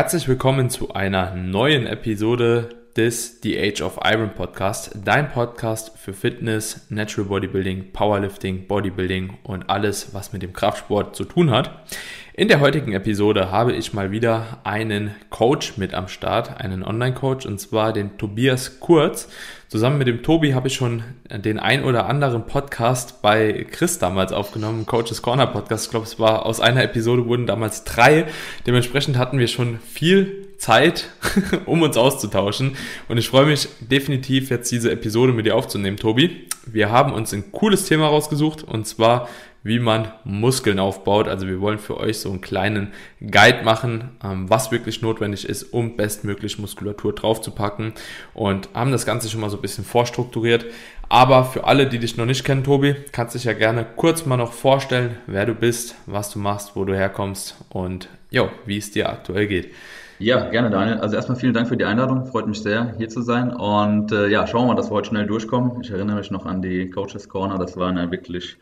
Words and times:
Herzlich 0.00 0.28
willkommen 0.28 0.70
zu 0.70 0.94
einer 0.94 1.34
neuen 1.34 1.86
Episode 1.86 2.70
des 2.96 3.42
The 3.42 3.60
Age 3.60 3.82
of 3.82 3.98
Iron 4.02 4.30
Podcast, 4.30 4.92
dein 5.04 5.30
Podcast 5.30 5.92
für 5.98 6.14
Fitness, 6.14 6.86
Natural 6.88 7.28
Bodybuilding, 7.28 7.92
Powerlifting, 7.92 8.66
Bodybuilding 8.66 9.36
und 9.42 9.68
alles, 9.68 10.14
was 10.14 10.32
mit 10.32 10.40
dem 10.40 10.54
Kraftsport 10.54 11.14
zu 11.14 11.24
tun 11.24 11.50
hat. 11.50 11.84
In 12.32 12.48
der 12.48 12.60
heutigen 12.60 12.94
Episode 12.94 13.50
habe 13.50 13.74
ich 13.74 13.92
mal 13.92 14.10
wieder 14.10 14.60
einen 14.64 15.14
Coach 15.28 15.76
mit 15.76 15.92
am 15.92 16.08
Start, 16.08 16.58
einen 16.58 16.82
Online-Coach, 16.82 17.44
und 17.44 17.60
zwar 17.60 17.92
den 17.92 18.16
Tobias 18.16 18.80
Kurz. 18.80 19.28
Zusammen 19.70 19.98
mit 19.98 20.08
dem 20.08 20.24
Tobi 20.24 20.54
habe 20.54 20.66
ich 20.66 20.74
schon 20.74 21.04
den 21.30 21.60
ein 21.60 21.84
oder 21.84 22.06
anderen 22.06 22.44
Podcast 22.44 23.22
bei 23.22 23.64
Chris 23.70 24.00
damals 24.00 24.32
aufgenommen, 24.32 24.84
Coaches 24.84 25.22
Corner 25.22 25.46
Podcast. 25.46 25.84
Ich 25.84 25.90
glaube, 25.92 26.06
es 26.06 26.18
war 26.18 26.44
aus 26.44 26.58
einer 26.58 26.82
Episode 26.82 27.26
wurden 27.26 27.46
damals 27.46 27.84
drei. 27.84 28.26
Dementsprechend 28.66 29.16
hatten 29.16 29.38
wir 29.38 29.46
schon 29.46 29.78
viel 29.78 30.48
Zeit, 30.58 31.10
um 31.66 31.82
uns 31.82 31.96
auszutauschen. 31.96 32.76
Und 33.06 33.18
ich 33.18 33.28
freue 33.28 33.46
mich 33.46 33.68
definitiv 33.78 34.50
jetzt 34.50 34.72
diese 34.72 34.90
Episode 34.90 35.32
mit 35.32 35.46
dir 35.46 35.54
aufzunehmen, 35.54 35.98
Tobi. 35.98 36.48
Wir 36.66 36.90
haben 36.90 37.12
uns 37.12 37.32
ein 37.32 37.52
cooles 37.52 37.84
Thema 37.84 38.08
rausgesucht 38.08 38.64
und 38.64 38.88
zwar 38.88 39.28
wie 39.62 39.78
man 39.78 40.08
Muskeln 40.24 40.78
aufbaut. 40.78 41.28
Also 41.28 41.46
wir 41.46 41.60
wollen 41.60 41.78
für 41.78 41.98
euch 41.98 42.18
so 42.18 42.30
einen 42.30 42.40
kleinen 42.40 42.92
Guide 43.20 43.62
machen, 43.64 44.10
ähm, 44.24 44.48
was 44.48 44.72
wirklich 44.72 45.02
notwendig 45.02 45.48
ist, 45.48 45.72
um 45.72 45.96
bestmöglich 45.96 46.58
Muskulatur 46.58 47.14
draufzupacken 47.14 47.92
und 48.34 48.68
haben 48.74 48.92
das 48.92 49.06
Ganze 49.06 49.28
schon 49.28 49.40
mal 49.40 49.50
so 49.50 49.58
ein 49.58 49.62
bisschen 49.62 49.84
vorstrukturiert. 49.84 50.66
Aber 51.08 51.44
für 51.44 51.64
alle, 51.64 51.88
die 51.88 51.98
dich 51.98 52.16
noch 52.16 52.26
nicht 52.26 52.44
kennen, 52.44 52.62
Tobi, 52.62 52.94
kannst 53.10 53.34
du 53.34 53.38
dich 53.38 53.44
ja 53.44 53.52
gerne 53.52 53.84
kurz 53.96 54.26
mal 54.26 54.36
noch 54.36 54.52
vorstellen, 54.52 55.16
wer 55.26 55.44
du 55.44 55.54
bist, 55.54 55.96
was 56.06 56.30
du 56.30 56.38
machst, 56.38 56.76
wo 56.76 56.84
du 56.84 56.94
herkommst 56.94 57.56
und 57.68 58.08
jo, 58.30 58.48
wie 58.64 58.78
es 58.78 58.92
dir 58.92 59.08
aktuell 59.08 59.48
geht. 59.48 59.72
Ja, 60.20 60.50
gerne, 60.50 60.68
Daniel. 60.68 60.98
Also 60.98 61.16
erstmal 61.16 61.38
vielen 61.38 61.54
Dank 61.54 61.66
für 61.66 61.78
die 61.78 61.86
Einladung. 61.86 62.26
Freut 62.26 62.46
mich 62.46 62.62
sehr, 62.62 62.94
hier 62.98 63.08
zu 63.08 63.22
sein. 63.22 63.54
Und 63.54 64.12
äh, 64.12 64.28
ja, 64.28 64.46
schauen 64.46 64.64
wir 64.64 64.74
mal, 64.74 64.76
dass 64.76 64.90
wir 64.90 64.96
heute 64.96 65.08
schnell 65.08 65.26
durchkommen. 65.26 65.82
Ich 65.82 65.90
erinnere 65.90 66.16
mich 66.18 66.30
noch 66.30 66.44
an 66.44 66.60
die 66.60 66.90
Coaches 66.90 67.26
Corner. 67.26 67.58
Das 67.58 67.78
waren 67.78 67.96
ja 67.96 68.10
wirklich 68.10 68.58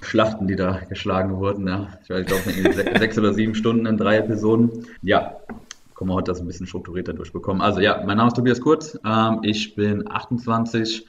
Schlachten, 0.00 0.46
die 0.46 0.56
da 0.56 0.80
geschlagen 0.88 1.36
wurden. 1.36 1.66
Ja. 1.66 1.88
Ich, 2.02 2.10
weiß, 2.10 2.20
ich 2.20 2.26
glaube, 2.26 2.98
sechs 2.98 3.18
oder 3.18 3.34
sieben 3.34 3.54
Stunden 3.54 3.86
in 3.86 3.96
drei 3.96 4.18
Episoden. 4.18 4.86
Ja, 5.02 5.36
kommen 5.94 6.10
wir 6.10 6.14
heute 6.14 6.30
das 6.30 6.40
ein 6.40 6.46
bisschen 6.46 6.66
strukturierter 6.66 7.12
durchbekommen. 7.12 7.60
Also 7.60 7.80
ja, 7.80 8.02
mein 8.06 8.16
Name 8.16 8.28
ist 8.28 8.36
Tobias 8.36 8.60
Kurz. 8.60 8.98
Ähm, 9.04 9.40
ich 9.42 9.74
bin 9.74 10.08
28 10.10 11.06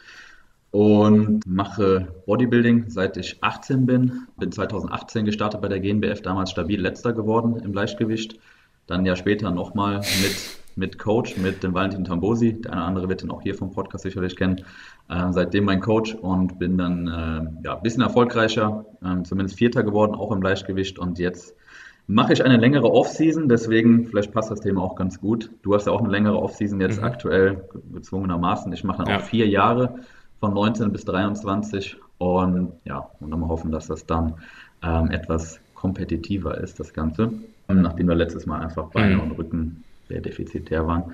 und 0.72 1.46
mache 1.46 2.08
Bodybuilding 2.26 2.86
seit 2.90 3.18
ich 3.18 3.44
18 3.44 3.86
bin. 3.86 4.28
Bin 4.38 4.52
2018 4.52 5.26
gestartet 5.26 5.62
bei 5.62 5.68
der 5.68 5.80
GNBF, 5.80 6.22
damals 6.22 6.52
stabil 6.52 6.82
letzter 6.82 7.14
geworden 7.14 7.58
im 7.58 7.74
Leichtgewicht. 7.74 8.40
Dann 8.88 9.06
ja 9.06 9.16
später 9.16 9.52
nochmal 9.52 9.98
mit 9.98 10.60
mit 10.80 10.98
Coach, 10.98 11.38
mit 11.38 11.62
dem 11.62 11.74
Valentin 11.74 12.06
Tambosi. 12.06 12.62
Der 12.62 12.72
eine 12.72 12.82
oder 12.82 12.88
andere 12.88 13.10
wird 13.10 13.24
ihn 13.24 13.30
auch 13.30 13.42
hier 13.42 13.54
vom 13.54 13.72
Podcast 13.72 14.04
sicherlich 14.04 14.36
kennen. 14.36 14.64
Äh, 15.10 15.32
seitdem 15.32 15.66
mein 15.66 15.82
Coach 15.82 16.14
und 16.14 16.60
bin 16.60 16.78
dann 16.78 17.08
äh, 17.08 17.66
ja, 17.66 17.76
ein 17.78 17.82
bisschen 17.82 18.04
erfolgreicher, 18.04 18.86
äh, 19.04 19.24
zumindest 19.24 19.58
Vierter 19.58 19.82
geworden, 19.82 20.14
auch 20.14 20.32
im 20.32 20.42
Leichtgewicht. 20.42 21.00
Und 21.00 21.18
jetzt 21.18 21.56
mache 22.06 22.34
ich 22.34 22.46
eine 22.46 22.58
längere 22.58 22.92
Offseason, 22.92 23.50
deswegen 23.50 24.06
vielleicht 24.06 24.32
passt 24.32 24.52
das 24.52 24.60
Thema 24.62 24.84
auch 24.84 24.96
ganz 24.96 25.20
gut. 25.20 25.50
Du 25.64 25.74
hast 25.74 25.88
ja 25.88 25.94
auch 25.94 26.02
eine 26.02 26.10
längere 26.10 26.38
Offseason 26.40 26.80
jetzt 26.80 27.00
mhm. 27.00 27.06
aktuell 27.06 27.64
gezwungenermaßen. 27.92 28.72
Ich 28.72 28.84
mache 28.84 29.00
dann 29.00 29.08
ja. 29.08 29.18
auch 29.18 29.24
vier 29.24 29.48
Jahre 29.48 29.96
von 30.40 30.54
19 30.54 30.92
bis 30.92 31.06
23 31.06 31.98
und 32.20 32.74
ja, 32.86 33.10
und 33.20 33.32
dann 33.32 33.40
mal 33.40 33.50
hoffen, 33.50 33.72
dass 33.72 33.88
das 33.88 34.06
dann 34.06 34.36
ähm, 34.84 35.10
etwas 35.10 35.60
kompetitiver 35.74 36.56
ist, 36.60 36.80
das 36.80 36.94
Ganze. 36.94 37.32
Nachdem 37.68 38.08
wir 38.08 38.16
letztes 38.16 38.46
Mal 38.46 38.62
einfach 38.62 38.90
Beine 38.90 39.16
mhm. 39.16 39.22
und 39.22 39.32
Rücken 39.40 39.84
sehr 40.08 40.22
defizitär 40.22 40.86
waren. 40.86 41.14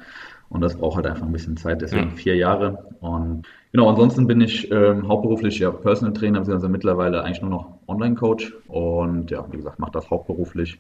Und 0.50 0.62
das 0.62 0.78
braucht 0.78 0.98
halt 0.98 1.08
einfach 1.08 1.26
ein 1.26 1.32
bisschen 1.32 1.58
Zeit, 1.58 1.82
deswegen 1.82 2.10
ja. 2.12 2.16
vier 2.16 2.36
Jahre. 2.36 2.86
Und 3.02 3.48
genau, 3.72 3.90
ansonsten 3.90 4.28
bin 4.28 4.42
ich 4.42 4.72
ähm, 4.72 5.08
hauptberuflich 5.08 5.60
ja 5.60 5.72
Personal 5.72 6.14
Trainer, 6.14 6.40
beziehungsweise 6.40 6.70
mittlerweile 6.70 7.24
eigentlich 7.24 7.42
nur 7.42 7.50
noch 7.50 7.68
Online-Coach. 7.88 8.54
Und 8.68 9.32
ja, 9.32 9.46
wie 9.52 9.58
gesagt, 9.58 9.80
mache 9.80 9.92
das 9.92 10.10
hauptberuflich. 10.10 10.80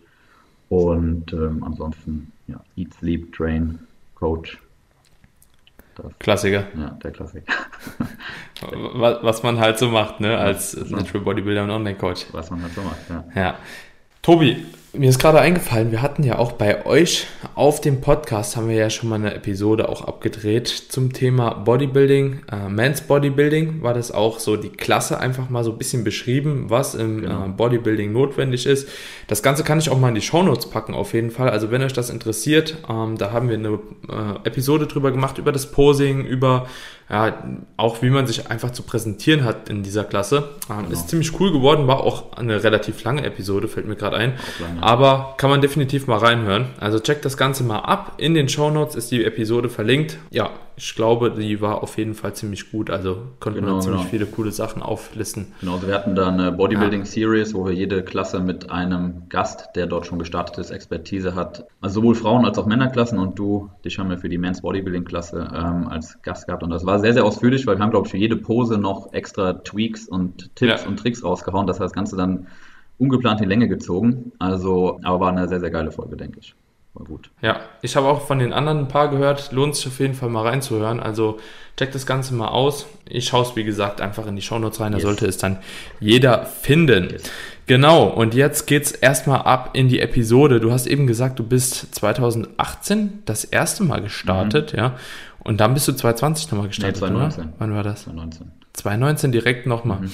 Und 0.70 1.34
ähm, 1.34 1.64
ansonsten, 1.64 2.31
ja, 2.48 2.59
Eat, 2.76 2.94
Sleep, 2.94 3.34
Train, 3.34 3.80
Coach. 4.16 4.59
Das, 5.96 6.12
Klassiker. 6.20 6.66
Ja, 6.78 6.90
der 7.03 7.12
Klassiker. 7.12 7.53
was, 8.94 9.24
was 9.24 9.44
man 9.44 9.59
halt 9.59 9.78
so 9.80 9.90
macht, 9.90 10.20
ne, 10.20 10.38
als 10.38 10.76
Natural 10.90 11.24
Bodybuilder 11.24 11.64
und 11.64 11.72
Online-Coach. 11.72 12.28
Was 12.32 12.52
man 12.52 12.62
halt 12.62 12.74
so 12.74 12.82
macht, 12.82 13.09
ja. 13.09 13.24
Ja. 13.36 13.56
Tobi, 14.22 14.66
mir 14.97 15.09
ist 15.09 15.19
gerade 15.19 15.39
eingefallen, 15.39 15.91
wir 15.91 16.01
hatten 16.01 16.23
ja 16.23 16.38
auch 16.38 16.53
bei 16.53 16.85
euch 16.85 17.28
auf 17.56 17.81
dem 17.81 18.01
Podcast, 18.01 18.56
haben 18.56 18.69
wir 18.69 18.75
ja 18.75 18.89
schon 18.89 19.09
mal 19.09 19.16
eine 19.16 19.33
Episode 19.33 19.89
auch 19.89 20.06
abgedreht 20.06 20.67
zum 20.67 21.13
Thema 21.13 21.53
Bodybuilding. 21.53 22.41
Äh, 22.51 22.69
Men's 22.69 23.01
Bodybuilding 23.01 23.81
war 23.81 23.94
das 23.94 24.11
auch 24.11 24.39
so 24.39 24.57
die 24.57 24.69
Klasse 24.69 25.19
einfach 25.19 25.50
mal 25.50 25.63
so 25.63 25.72
ein 25.72 25.78
bisschen 25.78 26.03
beschrieben, 26.03 26.66
was 26.69 26.95
im 26.95 27.22
genau. 27.22 27.45
äh, 27.45 27.50
Bodybuilding 27.50 28.11
notwendig 28.11 28.66
ist. 28.66 28.88
Das 29.28 29.44
Ganze 29.44 29.63
kann 29.63 29.79
ich 29.79 29.89
auch 29.89 30.00
mal 30.00 30.09
in 30.09 30.16
die 30.16 30.22
Shownotes 30.22 30.69
packen 30.69 30.94
auf 30.94 31.13
jeden 31.13 31.31
Fall. 31.31 31.50
Also 31.50 31.72
wenn 31.72 31.81
euch 31.81 31.94
das 31.94 32.09
interessiert, 32.09 32.78
ähm, 32.89 33.17
da 33.17 33.31
haben 33.31 33.50
wir 33.50 33.55
eine 33.55 33.79
äh, 34.09 34.47
Episode 34.47 34.88
drüber 34.88 35.11
gemacht, 35.11 35.38
über 35.38 35.51
das 35.51 35.72
Posing, 35.72 36.25
über 36.25 36.67
ja, 37.09 37.43
auch 37.77 38.01
wie 38.01 38.09
man 38.09 38.25
sich 38.25 38.49
einfach 38.49 38.71
zu 38.71 38.81
präsentieren 38.81 39.43
hat 39.43 39.69
in 39.69 39.83
dieser 39.83 40.03
Klasse. 40.03 40.49
Ähm, 40.69 40.77
genau. 40.77 40.89
Ist 40.89 41.09
ziemlich 41.09 41.39
cool 41.39 41.51
geworden, 41.51 41.88
war 41.88 41.99
auch 41.99 42.33
eine 42.33 42.63
relativ 42.63 43.03
lange 43.03 43.23
Episode, 43.23 43.67
fällt 43.67 43.88
mir 43.88 43.95
gerade 43.95 44.17
ein. 44.17 44.33
Aber 44.81 45.35
kann 45.38 45.51
man 45.51 45.61
definitiv 45.61 46.07
mal 46.07 46.17
reinhören. 46.17 46.69
Also 46.79 46.99
checkt 46.99 47.23
das 47.23 47.38
Ganze 47.38 47.63
mal 47.63 47.79
ab. 47.79 48.13
In 48.17 48.33
den 48.33 48.49
Show 48.49 48.71
Notes 48.71 48.95
ist 48.95 49.11
die 49.11 49.23
Episode 49.23 49.69
verlinkt. 49.69 50.17
Ja, 50.31 50.49
ich 50.78 50.96
glaube, 50.96 51.31
die 51.31 51.62
war 51.62 51.81
auf 51.81 51.97
jeden 51.97 52.13
Fall 52.13 52.34
ziemlich 52.34 52.72
gut. 52.72 52.90
Also 52.90 53.18
konnte 53.40 53.59
genau, 53.59 53.74
man 53.74 53.81
ziemlich 53.81 54.02
genau. 54.02 54.12
viele 54.12 54.25
coole 54.25 54.52
Sachen 54.52 54.81
auflisten. 54.81 55.53
Genau, 55.62 55.81
wir 55.81 55.94
hatten 55.94 56.16
da 56.16 56.28
eine 56.28 56.52
Bodybuilding 56.52 57.02
ja. 57.02 57.06
Series, 57.06 57.53
wo 57.53 57.66
wir 57.66 57.74
jede 57.74 58.03
Klasse 58.03 58.40
mit 58.40 58.69
einem 58.69 59.24
Gast, 59.30 59.69
der 59.75 59.88
dort 59.88 60.06
schon 60.06 60.19
gestartet 60.19 60.58
ist, 60.58 60.72
Expertise 60.72 61.35
hat. 61.35 61.66
Also 61.81 62.02
sowohl 62.02 62.16
Frauen 62.16 62.46
als 62.46 62.58
auch 62.58 62.66
Männerklassen 62.66 63.18
und 63.19 63.40
du, 63.40 63.69
dich 63.85 63.97
haben 64.00 64.09
wir 64.09 64.18
für 64.18 64.30
die 64.30 64.38
Men's 64.38 64.62
Bodybuilding 64.62 65.06
Klasse 65.06 65.50
ähm, 65.53 65.88
als 65.88 66.22
Gast 66.22 66.47
gehabt. 66.47 66.64
Und 66.64 66.72
das 66.72 66.85
war 66.85 67.00
sehr, 67.00 67.14
sehr 67.14 67.24
ausführlich, 67.24 67.66
weil 67.68 67.78
wir 67.78 67.84
haben, 67.84 67.91
glaube 67.91 68.08
ich, 68.08 68.12
für 68.12 68.18
jede 68.18 68.35
Pose 68.35 68.78
noch 68.78 69.14
extra 69.14 69.53
Tweaks 69.53 70.08
und 70.08 70.56
Tipps 70.56 70.84
ja. 70.84 70.88
und 70.88 70.97
Tricks 70.97 71.24
rausgehauen. 71.24 71.68
Das 71.68 71.80
hat 71.80 71.85
das 71.85 71.94
Ganze 71.94 72.18
dann 72.18 72.47
ungeplant 72.97 73.41
in 73.41 73.47
Länge 73.47 73.68
gezogen. 73.69 74.34
Also, 74.40 75.00
aber 75.03 75.19
war 75.22 75.30
eine 75.30 75.47
sehr, 75.47 75.59
sehr 75.59 75.72
geile 75.72 75.91
Folge, 75.91 76.18
denke 76.18 76.40
ich 76.40 76.56
war 76.95 77.06
gut. 77.06 77.29
Ja, 77.41 77.59
ich 77.81 77.95
habe 77.95 78.07
auch 78.07 78.25
von 78.25 78.39
den 78.39 78.53
anderen 78.53 78.79
ein 78.79 78.88
paar 78.88 79.09
gehört. 79.09 79.51
Lohnt 79.51 79.75
sich 79.75 79.88
auf 79.88 80.00
jeden 80.00 80.13
Fall 80.13 80.29
mal 80.29 80.47
reinzuhören. 80.47 81.00
Also 81.00 81.39
checkt 81.78 81.94
das 81.94 82.06
Ganze 82.06 82.33
mal 82.33 82.47
aus. 82.47 82.88
Ich 83.07 83.28
schaue 83.28 83.44
es, 83.44 83.56
wie 83.56 83.63
gesagt, 83.63 84.01
einfach 84.01 84.25
in 84.28 84.35
die 84.35 84.41
Shownotes 84.41 84.79
rein. 84.79 84.94
Da 84.94 84.97
yes. 84.97 85.05
sollte 85.05 85.25
es 85.28 85.38
dann 85.38 85.57
jeder 86.00 86.45
finden. 86.45 87.09
Yes. 87.11 87.23
Genau, 87.67 88.05
und 88.05 88.35
jetzt 88.35 88.67
geht's 88.67 88.91
erstmal 88.91 89.41
ab 89.41 89.72
in 89.73 89.89
die 89.89 90.00
Episode. 90.00 90.59
Du 90.59 90.72
hast 90.72 90.85
eben 90.85 91.07
gesagt, 91.07 91.39
du 91.39 91.44
bist 91.44 91.95
2018 91.95 93.23
das 93.25 93.44
erste 93.44 93.84
Mal 93.84 94.01
gestartet, 94.01 94.73
mhm. 94.73 94.79
ja. 94.79 94.95
Und 95.39 95.59
dann 95.59 95.73
bist 95.73 95.88
du 95.88 95.91
2020 95.91 96.51
nochmal 96.51 96.67
gestartet, 96.67 96.95
nee, 96.95 97.07
2019. 97.07 97.44
oder? 97.44 97.53
Wann 97.57 97.73
war 97.73 97.84
das? 97.84 98.03
2019. 98.03 98.51
2019 98.73 99.31
direkt 99.31 99.67
nochmal. 99.67 100.01
Mhm. 100.01 100.11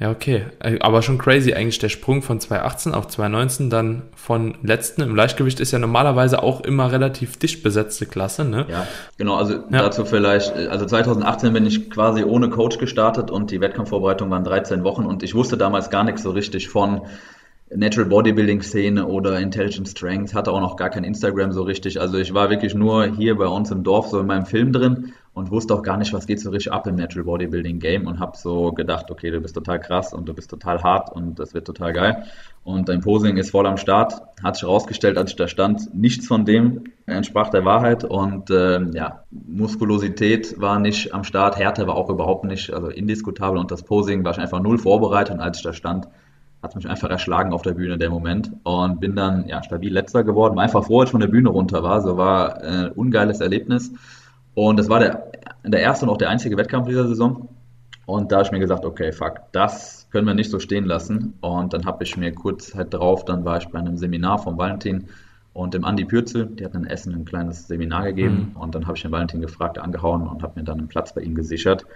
Ja, 0.00 0.10
okay. 0.10 0.46
Äh, 0.58 0.78
aber 0.80 1.02
schon 1.02 1.18
crazy 1.18 1.54
eigentlich 1.54 1.78
der 1.78 1.88
Sprung 1.88 2.20
von 2.22 2.40
2018 2.40 2.94
auf 2.94 3.06
2019, 3.06 3.70
dann 3.70 4.02
von 4.16 4.56
letzten. 4.62 5.02
Im 5.02 5.14
Leichtgewicht 5.14 5.60
ist 5.60 5.70
ja 5.70 5.78
normalerweise 5.78 6.42
auch 6.42 6.62
immer 6.62 6.90
relativ 6.90 7.36
dicht 7.36 7.62
besetzte 7.62 8.06
Klasse, 8.06 8.44
ne? 8.44 8.66
Ja, 8.68 8.88
genau. 9.18 9.36
Also 9.36 9.54
ja. 9.54 9.62
dazu 9.70 10.04
vielleicht, 10.04 10.52
also 10.52 10.84
2018 10.84 11.52
bin 11.52 11.64
ich 11.64 11.90
quasi 11.90 12.24
ohne 12.24 12.50
Coach 12.50 12.78
gestartet 12.78 13.30
und 13.30 13.52
die 13.52 13.60
Wettkampfvorbereitung 13.60 14.30
waren 14.30 14.42
13 14.42 14.82
Wochen 14.82 15.06
und 15.06 15.22
ich 15.22 15.34
wusste 15.34 15.56
damals 15.56 15.90
gar 15.90 16.02
nichts 16.02 16.24
so 16.24 16.32
richtig 16.32 16.68
von 16.68 17.02
Natural 17.70 18.08
Bodybuilding 18.08 18.62
Szene 18.62 19.06
oder 19.06 19.40
Intelligent 19.40 19.88
Strength, 19.88 20.34
hatte 20.34 20.52
auch 20.52 20.60
noch 20.60 20.76
gar 20.76 20.90
kein 20.90 21.02
Instagram 21.02 21.52
so 21.52 21.62
richtig. 21.62 22.00
Also 22.00 22.18
ich 22.18 22.34
war 22.34 22.50
wirklich 22.50 22.74
nur 22.74 23.06
hier 23.06 23.36
bei 23.36 23.46
uns 23.46 23.70
im 23.70 23.82
Dorf 23.82 24.08
so 24.08 24.20
in 24.20 24.26
meinem 24.26 24.44
Film 24.44 24.72
drin 24.72 25.14
und 25.32 25.50
wusste 25.50 25.74
auch 25.74 25.82
gar 25.82 25.96
nicht, 25.96 26.12
was 26.12 26.26
geht 26.26 26.40
so 26.40 26.50
richtig 26.50 26.72
ab 26.72 26.86
im 26.86 26.94
Natural 26.94 27.24
Bodybuilding 27.24 27.80
Game 27.80 28.06
und 28.06 28.20
habe 28.20 28.36
so 28.36 28.72
gedacht, 28.72 29.10
okay, 29.10 29.30
du 29.30 29.40
bist 29.40 29.54
total 29.54 29.80
krass 29.80 30.12
und 30.12 30.28
du 30.28 30.34
bist 30.34 30.50
total 30.50 30.82
hart 30.82 31.10
und 31.10 31.38
das 31.38 31.54
wird 31.54 31.66
total 31.66 31.92
geil. 31.92 32.24
Und 32.62 32.88
dein 32.88 33.00
Posing 33.00 33.36
ist 33.38 33.50
voll 33.50 33.66
am 33.66 33.76
Start. 33.76 34.22
Hat 34.42 34.56
sich 34.56 34.62
herausgestellt, 34.62 35.18
als 35.18 35.30
ich 35.30 35.36
da 35.36 35.48
stand, 35.48 35.92
nichts 35.94 36.26
von 36.26 36.44
dem 36.44 36.84
entsprach 37.06 37.50
der 37.50 37.64
Wahrheit 37.64 38.04
und 38.04 38.50
äh, 38.50 38.80
ja, 38.92 39.24
Muskulosität 39.30 40.60
war 40.60 40.78
nicht 40.78 41.12
am 41.12 41.24
Start, 41.24 41.58
Härte 41.58 41.86
war 41.86 41.96
auch 41.96 42.08
überhaupt 42.08 42.44
nicht, 42.44 42.72
also 42.72 42.88
indiskutabel 42.88 43.58
und 43.58 43.70
das 43.70 43.82
Posing 43.82 44.24
war 44.24 44.32
ich 44.32 44.38
einfach 44.38 44.60
null 44.60 44.78
vorbereitet 44.78 45.34
und 45.34 45.40
als 45.40 45.58
ich 45.58 45.64
da 45.64 45.72
stand, 45.72 46.08
hat 46.64 46.74
mich 46.74 46.88
einfach 46.88 47.10
erschlagen 47.10 47.52
auf 47.52 47.62
der 47.62 47.74
Bühne 47.74 47.98
der 47.98 48.10
Moment. 48.10 48.50
Und 48.64 48.98
bin 48.98 49.14
dann 49.14 49.46
ja 49.46 49.62
stabil 49.62 49.92
letzter 49.92 50.24
geworden, 50.24 50.56
war 50.56 50.64
einfach 50.64 50.84
froh, 50.84 51.00
als 51.00 51.08
ich 51.08 51.12
von 51.12 51.20
der 51.20 51.28
Bühne 51.28 51.50
runter 51.50 51.82
war, 51.82 52.00
so 52.00 52.16
war 52.16 52.60
ein 52.62 52.86
äh, 52.86 52.90
ungeiles 52.96 53.40
Erlebnis. 53.40 53.92
Und 54.54 54.78
das 54.78 54.88
war 54.88 54.98
der, 54.98 55.30
der 55.62 55.80
erste 55.80 56.06
und 56.06 56.10
auch 56.10 56.16
der 56.16 56.30
einzige 56.30 56.56
Wettkampf 56.56 56.88
dieser 56.88 57.06
Saison. 57.06 57.48
Und 58.06 58.32
da 58.32 58.36
habe 58.36 58.46
ich 58.46 58.52
mir 58.52 58.60
gesagt, 58.60 58.84
okay, 58.84 59.12
fuck, 59.12 59.40
das 59.52 60.08
können 60.10 60.26
wir 60.26 60.34
nicht 60.34 60.50
so 60.50 60.58
stehen 60.58 60.84
lassen. 60.84 61.34
Und 61.40 61.74
dann 61.74 61.84
habe 61.84 62.02
ich 62.02 62.16
mir 62.16 62.32
kurz 62.32 62.74
halt 62.74 62.94
drauf, 62.94 63.24
dann 63.24 63.44
war 63.44 63.58
ich 63.58 63.68
bei 63.68 63.78
einem 63.78 63.96
Seminar 63.98 64.38
von 64.38 64.56
Valentin 64.56 65.08
und 65.52 65.74
dem 65.74 65.84
Andi 65.84 66.04
Pürzel, 66.04 66.46
der 66.46 66.66
hat 66.66 66.74
in 66.74 66.86
Essen 66.86 67.14
ein 67.14 67.24
kleines 67.24 67.68
Seminar 67.68 68.04
gegeben. 68.04 68.52
Mhm. 68.54 68.60
und 68.60 68.74
dann 68.74 68.86
habe 68.86 68.96
ich 68.96 69.02
den 69.02 69.12
Valentin 69.12 69.40
gefragt, 69.40 69.78
angehauen 69.78 70.26
und 70.26 70.42
habe 70.42 70.58
mir 70.58 70.64
dann 70.64 70.78
einen 70.78 70.88
Platz 70.88 71.14
bei 71.14 71.20
ihm 71.20 71.34
gesichert. 71.34 71.86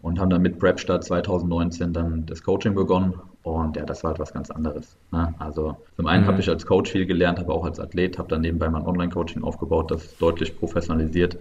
Und 0.00 0.18
haben 0.20 0.28
dann 0.28 0.42
mit 0.42 0.58
Prepstart 0.58 1.02
2019 1.04 1.94
dann 1.94 2.26
das 2.26 2.42
Coaching 2.42 2.74
begonnen 2.74 3.14
und 3.44 3.76
ja, 3.76 3.84
das 3.84 4.02
war 4.02 4.12
etwas 4.12 4.32
ganz 4.32 4.50
anderes. 4.50 4.96
Ne? 5.12 5.32
Also 5.38 5.76
zum 5.96 6.06
einen 6.06 6.24
mhm. 6.24 6.28
habe 6.28 6.40
ich 6.40 6.48
als 6.48 6.66
Coach 6.66 6.90
viel 6.90 7.06
gelernt, 7.06 7.38
aber 7.38 7.54
auch 7.54 7.64
als 7.64 7.78
Athlet, 7.78 8.18
habe 8.18 8.28
dann 8.28 8.40
nebenbei 8.40 8.68
mein 8.68 8.86
Online-Coaching 8.86 9.44
aufgebaut, 9.44 9.90
das 9.90 10.16
deutlich 10.16 10.58
professionalisiert 10.58 11.38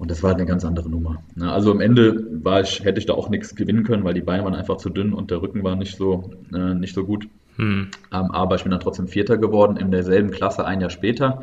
und 0.00 0.10
das 0.10 0.22
war 0.22 0.34
eine 0.34 0.46
ganz 0.46 0.64
andere 0.64 0.88
Nummer. 0.88 1.22
Ne? 1.34 1.50
Also 1.50 1.72
am 1.72 1.80
Ende 1.80 2.26
war 2.44 2.60
ich, 2.60 2.84
hätte 2.84 2.98
ich 2.98 3.06
da 3.06 3.14
auch 3.14 3.30
nichts 3.30 3.54
gewinnen 3.54 3.84
können, 3.84 4.04
weil 4.04 4.14
die 4.14 4.20
Beine 4.20 4.44
waren 4.44 4.54
einfach 4.54 4.76
zu 4.76 4.90
dünn 4.90 5.14
und 5.14 5.30
der 5.30 5.42
Rücken 5.42 5.64
war 5.64 5.76
nicht 5.76 5.96
so, 5.96 6.30
äh, 6.54 6.74
nicht 6.74 6.94
so 6.94 7.04
gut. 7.04 7.26
Hm. 7.56 7.88
Ähm, 8.12 8.30
aber 8.30 8.54
ich 8.56 8.62
bin 8.62 8.70
dann 8.70 8.80
trotzdem 8.80 9.08
Vierter 9.08 9.38
geworden 9.38 9.76
in 9.76 9.90
derselben 9.90 10.30
Klasse 10.30 10.64
ein 10.66 10.80
Jahr 10.80 10.90
später. 10.90 11.42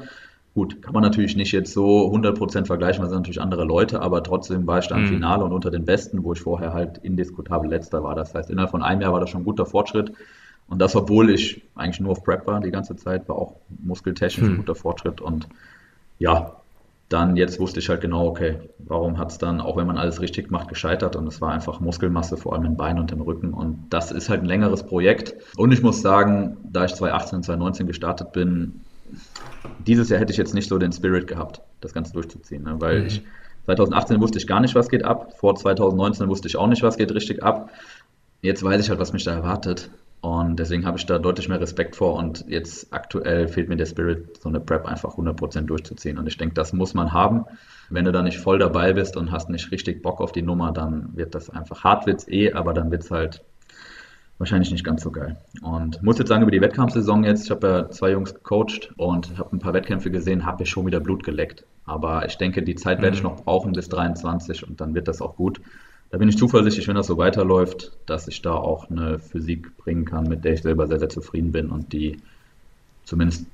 Gut, 0.57 0.81
kann 0.81 0.95
man 0.95 1.03
natürlich 1.03 1.35
nicht 1.35 1.51
jetzt 1.51 1.71
so 1.71 2.11
100% 2.11 2.65
vergleichen, 2.65 3.03
weil 3.03 3.11
sind 3.11 3.19
natürlich 3.19 3.39
andere 3.39 3.63
Leute, 3.63 4.01
aber 4.01 4.23
trotzdem 4.23 4.65
war 4.65 4.79
ich 4.79 4.87
dann 4.87 5.01
im 5.01 5.05
hm. 5.05 5.13
Finale 5.13 5.43
und 5.43 5.53
unter 5.53 5.69
den 5.69 5.85
Besten, 5.85 6.23
wo 6.23 6.33
ich 6.33 6.39
vorher 6.39 6.73
halt 6.73 6.97
indiskutabel 6.97 7.69
letzter 7.69 8.03
war. 8.03 8.15
Das 8.15 8.33
heißt, 8.33 8.49
innerhalb 8.49 8.71
von 8.71 8.81
einem 8.81 9.01
Jahr 9.01 9.13
war 9.13 9.19
das 9.19 9.29
schon 9.29 9.41
ein 9.41 9.45
guter 9.45 9.67
Fortschritt. 9.67 10.13
Und 10.67 10.79
das, 10.81 10.95
obwohl 10.95 11.29
ich 11.29 11.61
eigentlich 11.75 11.99
nur 11.99 12.13
auf 12.13 12.23
Prep 12.23 12.47
war 12.47 12.59
die 12.59 12.71
ganze 12.71 12.95
Zeit, 12.95 13.29
war 13.29 13.35
auch 13.35 13.53
muskeltechnisch 13.83 14.47
hm. 14.47 14.55
ein 14.55 14.57
guter 14.57 14.73
Fortschritt. 14.73 15.21
Und 15.21 15.47
ja, 16.17 16.53
dann 17.09 17.37
jetzt 17.37 17.59
wusste 17.59 17.79
ich 17.79 17.89
halt 17.89 18.01
genau, 18.01 18.25
okay, 18.25 18.57
warum 18.79 19.19
hat 19.19 19.29
es 19.29 19.37
dann, 19.37 19.61
auch 19.61 19.77
wenn 19.77 19.85
man 19.85 19.99
alles 19.99 20.21
richtig 20.21 20.49
macht, 20.49 20.69
gescheitert 20.69 21.15
und 21.15 21.27
es 21.27 21.39
war 21.39 21.51
einfach 21.51 21.81
Muskelmasse, 21.81 22.35
vor 22.35 22.53
allem 22.53 22.65
im 22.65 22.77
Bein 22.77 22.97
und 22.97 23.11
im 23.11 23.21
Rücken 23.21 23.53
und 23.53 23.85
das 23.91 24.11
ist 24.11 24.27
halt 24.27 24.41
ein 24.41 24.47
längeres 24.47 24.83
Projekt 24.83 25.35
und 25.55 25.71
ich 25.71 25.81
muss 25.81 26.01
sagen, 26.01 26.57
da 26.63 26.83
ich 26.83 26.95
2018 26.95 27.37
und 27.37 27.43
2019 27.43 27.87
gestartet 27.87 28.33
bin, 28.33 28.81
dieses 29.85 30.09
Jahr 30.09 30.19
hätte 30.19 30.31
ich 30.31 30.37
jetzt 30.37 30.53
nicht 30.53 30.69
so 30.69 30.77
den 30.77 30.91
Spirit 30.91 31.27
gehabt, 31.27 31.61
das 31.81 31.93
Ganze 31.93 32.13
durchzuziehen, 32.13 32.63
ne? 32.63 32.75
weil 32.79 33.01
mhm. 33.01 33.07
ich 33.07 33.23
2018 33.65 34.21
wusste 34.21 34.37
ich 34.37 34.47
gar 34.47 34.59
nicht, 34.59 34.75
was 34.75 34.89
geht 34.89 35.03
ab, 35.03 35.33
vor 35.37 35.55
2019 35.55 36.29
wusste 36.29 36.47
ich 36.47 36.57
auch 36.57 36.67
nicht, 36.67 36.83
was 36.83 36.97
geht 36.97 37.13
richtig 37.13 37.43
ab, 37.43 37.71
jetzt 38.41 38.63
weiß 38.63 38.81
ich 38.81 38.89
halt, 38.89 38.99
was 38.99 39.13
mich 39.13 39.23
da 39.23 39.33
erwartet 39.33 39.89
und 40.21 40.57
deswegen 40.57 40.85
habe 40.85 40.97
ich 40.97 41.05
da 41.05 41.19
deutlich 41.19 41.47
mehr 41.47 41.61
Respekt 41.61 41.95
vor 41.95 42.15
und 42.15 42.45
jetzt 42.47 42.91
aktuell 42.91 43.47
fehlt 43.47 43.69
mir 43.69 43.77
der 43.77 43.85
Spirit, 43.85 44.41
so 44.41 44.49
eine 44.49 44.59
Prep 44.59 44.85
einfach 44.85 45.15
100% 45.15 45.61
durchzuziehen. 45.61 46.17
Und 46.17 46.27
ich 46.27 46.37
denke, 46.37 46.55
das 46.55 46.73
muss 46.73 46.93
man 46.95 47.13
haben. 47.13 47.45
Wenn 47.89 48.05
du 48.05 48.11
da 48.11 48.23
nicht 48.23 48.39
voll 48.39 48.57
dabei 48.57 48.93
bist 48.93 49.15
und 49.15 49.31
hast 49.31 49.49
nicht 49.49 49.71
richtig 49.71 50.01
Bock 50.01 50.19
auf 50.19 50.31
die 50.31 50.41
Nummer, 50.41 50.71
dann 50.71 51.15
wird 51.15 51.35
das 51.35 51.49
einfach 51.49 51.83
hart, 51.83 52.07
wird's 52.07 52.27
eh, 52.27 52.51
aber 52.53 52.73
dann 52.73 52.89
wird 52.89 53.03
es 53.03 53.11
halt 53.11 53.43
wahrscheinlich 54.37 54.71
nicht 54.71 54.83
ganz 54.83 55.03
so 55.03 55.11
geil. 55.11 55.37
Und 55.61 56.01
muss 56.03 56.17
jetzt 56.19 56.29
sagen, 56.29 56.43
über 56.43 56.51
die 56.51 56.61
Wettkampfsaison 56.61 57.23
jetzt, 57.23 57.45
ich 57.45 57.51
habe 57.51 57.67
ja 57.67 57.89
zwei 57.89 58.11
Jungs 58.11 58.33
gecoacht 58.33 58.93
und 58.97 59.37
habe 59.37 59.55
ein 59.55 59.59
paar 59.59 59.73
Wettkämpfe 59.73 60.11
gesehen, 60.11 60.45
habe 60.45 60.63
ich 60.63 60.69
schon 60.69 60.85
wieder 60.85 60.99
Blut 60.99 61.23
geleckt. 61.23 61.63
Aber 61.85 62.25
ich 62.25 62.37
denke, 62.37 62.63
die 62.63 62.75
Zeit 62.75 63.01
werde 63.01 63.15
ich 63.15 63.23
mhm. 63.23 63.29
noch 63.29 63.43
brauchen 63.43 63.73
bis 63.73 63.89
23 63.89 64.67
und 64.67 64.81
dann 64.81 64.93
wird 64.93 65.07
das 65.07 65.21
auch 65.21 65.35
gut 65.35 65.61
da 66.09 66.17
bin 66.17 66.29
ich 66.29 66.37
zuversichtlich, 66.37 66.87
wenn 66.87 66.95
das 66.95 67.07
so 67.07 67.17
weiterläuft, 67.17 67.91
dass 68.05 68.27
ich 68.27 68.41
da 68.41 68.53
auch 68.53 68.89
eine 68.89 69.19
Physik 69.19 69.75
bringen 69.77 70.05
kann, 70.05 70.27
mit 70.27 70.45
der 70.45 70.53
ich 70.53 70.61
selber 70.61 70.87
sehr, 70.87 70.99
sehr 70.99 71.09
zufrieden 71.09 71.51
bin 71.51 71.69
und 71.69 71.91
die 71.91 72.17
zumindest 73.03 73.45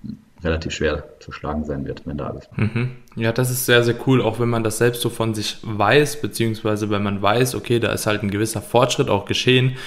relativ 0.43 0.73
schwer 0.73 1.05
zu 1.19 1.31
schlagen 1.31 1.63
sein 1.63 1.85
wird, 1.85 2.05
wenn 2.05 2.17
da 2.17 2.27
alles. 2.27 2.49
Mhm. 2.55 2.91
Ja, 3.15 3.31
das 3.31 3.49
ist 3.49 3.65
sehr, 3.65 3.83
sehr 3.83 3.95
cool, 4.05 4.21
auch 4.21 4.39
wenn 4.39 4.49
man 4.49 4.63
das 4.63 4.77
selbst 4.77 5.01
so 5.01 5.09
von 5.09 5.33
sich 5.33 5.59
weiß, 5.63 6.21
beziehungsweise 6.21 6.89
wenn 6.89 7.01
man 7.01 7.21
weiß, 7.21 7.55
okay, 7.55 7.79
da 7.79 7.91
ist 7.91 8.05
halt 8.05 8.23
ein 8.23 8.31
gewisser 8.31 8.61
Fortschritt 8.61 9.09
auch 9.09 9.25
geschehen 9.25 9.77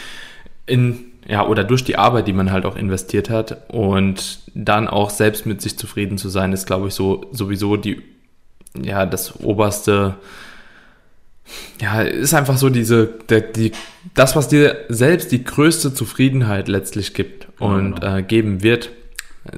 in, 0.66 1.04
ja, 1.26 1.46
oder 1.46 1.64
durch 1.64 1.84
die 1.84 1.96
Arbeit, 1.96 2.28
die 2.28 2.32
man 2.32 2.52
halt 2.52 2.64
auch 2.64 2.76
investiert 2.76 3.30
hat 3.30 3.70
und 3.70 4.40
dann 4.54 4.88
auch 4.88 5.10
selbst 5.10 5.46
mit 5.46 5.60
sich 5.62 5.78
zufrieden 5.78 6.18
zu 6.18 6.28
sein, 6.28 6.52
ist, 6.52 6.66
glaube 6.66 6.88
ich, 6.88 6.94
so 6.94 7.26
sowieso 7.32 7.76
die, 7.76 8.02
ja, 8.80 9.06
das 9.06 9.40
oberste, 9.40 10.16
ja, 11.80 12.02
ist 12.02 12.34
einfach 12.34 12.56
so 12.56 12.68
diese, 12.68 13.06
der, 13.28 13.40
die, 13.40 13.72
das, 14.14 14.36
was 14.36 14.48
dir 14.48 14.76
selbst 14.88 15.32
die 15.32 15.44
größte 15.44 15.94
Zufriedenheit 15.94 16.68
letztlich 16.68 17.14
gibt 17.14 17.48
und 17.60 18.00
genau. 18.00 18.16
äh, 18.16 18.22
geben 18.22 18.62
wird, 18.62 18.90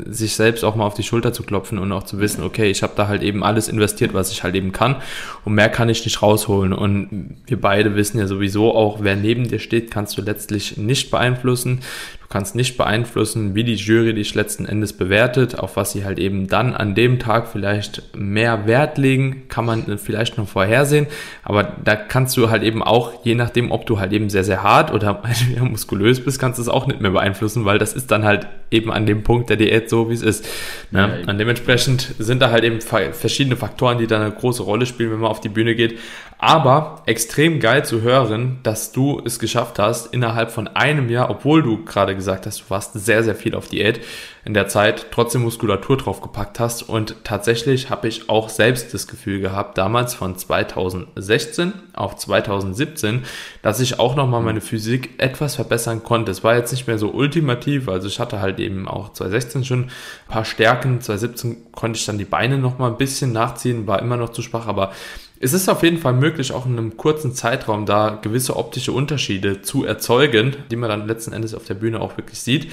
sich 0.07 0.35
selbst 0.35 0.65
auch 0.65 0.75
mal 0.77 0.87
auf 0.87 0.95
die 0.95 1.03
Schulter 1.03 1.33
zu 1.33 1.43
klopfen 1.43 1.79
und 1.79 1.93
auch 1.93 2.05
zu 2.05 2.21
wissen, 2.21 2.43
okay, 2.43 2.71
ich 2.71 2.83
habe 2.83 2.93
da 2.97 3.09
halt 3.09 3.23
eben 3.23 3.43
alles 3.45 3.69
investiert, 3.69 4.15
was 4.15 4.31
ich 4.33 4.43
halt 4.43 4.55
eben 4.55 4.73
kann 4.73 4.97
und 5.45 5.55
mehr 5.55 5.69
kann 5.69 5.89
ich 5.89 6.05
nicht 6.05 6.23
rausholen. 6.23 6.73
Und 6.73 7.37
wir 7.47 7.61
beide 7.61 7.95
wissen 7.97 8.19
ja 8.19 8.27
sowieso 8.27 8.75
auch, 8.75 8.99
wer 9.03 9.17
neben 9.17 9.49
dir 9.49 9.59
steht, 9.59 9.91
kannst 9.91 10.17
du 10.19 10.23
letztlich 10.23 10.77
nicht 10.77 11.11
beeinflussen. 11.11 11.81
Du 12.29 12.35
kannst 12.35 12.55
nicht 12.55 12.77
beeinflussen, 12.77 13.55
wie 13.55 13.65
die 13.65 13.77
Jury 13.77 14.13
dich 14.13 14.35
letzten 14.35 14.67
Endes 14.67 14.93
bewertet, 14.93 15.59
auf 15.59 15.77
was 15.77 15.93
sie 15.93 16.05
halt 16.05 16.19
eben 16.19 16.47
dann 16.47 16.75
an 16.75 16.95
dem 16.95 17.19
Tag 17.19 17.49
vielleicht 17.49 18.15
mehr 18.15 18.67
Wert 18.67 18.99
legen, 18.99 19.45
kann 19.49 19.65
man 19.65 19.97
vielleicht 19.97 20.37
noch 20.37 20.47
vorhersehen. 20.47 21.07
Aber 21.43 21.63
da 21.63 21.97
kannst 21.97 22.37
du 22.37 22.51
halt 22.51 22.65
eben 22.65 22.83
auch, 22.83 23.25
je 23.25 23.35
nachdem, 23.35 23.73
ob 23.73 23.87
du 23.87 23.99
halt 23.99 24.13
eben 24.13 24.29
sehr, 24.29 24.45
sehr 24.45 24.63
hart 24.63 24.93
oder 24.93 25.23
muskulös 25.63 26.23
bist, 26.23 26.39
kannst 26.39 26.59
du 26.59 26.63
es 26.63 26.69
auch 26.69 26.87
nicht 26.87 27.01
mehr 27.01 27.13
beeinflussen, 27.13 27.65
weil 27.65 27.79
das 27.79 27.95
ist 27.95 28.11
dann 28.11 28.25
halt 28.27 28.47
eben 28.71 28.93
an 28.93 29.07
dem 29.07 29.23
Punkt 29.23 29.49
der 29.49 29.57
Diät 29.57 29.89
so, 29.89 30.11
wie 30.11 30.15
es 30.15 30.23
ist. 30.23 30.47
Ne? 30.91 31.23
Ja, 31.25 31.31
und 31.31 31.39
dementsprechend 31.39 32.15
sind 32.19 32.43
da 32.43 32.51
halt 32.51 32.63
eben 32.63 32.83
verschiedene 32.83 33.57
Faktoren, 33.57 33.97
die 33.97 34.07
da 34.07 34.21
eine 34.21 34.33
große 34.33 34.63
Rolle 34.63 34.85
spielen, 34.85 35.13
wenn 35.13 35.21
man 35.21 35.31
auf 35.31 35.41
die 35.41 35.49
Bühne 35.49 35.75
geht. 35.75 35.99
Aber 36.41 37.03
extrem 37.07 37.59
geil 37.59 37.85
zu 37.85 38.01
hören, 38.01 38.61
dass 38.63 38.93
du 38.93 39.21
es 39.25 39.41
geschafft 39.41 39.81
hast, 39.81 40.15
innerhalb 40.15 40.53
von 40.53 40.69
einem 40.69 41.11
Jahr, 41.11 41.31
obwohl 41.31 41.65
du 41.65 41.85
gerade 41.85 42.15
gesagt 42.15 42.47
hast, 42.47 42.61
du 42.61 42.65
warst 42.69 42.93
sehr, 42.93 43.25
sehr 43.25 43.35
viel 43.35 43.57
auf 43.57 43.67
Diät, 43.67 44.01
in 44.45 44.55
der 44.55 44.69
Zeit 44.69 45.09
trotzdem 45.11 45.43
Muskulatur 45.43 45.97
draufgepackt 45.97 46.61
hast. 46.61 46.83
Und 46.83 47.17
tatsächlich 47.25 47.91
habe 47.91 48.07
ich 48.07 48.31
auch 48.31 48.51
selbst 48.51 48.95
das 48.95 49.09
Gefühl 49.09 49.41
gehabt, 49.41 49.77
damals 49.79 50.15
von 50.15 50.39
2016 50.39 51.73
auf 51.93 52.15
2017, 52.15 53.25
dass 53.63 53.81
ich 53.81 53.99
auch 53.99 54.15
nochmal 54.15 54.41
meine 54.41 54.61
Physik 54.61 55.11
etwas 55.19 55.57
verbessern 55.57 56.05
konnte. 56.05 56.31
Es 56.31 56.45
war 56.45 56.55
jetzt 56.55 56.71
nicht 56.71 56.87
mehr 56.87 56.99
so 56.99 57.11
ultimativ, 57.11 57.89
also 57.89 58.07
ich 58.07 58.21
hatte 58.21 58.41
halt 58.41 58.61
eben 58.61 58.87
auch 58.87 59.13
2016 59.13 59.65
schon 59.65 59.81
ein 59.83 59.91
paar 60.29 60.45
Stärken, 60.45 61.01
2017 61.01 61.73
konnte 61.73 61.99
ich 61.99 62.07
dann 62.07 62.17
die 62.17 62.25
Beine 62.25 62.59
nochmal 62.59 62.93
ein 62.93 62.97
bisschen 62.97 63.33
nachziehen, 63.33 63.89
war 63.89 64.01
immer 64.01 64.17
noch 64.17 64.31
zu 64.31 64.43
schwach, 64.43 64.69
aber 64.69 64.93
es 65.41 65.53
ist 65.53 65.69
auf 65.69 65.83
jeden 65.83 65.99
Fall 65.99 66.15
möglich, 66.15 66.53
auch 66.53 66.67
in 66.67 66.73
einem 66.73 66.97
kurzen 66.97 67.35
Zeitraum 67.35 67.87
da 67.87 68.19
gewisse 68.21 68.57
optische 68.57 68.93
Unterschiede 68.93 69.63
zu 69.63 69.85
erzeugen, 69.85 70.57
die 70.71 70.77
man 70.77 70.91
dann 70.91 71.07
letzten 71.07 71.33
Endes 71.33 71.55
auf 71.55 71.65
der 71.65 71.75
Bühne 71.75 72.01
auch 72.01 72.17
wirklich 72.17 72.41
sieht. 72.41 72.73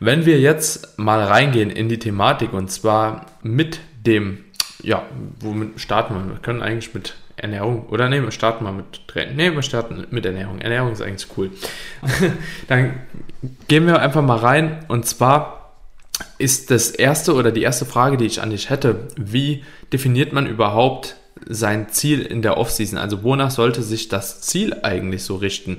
Wenn 0.00 0.26
wir 0.26 0.38
jetzt 0.40 0.98
mal 0.98 1.22
reingehen 1.22 1.70
in 1.70 1.88
die 1.88 1.98
Thematik 1.98 2.52
und 2.52 2.70
zwar 2.70 3.26
mit 3.42 3.80
dem, 4.06 4.44
ja, 4.82 5.02
womit 5.40 5.80
starten 5.80 6.14
wir? 6.14 6.34
Wir 6.34 6.40
können 6.40 6.62
eigentlich 6.62 6.94
mit 6.94 7.14
Ernährung, 7.36 7.86
oder 7.88 8.08
nee, 8.08 8.22
wir 8.22 8.30
starten 8.30 8.64
mal 8.64 8.72
mit 8.72 9.08
Training. 9.08 9.36
Nee, 9.36 9.54
wir 9.54 9.62
starten 9.62 10.06
mit 10.10 10.24
Ernährung. 10.24 10.60
Ernährung 10.60 10.92
ist 10.92 11.02
eigentlich 11.02 11.28
cool. 11.36 11.50
dann 12.68 12.94
gehen 13.66 13.86
wir 13.86 14.00
einfach 14.00 14.22
mal 14.22 14.38
rein 14.38 14.84
und 14.88 15.06
zwar 15.06 15.72
ist 16.38 16.70
das 16.70 16.90
erste 16.90 17.34
oder 17.34 17.50
die 17.50 17.62
erste 17.62 17.86
Frage, 17.86 18.16
die 18.16 18.26
ich 18.26 18.40
an 18.40 18.50
dich 18.50 18.70
hätte, 18.70 19.08
wie 19.16 19.64
definiert 19.92 20.32
man 20.32 20.46
überhaupt 20.46 21.16
sein 21.48 21.88
Ziel 21.90 22.22
in 22.22 22.42
der 22.42 22.56
Offseason? 22.56 22.98
Also 22.98 23.22
wonach 23.22 23.50
sollte 23.50 23.82
sich 23.82 24.08
das 24.08 24.40
Ziel 24.40 24.76
eigentlich 24.82 25.24
so 25.24 25.36
richten? 25.36 25.78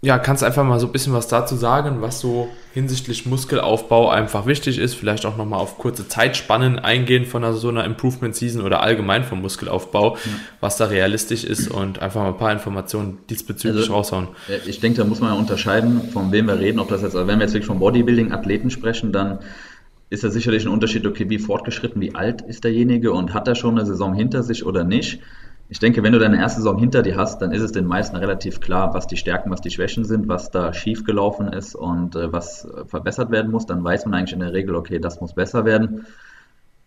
Ja, 0.00 0.16
kannst 0.18 0.44
einfach 0.44 0.62
mal 0.62 0.78
so 0.78 0.86
ein 0.86 0.92
bisschen 0.92 1.12
was 1.12 1.26
dazu 1.26 1.56
sagen, 1.56 2.00
was 2.02 2.20
so 2.20 2.48
hinsichtlich 2.72 3.26
Muskelaufbau 3.26 4.10
einfach 4.10 4.46
wichtig 4.46 4.78
ist, 4.78 4.94
vielleicht 4.94 5.26
auch 5.26 5.36
nochmal 5.36 5.58
auf 5.58 5.76
kurze 5.76 6.06
Zeitspannen 6.06 6.78
eingehen 6.78 7.24
von 7.24 7.42
einer, 7.42 7.52
so 7.54 7.68
einer 7.68 7.84
Improvement 7.84 8.36
Season 8.36 8.62
oder 8.62 8.80
allgemein 8.80 9.24
vom 9.24 9.42
Muskelaufbau, 9.42 10.14
ja. 10.14 10.20
was 10.60 10.76
da 10.76 10.84
realistisch 10.84 11.42
ist 11.42 11.68
und 11.68 11.98
einfach 11.98 12.20
mal 12.20 12.28
ein 12.28 12.36
paar 12.36 12.52
Informationen 12.52 13.18
diesbezüglich 13.28 13.82
also, 13.82 13.94
raushauen. 13.94 14.28
Ich 14.66 14.78
denke, 14.78 14.98
da 14.98 15.04
muss 15.04 15.18
man 15.18 15.36
unterscheiden, 15.36 16.10
von 16.12 16.30
wem 16.30 16.46
wir 16.46 16.60
reden, 16.60 16.78
ob 16.78 16.88
das 16.90 17.02
jetzt, 17.02 17.16
also 17.16 17.26
wenn 17.26 17.40
wir 17.40 17.46
jetzt 17.46 17.54
wirklich 17.54 17.66
von 17.66 17.80
Bodybuilding-Athleten 17.80 18.70
sprechen, 18.70 19.10
dann 19.10 19.40
ist 20.10 20.24
da 20.24 20.30
sicherlich 20.30 20.64
ein 20.64 20.72
Unterschied, 20.72 21.06
okay, 21.06 21.28
wie 21.28 21.38
fortgeschritten, 21.38 22.00
wie 22.00 22.14
alt 22.14 22.42
ist 22.42 22.64
derjenige 22.64 23.12
und 23.12 23.34
hat 23.34 23.48
er 23.48 23.54
schon 23.54 23.78
eine 23.78 23.86
Saison 23.86 24.14
hinter 24.14 24.42
sich 24.42 24.64
oder 24.64 24.84
nicht. 24.84 25.20
Ich 25.70 25.80
denke, 25.80 26.02
wenn 26.02 26.14
du 26.14 26.18
deine 26.18 26.38
erste 26.38 26.60
Saison 26.60 26.78
hinter 26.78 27.02
dir 27.02 27.16
hast, 27.16 27.42
dann 27.42 27.52
ist 27.52 27.60
es 27.60 27.72
den 27.72 27.84
meisten 27.84 28.16
relativ 28.16 28.60
klar, 28.60 28.94
was 28.94 29.06
die 29.06 29.18
Stärken, 29.18 29.50
was 29.50 29.60
die 29.60 29.70
Schwächen 29.70 30.04
sind, 30.04 30.26
was 30.26 30.50
da 30.50 30.72
schiefgelaufen 30.72 31.48
ist 31.52 31.74
und 31.74 32.16
äh, 32.16 32.32
was 32.32 32.66
verbessert 32.86 33.30
werden 33.30 33.50
muss. 33.50 33.66
Dann 33.66 33.84
weiß 33.84 34.06
man 34.06 34.14
eigentlich 34.14 34.32
in 34.32 34.40
der 34.40 34.54
Regel, 34.54 34.74
okay, 34.74 34.98
das 34.98 35.20
muss 35.20 35.34
besser 35.34 35.66
werden. 35.66 36.06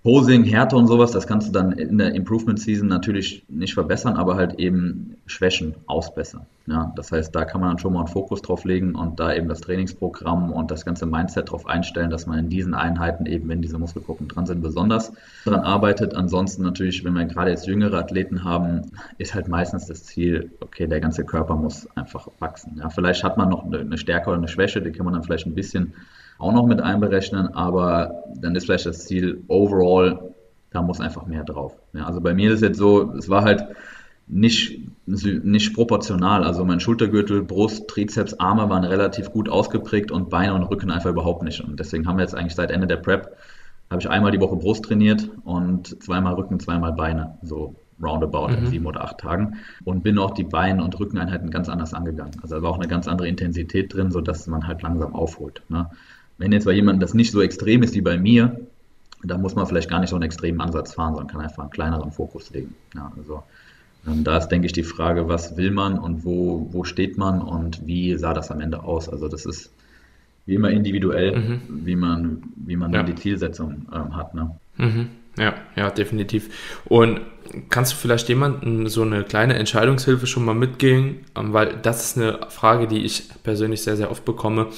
Posing, 0.03 0.45
Härte 0.45 0.75
und 0.77 0.87
sowas, 0.87 1.11
das 1.11 1.27
kannst 1.27 1.47
du 1.47 1.51
dann 1.51 1.73
in 1.73 1.99
der 1.99 2.15
Improvement 2.15 2.59
Season 2.59 2.87
natürlich 2.87 3.45
nicht 3.49 3.75
verbessern, 3.75 4.15
aber 4.15 4.35
halt 4.35 4.59
eben 4.59 5.17
Schwächen 5.27 5.75
ausbessern. 5.85 6.47
Ja, 6.65 6.91
das 6.95 7.11
heißt, 7.11 7.35
da 7.35 7.45
kann 7.45 7.61
man 7.61 7.69
dann 7.69 7.77
schon 7.77 7.93
mal 7.93 7.99
einen 7.99 8.07
Fokus 8.07 8.41
drauf 8.41 8.65
legen 8.65 8.95
und 8.95 9.19
da 9.19 9.31
eben 9.31 9.47
das 9.47 9.61
Trainingsprogramm 9.61 10.51
und 10.51 10.71
das 10.71 10.85
ganze 10.85 11.05
Mindset 11.05 11.49
darauf 11.49 11.67
einstellen, 11.67 12.09
dass 12.09 12.25
man 12.25 12.39
in 12.39 12.49
diesen 12.49 12.73
Einheiten 12.73 13.27
eben, 13.27 13.47
wenn 13.47 13.61
diese 13.61 13.77
Muskelgruppen 13.77 14.27
dran 14.27 14.47
sind, 14.47 14.63
besonders 14.63 15.13
daran 15.45 15.59
arbeitet. 15.59 16.15
Ansonsten 16.15 16.63
natürlich, 16.63 17.03
wenn 17.03 17.13
wir 17.13 17.25
gerade 17.25 17.51
jetzt 17.51 17.67
jüngere 17.67 17.99
Athleten 17.99 18.43
haben, 18.43 18.91
ist 19.19 19.35
halt 19.35 19.49
meistens 19.49 19.85
das 19.85 20.03
Ziel, 20.03 20.49
okay, 20.61 20.87
der 20.87 20.99
ganze 20.99 21.25
Körper 21.25 21.55
muss 21.55 21.87
einfach 21.95 22.27
wachsen. 22.39 22.77
Ja, 22.79 22.89
vielleicht 22.89 23.23
hat 23.23 23.37
man 23.37 23.49
noch 23.49 23.71
eine 23.71 23.97
Stärke 23.99 24.29
oder 24.29 24.39
eine 24.39 24.47
Schwäche, 24.47 24.81
die 24.81 24.91
kann 24.91 25.05
man 25.05 25.13
dann 25.13 25.23
vielleicht 25.23 25.45
ein 25.45 25.53
bisschen 25.53 25.93
auch 26.41 26.53
noch 26.53 26.65
mit 26.65 26.81
einberechnen, 26.81 27.53
aber 27.53 28.23
dann 28.35 28.55
ist 28.55 28.65
vielleicht 28.65 28.85
das 28.85 29.05
Ziel 29.05 29.43
overall, 29.47 30.33
da 30.71 30.81
muss 30.81 30.99
einfach 30.99 31.25
mehr 31.25 31.43
drauf. 31.43 31.75
Ja, 31.93 32.05
also 32.05 32.21
bei 32.21 32.33
mir 32.33 32.49
ist 32.49 32.55
es 32.55 32.61
jetzt 32.61 32.77
so, 32.77 33.13
es 33.13 33.29
war 33.29 33.43
halt 33.43 33.67
nicht, 34.27 34.79
nicht 35.05 35.73
proportional. 35.73 36.43
Also 36.43 36.63
mein 36.63 36.79
Schultergürtel, 36.79 37.43
Brust, 37.43 37.87
Trizeps, 37.87 38.33
Arme 38.35 38.69
waren 38.69 38.83
relativ 38.83 39.31
gut 39.31 39.49
ausgeprägt 39.49 40.11
und 40.11 40.29
Beine 40.29 40.53
und 40.53 40.63
Rücken 40.63 40.89
einfach 40.89 41.09
überhaupt 41.09 41.43
nicht. 41.43 41.61
Und 41.61 41.79
deswegen 41.79 42.07
haben 42.07 42.17
wir 42.17 42.23
jetzt 42.23 42.35
eigentlich 42.35 42.55
seit 42.55 42.71
Ende 42.71 42.87
der 42.87 42.97
Prep, 42.97 43.35
habe 43.89 44.01
ich 44.01 44.09
einmal 44.09 44.31
die 44.31 44.39
Woche 44.39 44.55
Brust 44.55 44.85
trainiert 44.85 45.29
und 45.43 46.01
zweimal 46.01 46.35
Rücken, 46.35 46.59
zweimal 46.59 46.93
Beine. 46.93 47.37
So 47.43 47.75
roundabout 48.01 48.47
mhm. 48.47 48.57
in 48.57 48.65
sieben 48.67 48.85
oder 48.85 49.03
acht 49.03 49.19
Tagen 49.19 49.57
und 49.83 50.03
bin 50.03 50.17
auch 50.17 50.31
die 50.31 50.43
Bein- 50.43 50.81
und 50.81 50.99
Rückeneinheiten 50.99 51.51
ganz 51.51 51.69
anders 51.69 51.93
angegangen. 51.93 52.33
Also 52.41 52.55
da 52.55 52.61
war 52.61 52.71
auch 52.71 52.79
eine 52.79 52.87
ganz 52.87 53.07
andere 53.07 53.27
Intensität 53.27 53.93
drin, 53.93 54.11
sodass 54.11 54.47
man 54.47 54.67
halt 54.67 54.81
langsam 54.81 55.13
aufholt. 55.13 55.61
Ne? 55.69 55.89
Wenn 56.41 56.51
jetzt 56.51 56.65
bei 56.65 56.71
jemandem 56.71 57.01
das 57.01 57.13
nicht 57.13 57.31
so 57.31 57.39
extrem 57.39 57.83
ist 57.83 57.93
wie 57.93 58.01
bei 58.01 58.17
mir, 58.17 58.59
dann 59.23 59.41
muss 59.41 59.53
man 59.53 59.67
vielleicht 59.67 59.89
gar 59.89 59.99
nicht 59.99 60.09
so 60.09 60.15
einen 60.15 60.23
extremen 60.23 60.59
Ansatz 60.59 60.95
fahren, 60.95 61.13
sondern 61.13 61.31
kann 61.31 61.41
einfach 61.41 61.61
einen 61.61 61.69
kleineren 61.69 62.11
Fokus 62.11 62.49
legen. 62.49 62.73
Ja, 62.95 63.11
also 63.15 63.43
ähm, 64.07 64.23
da 64.23 64.37
ist, 64.37 64.47
denke 64.47 64.65
ich, 64.65 64.73
die 64.73 64.81
Frage, 64.81 65.27
was 65.27 65.55
will 65.55 65.69
man 65.69 65.99
und 65.99 66.25
wo, 66.25 66.67
wo 66.71 66.83
steht 66.83 67.15
man 67.19 67.43
und 67.43 67.85
wie 67.85 68.17
sah 68.17 68.33
das 68.33 68.49
am 68.49 68.59
Ende 68.59 68.83
aus? 68.83 69.07
Also 69.07 69.27
das 69.27 69.45
ist 69.45 69.71
wie 70.47 70.55
immer 70.55 70.71
individuell, 70.71 71.37
mhm. 71.37 71.61
wie 71.85 71.95
man, 71.95 72.41
wie 72.55 72.75
man 72.75 72.91
ja. 72.91 73.03
dann 73.03 73.05
die 73.05 73.21
Zielsetzung 73.21 73.85
ähm, 73.93 74.15
hat. 74.15 74.33
Ne? 74.33 74.49
Mhm. 74.77 75.09
Ja, 75.37 75.53
ja, 75.75 75.91
definitiv. 75.91 76.81
Und 76.85 77.21
kannst 77.69 77.93
du 77.93 77.97
vielleicht 77.97 78.27
jemandem 78.29 78.87
so 78.87 79.03
eine 79.03 79.23
kleine 79.23 79.53
Entscheidungshilfe 79.53 80.25
schon 80.25 80.43
mal 80.43 80.55
mitgehen? 80.55 81.17
Ähm, 81.35 81.53
weil 81.53 81.77
das 81.83 82.03
ist 82.03 82.17
eine 82.17 82.39
Frage, 82.49 82.87
die 82.87 83.05
ich 83.05 83.29
persönlich 83.43 83.83
sehr, 83.83 83.95
sehr 83.95 84.09
oft 84.09 84.25
bekomme. 84.25 84.69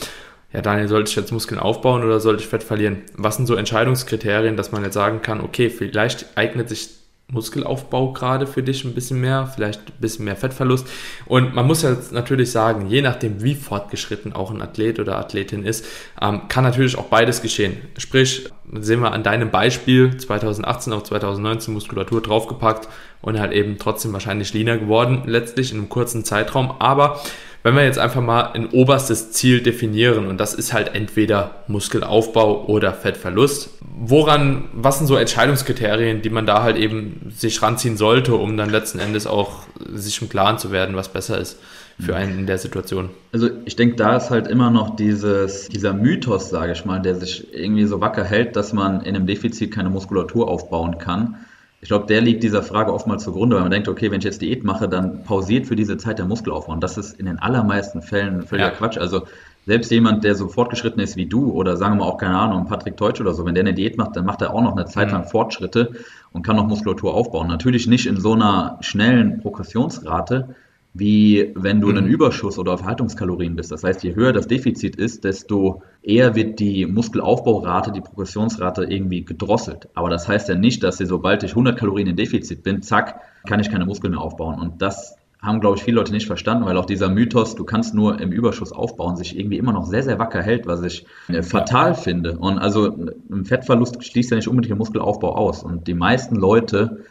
Ja, 0.54 0.62
Daniel, 0.62 0.88
sollte 0.88 1.10
ich 1.10 1.16
jetzt 1.16 1.32
Muskeln 1.32 1.60
aufbauen 1.60 2.04
oder 2.04 2.20
sollte 2.20 2.44
ich 2.44 2.48
Fett 2.48 2.64
verlieren? 2.64 3.02
Was 3.18 3.38
sind 3.38 3.48
so 3.48 3.56
Entscheidungskriterien, 3.56 4.56
dass 4.56 4.72
man 4.72 4.84
jetzt 4.84 4.94
sagen 4.94 5.24
kann, 5.24 5.42
okay, 5.42 5.72
vielleicht 5.72 6.38
eignet 6.38 6.70
sich 6.70 6.90
Muskelaufbau 7.32 8.14
gerade 8.14 8.46
für 8.46 8.62
dich 8.62 8.84
ein 8.84 8.94
bisschen 8.94 9.20
mehr, 9.20 9.48
vielleicht 9.48 9.80
ein 9.80 10.00
bisschen 10.00 10.26
mehr 10.26 10.36
Fettverlust. 10.36 10.88
Und 11.26 11.56
man 11.56 11.66
muss 11.66 11.82
ja 11.82 11.98
natürlich 12.12 12.52
sagen, 12.52 12.88
je 12.88 13.02
nachdem, 13.02 13.42
wie 13.42 13.56
fortgeschritten 13.56 14.34
auch 14.34 14.52
ein 14.52 14.62
Athlet 14.62 15.00
oder 15.00 15.18
Athletin 15.18 15.66
ist, 15.66 15.86
ähm, 16.22 16.48
kann 16.48 16.64
natürlich 16.64 16.98
auch 16.98 17.06
beides 17.06 17.42
geschehen. 17.42 17.78
Sprich, 17.98 18.50
sehen 18.80 19.00
wir 19.00 19.14
an 19.14 19.24
deinem 19.24 19.50
Beispiel 19.50 20.16
2018 20.16 20.94
auf 20.94 21.04
2019 21.04 21.74
Muskulatur 21.74 22.22
draufgepackt 22.22 22.88
und 23.22 23.40
halt 23.40 23.54
eben 23.54 23.78
trotzdem 23.80 24.14
wahrscheinlich 24.14 24.54
leaner 24.54 24.78
geworden, 24.78 25.24
letztlich 25.26 25.72
in 25.72 25.80
einem 25.80 25.90
kurzen 25.90 26.24
Zeitraum. 26.24 26.76
Aber 26.80 27.20
wenn 27.64 27.76
wir 27.76 27.86
jetzt 27.86 27.98
einfach 27.98 28.22
mal 28.22 28.52
ein 28.54 28.70
oberstes 28.70 29.32
Ziel 29.32 29.62
definieren 29.62 30.28
und 30.28 30.38
das 30.38 30.54
ist 30.54 30.74
halt 30.74 30.94
entweder 30.94 31.64
Muskelaufbau 31.68 32.66
oder 32.66 32.94
Fettverlust, 32.94 33.70
woran, 33.96 34.66
was 34.74 34.98
sind 34.98 35.08
so 35.08 35.16
Entscheidungskriterien, 35.16 36.22
die 36.22 36.30
man 36.30 36.46
da 36.46 36.62
halt 36.62 36.78
eben 36.78 37.32
sich 37.36 37.62
ranziehen 37.62 37.96
sollte, 37.96 38.36
um 38.36 38.58
dann 38.58 38.70
letzten 38.70 39.00
Endes 39.00 39.28
auch 39.28 39.64
sich 39.94 40.22
im 40.22 40.28
Klaren 40.28 40.58
zu 40.58 40.72
werden, 40.72 40.96
was 40.98 41.08
besser 41.10 41.38
ist 41.40 41.58
für 42.00 42.16
einen 42.16 42.40
in 42.40 42.48
der 42.48 42.58
Situation? 42.58 43.12
Also 43.32 43.50
ich 43.66 43.76
denke, 43.78 43.96
da 43.96 44.18
ist 44.18 44.30
halt 44.30 44.48
immer 44.48 44.70
noch 44.70 44.96
dieses, 44.96 45.70
dieser 45.70 45.94
Mythos, 45.94 46.50
sage 46.50 46.74
ich 46.74 46.84
mal, 46.86 47.02
der 47.02 47.16
sich 47.16 47.54
irgendwie 47.54 47.86
so 47.86 48.02
wacker 48.02 48.26
hält, 48.26 48.56
dass 48.56 48.74
man 48.74 49.02
in 49.02 49.16
einem 49.16 49.26
Defizit 49.26 49.72
keine 49.72 49.90
Muskulatur 49.90 50.50
aufbauen 50.50 50.98
kann 50.98 51.38
ich 51.84 51.90
glaube, 51.90 52.06
der 52.06 52.22
liegt 52.22 52.44
dieser 52.44 52.64
Frage 52.64 52.94
oftmals 52.94 53.26
zugrunde, 53.26 53.58
weil 53.58 53.64
man 53.64 53.72
denkt, 53.72 53.90
okay, 53.90 54.10
wenn 54.10 54.20
ich 54.20 54.24
jetzt 54.24 54.42
Diät 54.42 54.64
mache, 54.64 54.88
dann 54.88 55.26
pausiert 55.26 55.68
für 55.68 55.76
diese 55.76 55.98
Zeit 55.98 56.18
der 56.18 56.26
Muskelaufbau. 56.26 56.72
Und 56.72 56.82
das 56.82 56.98
ist 56.98 57.20
in 57.20 57.26
den 57.26 57.40
allermeisten 57.40 58.02
Fällen 58.02 58.44
völliger 58.44 58.70
ja. 58.70 58.74
Quatsch. 58.74 58.98
Also 58.98 59.24
selbst 59.66 59.92
jemand, 59.92 60.24
der 60.24 60.36
so 60.36 60.48
fortgeschritten 60.48 61.02
ist 61.02 61.18
wie 61.18 61.26
du 61.26 61.52
oder 61.52 61.76
sagen 61.76 61.96
wir 61.96 62.06
mal 62.06 62.10
auch, 62.10 62.18
keine 62.18 62.40
Ahnung, 62.40 62.68
Patrick 62.68 62.96
Teutsch 62.96 63.20
oder 63.20 63.34
so, 63.34 63.46
wenn 63.46 63.54
der 63.54 63.66
eine 63.66 63.74
Diät 63.74 63.98
macht, 63.98 64.16
dann 64.16 64.24
macht 64.24 64.42
er 64.42 64.54
auch 64.54 64.62
noch 64.62 64.78
eine 64.78 64.86
Zeit 64.86 65.12
lang 65.12 65.24
mhm. 65.24 65.28
Fortschritte 65.28 65.92
und 66.32 66.46
kann 66.46 66.56
noch 66.56 66.68
Muskulatur 66.68 67.14
aufbauen. 67.14 67.50
Natürlich 67.50 67.86
nicht 67.86 68.08
in 68.08 68.18
so 68.18 68.32
einer 68.32 68.78
schnellen 68.80 69.42
Progressionsrate, 69.42 70.56
wie 70.94 71.52
wenn 71.56 71.82
du 71.82 71.90
einen 71.90 72.06
Überschuss 72.06 72.60
oder 72.60 72.74
auf 72.74 72.84
Haltungskalorien 72.84 73.56
bist. 73.56 73.72
Das 73.72 73.84
heißt, 73.84 74.04
je 74.04 74.14
höher 74.14 74.32
das 74.32 74.48
Defizit 74.48 74.96
ist, 74.96 75.24
desto 75.24 75.82
eher 76.04 76.36
wird 76.36 76.60
die 76.60 76.86
Muskelaufbaurate, 76.86 77.92
die 77.92 78.02
Progressionsrate 78.02 78.84
irgendwie 78.84 79.26
gedrosselt. 79.26 79.90
Aber 79.96 80.10
das 80.10 80.28
heißt 80.28 80.50
ja 80.50 80.56
nicht, 80.56 80.84
dass 80.84 80.98
sie, 80.98 81.08
sobald 81.08 81.42
ich 81.44 81.52
100 81.52 81.78
Kalorien 81.78 82.08
in 82.08 82.16
Defizit 82.16 82.62
bin, 82.62 82.84
zack, 82.84 83.22
kann 83.48 83.60
ich 83.60 83.72
keine 83.72 83.86
Muskeln 83.86 84.12
mehr 84.12 84.22
aufbauen. 84.22 84.60
Und 84.60 84.84
das 84.84 85.16
haben, 85.42 85.60
glaube 85.60 85.78
ich, 85.78 85.84
viele 85.84 85.98
Leute 85.98 86.14
nicht 86.14 86.28
verstanden, 86.28 86.66
weil 86.66 86.78
auch 86.78 86.86
dieser 86.86 87.10
Mythos, 87.10 87.56
du 87.56 87.66
kannst 87.66 87.94
nur 87.94 88.22
im 88.22 88.32
Überschuss 88.32 88.72
aufbauen, 88.72 89.18
sich 89.18 89.38
irgendwie 89.38 89.58
immer 89.58 89.74
noch 89.74 89.86
sehr, 89.86 90.04
sehr 90.04 90.18
wacker 90.18 90.42
hält, 90.42 90.68
was 90.68 90.84
ich 90.84 91.06
äh, 91.28 91.42
fatal 91.42 91.96
finde. 91.96 92.38
Und 92.38 92.60
also 92.60 92.96
ein 93.30 93.46
Fettverlust 93.46 94.04
schließt 94.04 94.32
ja 94.32 94.38
nicht 94.38 94.48
unbedingt 94.48 94.72
den 94.72 94.78
Muskelaufbau 94.78 95.36
aus. 95.36 95.64
Und 95.64 95.88
die 95.88 95.96
meisten 95.96 96.36
Leute 96.36 97.04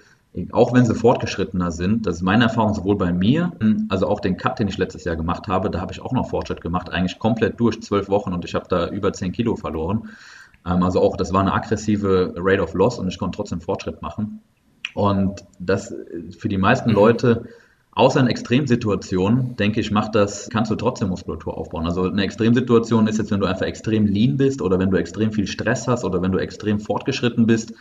auch 0.53 0.73
wenn 0.73 0.87
sie 0.87 0.95
fortgeschrittener 0.95 1.71
sind, 1.71 2.07
das 2.07 2.17
ist 2.17 2.23
meine 2.23 2.45
Erfahrung 2.45 2.73
sowohl 2.73 2.97
bei 2.97 3.13
mir, 3.13 3.53
also 3.91 4.07
auch 4.07 4.21
den 4.21 4.39
Cut, 4.39 4.59
den 4.59 4.69
ich 4.69 4.79
letztes 4.79 5.05
Jahr 5.05 5.17
gemacht 5.17 5.47
habe, 5.47 5.69
da 5.69 5.81
habe 5.81 5.93
ich 5.93 6.01
auch 6.01 6.13
noch 6.13 6.31
Fortschritt 6.31 6.63
gemacht, 6.63 6.91
eigentlich 6.91 7.19
komplett 7.19 7.61
durch 7.61 7.83
zwölf 7.83 8.09
Wochen 8.09 8.33
und 8.33 8.45
ich 8.45 8.55
habe 8.55 8.67
da 8.69 8.89
über 8.89 9.13
zehn 9.13 9.33
Kilo 9.33 9.57
verloren. 9.57 10.09
Ähm, 10.67 10.83
also 10.83 11.01
auch, 11.01 11.17
das 11.17 11.33
war 11.33 11.43
eine 11.43 11.53
aggressive 11.53 12.33
Rate 12.37 12.63
of 12.63 12.73
Loss 12.73 12.99
und 12.99 13.09
ich 13.09 13.19
konnte 13.19 13.37
trotzdem 13.37 13.61
Fortschritt 13.61 14.01
machen. 14.01 14.41
Und 14.95 15.45
das 15.59 15.95
für 16.39 16.49
die 16.49 16.59
meisten 16.59 16.91
mhm. 16.91 16.97
Leute, 16.97 17.45
außer 17.93 18.21
in 18.21 18.27
Extremsituationen, 18.27 19.57
denke 19.57 19.81
ich, 19.81 19.91
macht 19.91 20.15
das, 20.15 20.49
kannst 20.51 20.71
du 20.71 20.77
trotzdem 20.77 21.09
Muskulatur 21.09 21.59
aufbauen. 21.59 21.85
Also 21.85 22.05
eine 22.05 22.23
Extremsituation 22.23 23.07
ist 23.07 23.19
jetzt, 23.19 23.31
wenn 23.31 23.41
du 23.41 23.47
einfach 23.47 23.67
extrem 23.67 24.07
lean 24.07 24.39
bist 24.39 24.63
oder 24.63 24.79
wenn 24.79 24.91
du 24.91 24.97
extrem 24.97 25.33
viel 25.33 25.47
Stress 25.47 25.89
hast 25.89 26.05
oder 26.05 26.23
wenn 26.23 26.33
du 26.33 26.39
extrem 26.39 26.81
fortgeschritten 26.81 27.47
bist, 27.47 27.75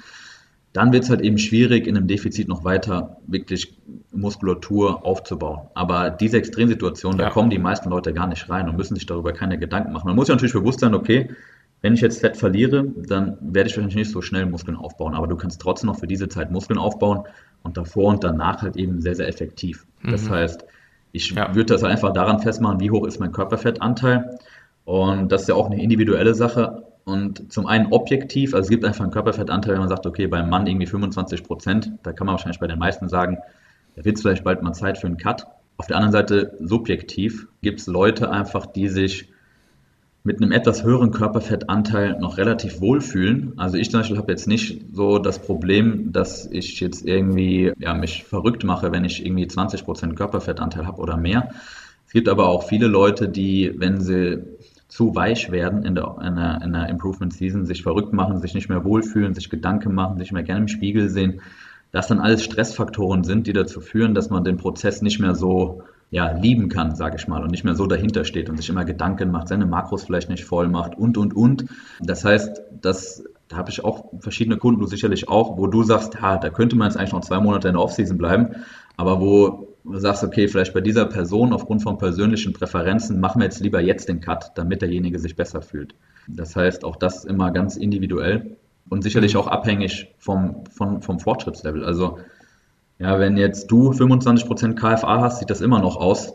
dann 0.74 0.94
wird 0.94 1.04
es 1.04 1.10
halt 1.10 1.22
eben 1.22 1.38
schwierig, 1.38 1.86
in 1.86 1.98
einem 1.98 2.08
Defizit 2.08 2.48
noch 2.48 2.64
weiter 2.64 3.18
wirklich 3.28 3.78
Muskulatur 4.12 5.06
aufzubauen. 5.06 5.68
Aber 5.74 6.10
diese 6.10 6.38
Extremsituation, 6.38 7.18
ja. 7.18 7.26
da 7.26 7.30
kommen 7.30 7.50
die 7.50 7.60
meisten 7.60 7.90
Leute 7.90 8.14
gar 8.14 8.28
nicht 8.28 8.50
rein 8.50 8.70
und 8.70 8.78
müssen 8.78 8.96
sich 8.96 9.06
darüber 9.06 9.34
keine 9.34 9.58
Gedanken 9.58 9.92
machen. 9.92 10.08
Man 10.08 10.16
muss 10.16 10.30
ja 10.30 10.36
natürlich 10.36 10.54
bewusst 10.54 10.80
sein, 10.80 10.94
okay, 10.94 11.30
wenn 11.82 11.94
ich 11.94 12.02
jetzt 12.02 12.22
Fett 12.22 12.38
verliere, 12.38 12.86
dann 12.96 13.38
werde 13.42 13.70
ich 13.70 13.76
wahrscheinlich 13.76 13.96
nicht 13.96 14.12
so 14.12 14.22
schnell 14.22 14.46
Muskeln 14.46 14.78
aufbauen, 14.78 15.16
aber 15.16 15.28
du 15.28 15.36
kannst 15.36 15.60
trotzdem 15.60 15.88
noch 15.88 16.00
für 16.00 16.08
diese 16.08 16.30
Zeit 16.30 16.52
Muskeln 16.52 16.78
aufbauen 16.78 17.24
und 17.64 17.76
davor 17.76 18.10
und 18.10 18.24
danach 18.24 18.62
halt 18.62 18.78
eben 18.78 19.02
sehr, 19.02 19.16
sehr 19.16 19.28
effektiv. 19.28 19.86
Mhm. 20.02 20.12
Das 20.12 20.30
heißt, 20.30 20.64
ich 21.12 21.32
ja. 21.32 21.54
würde 21.56 21.74
das 21.74 21.84
einfach 21.84 22.14
daran 22.14 22.40
festmachen, 22.40 22.80
wie 22.80 22.92
hoch 22.92 23.06
ist 23.06 23.20
mein 23.20 23.32
Körperfettanteil. 23.32 24.38
Und 24.86 25.32
das 25.32 25.44
ist 25.44 25.48
ja 25.50 25.56
auch 25.56 25.70
eine 25.70 25.82
individuelle 25.82 26.34
Sache. 26.34 26.84
Und 27.04 27.52
zum 27.52 27.66
einen 27.66 27.92
objektiv, 27.92 28.54
also 28.54 28.66
es 28.66 28.70
gibt 28.70 28.86
einfach 28.86 29.04
einen 29.04 29.12
Körperfettanteil, 29.12 29.74
wenn 29.74 29.80
man 29.80 29.90
sagt, 29.90 30.06
okay, 30.06 30.28
beim 30.28 30.50
Mann 30.50 30.68
irgendwie 30.68 30.86
25 30.86 31.44
Prozent, 31.44 31.92
da 32.04 32.14
kann 32.14 32.28
man 32.28 32.34
wahrscheinlich 32.34 32.60
bei 32.60 32.68
den 32.68 32.80
meisten 32.80 33.10
sagen, 33.10 33.40
da 33.96 34.06
wird 34.06 34.18
es 34.18 34.22
vielleicht 34.22 34.44
bald 34.44 34.62
mal 34.62 34.74
Zeit 34.74 34.98
für 34.98 35.08
einen 35.08 35.18
Cut. 35.18 35.46
Auf 35.78 35.88
der 35.88 35.98
anderen 35.98 36.12
Seite 36.12 36.58
subjektiv 36.60 37.48
gibt 37.62 37.80
es 37.80 37.88
Leute 37.88 38.30
einfach, 38.30 38.66
die 38.68 38.88
sich 38.88 39.30
mit 40.24 40.42
einem 40.42 40.52
etwas 40.52 40.84
höheren 40.84 41.12
Körperfettanteil 41.12 42.20
noch 42.20 42.38
relativ 42.38 42.80
wohlfühlen. 42.80 43.54
Also 43.58 43.78
ich 43.78 43.90
zum 43.90 44.02
Beispiel 44.02 44.18
habe 44.18 44.32
jetzt 44.32 44.48
nicht 44.48 44.86
so 44.94 45.18
das 45.18 45.40
Problem, 45.40 46.12
dass 46.12 46.46
ich 46.52 46.80
jetzt 46.80 47.06
irgendwie 47.08 47.74
ja, 47.80 47.96
mich 47.96 48.24
verrückt 48.24 48.64
mache, 48.64 48.92
wenn 48.92 49.04
ich 49.04 49.26
irgendwie 49.26 49.48
20 49.48 49.84
Prozent 49.84 50.16
Körperfettanteil 50.16 50.86
habe 50.86 51.02
oder 51.02 51.18
mehr. 51.18 51.50
Es 52.06 52.14
gibt 52.14 52.30
aber 52.30 52.50
auch 52.50 52.68
viele 52.68 52.88
Leute, 52.88 53.30
die, 53.30 53.74
wenn 53.78 54.02
sie 54.02 54.44
zu 54.92 55.16
weich 55.16 55.52
werden 55.52 55.84
in 55.84 55.96
der, 55.96 56.18
in 56.22 56.36
der, 56.36 56.62
in 56.62 56.74
der 56.74 56.90
Improvement 56.90 57.34
Season, 57.34 57.66
sich 57.66 57.82
verrückt 57.82 58.12
machen, 58.12 58.40
sich 58.40 58.54
nicht 58.54 58.68
mehr 58.68 58.84
wohlfühlen, 58.84 59.34
sich 59.34 59.50
Gedanken 59.50 59.96
machen, 59.96 60.18
sich 60.18 60.34
mehr 60.34 60.44
gerne 60.44 60.62
im 60.62 60.68
Spiegel 60.68 61.08
sehen, 61.10 61.40
dass 61.94 62.08
dann 62.08 62.20
alles 62.20 62.44
Stressfaktoren 62.44 63.24
sind, 63.24 63.48
die 63.48 63.54
dazu 63.54 63.80
führen, 63.80 64.14
dass 64.14 64.30
man 64.30 64.44
den 64.44 64.58
Prozess 64.58 65.02
nicht 65.02 65.20
mehr 65.20 65.34
so 65.34 65.84
ja, 66.10 66.34
lieben 66.34 66.68
kann, 66.68 66.94
sage 66.94 67.16
ich 67.16 67.30
mal, 67.30 67.42
und 67.42 67.52
nicht 67.52 67.64
mehr 67.64 67.76
so 67.76 67.88
dahinter 67.88 68.26
steht 68.26 68.50
und 68.50 68.58
sich 68.58 68.68
immer 68.68 68.84
Gedanken 68.84 69.32
macht, 69.32 69.48
seine 69.48 69.66
Makros 69.66 70.04
vielleicht 70.04 70.30
nicht 70.30 70.44
voll 70.44 70.68
macht 70.68 70.98
und, 70.98 71.18
und, 71.18 71.34
und. 71.34 71.66
Das 72.02 72.26
heißt, 72.26 72.62
das, 72.82 73.24
da 73.48 73.56
habe 73.56 73.70
ich 73.70 73.86
auch 73.86 74.12
verschiedene 74.20 74.58
Kunden, 74.58 74.82
du 74.82 74.88
sicherlich 74.88 75.30
auch, 75.30 75.58
wo 75.58 75.68
du 75.68 75.84
sagst, 75.84 76.22
ha, 76.22 76.38
da 76.38 76.50
könnte 76.50 76.76
man 76.76 76.90
jetzt 76.90 76.98
eigentlich 76.98 77.14
noch 77.14 77.22
zwei 77.22 77.40
Monate 77.40 77.70
in 77.70 77.76
der 77.76 77.82
Offseason 77.82 78.18
bleiben, 78.18 78.58
aber 78.98 79.22
wo 79.22 79.71
sagst, 79.84 80.24
okay, 80.24 80.48
vielleicht 80.48 80.74
bei 80.74 80.82
dieser 80.82 81.06
Person 81.06 81.54
aufgrund 81.54 81.84
von 81.84 81.98
persönlichen 81.98 82.54
Präferenzen 82.54 83.20
machen 83.20 83.40
wir 83.40 83.46
jetzt 83.46 83.60
lieber 83.60 83.82
jetzt 83.82 84.10
den 84.10 84.22
Cut, 84.22 84.52
damit 84.56 84.82
derjenige 84.82 85.20
sich 85.20 85.36
besser 85.36 85.62
fühlt. 85.62 85.96
Das 86.28 86.56
heißt, 86.56 86.84
auch 86.84 86.96
das 86.96 87.26
immer 87.26 87.52
ganz 87.52 87.78
individuell 87.78 88.58
und 88.90 89.04
sicherlich 89.04 89.38
auch 89.38 89.48
abhängig 89.48 90.14
vom, 90.20 90.66
vom, 90.66 91.02
vom 91.02 91.20
Fortschrittslevel. 91.20 91.84
Also, 91.84 92.20
ja, 93.00 93.20
wenn 93.20 93.38
jetzt 93.38 93.72
du 93.72 93.92
25% 93.92 94.76
KFA 94.76 95.22
hast, 95.22 95.40
sieht 95.40 95.50
das 95.50 95.62
immer 95.62 95.80
noch 95.80 95.96
aus 95.96 96.34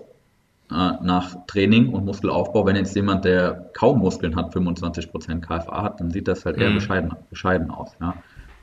äh, 0.71 0.93
nach 1.03 1.47
Training 1.47 1.93
und 1.93 2.05
Muskelaufbau. 2.05 2.67
Wenn 2.67 2.77
jetzt 2.77 2.97
jemand, 2.97 3.25
der 3.25 3.71
kaum 3.73 4.01
Muskeln 4.01 4.35
hat, 4.35 4.53
25% 4.53 5.41
KFA 5.41 5.83
hat, 5.83 6.01
dann 6.01 6.11
sieht 6.11 6.27
das 6.27 6.45
halt 6.45 6.57
eher 6.57 6.71
mhm. 6.71 6.75
bescheiden, 6.75 7.13
bescheiden 7.31 7.71
aus. 7.71 7.93
Ja. 8.01 8.15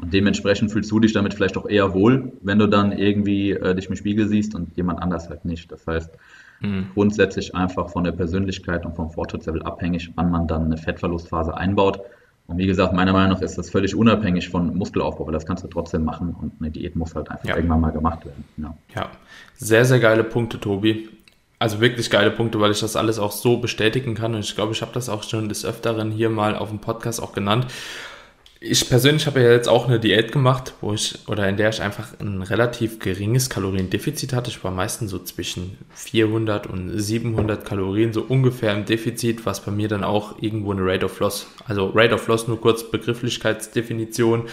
Und 0.04 0.14
dementsprechend 0.14 0.72
fühlst 0.72 0.92
du 0.92 1.00
dich 1.00 1.14
damit 1.14 1.34
vielleicht 1.34 1.58
auch 1.58 1.68
eher 1.68 1.94
wohl, 1.94 2.34
wenn 2.42 2.60
du 2.60 2.68
dann 2.68 2.92
irgendwie 2.92 3.52
äh, 3.52 3.74
dich 3.74 3.88
im 3.88 3.96
Spiegel 3.96 4.28
siehst 4.28 4.54
und 4.54 4.76
jemand 4.76 5.02
anders 5.02 5.30
halt 5.30 5.46
nicht. 5.46 5.72
Das 5.72 5.88
heißt, 5.88 6.12
Mhm. 6.64 6.88
Grundsätzlich 6.94 7.54
einfach 7.54 7.90
von 7.90 8.04
der 8.06 8.14
Persönlichkeit 8.14 8.86
und 8.86 8.96
vom 8.96 9.12
Fortschrittslevel 9.12 9.64
abhängig, 9.64 10.12
wann 10.16 10.32
man 10.32 10.48
dann 10.48 10.66
eine 10.66 10.78
Fettverlustphase 10.78 11.56
einbaut. 11.56 12.00
Und 12.48 12.58
wie 12.58 12.66
gesagt, 12.66 12.94
meiner 12.94 13.14
Meinung 13.14 13.34
nach 13.34 13.42
ist 13.42 13.58
das 13.58 13.70
völlig 13.70 13.96
unabhängig 13.96 14.50
von 14.50 14.76
Muskelaufbau, 14.76 15.26
weil 15.26 15.34
das 15.34 15.46
kannst 15.46 15.64
du 15.64 15.68
trotzdem 15.68 16.04
machen 16.04 16.36
und 16.40 16.54
eine 16.60 16.72
Diät 16.72 16.96
muss 16.96 17.16
halt 17.16 17.30
einfach 17.32 17.46
ja. 17.46 17.56
irgendwann 17.56 17.82
mal 17.82 17.92
gemacht 17.92 18.26
werden. 18.26 18.44
Ja. 18.58 18.78
ja, 18.96 19.10
sehr, 19.56 19.86
sehr 19.86 20.00
geile 20.00 20.24
Punkte, 20.24 20.60
Tobi. 20.60 21.10
Also 21.60 21.80
wirklich 21.80 22.10
geile 22.10 22.32
Punkte, 22.32 22.60
weil 22.60 22.72
ich 22.72 22.82
das 22.82 22.98
alles 22.98 23.20
auch 23.20 23.32
so 23.32 23.58
bestätigen 23.58 24.16
kann. 24.16 24.36
Und 24.36 24.42
ich 24.42 24.56
glaube, 24.56 24.74
ich 24.74 24.82
habe 24.82 24.92
das 24.94 25.08
auch 25.08 25.24
schon 25.24 25.48
des 25.48 25.64
Öfteren 25.64 26.12
hier 26.12 26.30
mal 26.30 26.56
auf 26.56 26.70
dem 26.70 26.80
Podcast 26.80 27.22
auch 27.22 27.32
genannt 27.34 27.68
ich 28.66 28.88
persönlich 28.88 29.28
habe 29.28 29.42
ja 29.42 29.52
jetzt 29.52 29.68
auch 29.68 29.90
eine 29.90 30.00
Diät 30.00 30.32
gemacht, 30.32 30.74
wo 30.80 30.94
ich 30.94 31.20
oder 31.28 31.50
in 31.50 31.58
der 31.58 31.68
ich 31.68 31.82
einfach 31.82 32.18
ein 32.22 32.42
relativ 32.42 33.00
geringes 33.00 33.50
Kaloriendefizit 33.50 34.32
hatte. 34.32 34.50
Ich 34.50 34.64
war 34.64 34.72
meistens 34.72 35.12
so 35.12 35.20
zwischen 35.20 35.78
400 35.96 36.68
und 36.68 36.98
700 36.98 37.66
Kalorien, 37.66 38.14
so 38.14 38.22
ungefähr 38.22 38.74
im 38.74 38.86
Defizit, 38.86 39.46
was 39.46 39.66
bei 39.66 39.72
mir 39.72 39.90
dann 39.90 40.06
auch 40.06 40.42
irgendwo 40.42 40.72
eine 40.72 40.86
Rate 40.86 41.06
of 41.06 41.20
Loss, 41.20 41.48
also 41.68 41.92
Rate 41.94 42.16
of 42.16 42.26
Loss 42.28 42.48
nur 42.48 42.62
kurz 42.62 42.90
Begrifflichkeitsdefinition, 42.90 44.44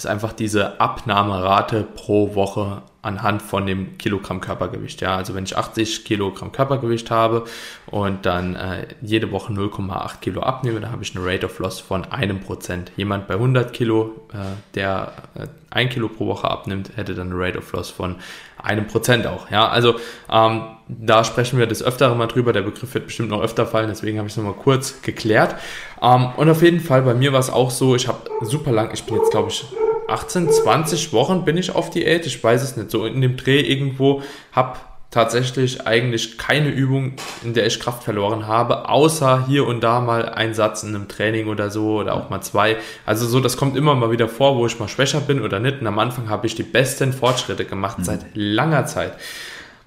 ist 0.00 0.06
einfach 0.06 0.32
diese 0.32 0.80
Abnahmerate 0.80 1.86
pro 1.94 2.34
Woche 2.34 2.80
anhand 3.02 3.42
von 3.42 3.66
dem 3.66 3.98
Kilogramm 3.98 4.40
Körpergewicht. 4.40 5.02
Ja, 5.02 5.16
also 5.16 5.34
wenn 5.34 5.44
ich 5.44 5.58
80 5.58 6.06
Kilogramm 6.06 6.52
Körpergewicht 6.52 7.10
habe 7.10 7.44
und 7.86 8.24
dann 8.24 8.56
äh, 8.56 8.86
jede 9.02 9.30
Woche 9.30 9.52
0,8 9.52 10.20
Kilo 10.20 10.42
abnehme, 10.42 10.80
dann 10.80 10.90
habe 10.90 11.02
ich 11.02 11.14
eine 11.14 11.26
Rate 11.26 11.44
of 11.46 11.58
Loss 11.58 11.80
von 11.80 12.06
einem 12.06 12.40
Prozent. 12.40 12.92
Jemand 12.96 13.26
bei 13.26 13.34
100 13.34 13.74
Kilo, 13.74 14.26
äh, 14.32 14.38
der 14.74 15.12
äh, 15.34 15.48
ein 15.68 15.90
Kilo 15.90 16.08
pro 16.08 16.26
Woche 16.26 16.50
abnimmt, 16.50 16.92
hätte 16.96 17.14
dann 17.14 17.30
eine 17.30 17.38
Rate 17.38 17.58
of 17.58 17.70
Loss 17.72 17.90
von 17.90 18.16
einem 18.62 18.86
Prozent 18.86 19.26
auch. 19.26 19.50
Ja, 19.50 19.68
also 19.68 19.96
ähm, 20.30 20.62
da 20.88 21.24
sprechen 21.24 21.58
wir 21.58 21.66
des 21.66 21.82
Öfteren 21.82 22.16
mal 22.16 22.26
drüber. 22.26 22.54
Der 22.54 22.62
Begriff 22.62 22.94
wird 22.94 23.06
bestimmt 23.06 23.28
noch 23.28 23.42
öfter 23.42 23.66
fallen, 23.66 23.88
deswegen 23.88 24.16
habe 24.16 24.28
ich 24.28 24.32
es 24.32 24.36
nochmal 24.38 24.54
kurz 24.54 25.02
geklärt. 25.02 25.56
Ähm, 26.00 26.30
und 26.36 26.48
auf 26.48 26.62
jeden 26.62 26.80
Fall 26.80 27.02
bei 27.02 27.14
mir 27.14 27.34
war 27.34 27.40
es 27.40 27.50
auch 27.50 27.70
so, 27.70 27.94
ich 27.94 28.08
habe 28.08 28.18
super 28.42 28.72
lang, 28.72 28.90
ich 28.94 29.04
bin 29.04 29.16
jetzt 29.16 29.30
glaube 29.30 29.50
ich 29.50 29.64
18, 30.10 30.50
20 30.50 31.12
Wochen 31.12 31.44
bin 31.44 31.56
ich 31.56 31.74
auf 31.74 31.90
Diät. 31.90 32.26
Ich 32.26 32.42
weiß 32.42 32.62
es 32.62 32.76
nicht. 32.76 32.90
So 32.90 33.06
in 33.06 33.20
dem 33.20 33.36
Dreh 33.36 33.60
irgendwo 33.60 34.22
habe 34.52 34.78
tatsächlich 35.10 35.86
eigentlich 35.86 36.38
keine 36.38 36.68
Übung, 36.68 37.14
in 37.42 37.52
der 37.52 37.66
ich 37.66 37.80
Kraft 37.80 38.04
verloren 38.04 38.46
habe, 38.46 38.88
außer 38.88 39.46
hier 39.46 39.66
und 39.66 39.80
da 39.80 40.00
mal 40.00 40.28
ein 40.28 40.54
Satz 40.54 40.84
in 40.84 40.94
einem 40.94 41.08
Training 41.08 41.48
oder 41.48 41.70
so 41.70 41.98
oder 41.98 42.14
auch 42.14 42.30
mal 42.30 42.40
zwei. 42.42 42.76
Also 43.06 43.26
so, 43.26 43.40
das 43.40 43.56
kommt 43.56 43.76
immer 43.76 43.94
mal 43.94 44.12
wieder 44.12 44.28
vor, 44.28 44.56
wo 44.56 44.66
ich 44.66 44.78
mal 44.78 44.88
schwächer 44.88 45.20
bin 45.20 45.42
oder 45.42 45.58
nicht. 45.58 45.80
Und 45.80 45.86
am 45.86 45.98
Anfang 45.98 46.28
habe 46.28 46.46
ich 46.46 46.54
die 46.54 46.62
besten 46.62 47.12
Fortschritte 47.12 47.64
gemacht 47.64 47.98
mhm. 47.98 48.04
seit 48.04 48.26
langer 48.34 48.86
Zeit. 48.86 49.14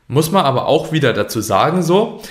Muss 0.10 0.32
man 0.32 0.44
aber 0.44 0.68
auch 0.68 0.92
wieder 0.92 1.14
dazu 1.14 1.40
sagen, 1.40 1.82
so, 1.82 2.22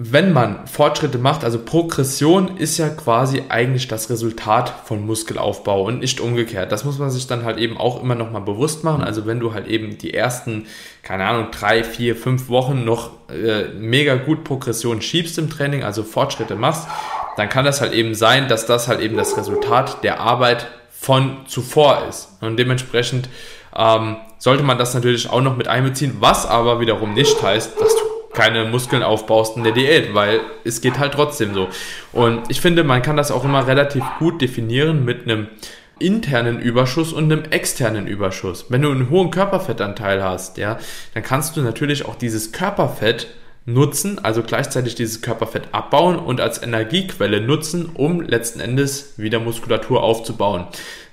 wenn 0.00 0.32
man 0.32 0.68
Fortschritte 0.68 1.18
macht, 1.18 1.42
also 1.42 1.58
Progression 1.58 2.56
ist 2.56 2.78
ja 2.78 2.88
quasi 2.88 3.42
eigentlich 3.48 3.88
das 3.88 4.08
Resultat 4.10 4.72
von 4.84 5.04
Muskelaufbau 5.04 5.82
und 5.82 5.98
nicht 5.98 6.20
umgekehrt. 6.20 6.70
Das 6.70 6.84
muss 6.84 7.00
man 7.00 7.10
sich 7.10 7.26
dann 7.26 7.44
halt 7.44 7.58
eben 7.58 7.76
auch 7.76 8.00
immer 8.00 8.14
noch 8.14 8.30
mal 8.30 8.38
bewusst 8.38 8.84
machen. 8.84 9.02
Also 9.02 9.26
wenn 9.26 9.40
du 9.40 9.54
halt 9.54 9.66
eben 9.66 9.98
die 9.98 10.14
ersten, 10.14 10.66
keine 11.02 11.24
Ahnung, 11.24 11.48
drei, 11.50 11.82
vier, 11.82 12.14
fünf 12.14 12.48
Wochen 12.48 12.84
noch 12.84 13.10
äh, 13.28 13.70
mega 13.76 14.14
gut 14.14 14.44
Progression 14.44 15.02
schiebst 15.02 15.36
im 15.36 15.50
Training, 15.50 15.82
also 15.82 16.04
Fortschritte 16.04 16.54
machst, 16.54 16.86
dann 17.36 17.48
kann 17.48 17.64
das 17.64 17.80
halt 17.80 17.92
eben 17.92 18.14
sein, 18.14 18.46
dass 18.46 18.66
das 18.66 18.86
halt 18.86 19.00
eben 19.00 19.16
das 19.16 19.36
Resultat 19.36 20.04
der 20.04 20.20
Arbeit 20.20 20.68
von 20.92 21.38
zuvor 21.48 22.04
ist. 22.08 22.38
Und 22.40 22.56
dementsprechend 22.56 23.28
ähm, 23.76 24.16
sollte 24.38 24.62
man 24.62 24.78
das 24.78 24.94
natürlich 24.94 25.28
auch 25.28 25.40
noch 25.40 25.56
mit 25.56 25.66
einbeziehen, 25.66 26.18
was 26.20 26.46
aber 26.46 26.78
wiederum 26.78 27.14
nicht 27.14 27.42
heißt, 27.42 27.80
dass 27.80 27.97
keine 28.38 28.66
Muskeln 28.66 29.02
aufbaust 29.02 29.56
in 29.56 29.64
der 29.64 29.72
Diät, 29.72 30.14
weil 30.14 30.38
es 30.62 30.80
geht 30.80 31.00
halt 31.00 31.12
trotzdem 31.12 31.54
so. 31.54 31.66
Und 32.12 32.48
ich 32.48 32.60
finde, 32.60 32.84
man 32.84 33.02
kann 33.02 33.16
das 33.16 33.32
auch 33.32 33.44
immer 33.44 33.66
relativ 33.66 34.04
gut 34.20 34.40
definieren 34.40 35.04
mit 35.04 35.24
einem 35.24 35.48
internen 35.98 36.60
Überschuss 36.60 37.12
und 37.12 37.24
einem 37.24 37.42
externen 37.50 38.06
Überschuss. 38.06 38.66
Wenn 38.68 38.82
du 38.82 38.92
einen 38.92 39.10
hohen 39.10 39.32
Körperfettanteil 39.32 40.22
hast, 40.22 40.56
ja, 40.56 40.78
dann 41.14 41.24
kannst 41.24 41.56
du 41.56 41.62
natürlich 41.62 42.06
auch 42.06 42.14
dieses 42.14 42.52
Körperfett 42.52 43.26
nutzen, 43.66 44.20
also 44.24 44.44
gleichzeitig 44.44 44.94
dieses 44.94 45.20
Körperfett 45.20 45.64
abbauen 45.72 46.16
und 46.16 46.40
als 46.40 46.62
Energiequelle 46.62 47.40
nutzen, 47.40 47.90
um 47.92 48.20
letzten 48.20 48.60
Endes 48.60 49.14
wieder 49.16 49.40
Muskulatur 49.40 50.04
aufzubauen. 50.04 50.68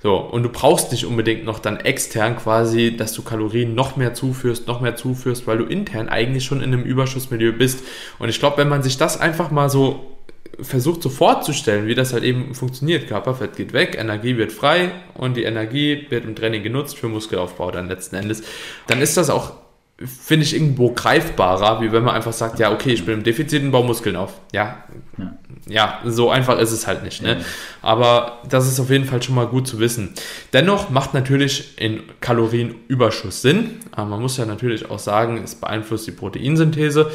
So, 0.06 0.18
und 0.18 0.44
du 0.44 0.50
brauchst 0.50 0.92
nicht 0.92 1.04
unbedingt 1.04 1.44
noch 1.44 1.58
dann 1.58 1.80
extern 1.80 2.36
quasi, 2.36 2.96
dass 2.96 3.12
du 3.12 3.22
Kalorien 3.22 3.74
noch 3.74 3.96
mehr 3.96 4.14
zuführst, 4.14 4.68
noch 4.68 4.80
mehr 4.80 4.94
zuführst, 4.94 5.48
weil 5.48 5.58
du 5.58 5.64
intern 5.64 6.08
eigentlich 6.08 6.44
schon 6.44 6.58
in 6.60 6.72
einem 6.72 6.84
Überschussmilieu 6.84 7.50
bist. 7.50 7.82
Und 8.20 8.28
ich 8.28 8.38
glaube, 8.38 8.58
wenn 8.58 8.68
man 8.68 8.84
sich 8.84 8.98
das 8.98 9.18
einfach 9.18 9.50
mal 9.50 9.68
so 9.68 10.16
versucht 10.60 11.02
so 11.02 11.08
vorzustellen, 11.08 11.88
wie 11.88 11.96
das 11.96 12.12
halt 12.12 12.22
eben 12.22 12.54
funktioniert. 12.54 13.08
Körperfett 13.08 13.56
geht 13.56 13.72
weg, 13.72 13.96
Energie 13.98 14.36
wird 14.36 14.52
frei 14.52 14.92
und 15.14 15.36
die 15.36 15.42
Energie 15.42 16.06
wird 16.08 16.24
im 16.24 16.36
Training 16.36 16.62
genutzt 16.62 16.96
für 16.96 17.08
Muskelaufbau 17.08 17.72
dann 17.72 17.88
letzten 17.88 18.14
Endes. 18.14 18.44
Dann 18.86 19.02
ist 19.02 19.16
das 19.16 19.28
auch 19.28 19.54
finde 19.98 20.44
ich 20.44 20.54
irgendwo 20.54 20.90
greifbarer, 20.90 21.80
wie 21.80 21.90
wenn 21.90 22.04
man 22.04 22.14
einfach 22.14 22.34
sagt, 22.34 22.58
ja, 22.58 22.70
okay, 22.70 22.92
ich 22.92 23.06
bin 23.06 23.14
im 23.14 23.24
Defizit 23.24 23.62
und 23.62 23.70
baue 23.70 23.86
Muskeln 23.86 24.14
auf. 24.14 24.34
Ja, 24.52 24.84
ja, 25.16 25.38
ja 25.66 26.00
so 26.04 26.28
einfach 26.28 26.58
ist 26.58 26.72
es 26.72 26.86
halt 26.86 27.02
nicht. 27.02 27.22
Ne? 27.22 27.38
Ja. 27.38 27.44
Aber 27.80 28.42
das 28.46 28.68
ist 28.68 28.78
auf 28.78 28.90
jeden 28.90 29.06
Fall 29.06 29.22
schon 29.22 29.34
mal 29.34 29.46
gut 29.46 29.66
zu 29.66 29.78
wissen. 29.78 30.12
Dennoch 30.52 30.90
macht 30.90 31.14
natürlich 31.14 31.80
in 31.80 32.02
Kalorienüberschuss 32.20 33.40
Sinn. 33.40 33.80
Aber 33.90 34.10
man 34.10 34.20
muss 34.20 34.36
ja 34.36 34.44
natürlich 34.44 34.90
auch 34.90 34.98
sagen, 34.98 35.40
es 35.42 35.54
beeinflusst 35.54 36.06
die 36.06 36.12
Proteinsynthese, 36.12 37.10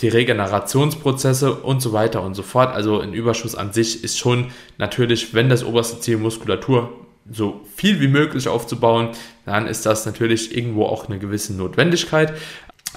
die 0.00 0.08
Regenerationsprozesse 0.08 1.54
und 1.54 1.80
so 1.80 1.92
weiter 1.92 2.22
und 2.22 2.34
so 2.34 2.42
fort. 2.42 2.74
Also 2.74 2.98
ein 2.98 3.12
Überschuss 3.12 3.54
an 3.54 3.72
sich 3.72 4.02
ist 4.02 4.18
schon 4.18 4.48
natürlich, 4.76 5.34
wenn 5.34 5.48
das 5.48 5.64
oberste 5.64 6.00
Ziel 6.00 6.16
Muskulatur 6.16 6.90
so 7.30 7.60
viel 7.74 8.00
wie 8.00 8.08
möglich 8.08 8.48
aufzubauen, 8.48 9.10
dann 9.46 9.66
ist 9.66 9.86
das 9.86 10.06
natürlich 10.06 10.56
irgendwo 10.56 10.84
auch 10.84 11.08
eine 11.08 11.18
gewisse 11.18 11.54
Notwendigkeit. 11.54 12.34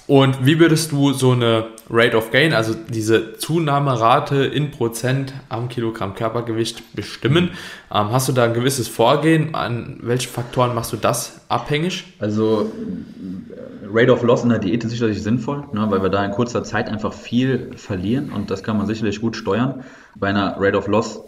Und 0.05 0.45
wie 0.45 0.59
würdest 0.59 0.91
du 0.91 1.11
so 1.11 1.31
eine 1.31 1.65
Rate 1.89 2.15
of 2.15 2.31
Gain, 2.31 2.53
also 2.53 2.73
diese 2.73 3.37
Zunahmerate 3.37 4.45
in 4.45 4.71
Prozent 4.71 5.33
am 5.49 5.69
Kilogramm 5.69 6.13
Körpergewicht 6.13 6.95
bestimmen? 6.95 7.51
Ähm, 7.91 8.11
hast 8.11 8.29
du 8.29 8.31
da 8.31 8.45
ein 8.45 8.53
gewisses 8.53 8.87
Vorgehen? 8.87 9.55
An 9.55 9.99
welchen 10.01 10.29
Faktoren 10.29 10.75
machst 10.75 10.93
du 10.93 10.97
das 10.97 11.41
abhängig? 11.49 12.05
Also 12.19 12.71
Rate 13.91 14.13
of 14.13 14.23
Loss 14.23 14.43
in 14.43 14.49
der 14.49 14.59
Diät 14.59 14.83
ist 14.83 14.91
sicherlich 14.91 15.21
sinnvoll, 15.21 15.65
ne, 15.73 15.87
weil 15.89 16.01
wir 16.01 16.09
da 16.09 16.23
in 16.23 16.31
kurzer 16.31 16.63
Zeit 16.63 16.89
einfach 16.89 17.13
viel 17.13 17.71
verlieren 17.75 18.31
und 18.31 18.51
das 18.51 18.63
kann 18.63 18.77
man 18.77 18.87
sicherlich 18.87 19.19
gut 19.19 19.35
steuern. 19.35 19.83
Bei 20.15 20.27
einer 20.27 20.55
Rate 20.59 20.77
of 20.77 20.87
Loss 20.87 21.21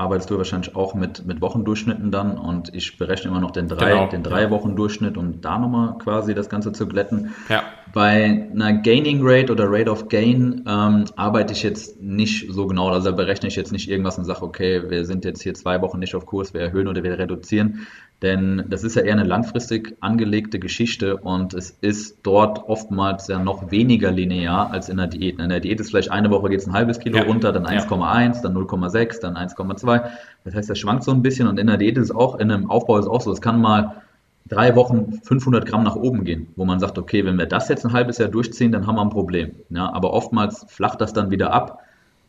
arbeitest 0.00 0.30
du 0.30 0.38
wahrscheinlich 0.38 0.74
auch 0.74 0.94
mit, 0.94 1.26
mit 1.26 1.42
Wochendurchschnitten 1.42 2.10
dann 2.10 2.38
und 2.38 2.74
ich 2.74 2.96
berechne 2.96 3.30
immer 3.30 3.40
noch 3.40 3.50
den 3.50 3.68
drei, 3.68 3.90
genau, 3.90 4.06
den 4.06 4.22
drei. 4.22 4.50
Wochen 4.50 4.74
Durchschnitt, 4.74 5.18
um 5.18 5.42
da 5.42 5.58
nochmal 5.58 5.98
quasi 5.98 6.34
das 6.34 6.48
Ganze 6.48 6.72
zu 6.72 6.88
glätten. 6.88 7.34
Ja. 7.50 7.64
Bei 7.92 8.48
einer 8.50 8.72
Gaining 8.72 9.20
Rate 9.22 9.52
oder 9.52 9.66
Rate 9.68 9.90
of 9.90 10.08
Gain 10.08 10.64
ähm, 10.66 11.04
arbeite 11.16 11.52
ich 11.52 11.62
jetzt 11.62 12.00
nicht 12.00 12.50
so 12.50 12.66
genau, 12.66 12.88
also 12.88 13.10
da 13.10 13.16
berechne 13.16 13.48
ich 13.48 13.56
jetzt 13.56 13.72
nicht 13.72 13.90
irgendwas 13.90 14.16
und 14.16 14.24
sage, 14.24 14.42
okay, 14.42 14.88
wir 14.88 15.04
sind 15.04 15.26
jetzt 15.26 15.42
hier 15.42 15.52
zwei 15.52 15.82
Wochen 15.82 15.98
nicht 15.98 16.14
auf 16.14 16.24
Kurs, 16.24 16.54
wir 16.54 16.62
erhöhen 16.62 16.88
oder 16.88 17.02
wir 17.02 17.18
reduzieren, 17.18 17.86
denn 18.22 18.64
das 18.68 18.84
ist 18.84 18.96
ja 18.96 19.02
eher 19.02 19.14
eine 19.14 19.24
langfristig 19.24 19.96
angelegte 20.00 20.58
Geschichte 20.58 21.16
und 21.16 21.54
es 21.54 21.70
ist 21.80 22.18
dort 22.22 22.68
oftmals 22.68 23.28
ja 23.28 23.38
noch 23.38 23.70
weniger 23.70 24.10
linear 24.10 24.70
als 24.70 24.90
in 24.90 24.98
der 24.98 25.06
Diät. 25.06 25.38
In 25.38 25.48
der 25.48 25.60
Diät 25.60 25.80
ist 25.80 25.90
vielleicht 25.90 26.10
eine 26.10 26.30
Woche 26.30 26.50
geht 26.50 26.60
es 26.60 26.66
ein 26.66 26.74
halbes 26.74 26.98
Kilo 26.98 27.16
ja. 27.16 27.22
runter, 27.24 27.50
dann 27.52 27.66
1,1, 27.66 28.34
ja. 28.36 28.42
dann 28.42 28.54
0,6, 28.54 29.20
dann 29.20 29.36
1,2. 29.36 30.02
Das 30.44 30.54
heißt, 30.54 30.68
das 30.68 30.78
schwankt 30.78 31.04
so 31.04 31.12
ein 31.12 31.22
bisschen 31.22 31.48
und 31.48 31.58
in 31.58 31.66
der 31.66 31.78
Diät 31.78 31.96
ist 31.96 32.04
es 32.04 32.14
auch, 32.14 32.38
in 32.38 32.50
einem 32.50 32.70
Aufbau 32.70 32.98
ist 32.98 33.06
es 33.06 33.10
auch 33.10 33.22
so, 33.22 33.32
es 33.32 33.40
kann 33.40 33.60
mal 33.60 34.02
drei 34.48 34.76
Wochen 34.76 35.20
500 35.22 35.64
Gramm 35.64 35.84
nach 35.84 35.96
oben 35.96 36.24
gehen, 36.24 36.48
wo 36.56 36.66
man 36.66 36.78
sagt, 36.78 36.98
okay, 36.98 37.24
wenn 37.24 37.38
wir 37.38 37.46
das 37.46 37.68
jetzt 37.68 37.86
ein 37.86 37.92
halbes 37.92 38.18
Jahr 38.18 38.28
durchziehen, 38.28 38.72
dann 38.72 38.86
haben 38.86 38.96
wir 38.96 39.02
ein 39.02 39.10
Problem. 39.10 39.52
Ja, 39.70 39.90
aber 39.92 40.12
oftmals 40.12 40.66
flacht 40.68 41.00
das 41.00 41.14
dann 41.14 41.30
wieder 41.30 41.52
ab 41.52 41.78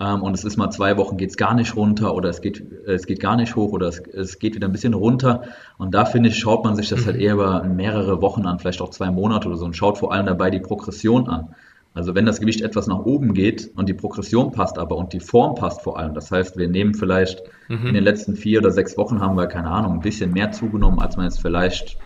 ähm, 0.02 0.24
und 0.24 0.34
es 0.34 0.44
ist 0.44 0.58
mal 0.58 0.72
zwei 0.72 0.98
Wochen 0.98 1.18
geht 1.18 1.30
es 1.30 1.38
gar 1.38 1.54
nicht 1.54 1.76
runter 1.76 2.16
oder 2.16 2.30
es 2.30 2.42
geht, 2.42 2.64
es 2.88 3.06
geht 3.06 3.20
gar 3.20 3.36
nicht 3.36 3.56
hoch 3.56 3.72
oder 3.72 3.88
es, 3.88 4.00
es 4.00 4.40
geht 4.40 4.56
wieder 4.56 4.68
ein 4.68 4.72
bisschen 4.72 4.96
runter. 4.96 5.44
Und 5.78 5.94
da 5.94 6.06
finde 6.06 6.30
ich, 6.30 6.40
schaut 6.40 6.64
man 6.64 6.76
sich 6.76 6.90
das 6.90 7.06
halt 7.06 7.18
eher 7.18 7.36
über 7.36 7.64
mehrere 7.64 8.22
Wochen 8.22 8.48
an, 8.48 8.58
vielleicht 8.58 8.82
auch 8.82 8.90
zwei 8.90 9.12
Monate 9.12 9.48
oder 9.48 9.58
so 9.58 9.66
und 9.66 9.76
schaut 9.76 10.00
vor 10.00 10.12
allem 10.12 10.26
dabei 10.26 10.50
die 10.50 10.60
Progression 10.60 11.30
an. 11.30 11.56
Also 11.94 12.16
wenn 12.16 12.26
das 12.26 12.40
Gewicht 12.40 12.62
etwas 12.62 12.88
nach 12.88 13.00
oben 13.00 13.34
geht 13.34 13.70
und 13.76 13.90
die 13.90 13.94
Progression 13.94 14.52
passt 14.52 14.80
aber 14.80 14.96
und 14.96 15.14
die 15.14 15.20
Form 15.20 15.56
passt 15.56 15.82
vor 15.82 16.00
allem, 16.00 16.16
das 16.16 16.32
heißt, 16.32 16.58
wir 16.58 16.70
nehmen 16.70 16.96
vielleicht 16.96 17.44
mhm. 17.68 17.88
in 17.88 17.94
den 17.94 18.04
letzten 18.04 18.36
vier 18.36 18.60
oder 18.60 18.72
sechs 18.72 18.98
Wochen 18.98 19.20
haben 19.20 19.36
wir, 19.36 19.48
keine 19.48 19.70
Ahnung, 19.70 19.94
ein 19.94 20.00
bisschen 20.00 20.32
mehr 20.32 20.52
zugenommen, 20.52 21.00
als 21.00 21.18
man 21.18 21.26
jetzt 21.26 21.42
vielleicht 21.42 21.98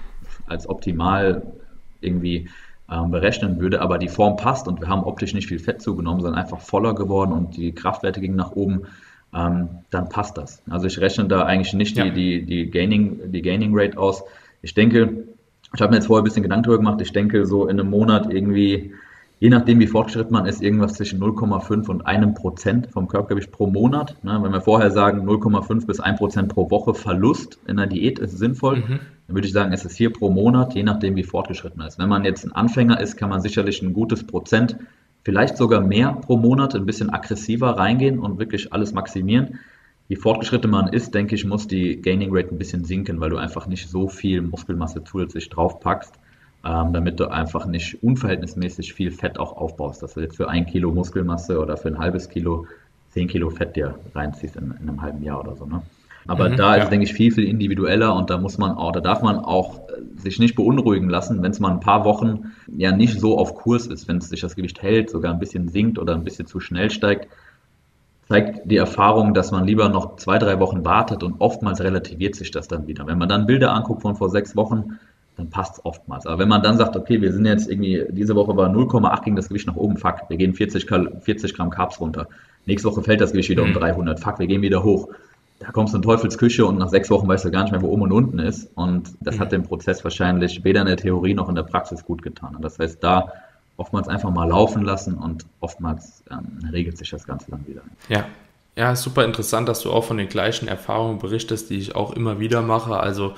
als 0.47 0.67
optimal 0.67 1.43
irgendwie 2.01 2.49
ähm, 2.91 3.12
berechnen 3.12 3.60
würde, 3.60 3.82
aber 3.82 3.98
die 3.98 4.08
Form 4.08 4.38
passt 4.38 4.67
und 4.67 4.80
wir 4.82 4.88
haben 4.88 5.04
optisch 5.04 5.34
nicht 5.34 5.48
viel 5.48 5.60
Fett 5.60 5.82
zugenommen, 5.82 6.21
sondern 6.21 6.39
einfach 6.39 6.60
voller 6.60 6.93
geworden 6.93 7.32
und 7.32 7.58
die 7.58 7.71
Kraftwerte 7.71 8.21
gingen 8.21 8.36
nach 8.36 8.52
oben, 8.52 8.84
ähm, 9.34 9.69
dann 9.89 10.10
passt 10.10 10.38
das. 10.38 10.62
Also 10.69 10.86
ich 10.88 11.00
rechne 11.00 11.26
da 11.26 11.43
eigentlich 11.43 11.74
nicht 11.74 11.98
ja. 11.98 12.06
die, 12.06 12.12
die, 12.12 12.45
die, 12.45 12.69
Gaining, 12.69 13.32
die 13.32 13.41
Gaining 13.41 13.71
Rate 13.74 13.98
aus. 13.98 14.24
Ich 14.62 14.74
denke, 14.74 15.26
ich 15.74 15.82
habe 15.82 15.91
mir 15.91 15.98
jetzt 15.98 16.08
vorher 16.08 16.21
ein 16.21 16.26
bisschen 16.26 16.43
Gedanken 16.43 16.63
darüber 16.63 16.78
gemacht, 16.78 17.02
ich 17.02 17.12
denke 17.12 17.45
so 17.45 17.67
in 17.67 17.80
einem 17.80 17.89
Monat 17.89 18.32
irgendwie 18.32 18.93
je 19.39 19.50
nachdem, 19.50 19.80
wie 19.80 19.88
fortgeschritten 19.88 20.34
man 20.34 20.45
ist, 20.45 20.62
irgendwas 20.62 20.93
zwischen 20.93 21.21
0,5 21.21 21.89
und 21.89 22.06
einem 22.06 22.34
Prozent 22.34 22.88
vom 22.91 23.08
Körpergewicht 23.08 23.52
pro 23.52 23.67
Monat. 23.67 24.15
Ne? 24.24 24.39
Wenn 24.41 24.52
wir 24.52 24.62
vorher 24.62 24.91
sagen, 24.91 25.28
0,5 25.28 25.86
bis 25.86 26.00
1 26.00 26.17
Prozent 26.17 26.54
pro 26.54 26.69
Woche 26.71 26.93
Verlust 26.93 27.60
in 27.67 27.78
der 27.78 27.88
Diät 27.88 28.19
ist 28.19 28.38
sinnvoll, 28.38 28.78
mhm. 28.78 29.00
dann 29.28 29.36
würde 29.36 29.48
ich 29.48 29.54
sagen, 29.54 29.74
es 29.74 29.86
ist 29.86 29.98
hier 29.98 30.12
pro 30.12 30.30
Monat, 30.30 30.74
je 30.76 30.84
nachdem, 30.84 31.15
wie 31.15 31.24
fortgeschritten 31.24 31.78
man 31.78 31.88
ist. 31.88 32.00
Wenn 32.00 32.10
man 32.10 32.24
jetzt 32.24 32.45
ein 32.45 32.54
Anfänger 32.54 33.00
ist, 33.00 33.17
kann 33.17 33.30
man 33.30 33.41
sicherlich 33.41 33.82
ein 33.82 33.93
gutes 33.93 34.26
Prozent, 34.26 34.78
vielleicht 35.24 35.58
sogar 35.58 35.82
mehr 35.82 36.13
pro 36.13 36.38
Monat, 36.38 36.76
ein 36.76 36.86
bisschen 36.86 37.10
aggressiver 37.10 37.71
reingehen 37.71 38.19
und 38.19 38.39
wirklich 38.39 38.71
alles 38.71 38.93
maximieren. 38.93 39.60
Je 40.08 40.15
fortgeschritten 40.15 40.69
man 40.69 40.93
ist, 40.93 41.15
denke 41.15 41.34
ich, 41.34 41.45
muss 41.45 41.67
die 41.67 42.00
Gaining 42.00 42.30
Rate 42.32 42.54
ein 42.54 42.60
bisschen 42.60 42.86
sinken, 42.86 43.19
weil 43.19 43.32
du 43.32 43.38
einfach 43.38 43.65
nicht 43.67 43.89
so 43.89 44.08
viel 44.08 44.41
Muskelmasse 44.41 45.04
zusätzlich 45.04 45.50
draufpackst 45.50 46.13
ähm, 46.65 46.93
damit 46.93 47.19
du 47.19 47.30
einfach 47.30 47.65
nicht 47.67 48.01
unverhältnismäßig 48.04 48.93
viel 48.93 49.12
Fett 49.12 49.38
auch 49.38 49.56
aufbaust, 49.56 50.01
dass 50.01 50.15
du 50.15 50.21
jetzt 50.21 50.38
für 50.38 50.49
ein 50.49 50.65
Kilo 50.65 50.91
Muskelmasse 50.91 51.60
oder 51.60 51.78
für 51.78 51.89
ein 51.89 51.99
halbes 51.99 52.30
Kilo 52.30 52.65
zehn 53.12 53.28
Kilo 53.28 53.49
Fett 53.49 53.75
dir 53.75 53.95
reinziehst 54.13 54.56
in, 54.56 54.73
in 54.82 54.89
einem 54.89 55.01
halben 55.01 55.23
Jahr 55.23 55.39
oder 55.39 55.56
so. 55.56 55.65
Ne? 55.65 55.84
Aber 56.28 56.49
mhm, 56.49 56.58
da 56.58 56.75
ist, 56.75 56.89
denke 56.89 57.06
ich, 57.06 57.13
viel, 57.13 57.32
viel 57.32 57.47
individueller 57.47 58.15
und 58.15 58.32
da 58.32 58.38
muss 58.38 58.58
man 58.58 58.71
auch, 58.71 58.91
da 58.91 58.99
darf 58.99 59.21
man 59.21 59.38
auch 59.38 59.78
äh, 59.89 60.19
sich 60.19 60.39
nicht 60.39 60.56
beunruhigen 60.56 61.10
lassen, 61.10 61.43
wenn 61.43 61.51
es 61.51 61.60
mal 61.60 61.71
ein 61.71 61.80
paar 61.80 62.04
Wochen 62.04 62.51
ja 62.67 62.91
nicht 62.91 63.19
so 63.19 63.38
auf 63.38 63.56
Kurs 63.56 63.86
ist, 63.86 64.08
wenn 64.08 64.17
es 64.17 64.30
sich 64.30 64.41
das 64.41 64.56
Gewicht 64.56 64.82
hält, 64.82 65.12
sogar 65.12 65.32
ein 65.32 65.39
bisschen 65.39 65.67
sinkt 65.67 65.99
oder 65.99 66.15
ein 66.15 66.23
bisschen 66.23 66.47
zu 66.47 66.60
schnell 66.60 66.89
steigt, 66.89 67.28
zeigt 68.28 68.69
die 68.69 68.78
Erfahrung, 68.78 69.36
dass 69.36 69.51
man 69.51 69.65
lieber 69.65 69.88
noch 69.89 70.15
zwei, 70.15 70.39
drei 70.39 70.60
Wochen 70.60 70.84
wartet 70.84 71.21
und 71.21 71.36
oftmals 71.39 71.80
relativiert 71.82 72.34
sich 72.34 72.49
das 72.49 72.67
dann 72.67 72.88
wieder. 72.88 73.06
Wenn 73.06 73.19
man 73.19 73.30
dann 73.30 73.45
Bilder 73.45 73.71
anguckt 73.71 74.01
von 74.01 74.15
vor 74.15 74.32
sechs 74.32 74.56
Wochen, 74.56 74.97
dann 75.38 75.50
passt 75.50 75.78
es 75.78 75.86
oftmals. 75.86 76.26
Aber 76.26 76.39
wenn 76.39 76.48
man 76.48 76.62
dann 76.63 76.78
sagt, 76.78 76.95
okay, 76.95 77.21
wir 77.21 77.34
sind 77.34 77.45
jetzt 77.45 77.69
irgendwie, 77.69 78.06
diese 78.10 78.36
Woche 78.36 78.56
war 78.56 78.69
0,8 78.69 79.24
ging 79.24 79.36
das 79.36 79.50
Gewicht 79.50 79.67
nach 79.67 79.76
oben, 79.76 79.98
fuck, 79.98 80.21
wir 80.30 80.38
gehen 80.38 80.54
40, 80.54 80.88
40 81.21 81.54
Gramm 81.54 81.69
Carbs 81.69 82.00
runter. 82.00 82.28
Nächste 82.65 82.89
Woche 82.89 83.04
fällt 83.04 83.21
das 83.21 83.32
Gewicht 83.32 83.50
wieder 83.50 83.63
mhm. 83.63 83.74
um 83.74 83.80
300, 83.80 84.19
fuck, 84.19 84.39
wir 84.39 84.48
gehen 84.48 84.62
wieder 84.62 84.84
hoch. 84.84 85.10
Da 85.60 85.71
kommst 85.71 85.93
du 85.93 85.98
in 85.98 86.04
Teufelsküche 86.04 86.65
und 86.65 86.78
nach 86.78 86.89
sechs 86.89 87.10
Wochen 87.10 87.28
weißt 87.28 87.45
du 87.45 87.52
gar 87.52 87.63
nicht 87.63 87.71
mehr, 87.71 87.82
wo 87.82 87.88
oben 87.88 88.04
und 88.04 88.12
unten 88.12 88.39
ist. 88.39 88.69
Und 88.76 89.12
das 89.21 89.36
mhm. 89.36 89.39
hat 89.39 89.52
dem 89.52 89.63
Prozess 89.63 90.04
wahrscheinlich 90.04 90.63
weder 90.63 90.82
in 90.82 90.88
der 90.88 90.98
Theorie 90.98 91.34
noch 91.34 91.50
in 91.50 91.56
der 91.56 91.63
Praxis 91.63 92.04
gut 92.04 92.21
getan. 92.21 92.56
Und 92.56 92.63
das 92.63 92.80
heißt, 92.80 93.04
da 93.04 93.32
oftmals 93.78 94.08
einfach 94.08 94.32
mal 94.32 94.48
laufen 94.48 94.84
lassen 94.84 95.15
und 95.15 95.45
oftmals 95.60 96.24
ähm, 96.32 96.69
regelt 96.71 96.98
sich 96.98 97.10
das 97.10 97.26
Ganze 97.26 97.52
dann 97.52 97.65
wieder. 97.67 97.82
Ja, 98.10 98.26
ja, 98.78 98.95
super 98.95 99.24
interessant, 99.24 99.69
dass 99.69 99.82
du 99.82 99.91
auch 99.91 100.04
von 100.04 100.17
den 100.17 100.28
gleichen 100.28 100.67
Erfahrungen 100.67 101.19
berichtest, 101.19 101.69
die 101.69 101.78
ich 101.78 101.95
auch 101.95 102.13
immer 102.13 102.39
wieder 102.39 102.62
mache. 102.62 102.98
Also 102.98 103.36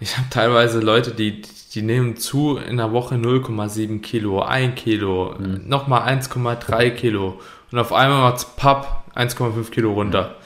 ich 0.00 0.16
habe 0.16 0.28
teilweise 0.30 0.80
Leute, 0.80 1.12
die, 1.12 1.42
die 1.74 1.82
nehmen 1.82 2.16
zu 2.16 2.56
in 2.56 2.76
der 2.76 2.92
Woche 2.92 3.16
0,7 3.16 4.00
Kilo, 4.00 4.42
1 4.42 4.74
Kilo, 4.76 5.34
mhm. 5.38 5.62
nochmal 5.66 6.08
1,3 6.08 6.90
Kilo 6.90 7.40
und 7.70 7.78
auf 7.78 7.92
einmal 7.92 8.22
macht's 8.22 8.44
papp 8.56 9.04
1,5 9.14 9.70
Kilo 9.70 9.92
runter. 9.92 10.36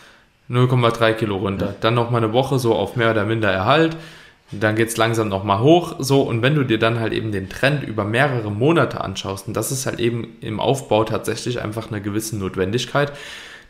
0,3 0.51 1.15
Kilo 1.15 1.37
runter. 1.37 1.67
Ja. 1.67 1.75
Dann 1.81 1.95
nochmal 1.95 2.23
eine 2.23 2.33
Woche 2.33 2.59
so 2.59 2.75
auf 2.75 2.97
mehr 2.97 3.11
oder 3.11 3.25
minder 3.25 3.51
Erhalt. 3.51 3.97
Dann 4.51 4.77
geht's 4.77 4.99
langsam 4.99 5.29
nochmal 5.29 5.61
hoch. 5.61 5.97
So, 5.99 6.23
und 6.23 6.43
wenn 6.43 6.55
du 6.55 6.65
dir 6.65 6.79
dann 6.79 7.01
halt 7.01 7.13
eben 7.13 7.33
den 7.33 7.49
Trend 7.49 7.85
über 7.85 8.05
mehrere 8.05 8.51
Monate 8.51 9.01
anschaust, 9.01 9.49
und 9.49 9.57
das 9.57 9.73
ist 9.73 9.87
halt 9.87 9.99
eben 9.99 10.37
im 10.41 10.61
Aufbau 10.61 11.05
tatsächlich 11.05 11.63
einfach 11.63 11.91
eine 11.91 12.03
gewisse 12.03 12.37
Notwendigkeit, 12.37 13.13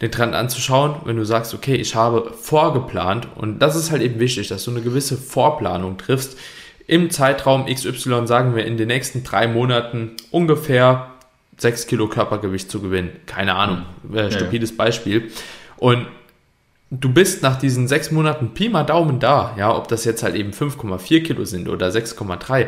den 0.03 0.11
Trend 0.11 0.35
anzuschauen, 0.35 0.97
wenn 1.05 1.17
du 1.17 1.25
sagst, 1.25 1.55
okay, 1.55 1.77
ich 1.77 1.95
habe 1.95 2.33
vorgeplant 2.35 3.29
und 3.37 3.61
das 3.61 3.77
ist 3.77 3.93
halt 3.93 4.03
eben 4.03 4.19
wichtig, 4.19 4.49
dass 4.49 4.65
du 4.65 4.73
eine 4.73 4.81
gewisse 4.81 5.17
Vorplanung 5.17 5.97
triffst. 5.97 6.37
Im 6.89 7.11
Zeitraum 7.11 7.67
XY 7.67 8.27
sagen 8.27 8.57
wir 8.57 8.67
in 8.67 8.77
den 8.77 8.89
nächsten 8.89 9.23
drei 9.23 9.47
Monaten 9.47 10.17
ungefähr 10.33 11.13
6 11.59 11.87
Kilo 11.87 12.09
Körpergewicht 12.09 12.69
zu 12.69 12.81
gewinnen. 12.81 13.11
Keine 13.27 13.55
Ahnung, 13.55 13.85
äh, 14.13 14.33
stupides. 14.33 14.77
Beispiel. 14.77 15.31
Und 15.77 16.09
du 16.91 17.13
bist 17.13 17.45
nach 17.45 17.57
diesen 17.57 17.87
sechs 17.87 18.11
Monaten 18.11 18.55
Pi 18.55 18.69
mal 18.69 18.83
Daumen 18.83 19.21
da, 19.21 19.55
ja, 19.57 19.75
ob 19.75 19.87
das 19.87 20.05
jetzt 20.05 20.25
halt 20.25 20.35
eben 20.35 20.51
5,4 20.51 21.23
Kilo 21.23 21.45
sind 21.45 21.69
oder 21.69 21.89
6,3. 21.89 22.67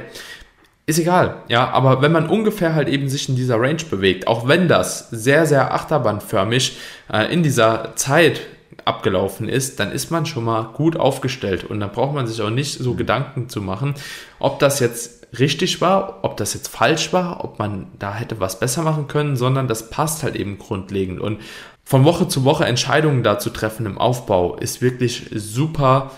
Ist 0.86 0.98
egal, 0.98 1.42
ja, 1.48 1.70
aber 1.70 2.02
wenn 2.02 2.12
man 2.12 2.28
ungefähr 2.28 2.74
halt 2.74 2.88
eben 2.88 3.08
sich 3.08 3.28
in 3.30 3.36
dieser 3.36 3.58
Range 3.58 3.82
bewegt, 3.90 4.26
auch 4.26 4.46
wenn 4.46 4.68
das 4.68 5.08
sehr, 5.10 5.46
sehr 5.46 5.72
achterbahnförmig 5.72 6.76
äh, 7.10 7.32
in 7.32 7.42
dieser 7.42 7.96
Zeit 7.96 8.42
abgelaufen 8.84 9.48
ist, 9.48 9.80
dann 9.80 9.92
ist 9.92 10.10
man 10.10 10.26
schon 10.26 10.44
mal 10.44 10.62
gut 10.74 10.96
aufgestellt. 10.96 11.64
Und 11.64 11.80
dann 11.80 11.90
braucht 11.90 12.14
man 12.14 12.26
sich 12.26 12.42
auch 12.42 12.50
nicht 12.50 12.78
so 12.78 12.94
Gedanken 12.94 13.48
zu 13.48 13.62
machen, 13.62 13.94
ob 14.38 14.58
das 14.58 14.78
jetzt 14.78 15.26
richtig 15.38 15.80
war, 15.80 16.18
ob 16.22 16.36
das 16.36 16.52
jetzt 16.52 16.68
falsch 16.68 17.12
war, 17.14 17.44
ob 17.44 17.58
man 17.58 17.86
da 17.98 18.14
hätte 18.14 18.40
was 18.40 18.60
besser 18.60 18.82
machen 18.82 19.08
können, 19.08 19.36
sondern 19.36 19.68
das 19.68 19.88
passt 19.88 20.22
halt 20.22 20.36
eben 20.36 20.58
grundlegend. 20.58 21.18
Und 21.18 21.40
von 21.84 22.04
Woche 22.04 22.28
zu 22.28 22.44
Woche 22.44 22.64
Entscheidungen 22.64 23.22
da 23.22 23.38
zu 23.38 23.50
treffen 23.50 23.86
im 23.86 23.98
Aufbau 23.98 24.56
ist 24.56 24.82
wirklich 24.82 25.30
super 25.34 26.10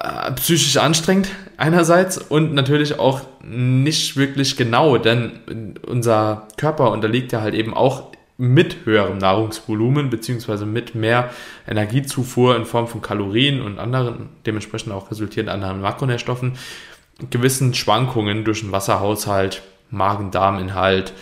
äh, 0.00 0.32
psychisch 0.32 0.76
anstrengend 0.76 1.28
einerseits 1.56 2.18
und 2.18 2.54
natürlich 2.54 2.98
auch 2.98 3.20
nicht 3.42 4.16
wirklich 4.16 4.56
genau, 4.56 4.98
denn 4.98 5.78
unser 5.86 6.48
Körper 6.56 6.90
unterliegt 6.90 7.32
ja 7.32 7.40
halt 7.40 7.54
eben 7.54 7.74
auch 7.74 8.12
mit 8.36 8.84
höherem 8.84 9.18
Nahrungsvolumen 9.18 10.10
beziehungsweise 10.10 10.66
mit 10.66 10.94
mehr 10.94 11.30
Energiezufuhr 11.68 12.56
in 12.56 12.64
Form 12.64 12.88
von 12.88 13.00
Kalorien 13.00 13.60
und 13.60 13.78
anderen 13.78 14.30
dementsprechend 14.44 14.92
auch 14.92 15.10
resultierend 15.10 15.50
anderen 15.50 15.80
Makronährstoffen 15.80 16.54
gewissen 17.30 17.74
Schwankungen 17.74 18.44
durch 18.44 18.60
den 18.60 18.72
Wasserhaushalt, 18.72 19.62
Magen-Darm-Inhalt, 19.90 21.12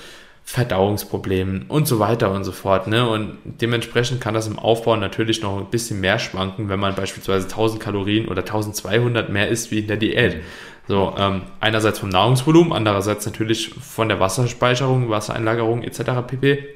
Verdauungsproblemen 0.52 1.64
und 1.68 1.88
so 1.88 1.98
weiter 1.98 2.30
und 2.30 2.44
so 2.44 2.52
fort. 2.52 2.86
Ne? 2.86 3.08
Und 3.08 3.38
dementsprechend 3.42 4.20
kann 4.20 4.34
das 4.34 4.46
im 4.46 4.58
Aufbau 4.58 4.96
natürlich 4.96 5.40
noch 5.40 5.56
ein 5.56 5.70
bisschen 5.70 5.98
mehr 5.98 6.18
schwanken, 6.18 6.68
wenn 6.68 6.78
man 6.78 6.94
beispielsweise 6.94 7.46
1000 7.46 7.80
Kalorien 7.82 8.28
oder 8.28 8.42
1200 8.42 9.30
mehr 9.30 9.48
isst 9.48 9.70
wie 9.70 9.78
in 9.78 9.86
der 9.86 9.96
Diät. 9.96 10.42
So, 10.86 11.14
ähm, 11.16 11.44
einerseits 11.60 12.00
vom 12.00 12.10
Nahrungsvolumen, 12.10 12.74
andererseits 12.74 13.24
natürlich 13.24 13.70
von 13.70 14.10
der 14.10 14.20
Wasserspeicherung, 14.20 15.08
Wassereinlagerung 15.08 15.84
etc. 15.84 16.20
pp. 16.26 16.68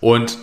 Und 0.00 0.36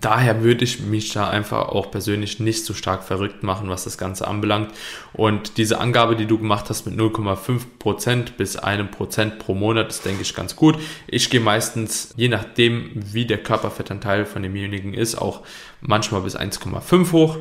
daher 0.00 0.42
würde 0.42 0.64
ich 0.64 0.80
mich 0.80 1.12
da 1.12 1.28
einfach 1.28 1.68
auch 1.68 1.90
persönlich 1.90 2.40
nicht 2.40 2.64
so 2.64 2.74
stark 2.74 3.04
verrückt 3.04 3.42
machen, 3.42 3.68
was 3.68 3.84
das 3.84 3.98
Ganze 3.98 4.26
anbelangt. 4.26 4.72
Und 5.12 5.56
diese 5.56 5.80
Angabe, 5.80 6.16
die 6.16 6.26
du 6.26 6.38
gemacht 6.38 6.66
hast 6.68 6.86
mit 6.86 6.98
0,5% 6.98 8.32
bis 8.36 8.58
1% 8.58 9.30
pro 9.38 9.54
Monat, 9.54 9.88
ist, 9.88 10.04
denke 10.04 10.22
ich, 10.22 10.34
ganz 10.34 10.56
gut. 10.56 10.78
Ich 11.06 11.30
gehe 11.30 11.40
meistens, 11.40 12.12
je 12.16 12.28
nachdem, 12.28 12.90
wie 12.94 13.26
der 13.26 13.38
Körperfettanteil 13.38 14.26
von 14.26 14.42
demjenigen 14.42 14.94
ist, 14.94 15.16
auch 15.16 15.42
manchmal 15.80 16.22
bis 16.22 16.36
1,5 16.36 17.12
hoch 17.12 17.38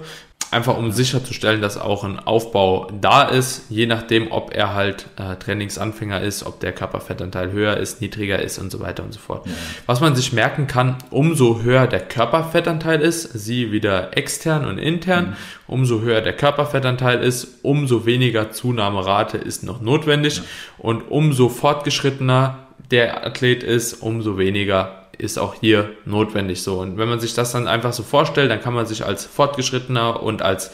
einfach 0.52 0.78
um 0.78 0.92
sicherzustellen, 0.92 1.62
dass 1.62 1.78
auch 1.78 2.04
ein 2.04 2.20
Aufbau 2.20 2.88
da 3.02 3.24
ist, 3.24 3.66
je 3.70 3.86
nachdem, 3.86 4.32
ob 4.32 4.56
er 4.56 4.74
halt 4.74 5.08
äh, 5.18 5.36
Trainingsanfänger 5.36 6.22
ist, 6.22 6.46
ob 6.46 6.60
der 6.60 6.72
Körperfettanteil 6.72 7.52
höher 7.52 7.78
ist, 7.78 8.02
niedriger 8.02 8.42
ist 8.42 8.58
und 8.58 8.72
so 8.72 8.80
weiter 8.80 9.04
und 9.04 9.14
so 9.14 9.20
fort. 9.20 9.46
Ja. 9.46 9.52
Was 9.86 10.02
man 10.02 10.16
sich 10.16 10.34
merken 10.34 10.68
kann, 10.68 10.98
umso 11.10 11.62
höher 11.62 11.88
der 11.88 12.02
Körperfettanteil 12.02 13.02
ist, 13.02 13.24
sie 13.24 13.72
wieder 13.72 14.18
extern 14.18 14.66
und 14.66 14.78
intern, 14.78 15.30
mhm. 15.30 15.36
umso 15.68 16.02
höher 16.02 16.22
der 16.22 16.34
Körperfettanteil 16.34 17.22
ist, 17.22 17.60
umso 17.64 18.06
weniger 18.06 18.52
Zunahmerate 18.52 19.38
ist 19.38 19.64
noch 19.64 19.82
notwendig 19.82 20.38
ja. 20.38 20.44
und 20.78 21.02
umso 21.10 21.50
fortgeschrittener 21.50 22.60
der 22.92 23.26
Athlet 23.26 23.64
ist, 23.64 23.96
umso 23.96 24.38
weniger 24.38 25.05
ist 25.18 25.38
auch 25.38 25.56
hier 25.60 25.92
notwendig 26.06 26.62
so. 26.62 26.80
Und 26.80 26.98
wenn 26.98 27.10
man 27.10 27.20
sich 27.20 27.34
das 27.34 27.52
dann 27.52 27.68
einfach 27.68 27.94
so 27.94 28.04
vorstellt, 28.04 28.52
dann 28.52 28.62
kann 28.62 28.74
man 28.74 28.86
sich 28.86 29.06
als 29.06 29.26
fortgeschrittener 29.26 30.22
und 30.22 30.42
als 30.42 30.72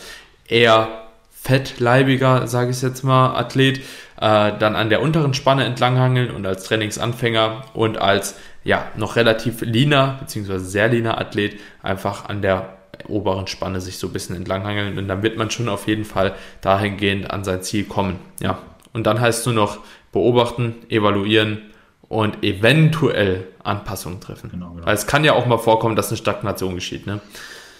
eher 0.47 0.87
fettleibiger, 1.31 2.47
sage 2.47 2.71
ich 2.71 2.81
jetzt 2.81 3.03
mal, 3.03 3.35
Athlet 3.35 3.79
äh, 4.19 4.51
dann 4.59 4.75
an 4.75 4.89
der 4.89 5.01
unteren 5.01 5.33
Spanne 5.33 5.65
entlanghangeln 5.65 6.29
und 6.31 6.45
als 6.45 6.63
Trainingsanfänger 6.65 7.63
und 7.73 7.97
als 7.97 8.35
ja 8.63 8.85
noch 8.95 9.15
relativ 9.15 9.61
leaner 9.61 10.17
beziehungsweise 10.19 10.65
sehr 10.65 10.87
leaner 10.87 11.19
Athlet 11.19 11.59
einfach 11.81 12.25
an 12.25 12.43
der 12.43 12.77
oberen 13.07 13.47
Spanne 13.47 13.81
sich 13.81 13.97
so 13.97 14.07
ein 14.07 14.13
bisschen 14.13 14.35
entlanghangeln 14.35 14.99
und 14.99 15.07
dann 15.07 15.23
wird 15.23 15.37
man 15.37 15.49
schon 15.49 15.67
auf 15.67 15.87
jeden 15.87 16.05
Fall 16.05 16.35
dahingehend 16.61 17.31
an 17.31 17.43
sein 17.43 17.63
Ziel 17.63 17.85
kommen. 17.85 18.19
Ja, 18.39 18.59
und 18.93 19.07
dann 19.07 19.19
heißt 19.19 19.39
es 19.39 19.45
nur 19.47 19.55
noch 19.55 19.79
beobachten, 20.11 20.75
evaluieren 20.89 21.70
und 22.11 22.43
eventuell 22.43 23.47
Anpassungen 23.63 24.19
treffen. 24.19 24.51
Genau, 24.51 24.71
genau. 24.71 24.85
Weil 24.85 24.95
es 24.95 25.07
kann 25.07 25.23
ja 25.23 25.31
auch 25.31 25.45
mal 25.45 25.57
vorkommen, 25.57 25.95
dass 25.95 26.09
eine 26.09 26.17
Stagnation 26.17 26.75
geschieht. 26.75 27.07
Ne? 27.07 27.21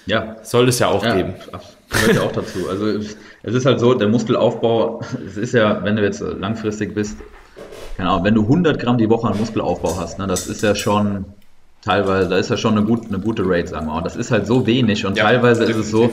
Ja. 0.05 0.37
Soll 0.41 0.69
es 0.69 0.79
ja 0.79 0.87
auch 0.87 1.03
ja, 1.03 1.15
geben. 1.15 1.33
Gehört 1.89 2.15
ja 2.15 2.21
auch 2.21 2.31
dazu. 2.31 2.69
Also 2.69 2.87
es 2.87 3.17
ist 3.43 3.65
halt 3.65 3.81
so, 3.81 3.93
der 3.93 4.07
Muskelaufbau, 4.07 5.01
es 5.27 5.35
ist 5.35 5.53
ja, 5.53 5.83
wenn 5.83 5.97
du 5.97 6.01
jetzt 6.03 6.21
langfristig 6.21 6.95
bist, 6.95 7.17
keine 7.97 8.09
Ahnung, 8.09 8.23
wenn 8.23 8.35
du 8.35 8.43
100 8.43 8.79
Gramm 8.79 8.97
die 8.97 9.09
Woche 9.09 9.27
an 9.27 9.37
Muskelaufbau 9.37 9.99
hast, 9.99 10.17
ne, 10.17 10.27
das 10.27 10.47
ist 10.47 10.63
ja 10.63 10.75
schon 10.75 11.25
teilweise, 11.83 12.29
da 12.29 12.37
ist 12.37 12.49
ja 12.49 12.55
schon 12.55 12.77
eine, 12.77 12.85
gut, 12.85 13.07
eine 13.09 13.19
gute 13.19 13.43
Rate, 13.45 13.67
sagen 13.67 13.87
wir 13.87 13.91
mal. 13.91 13.97
Und 13.97 14.05
das 14.05 14.15
ist 14.15 14.31
halt 14.31 14.47
so 14.47 14.65
wenig 14.65 15.05
und 15.05 15.17
ja, 15.17 15.25
teilweise 15.25 15.65
definitiv. 15.65 15.81
ist 15.81 15.85
es 15.87 15.91
so, 15.91 16.09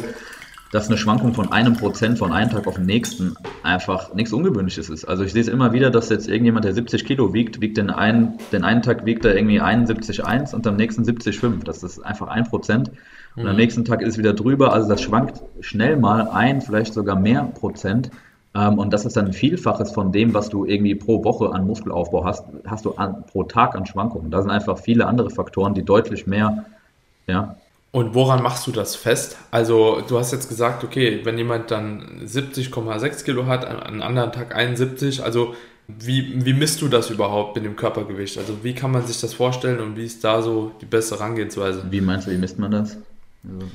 dass 0.70 0.88
eine 0.88 0.98
Schwankung 0.98 1.32
von 1.32 1.50
einem 1.50 1.74
Prozent 1.74 2.18
von 2.18 2.32
einem 2.32 2.50
Tag 2.50 2.66
auf 2.66 2.74
den 2.74 2.86
nächsten 2.86 3.34
einfach 3.62 4.12
nichts 4.14 4.32
Ungewöhnliches 4.32 4.90
ist. 4.90 5.06
Also 5.06 5.24
ich 5.24 5.32
sehe 5.32 5.40
es 5.40 5.48
immer 5.48 5.72
wieder, 5.72 5.90
dass 5.90 6.10
jetzt 6.10 6.28
irgendjemand, 6.28 6.64
der 6.64 6.74
70 6.74 7.04
Kilo 7.06 7.32
wiegt, 7.32 7.60
wiegt 7.60 7.78
den 7.78 7.90
einen, 7.90 8.34
den 8.52 8.64
einen 8.64 8.82
Tag 8.82 9.06
wiegt 9.06 9.24
er 9.24 9.34
irgendwie 9.34 9.62
71,1 9.62 10.54
und 10.54 10.66
am 10.66 10.76
nächsten 10.76 11.04
70,5. 11.04 11.64
Das 11.64 11.82
ist 11.82 12.00
einfach 12.00 12.28
ein 12.28 12.44
Prozent. 12.44 12.90
Und 13.34 13.44
mhm. 13.44 13.48
am 13.48 13.56
nächsten 13.56 13.84
Tag 13.84 14.02
ist 14.02 14.08
es 14.08 14.18
wieder 14.18 14.34
drüber. 14.34 14.72
Also 14.72 14.88
das 14.88 15.00
schwankt 15.00 15.42
schnell 15.60 15.96
mal 15.96 16.28
ein, 16.28 16.60
vielleicht 16.60 16.92
sogar 16.92 17.16
mehr 17.16 17.44
Prozent. 17.44 18.10
Ähm, 18.54 18.78
und 18.78 18.92
das 18.92 19.06
ist 19.06 19.16
dann 19.16 19.26
ein 19.26 19.32
Vielfaches 19.32 19.92
von 19.92 20.12
dem, 20.12 20.34
was 20.34 20.50
du 20.50 20.66
irgendwie 20.66 20.94
pro 20.94 21.24
Woche 21.24 21.52
an 21.52 21.66
Muskelaufbau 21.66 22.24
hast, 22.24 22.44
hast 22.66 22.84
du 22.84 22.94
an, 22.94 23.24
pro 23.26 23.44
Tag 23.44 23.74
an 23.74 23.86
Schwankungen. 23.86 24.30
Da 24.30 24.42
sind 24.42 24.50
einfach 24.50 24.78
viele 24.78 25.06
andere 25.06 25.30
Faktoren, 25.30 25.72
die 25.72 25.84
deutlich 25.84 26.26
mehr 26.26 26.66
ja, 27.26 27.56
und 27.90 28.14
woran 28.14 28.42
machst 28.42 28.66
du 28.66 28.72
das 28.72 28.96
fest? 28.96 29.36
Also 29.50 30.02
du 30.06 30.18
hast 30.18 30.32
jetzt 30.32 30.48
gesagt, 30.48 30.84
okay, 30.84 31.20
wenn 31.24 31.38
jemand 31.38 31.70
dann 31.70 32.22
70,6 32.26 33.24
Kilo 33.24 33.46
hat, 33.46 33.64
an 33.64 33.80
einem 33.80 34.02
anderen 34.02 34.32
Tag 34.32 34.54
71, 34.54 35.22
also 35.22 35.54
wie, 35.88 36.44
wie 36.44 36.52
misst 36.52 36.82
du 36.82 36.88
das 36.88 37.08
überhaupt 37.08 37.56
mit 37.56 37.64
dem 37.64 37.76
Körpergewicht? 37.76 38.36
Also 38.36 38.58
wie 38.62 38.74
kann 38.74 38.90
man 38.90 39.06
sich 39.06 39.20
das 39.20 39.32
vorstellen 39.32 39.80
und 39.80 39.96
wie 39.96 40.04
ist 40.04 40.22
da 40.22 40.42
so 40.42 40.72
die 40.82 40.86
beste 40.86 41.18
Herangehensweise? 41.18 41.84
Wie 41.90 42.02
meinst 42.02 42.26
du, 42.26 42.30
wie 42.30 42.36
misst 42.36 42.58
man 42.58 42.70
das? 42.70 42.98
Also 43.44 43.66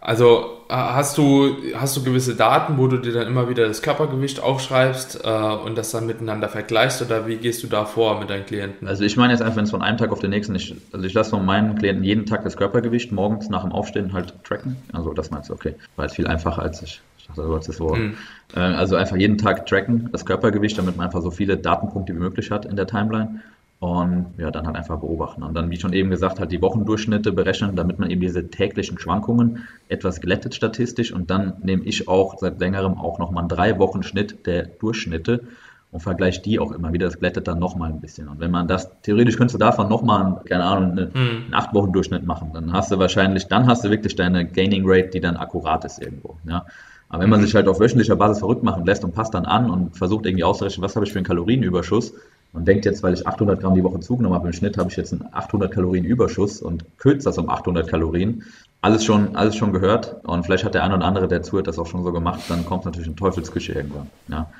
also 0.00 0.60
hast 0.70 1.18
du, 1.18 1.56
hast 1.74 1.96
du 1.96 2.02
gewisse 2.02 2.34
Daten, 2.34 2.78
wo 2.78 2.86
du 2.86 2.96
dir 2.96 3.12
dann 3.12 3.26
immer 3.26 3.48
wieder 3.48 3.66
das 3.66 3.82
Körpergewicht 3.82 4.42
aufschreibst 4.42 5.24
äh, 5.24 5.28
und 5.28 5.76
das 5.76 5.90
dann 5.90 6.06
miteinander 6.06 6.48
vergleichst 6.48 7.02
oder 7.02 7.26
wie 7.26 7.36
gehst 7.36 7.62
du 7.62 7.66
da 7.66 7.84
vor 7.84 8.18
mit 8.18 8.30
deinen 8.30 8.46
Klienten? 8.46 8.86
Also 8.88 9.04
ich 9.04 9.16
meine 9.16 9.32
jetzt 9.32 9.42
einfach, 9.42 9.56
wenn 9.56 9.64
es 9.64 9.70
von 9.70 9.82
einem 9.82 9.98
Tag 9.98 10.12
auf 10.12 10.20
den 10.20 10.30
nächsten, 10.30 10.54
ich, 10.54 10.74
also 10.92 11.04
ich 11.04 11.12
lasse 11.12 11.30
von 11.30 11.44
meinen 11.44 11.76
Klienten 11.76 12.04
jeden 12.04 12.24
Tag 12.24 12.44
das 12.44 12.56
Körpergewicht 12.56 13.12
morgens 13.12 13.48
nach 13.50 13.62
dem 13.62 13.72
Aufstehen 13.72 14.12
halt 14.12 14.32
tracken. 14.44 14.76
Also 14.92 15.12
das 15.12 15.30
meinst 15.30 15.50
du, 15.50 15.54
okay. 15.54 15.74
War 15.96 16.06
jetzt 16.06 16.14
viel 16.14 16.26
einfacher 16.26 16.62
als 16.62 16.82
ich. 16.82 17.02
Ich 17.18 17.26
dachte, 17.26 17.42
du 17.42 17.54
das 17.54 17.80
Wort. 17.80 17.98
Mhm. 17.98 18.14
Äh, 18.54 18.60
also 18.60 18.96
einfach 18.96 19.16
jeden 19.16 19.38
Tag 19.38 19.66
tracken, 19.66 20.08
das 20.12 20.24
Körpergewicht, 20.24 20.78
damit 20.78 20.96
man 20.96 21.06
einfach 21.06 21.20
so 21.20 21.30
viele 21.30 21.56
Datenpunkte 21.56 22.14
wie 22.14 22.18
möglich 22.18 22.50
hat 22.50 22.64
in 22.64 22.76
der 22.76 22.86
Timeline 22.86 23.42
und 23.80 24.34
ja, 24.36 24.50
dann 24.50 24.66
halt 24.66 24.76
einfach 24.76 25.00
beobachten. 25.00 25.42
Und 25.42 25.54
dann, 25.54 25.70
wie 25.70 25.80
schon 25.80 25.94
eben 25.94 26.10
gesagt, 26.10 26.38
halt 26.38 26.52
die 26.52 26.60
Wochendurchschnitte 26.60 27.32
berechnen, 27.32 27.76
damit 27.76 27.98
man 27.98 28.10
eben 28.10 28.20
diese 28.20 28.48
täglichen 28.48 28.98
Schwankungen 28.98 29.66
etwas 29.88 30.20
glättet 30.20 30.54
statistisch. 30.54 31.12
Und 31.12 31.30
dann 31.30 31.54
nehme 31.62 31.82
ich 31.84 32.06
auch 32.06 32.38
seit 32.38 32.60
längerem 32.60 32.98
auch 32.98 33.18
nochmal 33.18 33.40
einen 33.40 33.48
drei 33.48 33.78
Wochen 33.78 34.02
Schnitt 34.02 34.46
der 34.46 34.66
Durchschnitte 34.66 35.44
und 35.92 36.00
vergleiche 36.00 36.42
die 36.42 36.58
auch 36.58 36.72
immer 36.72 36.92
wieder. 36.92 37.06
Das 37.06 37.18
glättet 37.18 37.48
dann 37.48 37.58
nochmal 37.58 37.88
ein 37.88 38.02
bisschen. 38.02 38.28
Und 38.28 38.38
wenn 38.38 38.50
man 38.50 38.68
das, 38.68 38.90
theoretisch 39.00 39.38
könntest 39.38 39.54
du 39.54 39.58
davon 39.58 39.88
nochmal, 39.88 40.42
keine 40.44 40.64
Ahnung, 40.64 40.90
eine, 40.92 41.06
mhm. 41.06 41.44
einen 41.46 41.54
acht 41.54 41.72
Wochen 41.72 41.90
Durchschnitt 41.90 42.26
machen, 42.26 42.50
dann 42.52 42.74
hast 42.74 42.92
du 42.92 42.98
wahrscheinlich, 42.98 43.46
dann 43.48 43.66
hast 43.66 43.82
du 43.82 43.88
wirklich 43.88 44.14
deine 44.14 44.44
Gaining 44.44 44.82
Rate, 44.84 45.08
die 45.08 45.20
dann 45.20 45.38
akkurat 45.38 45.86
ist 45.86 46.02
irgendwo. 46.02 46.36
Ja. 46.46 46.66
Aber 47.08 47.22
wenn 47.22 47.30
man 47.30 47.40
mhm. 47.40 47.44
sich 47.46 47.54
halt 47.54 47.66
auf 47.66 47.80
wöchentlicher 47.80 48.16
Basis 48.16 48.40
verrückt 48.40 48.62
machen 48.62 48.84
lässt 48.84 49.04
und 49.04 49.14
passt 49.14 49.32
dann 49.32 49.46
an 49.46 49.70
und 49.70 49.96
versucht 49.96 50.26
irgendwie 50.26 50.44
auszurechnen, 50.44 50.84
was 50.84 50.94
habe 50.96 51.06
ich 51.06 51.12
für 51.12 51.18
einen 51.18 51.26
Kalorienüberschuss, 51.26 52.12
man 52.52 52.64
denkt 52.64 52.84
jetzt, 52.84 53.02
weil 53.02 53.14
ich 53.14 53.26
800 53.26 53.60
Gramm 53.60 53.74
die 53.74 53.84
Woche 53.84 54.00
zugenommen 54.00 54.34
habe, 54.34 54.48
im 54.48 54.52
Schnitt 54.52 54.76
habe 54.76 54.90
ich 54.90 54.96
jetzt 54.96 55.12
einen 55.12 55.28
800 55.32 55.72
Kalorien 55.72 56.04
Überschuss 56.04 56.60
und 56.60 56.84
kürzt 56.98 57.26
das 57.26 57.38
um 57.38 57.48
800 57.48 57.88
Kalorien. 57.88 58.44
Alles 58.80 59.04
schon, 59.04 59.36
alles 59.36 59.56
schon 59.56 59.72
gehört 59.72 60.24
und 60.24 60.44
vielleicht 60.44 60.64
hat 60.64 60.74
der 60.74 60.84
eine 60.84 60.96
oder 60.96 61.04
andere, 61.04 61.28
der 61.28 61.42
zuhört, 61.42 61.66
das 61.66 61.78
auch 61.78 61.86
schon 61.86 62.02
so 62.02 62.12
gemacht, 62.12 62.40
dann 62.48 62.64
kommt 62.64 62.86
natürlich 62.86 63.08
eine 63.08 63.16
Teufelsküche 63.16 63.72
irgendwann. 63.72 64.08
Ja, 64.28 64.50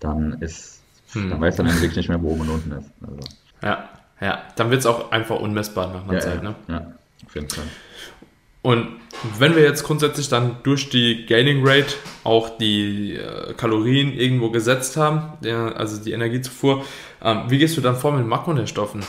dann 0.00 0.34
ist, 0.40 0.80
hm. 1.12 1.30
dann 1.30 1.40
weiß 1.40 1.56
dann 1.56 1.66
wirklich 1.66 1.96
nicht 1.96 2.08
mehr, 2.08 2.20
wo 2.20 2.32
oben 2.32 2.42
und 2.42 2.50
unten 2.50 2.72
ist. 2.72 2.90
Also. 3.00 3.20
Ja, 3.62 3.88
ja, 4.20 4.42
dann 4.56 4.70
wird 4.70 4.80
es 4.80 4.86
auch 4.86 5.12
einfach 5.12 5.38
unmessbar 5.38 5.92
nach 5.92 6.04
einer 6.04 6.14
ja, 6.14 6.20
Zeit. 6.20 6.42
Ja, 6.42 6.50
ne? 6.50 6.54
ja, 6.68 6.92
auf 7.24 7.34
jeden 7.34 7.48
Fall. 7.48 7.64
Und 8.62 8.88
wenn 9.38 9.54
wir 9.54 9.62
jetzt 9.62 9.84
grundsätzlich 9.84 10.28
dann 10.28 10.56
durch 10.64 10.90
die 10.90 11.26
Gaining 11.26 11.66
Rate 11.66 11.94
auch 12.24 12.58
die 12.58 13.14
äh, 13.14 13.54
Kalorien 13.54 14.12
irgendwo 14.12 14.50
gesetzt 14.50 14.96
haben, 14.96 15.38
also 15.74 16.02
die 16.02 16.12
Energiezufuhr, 16.12 16.84
ähm, 17.22 17.42
wie 17.48 17.58
gehst 17.58 17.76
du 17.76 17.80
dann 17.80 17.96
vor 17.96 18.12
mit 18.12 18.26
Makronährstoffen? 18.26 19.02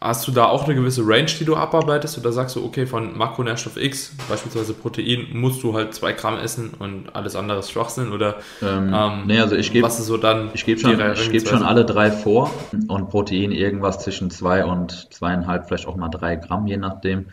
Hast 0.00 0.28
du 0.28 0.32
da 0.32 0.44
auch 0.44 0.64
eine 0.64 0.74
gewisse 0.74 1.00
Range, 1.02 1.30
die 1.40 1.46
du 1.46 1.56
abarbeitest? 1.56 2.18
Oder 2.18 2.30
sagst 2.30 2.56
du, 2.56 2.64
okay, 2.64 2.84
von 2.84 3.16
Makronährstoff 3.16 3.78
X, 3.78 4.14
beispielsweise 4.28 4.74
Protein, 4.74 5.28
musst 5.32 5.62
du 5.62 5.72
halt 5.72 5.94
zwei 5.94 6.12
Gramm 6.12 6.36
essen 6.36 6.74
und 6.78 7.16
alles 7.16 7.36
andere 7.36 7.60
ist 7.60 7.70
Schwachsinn? 7.70 8.12
Oder 8.12 8.36
ähm, 8.60 8.92
ähm, 8.94 9.22
nee, 9.26 9.40
also 9.40 9.56
ich 9.56 9.72
gebe, 9.72 9.86
was 9.86 9.98
ist 9.98 10.06
so 10.06 10.18
dann? 10.18 10.50
Ich 10.52 10.66
gebe 10.66 10.78
schon, 10.78 11.00
ich 11.14 11.30
geb 11.30 11.48
schon 11.48 11.62
alle 11.62 11.86
drei 11.86 12.10
vor 12.10 12.50
und 12.88 13.08
Protein 13.08 13.50
irgendwas 13.50 14.00
zwischen 14.00 14.30
zwei 14.30 14.66
und 14.66 15.08
zweieinhalb, 15.10 15.68
vielleicht 15.68 15.86
auch 15.86 15.96
mal 15.96 16.10
drei 16.10 16.36
Gramm, 16.36 16.66
je 16.66 16.76
nachdem 16.76 17.26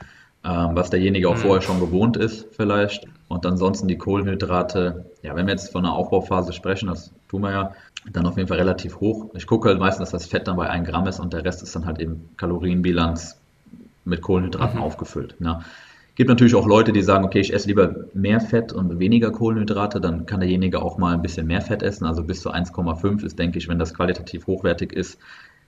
ähm, 0.44 0.70
was 0.74 0.90
derjenige 0.90 1.30
auch 1.30 1.36
mhm. 1.36 1.42
vorher 1.42 1.62
schon 1.62 1.80
gewohnt 1.80 2.18
ist 2.18 2.48
vielleicht. 2.56 3.06
Und 3.28 3.46
ansonsten 3.46 3.88
die 3.88 3.98
Kohlenhydrate, 3.98 5.06
ja, 5.22 5.36
wenn 5.36 5.46
wir 5.46 5.54
jetzt 5.54 5.72
von 5.72 5.86
einer 5.86 5.94
Aufbauphase 5.94 6.54
sprechen, 6.54 6.88
das 6.88 7.12
tun 7.30 7.42
wir 7.42 7.52
ja, 7.52 7.72
dann 8.10 8.26
auf 8.26 8.38
jeden 8.38 8.48
Fall 8.48 8.58
relativ 8.58 9.00
hoch. 9.00 9.30
Ich 9.36 9.46
gucke 9.48 9.70
halt 9.70 9.80
meistens, 9.80 10.10
dass 10.10 10.24
das 10.24 10.30
Fett 10.30 10.48
dann 10.48 10.56
bei 10.56 10.70
1 10.70 10.88
Gramm 10.88 11.08
ist 11.08 11.20
und 11.20 11.34
der 11.34 11.46
Rest 11.46 11.62
ist 11.62 11.76
dann 11.76 11.86
halt 11.86 12.00
eben 12.00 12.30
Kalorienbilanz 12.38 13.40
mit 14.06 14.22
Kohlenhydraten 14.22 14.80
mhm. 14.80 14.84
aufgefüllt. 14.84 15.36
Ja. 15.40 15.62
Gibt 16.16 16.30
natürlich 16.30 16.56
auch 16.56 16.68
Leute, 16.68 16.92
die 16.92 17.04
sagen, 17.04 17.24
okay, 17.24 17.40
ich 17.40 17.54
esse 17.54 17.68
lieber 17.68 17.96
mehr 18.14 18.42
Fett 18.42 18.74
und 18.74 19.00
weniger 19.00 19.32
Kohlenhydrate, 19.32 20.02
dann 20.02 20.26
kann 20.26 20.42
derjenige 20.42 20.82
auch 20.82 20.98
mal 20.98 21.14
ein 21.14 21.22
bisschen 21.22 21.48
mehr 21.48 21.62
Fett 21.62 21.84
essen. 21.84 22.06
Also 22.06 22.24
bis 22.24 22.42
zu 22.42 22.52
1,5 22.52 23.24
ist, 23.24 23.40
denke 23.40 23.60
ich, 23.60 23.68
wenn 23.70 23.80
das 23.80 23.94
qualitativ 23.94 24.48
hochwertig 24.48 24.94
ist, 24.94 25.20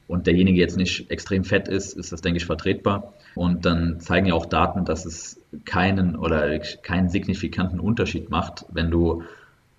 und 0.07 0.27
derjenige 0.27 0.59
jetzt 0.59 0.77
nicht 0.77 1.09
extrem 1.11 1.43
fett 1.43 1.67
ist, 1.67 1.93
ist 1.93 2.11
das, 2.11 2.21
denke 2.21 2.37
ich, 2.37 2.45
vertretbar. 2.45 3.13
Und 3.35 3.65
dann 3.65 3.99
zeigen 3.99 4.27
ja 4.27 4.33
auch 4.33 4.45
Daten, 4.45 4.85
dass 4.85 5.05
es 5.05 5.39
keinen 5.65 6.15
oder 6.15 6.59
keinen 6.59 7.09
signifikanten 7.09 7.79
Unterschied 7.79 8.29
macht, 8.29 8.65
wenn 8.69 8.91
du 8.91 9.23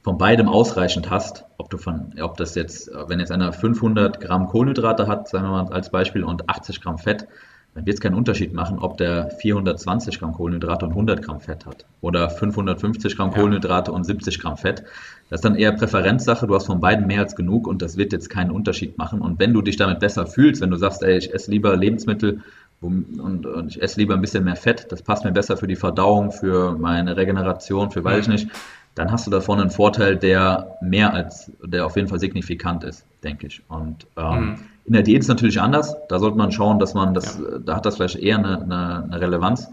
von 0.05 0.19
beidem 0.19 0.49
ausreichend 0.49 1.09
hast, 1.09 1.47
ob 1.57 1.71
du 1.71 1.79
von, 1.79 2.13
ob 2.21 2.37
das 2.37 2.55
jetzt, 2.55 2.91
wenn 3.09 3.21
jetzt 3.21 3.33
einer 3.33 3.55
500 3.55 4.21
Gramm 4.21 4.47
Kohlenhydrate 4.49 5.07
hat, 5.07 5.29
sagen 5.29 5.47
wir 5.47 5.51
mal 5.51 5.73
als 5.73 5.91
Beispiel, 5.91 6.23
und 6.25 6.49
80 6.49 6.83
Gramm 6.83 6.99
Fett, 6.99 7.27
dann 7.75 7.87
wird 7.87 7.95
es 7.95 8.01
keinen 8.01 8.15
Unterschied 8.15 8.53
machen, 8.53 8.79
ob 8.79 8.99
der 8.99 9.31
420 9.31 10.21
Gramm 10.21 10.33
Kohlenhydrate 10.35 10.85
und 10.85 10.93
100 10.93 11.23
Gramm 11.23 11.41
Fett 11.41 11.65
hat 11.65 11.87
oder 12.03 12.29
550 12.29 13.17
Gramm 13.17 13.31
ja. 13.31 13.39
Kohlenhydrate 13.39 13.93
und 13.93 14.05
70 14.05 14.41
Gramm 14.41 14.59
Fett. 14.59 14.85
Das 15.31 15.39
ist 15.39 15.45
dann 15.45 15.57
eher 15.57 15.73
Präferenzsache. 15.73 16.47
Du 16.47 16.55
hast 16.55 16.67
von 16.67 16.81
beiden 16.81 17.07
mehr 17.07 17.21
als 17.21 17.35
genug 17.35 17.67
und 17.67 17.81
das 17.81 17.97
wird 17.97 18.13
jetzt 18.13 18.29
keinen 18.29 18.51
Unterschied 18.51 18.99
machen. 18.99 19.23
Und 19.23 19.41
wenn 19.41 19.55
du 19.55 19.63
dich 19.63 19.77
damit 19.77 20.01
besser 20.01 20.27
fühlst, 20.27 20.61
wenn 20.61 20.71
du 20.71 20.77
sagst, 20.77 21.03
ey, 21.03 21.17
ich 21.17 21.33
esse 21.33 21.51
lieber 21.51 21.75
Lebensmittel 21.77 22.43
und, 22.81 23.19
und 23.19 23.69
ich 23.69 23.83
esse 23.83 23.99
lieber 23.99 24.15
ein 24.15 24.21
bisschen 24.21 24.45
mehr 24.45 24.57
Fett, 24.57 24.93
das 24.93 25.03
passt 25.03 25.25
mir 25.25 25.33
besser 25.33 25.57
für 25.57 25.67
die 25.67 25.77
Verdauung, 25.77 26.31
für 26.31 26.77
meine 26.79 27.17
Regeneration, 27.17 27.91
für 27.91 28.05
weiß 28.05 28.21
ich 28.21 28.29
nicht, 28.29 28.49
dann 28.95 29.11
hast 29.11 29.27
du 29.27 29.31
davon 29.31 29.61
einen 29.61 29.71
Vorteil, 29.71 30.17
der 30.17 30.77
mehr 30.81 31.13
als, 31.13 31.51
der 31.65 31.85
auf 31.87 31.97
jeden 31.97 32.09
Fall 32.09 32.21
signifikant 32.21 32.85
ist, 32.85 33.05
denke 33.25 33.49
ich. 33.49 33.63
Und 33.69 34.07
ähm, 34.17 34.41
mhm. 34.41 34.59
in 34.85 34.93
der 34.93 35.03
Diät 35.03 35.19
ist 35.19 35.25
es 35.27 35.29
natürlich 35.29 35.61
anders. 35.61 35.97
Da 36.09 36.19
sollte 36.19 36.39
man 36.39 36.53
schauen, 36.53 36.79
dass 36.79 36.95
man 36.95 37.13
das, 37.13 37.39
ja. 37.39 37.59
da 37.59 37.77
hat 37.77 37.87
das 37.87 37.97
vielleicht 37.97 38.17
eher 38.17 38.39
eine, 38.39 38.63
eine, 38.63 39.05
eine 39.05 39.21
Relevanz, 39.21 39.69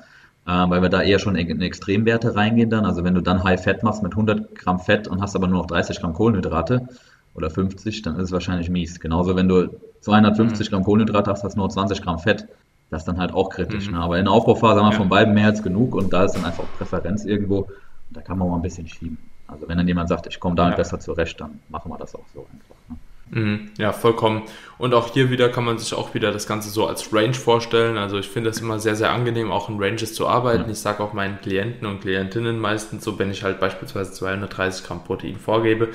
äh, 0.47 0.51
weil 0.51 0.81
wir 0.81 0.89
da 0.89 1.03
eher 1.03 1.19
schon 1.19 1.35
in 1.35 1.61
Extremwerte 1.61 2.35
reingehen 2.35 2.71
dann. 2.71 2.85
Also 2.85 3.03
wenn 3.03 3.13
du 3.13 3.21
dann 3.21 3.43
High 3.43 3.61
Fett 3.61 3.83
machst 3.83 4.01
mit 4.01 4.13
100 4.13 4.55
Gramm 4.55 4.79
Fett 4.79 5.07
und 5.07 5.21
hast 5.21 5.35
aber 5.35 5.47
nur 5.47 5.59
noch 5.59 5.67
30 5.67 5.99
Gramm 6.01 6.13
Kohlenhydrate 6.13 6.87
oder 7.35 7.51
50, 7.51 8.01
dann 8.01 8.15
ist 8.15 8.23
es 8.23 8.31
wahrscheinlich 8.31 8.71
mies. 8.71 8.99
Genauso 8.99 9.35
wenn 9.35 9.47
du 9.47 9.69
250 9.99 10.67
mhm. 10.67 10.73
Gramm 10.73 10.83
Kohlenhydrate 10.83 11.29
hast, 11.29 11.43
hast 11.43 11.53
du 11.53 11.59
nur 11.59 11.69
20 11.69 12.01
Gramm 12.01 12.17
Fett. 12.17 12.47
Das 12.89 13.03
ist 13.03 13.07
dann 13.07 13.19
halt 13.19 13.33
auch 13.33 13.49
kritisch. 13.49 13.87
Mhm. 13.87 13.93
Ne? 13.93 13.99
Aber 14.01 14.17
in 14.17 14.25
der 14.25 14.33
Aufbauphase 14.33 14.79
haben 14.79 14.87
wir 14.87 14.93
ja. 14.93 14.97
von 14.97 15.09
beiden 15.09 15.35
mehr 15.35 15.45
als 15.45 15.61
genug 15.61 15.93
und 15.93 16.11
da 16.11 16.25
ist 16.25 16.33
dann 16.33 16.43
einfach 16.43 16.65
Präferenz 16.79 17.23
irgendwo. 17.23 17.69
Da 18.11 18.21
kann 18.21 18.37
man 18.37 18.49
mal 18.49 18.55
ein 18.55 18.61
bisschen 18.61 18.87
schieben. 18.87 19.17
Also 19.47 19.67
wenn 19.67 19.77
dann 19.77 19.87
jemand 19.87 20.09
sagt, 20.09 20.27
ich 20.27 20.39
komme 20.39 20.55
damit 20.55 20.73
ja. 20.73 20.77
besser 20.77 20.99
zurecht, 20.99 21.39
dann 21.39 21.59
machen 21.69 21.91
wir 21.91 21.97
das 21.97 22.15
auch 22.15 22.25
so 22.33 22.47
einfach. 22.51 22.75
Ne? 22.89 22.97
Mhm, 23.31 23.71
ja, 23.77 23.93
vollkommen. 23.93 24.43
Und 24.77 24.93
auch 24.93 25.13
hier 25.13 25.29
wieder 25.29 25.47
kann 25.47 25.63
man 25.63 25.77
sich 25.77 25.93
auch 25.93 26.13
wieder 26.13 26.33
das 26.33 26.47
Ganze 26.47 26.69
so 26.69 26.85
als 26.85 27.13
Range 27.13 27.33
vorstellen. 27.33 27.97
Also 27.97 28.19
ich 28.19 28.27
finde 28.27 28.49
es 28.49 28.59
immer 28.59 28.79
sehr, 28.79 28.97
sehr 28.97 29.11
angenehm, 29.11 29.51
auch 29.51 29.69
in 29.69 29.81
Ranges 29.81 30.13
zu 30.13 30.27
arbeiten. 30.27 30.69
Ich 30.69 30.79
sage 30.79 31.01
auch 31.01 31.13
meinen 31.13 31.39
Klienten 31.39 31.87
und 31.87 32.01
Klientinnen 32.01 32.59
meistens 32.59 33.05
so, 33.05 33.17
wenn 33.19 33.31
ich 33.31 33.43
halt 33.43 33.61
beispielsweise 33.61 34.11
230 34.11 34.85
Gramm 34.85 35.05
Protein 35.05 35.37
vorgebe, 35.37 35.89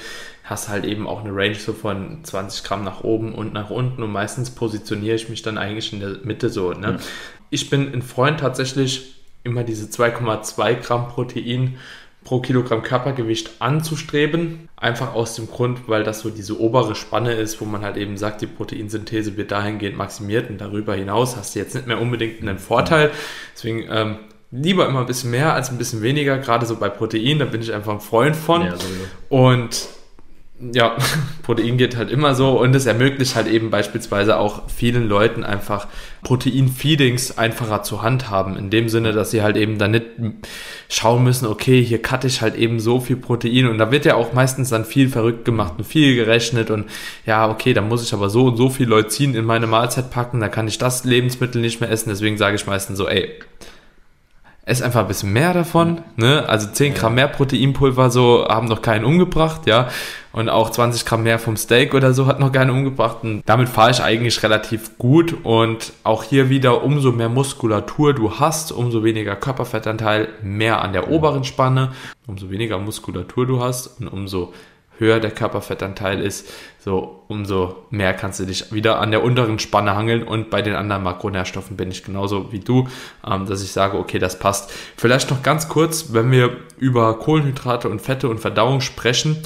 hast 0.44 0.70
halt 0.70 0.86
eben 0.86 1.06
auch 1.06 1.24
eine 1.24 1.34
Range 1.34 1.56
so 1.56 1.74
von 1.74 2.24
20 2.24 2.64
Gramm 2.64 2.84
nach 2.84 3.04
oben 3.04 3.34
und 3.34 3.52
nach 3.52 3.68
unten 3.68 4.02
und 4.02 4.12
meistens 4.12 4.50
positioniere 4.50 5.16
ich 5.16 5.28
mich 5.28 5.42
dann 5.42 5.58
eigentlich 5.58 5.92
in 5.92 6.00
der 6.00 6.16
Mitte 6.24 6.48
so. 6.48 6.72
Ne? 6.72 6.92
Mhm. 6.92 6.98
Ich 7.50 7.68
bin 7.68 7.92
ein 7.92 8.02
Freund 8.02 8.40
tatsächlich 8.40 9.14
immer 9.44 9.62
diese 9.62 9.86
2,2 9.86 10.74
Gramm 10.76 11.08
Protein 11.08 11.76
pro 12.26 12.40
Kilogramm 12.40 12.82
Körpergewicht 12.82 13.62
anzustreben. 13.62 14.68
Einfach 14.76 15.14
aus 15.14 15.36
dem 15.36 15.46
Grund, 15.46 15.88
weil 15.88 16.02
das 16.02 16.20
so 16.20 16.28
diese 16.28 16.60
obere 16.60 16.96
Spanne 16.96 17.32
ist, 17.32 17.60
wo 17.60 17.64
man 17.64 17.82
halt 17.82 17.96
eben 17.96 18.16
sagt, 18.16 18.40
die 18.42 18.48
Proteinsynthese 18.48 19.36
wird 19.36 19.52
dahingehend 19.52 19.96
maximiert 19.96 20.50
und 20.50 20.60
darüber 20.60 20.94
hinaus 20.94 21.36
hast 21.36 21.54
du 21.54 21.60
jetzt 21.60 21.76
nicht 21.76 21.86
mehr 21.86 22.00
unbedingt 22.00 22.42
einen 22.42 22.58
Vorteil. 22.58 23.12
Deswegen 23.54 23.84
ähm, 23.88 24.16
lieber 24.50 24.88
immer 24.88 25.00
ein 25.00 25.06
bisschen 25.06 25.30
mehr 25.30 25.54
als 25.54 25.70
ein 25.70 25.78
bisschen 25.78 26.02
weniger, 26.02 26.36
gerade 26.38 26.66
so 26.66 26.74
bei 26.74 26.88
Protein, 26.88 27.38
da 27.38 27.44
bin 27.44 27.62
ich 27.62 27.72
einfach 27.72 27.92
ein 27.92 28.00
Freund 28.00 28.34
von. 28.34 28.62
Ja, 28.62 28.74
und 29.28 29.88
ja, 30.58 30.96
Protein 31.42 31.76
geht 31.76 31.96
halt 31.96 32.10
immer 32.10 32.34
so 32.34 32.58
und 32.60 32.74
es 32.74 32.86
ermöglicht 32.86 33.36
halt 33.36 33.46
eben 33.46 33.70
beispielsweise 33.70 34.38
auch 34.38 34.62
vielen 34.68 35.06
Leuten 35.06 35.44
einfach 35.44 35.86
Protein-Feedings 36.22 37.36
einfacher 37.36 37.82
zu 37.82 38.02
handhaben. 38.02 38.56
In 38.56 38.70
dem 38.70 38.88
Sinne, 38.88 39.12
dass 39.12 39.30
sie 39.30 39.42
halt 39.42 39.56
eben 39.56 39.78
dann 39.78 39.90
nicht 39.90 40.06
schauen 40.88 41.24
müssen, 41.24 41.46
okay, 41.46 41.82
hier 41.84 42.00
cutte 42.00 42.26
ich 42.26 42.40
halt 42.40 42.54
eben 42.54 42.80
so 42.80 43.00
viel 43.00 43.16
Protein 43.16 43.66
und 43.66 43.78
da 43.78 43.90
wird 43.90 44.06
ja 44.06 44.14
auch 44.14 44.32
meistens 44.32 44.70
dann 44.70 44.84
viel 44.84 45.08
verrückt 45.08 45.44
gemacht 45.44 45.74
und 45.76 45.84
viel 45.84 46.14
gerechnet 46.14 46.70
und 46.70 46.86
ja, 47.26 47.50
okay, 47.50 47.74
da 47.74 47.82
muss 47.82 48.02
ich 48.02 48.14
aber 48.14 48.30
so 48.30 48.46
und 48.46 48.56
so 48.56 48.70
viel 48.70 48.88
Leucin 48.88 49.34
in 49.34 49.44
meine 49.44 49.66
Mahlzeit 49.66 50.10
packen, 50.10 50.40
da 50.40 50.48
kann 50.48 50.68
ich 50.68 50.78
das 50.78 51.04
Lebensmittel 51.04 51.60
nicht 51.60 51.80
mehr 51.80 51.90
essen. 51.90 52.08
Deswegen 52.08 52.38
sage 52.38 52.56
ich 52.56 52.66
meistens 52.66 52.96
so, 52.96 53.06
ey, 53.08 53.30
ess 54.66 54.82
einfach 54.82 55.02
ein 55.02 55.08
bisschen 55.08 55.32
mehr 55.32 55.54
davon, 55.54 56.02
ne? 56.16 56.44
Also 56.48 56.66
10 56.66 56.94
Gramm 56.94 57.14
mehr 57.14 57.28
Proteinpulver 57.28 58.10
so 58.10 58.46
haben 58.48 58.66
noch 58.66 58.82
keinen 58.82 59.04
umgebracht, 59.04 59.66
ja. 59.66 59.88
Und 60.32 60.48
auch 60.48 60.70
20 60.70 61.06
Gramm 61.06 61.22
mehr 61.22 61.38
vom 61.38 61.56
Steak 61.56 61.94
oder 61.94 62.12
so 62.12 62.26
hat 62.26 62.40
noch 62.40 62.50
keinen 62.50 62.70
umgebracht. 62.70 63.18
Und 63.22 63.42
damit 63.46 63.68
fahre 63.68 63.92
ich 63.92 64.02
eigentlich 64.02 64.42
relativ 64.42 64.98
gut. 64.98 65.36
Und 65.44 65.92
auch 66.02 66.24
hier 66.24 66.50
wieder, 66.50 66.82
umso 66.82 67.12
mehr 67.12 67.28
Muskulatur 67.28 68.12
du 68.12 68.40
hast, 68.40 68.72
umso 68.72 69.04
weniger 69.04 69.36
Körperfettanteil, 69.36 70.28
mehr 70.42 70.82
an 70.82 70.92
der 70.92 71.10
oberen 71.10 71.44
Spanne, 71.44 71.92
umso 72.26 72.50
weniger 72.50 72.78
Muskulatur 72.78 73.46
du 73.46 73.62
hast 73.62 74.00
und 74.00 74.08
umso 74.08 74.52
höher 74.98 75.20
der 75.20 75.30
Körperfettanteil 75.30 76.20
ist, 76.20 76.48
so 76.78 77.24
umso 77.28 77.84
mehr 77.90 78.14
kannst 78.14 78.40
du 78.40 78.44
dich 78.44 78.72
wieder 78.72 79.00
an 79.00 79.10
der 79.10 79.24
unteren 79.24 79.58
Spanne 79.58 79.96
hangeln 79.96 80.22
und 80.22 80.50
bei 80.50 80.62
den 80.62 80.74
anderen 80.74 81.02
Makronährstoffen 81.02 81.76
bin 81.76 81.90
ich 81.90 82.04
genauso 82.04 82.52
wie 82.52 82.60
du, 82.60 82.88
ähm, 83.28 83.46
dass 83.46 83.62
ich 83.62 83.72
sage, 83.72 83.98
okay, 83.98 84.18
das 84.18 84.38
passt. 84.38 84.72
Vielleicht 84.96 85.30
noch 85.30 85.42
ganz 85.42 85.68
kurz, 85.68 86.12
wenn 86.12 86.30
wir 86.30 86.56
über 86.78 87.18
Kohlenhydrate 87.18 87.88
und 87.88 88.00
Fette 88.00 88.28
und 88.28 88.38
Verdauung 88.38 88.80
sprechen, 88.80 89.42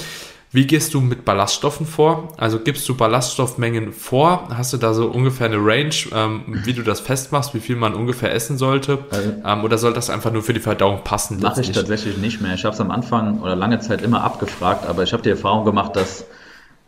wie 0.53 0.67
gehst 0.67 0.93
du 0.93 0.99
mit 0.99 1.23
Ballaststoffen 1.23 1.85
vor? 1.85 2.33
Also 2.37 2.59
gibst 2.59 2.87
du 2.89 2.95
Ballaststoffmengen 2.95 3.93
vor? 3.93 4.49
Hast 4.49 4.73
du 4.73 4.77
da 4.77 4.93
so 4.93 5.07
ungefähr 5.07 5.47
eine 5.47 5.57
Range, 5.57 5.95
ähm, 6.13 6.43
wie 6.65 6.73
du 6.73 6.81
das 6.81 6.99
festmachst, 6.99 7.53
wie 7.53 7.61
viel 7.61 7.77
man 7.77 7.93
ungefähr 7.93 8.33
essen 8.33 8.57
sollte? 8.57 8.99
Also, 9.11 9.33
ähm, 9.45 9.63
oder 9.63 9.77
soll 9.77 9.93
das 9.93 10.09
einfach 10.09 10.33
nur 10.33 10.43
für 10.43 10.53
die 10.53 10.59
Verdauung 10.59 11.05
passen? 11.05 11.39
Mache 11.39 11.61
ich 11.61 11.71
tatsächlich 11.71 12.17
nicht 12.17 12.41
mehr. 12.41 12.53
Ich 12.55 12.65
habe 12.65 12.73
es 12.73 12.81
am 12.81 12.91
Anfang 12.91 13.39
oder 13.39 13.55
lange 13.55 13.79
Zeit 13.79 14.01
immer 14.01 14.23
abgefragt, 14.23 14.85
aber 14.85 15.03
ich 15.03 15.13
habe 15.13 15.23
die 15.23 15.29
Erfahrung 15.29 15.63
gemacht, 15.63 15.95
dass 15.95 16.25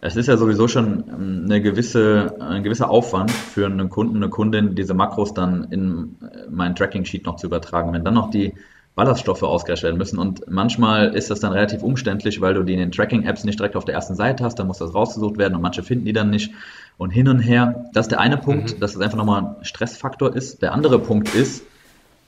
es 0.02 0.18
ist 0.18 0.28
ja 0.28 0.36
sowieso 0.36 0.68
schon 0.68 1.06
ähm, 1.08 1.42
eine 1.46 1.62
gewisse, 1.62 2.36
ein 2.42 2.64
gewisser 2.64 2.90
Aufwand 2.90 3.32
für 3.32 3.66
einen 3.66 3.90
Kunden, 3.90 4.18
eine 4.18 4.28
Kundin, 4.28 4.76
diese 4.76 4.94
Makros 4.94 5.34
dann 5.34 5.68
in 5.72 6.18
äh, 6.22 6.50
mein 6.50 6.76
Tracking-Sheet 6.76 7.26
noch 7.26 7.38
zu 7.38 7.48
übertragen. 7.48 7.94
Wenn 7.94 8.04
dann 8.04 8.16
noch 8.16 8.30
die 8.30 8.54
Ballaststoffe 8.96 9.42
ausgerechnet 9.42 9.84
werden 9.84 9.98
müssen. 9.98 10.20
Und 10.20 10.44
manchmal 10.48 11.16
ist 11.16 11.32
das 11.32 11.40
dann 11.40 11.52
relativ 11.52 11.82
umständlich, 11.82 12.42
weil 12.42 12.54
du 12.54 12.64
die 12.64 12.74
in 12.74 12.80
den 12.80 12.92
Tracking-Apps 12.92 13.44
nicht 13.44 13.60
direkt 13.60 13.76
auf 13.76 13.86
der 13.86 13.96
ersten 13.96 14.16
Seite 14.16 14.44
hast, 14.44 14.60
dann 14.60 14.68
muss 14.68 14.78
das 14.78 14.94
rausgesucht 14.94 15.38
werden 15.38 15.56
und 15.56 15.62
manche 15.62 15.84
finden 15.84 16.06
die 16.06 16.14
dann 16.14 16.30
nicht. 16.30 16.52
Und 16.98 17.10
hin 17.10 17.28
und 17.28 17.40
her, 17.40 17.86
das 17.94 18.06
ist 18.06 18.12
der 18.12 18.20
eine 18.20 18.38
Punkt, 18.38 18.76
mhm. 18.76 18.80
dass 18.80 18.96
es 18.96 19.02
einfach 19.02 19.18
nochmal 19.18 19.42
ein 19.42 19.66
Stressfaktor 19.66 20.36
ist. 20.36 20.62
Der 20.62 20.74
andere 20.74 21.00
Punkt 21.00 21.34
ist, 21.34 21.64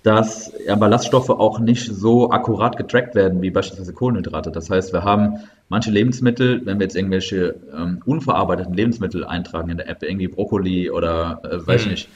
dass 0.01 0.53
ja, 0.65 0.75
Ballaststoffe 0.75 1.31
auch 1.31 1.59
nicht 1.59 1.91
so 1.91 2.31
akkurat 2.31 2.77
getrackt 2.77 3.15
werden 3.15 3.41
wie 3.41 3.49
beispielsweise 3.49 3.93
Kohlenhydrate. 3.93 4.51
Das 4.51 4.69
heißt, 4.69 4.93
wir 4.93 5.03
haben 5.03 5.39
manche 5.67 5.89
Lebensmittel, 5.89 6.63
wenn 6.65 6.79
wir 6.79 6.85
jetzt 6.85 6.95
irgendwelche 6.95 7.55
ähm, 7.75 8.01
unverarbeiteten 8.05 8.73
Lebensmittel 8.73 9.25
eintragen 9.25 9.69
in 9.69 9.77
der 9.77 9.89
App, 9.89 10.03
irgendwie 10.03 10.27
Brokkoli 10.27 10.91
oder 10.91 11.41
äh, 11.43 11.65
weiß 11.65 11.85
mhm. 11.85 11.91
nicht, 11.91 12.09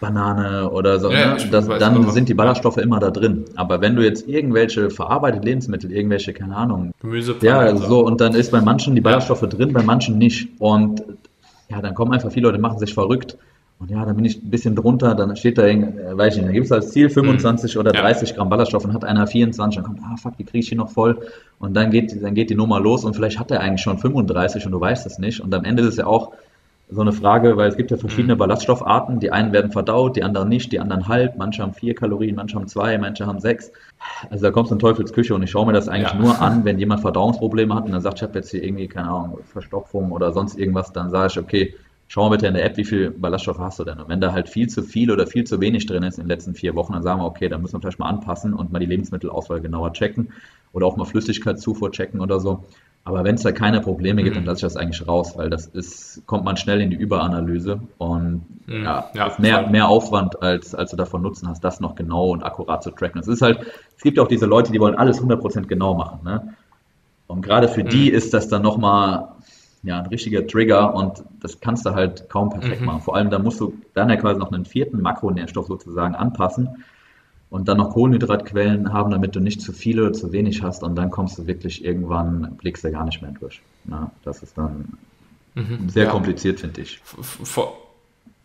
Banane 0.00 0.70
oder 0.70 1.00
so, 1.00 1.10
ja, 1.10 1.34
ne? 1.34 1.48
das, 1.50 1.66
dann 1.66 2.10
sind 2.10 2.28
die 2.28 2.34
Ballaststoffe 2.34 2.76
immer 2.76 3.00
da 3.00 3.10
drin. 3.10 3.46
Aber 3.56 3.80
wenn 3.80 3.96
du 3.96 4.04
jetzt 4.04 4.28
irgendwelche 4.28 4.90
verarbeitete 4.90 5.44
Lebensmittel, 5.44 5.90
irgendwelche, 5.90 6.32
keine 6.32 6.56
Ahnung, 6.56 6.92
Gemüse, 7.00 7.34
ja, 7.40 7.74
so. 7.76 7.86
so, 7.86 8.06
und 8.06 8.20
dann 8.20 8.34
ist 8.34 8.52
bei 8.52 8.60
manchen 8.60 8.94
die 8.94 9.00
Ballaststoffe 9.00 9.42
ja. 9.42 9.48
drin, 9.48 9.72
bei 9.72 9.82
manchen 9.82 10.18
nicht. 10.18 10.48
Und 10.58 11.02
ja, 11.70 11.80
dann 11.80 11.94
kommen 11.94 12.12
einfach 12.12 12.30
viele 12.30 12.48
Leute, 12.48 12.58
machen 12.58 12.78
sich 12.78 12.94
verrückt. 12.94 13.38
Und 13.80 13.90
ja, 13.90 14.04
dann 14.04 14.16
bin 14.16 14.24
ich 14.24 14.42
ein 14.42 14.50
bisschen 14.50 14.74
drunter, 14.74 15.14
dann 15.14 15.36
steht 15.36 15.56
da, 15.56 15.64
äh, 15.66 15.78
weiß 16.16 16.34
ich 16.34 16.38
nicht, 16.38 16.48
dann 16.48 16.54
gibt 16.54 16.66
es 16.66 16.72
als 16.72 16.90
Ziel 16.90 17.08
25 17.08 17.74
mhm. 17.74 17.80
oder 17.80 17.92
30 17.92 18.30
ja. 18.30 18.36
Gramm 18.36 18.48
Ballaststoff 18.48 18.84
und 18.84 18.92
hat 18.92 19.04
einer 19.04 19.26
24, 19.26 19.76
dann 19.76 19.84
kommt, 19.84 20.00
ah 20.02 20.16
fuck, 20.16 20.36
die 20.36 20.44
kriege 20.44 20.58
ich 20.58 20.68
hier 20.68 20.78
noch 20.78 20.90
voll. 20.90 21.18
Und 21.60 21.74
dann 21.74 21.90
geht, 21.90 22.20
dann 22.22 22.34
geht 22.34 22.50
die 22.50 22.56
Nummer 22.56 22.80
los 22.80 23.04
und 23.04 23.14
vielleicht 23.14 23.38
hat 23.38 23.50
er 23.52 23.60
eigentlich 23.60 23.82
schon 23.82 23.96
35 23.96 24.66
und 24.66 24.72
du 24.72 24.80
weißt 24.80 25.06
es 25.06 25.18
nicht. 25.18 25.40
Und 25.40 25.54
am 25.54 25.64
Ende 25.64 25.82
ist 25.84 25.90
es 25.90 25.96
ja 25.96 26.06
auch, 26.06 26.32
so 26.90 27.02
eine 27.02 27.12
Frage, 27.12 27.56
weil 27.56 27.68
es 27.68 27.76
gibt 27.76 27.90
ja 27.90 27.98
verschiedene 27.98 28.34
mhm. 28.34 28.38
Ballaststoffarten. 28.38 29.20
Die 29.20 29.30
einen 29.30 29.52
werden 29.52 29.70
verdaut, 29.70 30.16
die 30.16 30.22
anderen 30.22 30.48
nicht, 30.48 30.72
die 30.72 30.80
anderen 30.80 31.06
halb. 31.06 31.36
Manche 31.36 31.62
haben 31.62 31.74
vier 31.74 31.94
Kalorien, 31.94 32.34
manche 32.34 32.56
haben 32.56 32.66
zwei, 32.66 32.96
manche 32.96 33.26
haben 33.26 33.40
sechs. 33.40 33.70
Also 34.30 34.44
da 34.44 34.50
kommst 34.50 34.70
du 34.70 34.76
in 34.76 34.78
Teufelsküche 34.78 35.34
und 35.34 35.42
ich 35.42 35.50
schaue 35.50 35.66
mir 35.66 35.74
das 35.74 35.88
eigentlich 35.88 36.12
ja. 36.14 36.18
nur 36.18 36.38
an, 36.40 36.64
wenn 36.64 36.78
jemand 36.78 37.02
Verdauungsprobleme 37.02 37.74
hat 37.74 37.84
und 37.84 37.92
dann 37.92 38.00
sagt, 38.00 38.18
ich 38.18 38.22
habe 38.22 38.38
jetzt 38.38 38.50
hier 38.50 38.62
irgendwie, 38.64 38.88
keine 38.88 39.08
Ahnung, 39.08 39.38
Verstopfung 39.44 40.12
oder 40.12 40.32
sonst 40.32 40.58
irgendwas, 40.58 40.92
dann 40.92 41.10
sage 41.10 41.26
ich, 41.30 41.38
okay, 41.38 41.74
schau 42.08 42.22
mal 42.22 42.30
bitte 42.30 42.46
in 42.46 42.54
der 42.54 42.64
App, 42.64 42.78
wie 42.78 42.84
viel 42.84 43.10
Ballaststoffe 43.10 43.58
hast 43.58 43.78
du 43.78 43.84
denn? 43.84 43.98
Und 44.00 44.08
wenn 44.08 44.20
da 44.20 44.32
halt 44.32 44.48
viel 44.48 44.68
zu 44.68 44.82
viel 44.82 45.10
oder 45.10 45.26
viel 45.26 45.44
zu 45.44 45.60
wenig 45.60 45.84
drin 45.84 46.02
ist 46.02 46.16
in 46.16 46.24
den 46.24 46.30
letzten 46.30 46.54
vier 46.54 46.74
Wochen, 46.74 46.94
dann 46.94 47.02
sagen 47.02 47.20
wir, 47.20 47.26
okay, 47.26 47.50
dann 47.50 47.60
müssen 47.60 47.74
wir 47.74 47.80
vielleicht 47.80 47.98
mal 47.98 48.08
anpassen 48.08 48.54
und 48.54 48.72
mal 48.72 48.78
die 48.78 48.86
Lebensmittelauswahl 48.86 49.60
genauer 49.60 49.92
checken 49.92 50.32
oder 50.72 50.86
auch 50.86 50.96
mal 50.96 51.04
Flüssigkeitszufuhr 51.04 51.92
checken 51.92 52.20
oder 52.20 52.40
so. 52.40 52.64
Aber 53.04 53.24
wenn 53.24 53.36
es 53.36 53.42
da 53.42 53.52
keine 53.52 53.80
Probleme 53.80 54.22
gibt, 54.22 54.36
mhm. 54.36 54.40
dann 54.40 54.46
lasse 54.46 54.58
ich 54.58 54.72
das 54.72 54.76
eigentlich 54.76 55.08
raus, 55.08 55.32
weil 55.36 55.48
das 55.48 55.66
ist, 55.66 56.22
kommt 56.26 56.44
man 56.44 56.56
schnell 56.58 56.80
in 56.82 56.90
die 56.90 56.96
Überanalyse 56.96 57.80
und 57.96 58.44
mhm. 58.66 58.84
ja, 58.84 59.10
ja 59.14 59.32
mehr, 59.38 59.66
mehr 59.68 59.88
Aufwand, 59.88 60.42
als, 60.42 60.74
als 60.74 60.90
du 60.90 60.96
davon 60.96 61.22
Nutzen 61.22 61.48
hast, 61.48 61.64
das 61.64 61.80
noch 61.80 61.94
genau 61.94 62.28
und 62.30 62.42
akkurat 62.42 62.82
zu 62.82 62.90
tracken. 62.90 63.18
Es 63.20 63.28
ist 63.28 63.40
halt, 63.40 63.60
es 63.96 64.02
gibt 64.02 64.18
auch 64.18 64.28
diese 64.28 64.44
Leute, 64.44 64.72
die 64.72 64.80
wollen 64.80 64.94
alles 64.94 65.22
100% 65.22 65.66
genau 65.66 65.94
machen, 65.94 66.20
ne? 66.22 66.54
Und 67.26 67.42
gerade 67.42 67.68
für 67.68 67.84
mhm. 67.84 67.88
die 67.88 68.10
ist 68.10 68.32
das 68.32 68.48
dann 68.48 68.62
nochmal 68.62 69.28
ja, 69.82 70.00
ein 70.00 70.06
richtiger 70.06 70.46
Trigger 70.46 70.94
und 70.94 71.22
das 71.40 71.60
kannst 71.60 71.86
du 71.86 71.94
halt 71.94 72.28
kaum 72.28 72.50
perfekt 72.50 72.80
mhm. 72.80 72.86
machen. 72.86 73.00
Vor 73.00 73.16
allem, 73.16 73.30
da 73.30 73.38
musst 73.38 73.60
du 73.60 73.74
dann 73.94 74.10
ja 74.10 74.16
quasi 74.16 74.38
noch 74.38 74.50
einen 74.50 74.64
vierten 74.64 75.00
Makronährstoff 75.00 75.66
sozusagen 75.66 76.14
anpassen 76.14 76.84
und 77.50 77.68
dann 77.68 77.78
noch 77.78 77.90
Kohlenhydratquellen 77.90 78.92
haben, 78.92 79.10
damit 79.10 79.34
du 79.34 79.40
nicht 79.40 79.62
zu 79.62 79.72
viele 79.72 80.02
oder 80.02 80.12
zu 80.12 80.32
wenig 80.32 80.62
hast 80.62 80.82
und 80.82 80.96
dann 80.96 81.10
kommst 81.10 81.38
du 81.38 81.46
wirklich 81.46 81.84
irgendwann, 81.84 82.56
blickst 82.58 82.84
du 82.84 82.90
gar 82.90 83.04
nicht 83.04 83.22
mehr 83.22 83.32
durch. 83.38 83.60
Na, 83.84 84.10
das 84.24 84.42
ist 84.42 84.58
dann 84.58 84.98
mhm, 85.54 85.88
sehr 85.88 86.04
ja. 86.04 86.10
kompliziert, 86.10 86.60
finde 86.60 86.82
ich. 86.82 87.00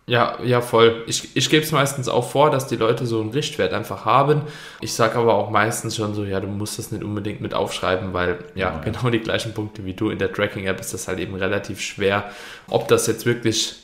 Ja, 0.06 0.38
ja, 0.44 0.60
voll. 0.60 1.04
Ich, 1.08 1.36
ich 1.36 1.50
gebe 1.50 1.64
es 1.64 1.72
meistens 1.72 2.10
auch 2.10 2.30
vor, 2.30 2.52
dass 2.52 2.68
die 2.68 2.76
Leute 2.76 3.06
so 3.06 3.22
einen 3.22 3.30
Richtwert 3.30 3.72
einfach 3.72 4.04
haben. 4.04 4.42
Ich 4.82 4.94
sage 4.94 5.18
aber 5.18 5.34
auch 5.34 5.50
meistens 5.50 5.96
schon 5.96 6.14
so, 6.14 6.26
ja, 6.26 6.42
du 6.42 6.48
musst 6.48 6.78
das 6.78 6.92
nicht 6.92 7.06
unbedingt 7.06 7.40
mit 7.40 7.54
aufschreiben, 7.54 8.12
weil 8.12 8.40
ja, 8.54 8.72
ja. 8.72 8.80
genau 8.80 9.10
die 9.10 9.20
gleichen 9.20 9.54
Punkte 9.54 9.86
wie 9.86 9.94
du 9.94 10.10
in 10.10 10.20
der 10.20 10.32
Tracking-App 10.32 10.80
ist 10.80 10.94
das 10.94 11.08
halt 11.08 11.20
eben 11.20 11.36
relativ 11.36 11.80
schwer, 11.80 12.26
ob 12.68 12.90
das 12.90 13.08
jetzt 13.08 13.26
wirklich 13.26 13.76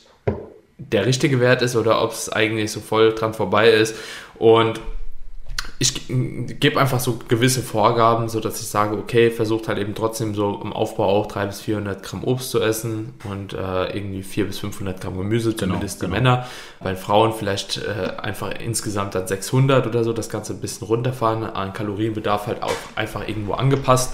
der 0.76 1.06
richtige 1.06 1.40
Wert 1.40 1.62
ist 1.62 1.74
oder 1.76 2.02
ob 2.02 2.12
es 2.12 2.30
eigentlich 2.30 2.70
so 2.70 2.80
voll 2.80 3.14
dran 3.14 3.32
vorbei 3.32 3.70
ist. 3.70 3.96
Und 4.38 4.78
ich 5.82 6.08
gebe 6.08 6.78
einfach 6.78 7.00
so 7.00 7.18
gewisse 7.26 7.62
Vorgaben, 7.62 8.28
so 8.28 8.38
dass 8.38 8.60
ich 8.60 8.66
sage, 8.66 8.98
okay, 8.98 9.30
versucht 9.30 9.66
halt 9.66 9.78
eben 9.78 9.94
trotzdem 9.94 10.34
so 10.34 10.60
im 10.62 10.74
Aufbau 10.74 11.06
auch 11.06 11.26
300 11.26 11.48
bis 11.48 11.60
400 11.62 12.02
Gramm 12.02 12.22
Obst 12.22 12.50
zu 12.50 12.60
essen 12.60 13.14
und 13.24 13.54
äh, 13.54 13.86
irgendwie 13.86 14.22
400 14.22 14.50
bis 14.50 14.58
500 14.58 15.00
Gramm 15.00 15.16
Gemüse, 15.16 15.54
genau, 15.54 15.72
zumindest 15.72 16.00
genau, 16.00 16.14
die 16.14 16.20
Männer. 16.20 16.46
Bei 16.80 16.94
Frauen 16.94 17.32
vielleicht 17.32 17.78
äh, 17.78 18.10
einfach 18.18 18.50
insgesamt 18.60 19.14
dann 19.14 19.26
600 19.26 19.86
oder 19.86 20.04
so, 20.04 20.12
das 20.12 20.28
Ganze 20.28 20.52
ein 20.52 20.60
bisschen 20.60 20.86
runterfahren, 20.86 21.44
an 21.44 21.72
Kalorienbedarf 21.72 22.46
halt 22.46 22.62
auch 22.62 22.76
einfach 22.94 23.26
irgendwo 23.26 23.54
angepasst 23.54 24.12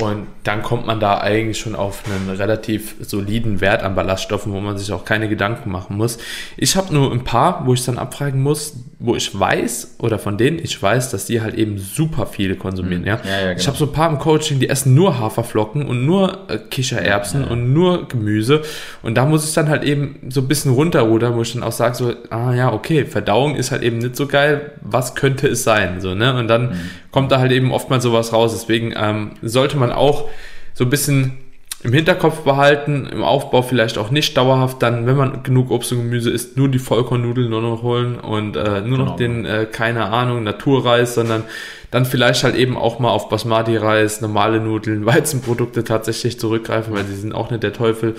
und 0.00 0.26
dann 0.44 0.62
kommt 0.62 0.86
man 0.86 1.00
da 1.00 1.18
eigentlich 1.18 1.58
schon 1.58 1.74
auf 1.74 2.02
einen 2.06 2.36
relativ 2.36 2.94
soliden 3.00 3.60
Wert 3.60 3.82
an 3.82 3.94
Ballaststoffen, 3.94 4.52
wo 4.52 4.60
man 4.60 4.78
sich 4.78 4.92
auch 4.92 5.04
keine 5.04 5.28
Gedanken 5.28 5.70
machen 5.70 5.96
muss. 5.96 6.18
Ich 6.56 6.76
habe 6.76 6.92
nur 6.94 7.12
ein 7.12 7.24
paar, 7.24 7.66
wo 7.66 7.74
ich 7.74 7.84
dann 7.84 7.98
abfragen 7.98 8.42
muss, 8.42 8.74
wo 9.00 9.14
ich 9.14 9.38
weiß 9.38 9.96
oder 9.98 10.18
von 10.18 10.38
denen 10.38 10.58
ich 10.58 10.80
weiß, 10.82 11.10
dass 11.10 11.26
die 11.26 11.40
halt 11.40 11.54
eben 11.54 11.78
super 11.78 12.26
viele 12.26 12.56
konsumieren. 12.56 13.02
Mhm. 13.02 13.08
Ja? 13.08 13.20
ja, 13.24 13.30
ja 13.30 13.40
genau. 13.48 13.60
Ich 13.60 13.66
habe 13.68 13.76
so 13.76 13.86
ein 13.86 13.92
paar 13.92 14.10
im 14.10 14.18
Coaching, 14.18 14.58
die 14.58 14.68
essen 14.68 14.94
nur 14.94 15.18
Haferflocken 15.18 15.86
und 15.86 16.04
nur 16.04 16.48
äh, 16.48 16.58
Kichererbsen 16.58 17.42
ja, 17.42 17.48
und 17.48 17.72
nur 17.72 18.08
Gemüse. 18.08 18.62
Und 19.02 19.16
da 19.16 19.24
muss 19.24 19.48
ich 19.48 19.54
dann 19.54 19.68
halt 19.68 19.84
eben 19.84 20.18
so 20.28 20.40
ein 20.40 20.48
bisschen 20.48 20.72
runterrudern, 20.72 21.36
wo 21.36 21.42
ich 21.42 21.52
dann 21.52 21.62
auch 21.62 21.72
sage, 21.72 21.94
so, 21.94 22.12
ah 22.30 22.52
ja, 22.54 22.72
okay, 22.72 23.04
Verdauung 23.04 23.54
ist 23.54 23.70
halt 23.70 23.82
eben 23.82 23.98
nicht 23.98 24.16
so 24.16 24.26
geil. 24.26 24.72
Was 24.80 25.14
könnte 25.14 25.46
es 25.46 25.62
sein? 25.62 26.00
So, 26.00 26.14
ne? 26.14 26.34
Und 26.34 26.48
dann 26.48 26.70
mhm. 26.70 26.74
kommt 27.12 27.30
da 27.30 27.38
halt 27.38 27.52
eben 27.52 27.72
oftmals 27.72 28.02
sowas 28.02 28.32
raus. 28.32 28.52
Deswegen 28.52 28.94
ähm, 28.96 29.32
sollte 29.42 29.76
man 29.76 29.87
man 29.88 29.96
auch 29.96 30.28
so 30.74 30.84
ein 30.84 30.90
bisschen 30.90 31.38
im 31.84 31.92
Hinterkopf 31.92 32.40
behalten, 32.40 33.06
im 33.06 33.22
Aufbau 33.22 33.62
vielleicht 33.62 33.98
auch 33.98 34.10
nicht 34.10 34.36
dauerhaft 34.36 34.82
dann, 34.82 35.06
wenn 35.06 35.16
man 35.16 35.44
genug 35.44 35.70
Obst 35.70 35.92
und 35.92 35.98
Gemüse 35.98 36.30
isst, 36.30 36.56
nur 36.56 36.68
die 36.68 36.80
Vollkornnudeln 36.80 37.48
nur 37.48 37.62
noch 37.62 37.82
holen 37.82 38.18
und 38.18 38.56
äh, 38.56 38.80
nur 38.80 38.98
noch 38.98 39.16
genau. 39.16 39.42
den, 39.42 39.44
äh, 39.44 39.66
keine 39.70 40.06
Ahnung, 40.06 40.42
Naturreis, 40.42 41.14
sondern 41.14 41.44
dann 41.92 42.04
vielleicht 42.04 42.42
halt 42.42 42.56
eben 42.56 42.76
auch 42.76 42.98
mal 42.98 43.10
auf 43.10 43.28
Basmati-Reis, 43.28 44.20
normale 44.20 44.58
Nudeln, 44.60 45.06
Weizenprodukte 45.06 45.84
tatsächlich 45.84 46.40
zurückgreifen, 46.40 46.94
weil 46.94 47.04
sie 47.04 47.14
sind 47.14 47.32
auch 47.32 47.50
nicht 47.50 47.62
der 47.62 47.72
Teufel. 47.72 48.16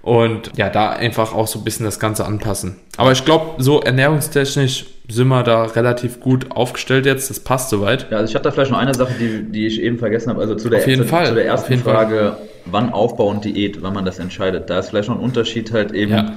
Und 0.00 0.50
ja, 0.56 0.68
da 0.68 0.90
einfach 0.90 1.32
auch 1.32 1.46
so 1.46 1.60
ein 1.60 1.64
bisschen 1.64 1.84
das 1.84 2.00
Ganze 2.00 2.24
anpassen. 2.24 2.76
Aber 2.96 3.12
ich 3.12 3.24
glaube, 3.24 3.62
so 3.62 3.80
ernährungstechnisch 3.80 4.86
sind 5.12 5.28
wir 5.28 5.42
da 5.42 5.64
relativ 5.64 6.20
gut 6.20 6.50
aufgestellt 6.50 7.06
jetzt. 7.06 7.30
Das 7.30 7.40
passt 7.40 7.70
soweit. 7.70 8.10
Ja, 8.10 8.18
also 8.18 8.30
ich 8.30 8.34
hatte 8.34 8.44
da 8.44 8.50
vielleicht 8.50 8.70
noch 8.70 8.78
eine 8.78 8.94
Sache, 8.94 9.12
die, 9.18 9.44
die 9.44 9.66
ich 9.66 9.80
eben 9.80 9.98
vergessen 9.98 10.30
habe. 10.30 10.40
Also 10.40 10.54
zu 10.54 10.68
der, 10.68 10.80
zu. 10.80 10.90
Zu 10.90 11.34
der 11.34 11.46
ersten 11.46 11.78
Frage. 11.78 12.16
Fall 12.16 12.36
wann 12.66 12.92
Aufbau 12.92 13.28
und 13.28 13.44
Diät, 13.44 13.82
wann 13.82 13.94
man 13.94 14.04
das 14.04 14.18
entscheidet. 14.18 14.70
Da 14.70 14.78
ist 14.78 14.90
vielleicht 14.90 15.08
noch 15.08 15.16
ein 15.16 15.22
Unterschied 15.22 15.72
halt 15.72 15.92
eben, 15.92 16.12
ja. 16.12 16.34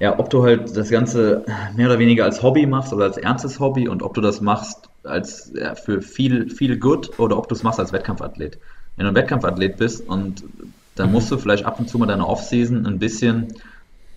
ja, 0.00 0.18
ob 0.18 0.30
du 0.30 0.42
halt 0.42 0.76
das 0.76 0.90
Ganze 0.90 1.44
mehr 1.76 1.88
oder 1.88 1.98
weniger 1.98 2.24
als 2.24 2.42
Hobby 2.42 2.66
machst 2.66 2.92
oder 2.92 3.04
als 3.04 3.16
ernstes 3.16 3.60
Hobby 3.60 3.88
und 3.88 4.02
ob 4.02 4.14
du 4.14 4.20
das 4.20 4.40
machst 4.40 4.88
als 5.04 5.52
ja, 5.54 5.74
für 5.74 6.02
viel, 6.02 6.50
viel 6.50 6.78
gut 6.78 7.18
oder 7.18 7.36
ob 7.38 7.48
du 7.48 7.54
es 7.54 7.62
machst 7.62 7.80
als 7.80 7.92
Wettkampfathlet. 7.92 8.58
Wenn 8.96 9.04
du 9.04 9.12
ein 9.12 9.14
Wettkampfathlet 9.14 9.76
bist 9.76 10.08
und 10.08 10.44
dann 10.96 11.08
mhm. 11.08 11.12
musst 11.12 11.30
du 11.30 11.38
vielleicht 11.38 11.64
ab 11.64 11.78
und 11.78 11.88
zu 11.88 11.98
mal 11.98 12.06
deine 12.06 12.26
Offseason 12.26 12.86
ein 12.86 12.98
bisschen 12.98 13.54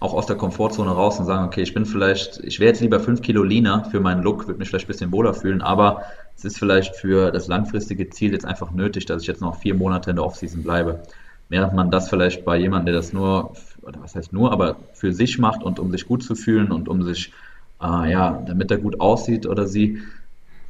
auch 0.01 0.15
aus 0.15 0.25
der 0.25 0.35
Komfortzone 0.35 0.89
raus 0.89 1.19
und 1.19 1.25
sagen, 1.25 1.45
okay, 1.45 1.61
ich 1.61 1.75
bin 1.75 1.85
vielleicht, 1.85 2.39
ich 2.43 2.59
wäre 2.59 2.69
jetzt 2.69 2.81
lieber 2.81 2.99
fünf 2.99 3.21
Kilo 3.21 3.43
leaner 3.43 3.85
für 3.85 3.99
meinen 3.99 4.23
Look, 4.23 4.47
würde 4.47 4.57
mich 4.57 4.67
vielleicht 4.67 4.85
ein 4.85 4.91
bisschen 4.91 5.11
wohler 5.11 5.35
fühlen, 5.35 5.61
aber 5.61 6.01
es 6.35 6.43
ist 6.43 6.57
vielleicht 6.57 6.95
für 6.95 7.31
das 7.31 7.47
langfristige 7.47 8.09
Ziel 8.09 8.33
jetzt 8.33 8.45
einfach 8.45 8.71
nötig, 8.71 9.05
dass 9.05 9.21
ich 9.21 9.27
jetzt 9.27 9.41
noch 9.41 9.59
vier 9.59 9.75
Monate 9.75 10.09
in 10.09 10.15
der 10.15 10.25
Offseason 10.25 10.63
bleibe. 10.63 11.03
Während 11.49 11.73
man 11.73 11.91
das 11.91 12.09
vielleicht 12.09 12.43
bei 12.43 12.57
jemandem, 12.57 12.87
der 12.87 12.95
das 12.95 13.13
nur, 13.13 13.53
oder 13.83 14.01
was 14.01 14.15
heißt 14.15 14.33
nur, 14.33 14.51
aber 14.51 14.77
für 14.93 15.13
sich 15.13 15.37
macht 15.37 15.61
und 15.61 15.77
um 15.77 15.91
sich 15.91 16.07
gut 16.07 16.23
zu 16.23 16.33
fühlen 16.33 16.71
und 16.71 16.89
um 16.89 17.03
sich, 17.03 17.31
äh, 17.79 18.11
ja, 18.11 18.41
damit 18.47 18.71
er 18.71 18.79
gut 18.79 18.99
aussieht 18.99 19.45
oder 19.45 19.67
sie, 19.67 19.99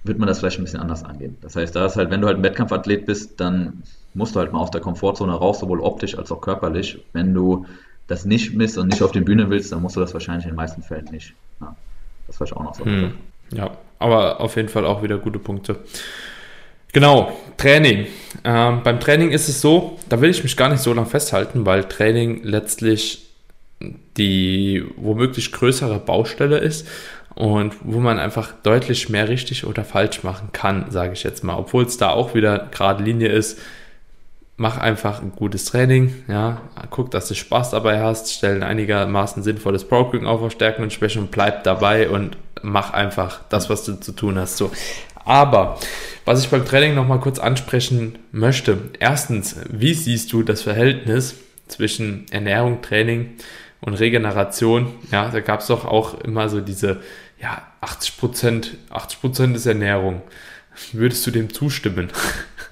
wird 0.03 0.19
man 0.19 0.27
das 0.27 0.39
vielleicht 0.39 0.59
ein 0.59 0.65
bisschen 0.65 0.81
anders 0.81 1.05
angehen. 1.05 1.37
Das 1.39 1.55
heißt, 1.55 1.73
da 1.73 1.85
ist 1.85 1.95
halt, 1.95 2.09
wenn 2.09 2.19
du 2.19 2.27
halt 2.27 2.37
ein 2.37 2.43
Wettkampfathlet 2.43 3.05
bist, 3.05 3.39
dann 3.39 3.83
musst 4.13 4.35
du 4.35 4.41
halt 4.41 4.51
mal 4.51 4.59
aus 4.59 4.71
der 4.71 4.81
Komfortzone 4.81 5.31
raus, 5.31 5.61
sowohl 5.61 5.79
optisch 5.79 6.17
als 6.17 6.33
auch 6.33 6.41
körperlich. 6.41 7.01
Wenn 7.13 7.33
du 7.33 7.65
das 8.11 8.25
nicht 8.25 8.53
misst 8.53 8.77
und 8.77 8.89
nicht 8.89 9.01
auf 9.01 9.11
die 9.11 9.21
Bühne 9.21 9.49
willst, 9.49 9.71
dann 9.71 9.81
musst 9.81 9.95
du 9.95 9.99
das 9.99 10.13
wahrscheinlich 10.13 10.45
in 10.45 10.51
den 10.51 10.57
meisten 10.57 10.83
Fällen 10.83 11.05
nicht. 11.11 11.33
Ja, 11.59 11.75
das 12.27 12.39
war 12.39 12.47
ich 12.47 12.53
auch 12.53 12.63
noch 12.63 12.75
so. 12.75 12.85
Hm. 12.85 13.13
Ja, 13.53 13.71
aber 13.99 14.39
auf 14.41 14.55
jeden 14.55 14.69
Fall 14.69 14.85
auch 14.85 15.01
wieder 15.01 15.17
gute 15.17 15.39
Punkte. 15.39 15.77
Genau, 16.93 17.31
Training. 17.57 18.07
Ähm, 18.43 18.81
beim 18.83 18.99
Training 18.99 19.31
ist 19.31 19.47
es 19.47 19.61
so, 19.61 19.97
da 20.09 20.19
will 20.19 20.29
ich 20.29 20.43
mich 20.43 20.57
gar 20.57 20.69
nicht 20.69 20.81
so 20.81 20.93
lange 20.93 21.07
festhalten, 21.07 21.65
weil 21.65 21.85
Training 21.85 22.43
letztlich 22.43 23.27
die 24.17 24.85
womöglich 24.97 25.51
größere 25.51 25.99
Baustelle 25.99 26.57
ist 26.57 26.87
und 27.33 27.73
wo 27.81 27.99
man 27.99 28.19
einfach 28.19 28.53
deutlich 28.61 29.09
mehr 29.09 29.29
richtig 29.29 29.65
oder 29.65 29.85
falsch 29.85 30.23
machen 30.23 30.49
kann, 30.51 30.91
sage 30.91 31.13
ich 31.13 31.23
jetzt 31.23 31.43
mal. 31.43 31.55
Obwohl 31.55 31.85
es 31.85 31.97
da 31.97 32.09
auch 32.09 32.35
wieder 32.35 32.67
gerade 32.71 33.03
Linie 33.03 33.29
ist, 33.29 33.59
mach 34.61 34.77
einfach 34.77 35.23
ein 35.23 35.31
gutes 35.31 35.65
Training, 35.65 36.13
ja, 36.27 36.61
guck, 36.91 37.09
dass 37.09 37.27
du 37.27 37.33
Spaß 37.33 37.71
dabei 37.71 37.99
hast, 37.99 38.31
stell 38.31 38.57
ein 38.57 38.63
einigermaßen 38.63 39.41
sinnvolles 39.41 39.85
Programming 39.85 40.27
auf 40.27 40.41
auf 40.41 40.53
und 40.77 40.93
Schwächen 40.93 41.23
und 41.23 41.31
bleib 41.31 41.63
dabei 41.63 42.07
und 42.07 42.37
mach 42.61 42.93
einfach 42.93 43.41
das, 43.49 43.71
was 43.71 43.85
du 43.85 43.99
zu 43.99 44.11
tun 44.11 44.37
hast. 44.37 44.57
So. 44.57 44.71
Aber 45.25 45.79
was 46.25 46.43
ich 46.43 46.49
beim 46.51 46.63
Training 46.63 46.93
nochmal 46.93 47.19
kurz 47.19 47.39
ansprechen 47.39 48.19
möchte, 48.31 48.77
erstens, 48.99 49.55
wie 49.67 49.95
siehst 49.95 50.31
du 50.31 50.43
das 50.43 50.61
Verhältnis 50.61 51.37
zwischen 51.67 52.27
Ernährung, 52.29 52.83
Training 52.83 53.31
und 53.79 53.95
Regeneration? 53.95 54.93
Ja, 55.11 55.29
da 55.29 55.39
gab 55.39 55.61
es 55.61 55.67
doch 55.67 55.85
auch 55.85 56.21
immer 56.21 56.49
so 56.49 56.61
diese, 56.61 56.99
ja, 57.41 57.63
80 57.81 58.17
Prozent, 58.19 58.77
80 58.91 59.21
Prozent 59.21 59.55
ist 59.55 59.65
Ernährung. 59.65 60.21
Würdest 60.93 61.25
du 61.25 61.31
dem 61.31 61.51
zustimmen? 61.51 62.09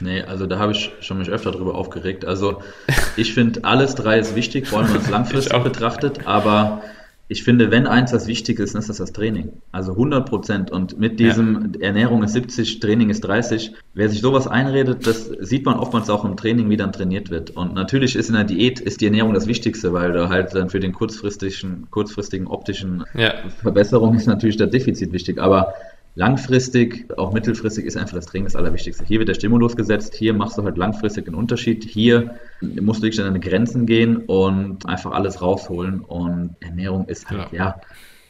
Nee, 0.00 0.22
also 0.22 0.46
da 0.46 0.58
habe 0.58 0.72
ich 0.72 0.92
schon 1.00 1.18
mich 1.18 1.30
öfter 1.30 1.52
drüber 1.52 1.74
aufgeregt. 1.74 2.24
Also 2.24 2.62
ich 3.16 3.34
finde, 3.34 3.64
alles 3.64 3.94
drei 3.94 4.18
ist 4.18 4.34
wichtig, 4.34 4.66
vor 4.66 4.80
allem 4.80 4.88
wenn 4.88 4.94
man 4.94 5.02
es 5.02 5.10
langfristig 5.10 5.62
betrachtet, 5.62 6.26
aber 6.26 6.82
ich 7.26 7.42
finde, 7.42 7.70
wenn 7.70 7.86
eins 7.86 8.10
das 8.10 8.26
Wichtige 8.26 8.62
ist, 8.62 8.74
dann 8.74 8.80
ist 8.80 8.90
das 8.90 8.98
das 8.98 9.12
Training. 9.12 9.50
Also 9.72 9.92
100 9.92 10.28
Prozent. 10.28 10.70
Und 10.70 10.98
mit 10.98 11.18
diesem 11.18 11.72
ja. 11.74 11.86
Ernährung 11.86 12.22
ist 12.22 12.34
70, 12.34 12.80
Training 12.80 13.08
ist 13.08 13.22
30. 13.22 13.72
Wer 13.94 14.10
sich 14.10 14.20
sowas 14.20 14.46
einredet, 14.46 15.06
das 15.06 15.26
sieht 15.40 15.64
man 15.64 15.78
oftmals 15.78 16.10
auch 16.10 16.26
im 16.26 16.36
Training, 16.36 16.68
wie 16.68 16.76
dann 16.76 16.92
trainiert 16.92 17.30
wird. 17.30 17.50
Und 17.50 17.72
natürlich 17.72 18.14
ist 18.14 18.28
in 18.28 18.34
der 18.34 18.44
Diät 18.44 18.78
ist 18.78 19.00
die 19.00 19.06
Ernährung 19.06 19.32
das 19.32 19.46
Wichtigste, 19.46 19.94
weil 19.94 20.12
da 20.12 20.28
halt 20.28 20.54
dann 20.54 20.68
für 20.68 20.80
den 20.80 20.92
kurzfristigen, 20.92 21.88
kurzfristigen 21.90 22.46
optischen 22.46 23.04
ja. 23.14 23.32
Verbesserung 23.62 24.14
ist 24.14 24.26
natürlich 24.26 24.58
das 24.58 24.68
Defizit 24.68 25.12
wichtig. 25.12 25.38
Aber 25.40 25.72
Langfristig, 26.16 27.06
auch 27.16 27.32
mittelfristig 27.32 27.86
ist 27.86 27.96
einfach 27.96 28.14
das 28.14 28.26
Training 28.26 28.44
das 28.44 28.54
Allerwichtigste. 28.54 29.04
Hier 29.04 29.18
wird 29.18 29.28
der 29.28 29.34
Stimulus 29.34 29.74
gesetzt, 29.74 30.14
hier 30.14 30.32
machst 30.32 30.56
du 30.56 30.62
halt 30.62 30.76
langfristig 30.76 31.26
einen 31.26 31.34
Unterschied, 31.34 31.82
hier 31.82 32.36
musst 32.60 33.00
du 33.00 33.04
wirklich 33.04 33.20
an 33.20 33.26
deine 33.26 33.40
Grenzen 33.40 33.84
gehen 33.84 34.18
und 34.18 34.86
einfach 34.86 35.10
alles 35.10 35.42
rausholen 35.42 36.00
und 36.00 36.54
Ernährung 36.60 37.06
ist 37.08 37.28
halt, 37.28 37.50
ja, 37.50 37.58
ja 37.58 37.80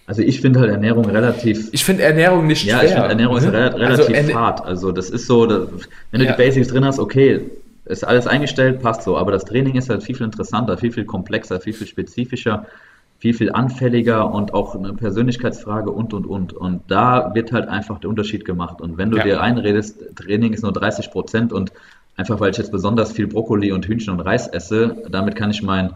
also 0.06 0.22
ich 0.22 0.40
finde 0.40 0.60
halt 0.60 0.70
Ernährung 0.70 1.06
relativ. 1.06 1.70
Ich 1.72 1.84
finde 1.84 2.02
Ernährung 2.02 2.46
nicht 2.46 2.64
ja, 2.64 2.78
schwer. 2.78 2.82
Ja, 2.82 2.88
ich 2.88 2.94
finde 2.94 3.08
Ernährung 3.08 3.36
ist 3.38 3.46
mhm. 3.46 3.54
re 3.54 3.74
relativ 3.74 4.16
also, 4.16 4.34
hart. 4.34 4.64
Also 4.64 4.92
das 4.92 5.08
ist 5.08 5.26
so, 5.26 5.46
dass, 5.46 5.68
wenn 6.10 6.20
du 6.20 6.26
ja. 6.26 6.32
die 6.32 6.36
Basics 6.36 6.68
drin 6.68 6.84
hast, 6.84 6.98
okay, 6.98 7.40
ist 7.86 8.04
alles 8.04 8.26
eingestellt, 8.26 8.80
passt 8.80 9.02
so. 9.02 9.16
Aber 9.16 9.32
das 9.32 9.44
Training 9.44 9.76
ist 9.76 9.88
halt 9.88 10.02
viel, 10.02 10.14
viel 10.14 10.26
interessanter, 10.26 10.76
viel, 10.76 10.92
viel 10.92 11.04
komplexer, 11.04 11.60
viel, 11.60 11.72
viel 11.72 11.86
spezifischer 11.86 12.66
viel, 13.18 13.34
viel 13.34 13.52
anfälliger 13.52 14.30
und 14.32 14.52
auch 14.52 14.74
eine 14.74 14.92
Persönlichkeitsfrage 14.92 15.90
und, 15.90 16.12
und, 16.12 16.26
und. 16.26 16.52
Und 16.52 16.82
da 16.88 17.34
wird 17.34 17.52
halt 17.52 17.68
einfach 17.68 17.98
der 17.98 18.10
Unterschied 18.10 18.44
gemacht. 18.44 18.80
Und 18.80 18.98
wenn 18.98 19.10
du 19.10 19.16
ja. 19.16 19.24
dir 19.24 19.40
einredest, 19.40 20.16
Training 20.16 20.52
ist 20.52 20.62
nur 20.62 20.72
30 20.72 21.10
Prozent 21.10 21.52
und 21.52 21.72
einfach 22.16 22.40
weil 22.40 22.50
ich 22.50 22.58
jetzt 22.58 22.72
besonders 22.72 23.12
viel 23.12 23.26
Brokkoli 23.26 23.72
und 23.72 23.86
Hühnchen 23.86 24.12
und 24.12 24.20
Reis 24.20 24.46
esse, 24.48 25.02
damit 25.10 25.36
kann 25.36 25.50
ich 25.50 25.62
mein 25.62 25.92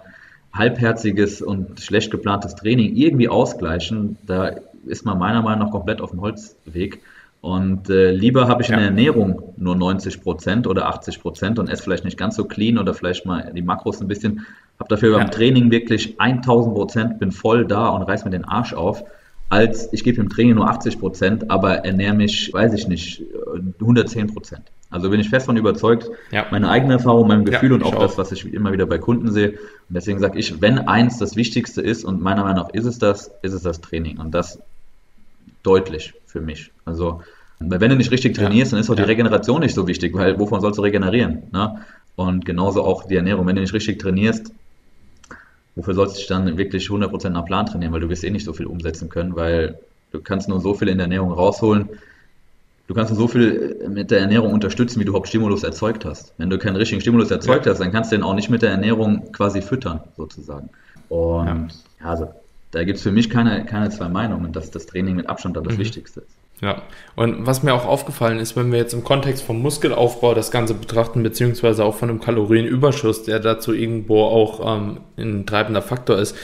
halbherziges 0.53 1.43
und 1.43 1.81
schlecht 1.81 2.11
geplantes 2.11 2.55
Training 2.55 2.97
irgendwie 2.97 3.29
ausgleichen, 3.29 4.16
da 4.27 4.53
ist 4.87 5.05
man 5.05 5.19
meiner 5.19 5.43
Meinung 5.43 5.66
nach 5.66 5.71
komplett 5.73 6.01
auf 6.01 6.11
dem 6.11 6.21
Holzweg. 6.21 7.03
Und 7.41 7.89
äh, 7.89 8.11
lieber 8.11 8.49
habe 8.49 8.62
ich 8.62 8.69
ja. 8.69 8.75
in 8.75 8.81
der 8.81 8.89
Ernährung 8.89 9.55
nur 9.57 9.77
90 9.77 10.23
Prozent 10.23 10.66
oder 10.66 10.89
80 10.89 11.21
Prozent 11.21 11.59
und 11.59 11.69
esse 11.69 11.83
vielleicht 11.83 12.05
nicht 12.05 12.19
ganz 12.19 12.35
so 12.35 12.45
clean 12.45 12.79
oder 12.79 12.95
vielleicht 12.95 13.27
mal 13.27 13.53
die 13.55 13.62
Makros 13.62 14.01
ein 14.01 14.09
bisschen, 14.09 14.45
habe 14.79 14.89
dafür 14.89 15.12
ja. 15.12 15.18
beim 15.18 15.31
Training 15.31 15.70
wirklich 15.70 16.20
1000 16.20 16.74
Prozent, 16.74 17.18
bin 17.18 17.33
voll 17.33 17.66
da 17.66 17.89
und 17.89 18.03
reiß 18.03 18.24
mir 18.24 18.31
den 18.31 18.45
Arsch 18.45 18.72
auf, 18.72 19.05
als 19.49 19.93
ich 19.93 20.05
gebe 20.05 20.20
im 20.20 20.29
Training 20.29 20.57
nur 20.57 20.68
80 20.68 20.99
Prozent, 20.99 21.51
aber 21.51 21.85
ernähre 21.85 22.14
mich, 22.14 22.53
weiß 22.53 22.74
ich 22.74 22.87
nicht, 22.87 23.22
110 23.81 24.29
Prozent. 24.29 24.62
Also 24.91 25.11
bin 25.11 25.20
ich 25.20 25.29
fest 25.29 25.47
von 25.47 25.57
überzeugt, 25.57 26.11
ja. 26.31 26.47
meine 26.51 26.70
eigene 26.70 26.95
Erfahrung, 26.95 27.29
mein 27.29 27.45
Gefühl 27.45 27.70
ja, 27.70 27.74
und 27.76 27.83
auch, 27.83 27.95
auch, 27.95 28.03
das, 28.03 28.16
was 28.16 28.33
ich 28.33 28.53
immer 28.53 28.72
wieder 28.72 28.87
bei 28.87 28.99
Kunden 28.99 29.31
sehe. 29.31 29.51
Und 29.51 29.59
deswegen 29.91 30.18
sage 30.18 30.39
ich, 30.39 30.62
wenn 30.62 30.79
eins 30.79 31.18
das 31.18 31.37
Wichtigste 31.37 31.83
ist, 31.83 32.05
und 32.05 32.22
meiner 32.22 32.43
Meinung 32.43 32.64
nach 32.64 32.70
ist 32.70 32.87
es 32.87 32.99
das, 32.99 33.31
ist 33.43 33.53
es 33.53 33.62
das 33.62 33.81
Training. 33.83 34.18
Und 34.18 34.33
das 34.33 34.59
deutlich 35.62 36.14
für 36.26 36.41
mich. 36.41 36.70
Also, 36.87 37.20
weil 37.59 37.81
wenn 37.81 37.91
du 37.91 37.97
nicht 37.97 38.12
richtig 38.12 38.35
trainierst, 38.35 38.72
dann 38.72 38.81
ist 38.81 38.89
auch 38.89 38.95
die 38.95 39.03
Regeneration 39.03 39.61
nicht 39.61 39.74
so 39.74 39.87
wichtig, 39.87 40.14
weil 40.14 40.39
wovon 40.39 40.61
sollst 40.61 40.79
du 40.79 40.83
regenerieren? 40.83 41.43
Ne? 41.53 41.85
Und 42.16 42.47
genauso 42.47 42.83
auch 42.83 43.05
die 43.07 43.16
Ernährung. 43.16 43.47
Wenn 43.47 43.57
du 43.57 43.62
nicht 43.62 43.74
richtig 43.74 43.99
trainierst, 43.99 44.53
wofür 45.79 45.95
sollst 45.95 46.16
du 46.16 46.18
dich 46.18 46.26
dann 46.26 46.59
wirklich 46.59 46.89
100% 46.89 47.31
nach 47.31 47.45
Plan 47.45 47.64
trainieren, 47.64 47.93
weil 47.93 48.01
du 48.01 48.09
wirst 48.09 48.24
eh 48.24 48.31
nicht 48.31 48.45
so 48.45 48.53
viel 48.53 48.66
umsetzen 48.66 49.09
können, 49.09 49.37
weil 49.37 49.79
du 50.11 50.20
kannst 50.20 50.49
nur 50.49 50.61
so 50.61 50.74
viel 50.74 50.89
in 50.89 50.99
der 50.99 51.05
Ernährung 51.05 51.31
rausholen. 51.31 51.89
Du 52.89 52.95
kannst 52.95 53.12
nur 53.12 53.18
so 53.18 53.29
viel 53.29 53.87
mit 53.89 54.11
der 54.11 54.18
Ernährung 54.18 54.53
unterstützen, 54.53 54.99
wie 54.99 55.05
du 55.05 55.11
überhaupt 55.11 55.29
Stimulus 55.29 55.62
erzeugt 55.62 56.05
hast. 56.05 56.35
Wenn 56.37 56.51
du 56.51 56.59
keinen 56.59 56.74
richtigen 56.74 57.01
Stimulus 57.01 57.31
erzeugt 57.31 57.66
ja. 57.66 57.72
hast, 57.72 57.79
dann 57.79 57.93
kannst 57.93 58.11
du 58.11 58.16
den 58.16 58.24
auch 58.24 58.35
nicht 58.35 58.51
mit 58.51 58.62
der 58.62 58.70
Ernährung 58.70 59.31
quasi 59.31 59.62
füttern, 59.62 60.01
sozusagen. 60.16 60.68
Und 61.09 61.47
ja, 61.47 61.68
ja 62.01 62.11
also 62.11 62.29
da 62.72 62.83
gibt 62.83 62.97
es 62.97 63.03
für 63.05 63.12
mich 63.12 63.31
keine, 63.31 63.64
keine 63.64 63.91
zwei 63.91 64.09
Meinungen, 64.09 64.53
dass 64.53 64.72
das 64.72 64.87
Training 64.87 65.14
mit 65.14 65.29
Abstand 65.29 65.57
dann 65.57 65.64
das 65.64 65.74
mhm. 65.74 65.81
Wichtigste 65.81 66.20
ist. 66.20 66.38
Ja, 66.61 66.83
und 67.15 67.47
was 67.47 67.63
mir 67.63 67.73
auch 67.73 67.87
aufgefallen 67.87 68.41
ist, 68.41 68.57
wenn 68.57 68.73
wir 68.73 68.79
jetzt 68.79 68.93
im 68.93 69.05
Kontext 69.05 69.45
vom 69.45 69.63
Muskelaufbau 69.63 70.35
das 70.35 70.51
Ganze 70.51 70.75
betrachten, 70.75 71.23
beziehungsweise 71.23 71.85
auch 71.85 71.95
von 71.95 72.11
einem 72.11 72.21
Kalorienüberschuss, 72.21 73.23
der 73.23 73.39
dazu 73.39 73.73
irgendwo 73.73 74.25
auch 74.25 74.77
ähm, 74.77 75.01
ein 75.17 75.47
treibender 75.47 75.83
Faktor 75.83 76.19
ist, 76.19 76.37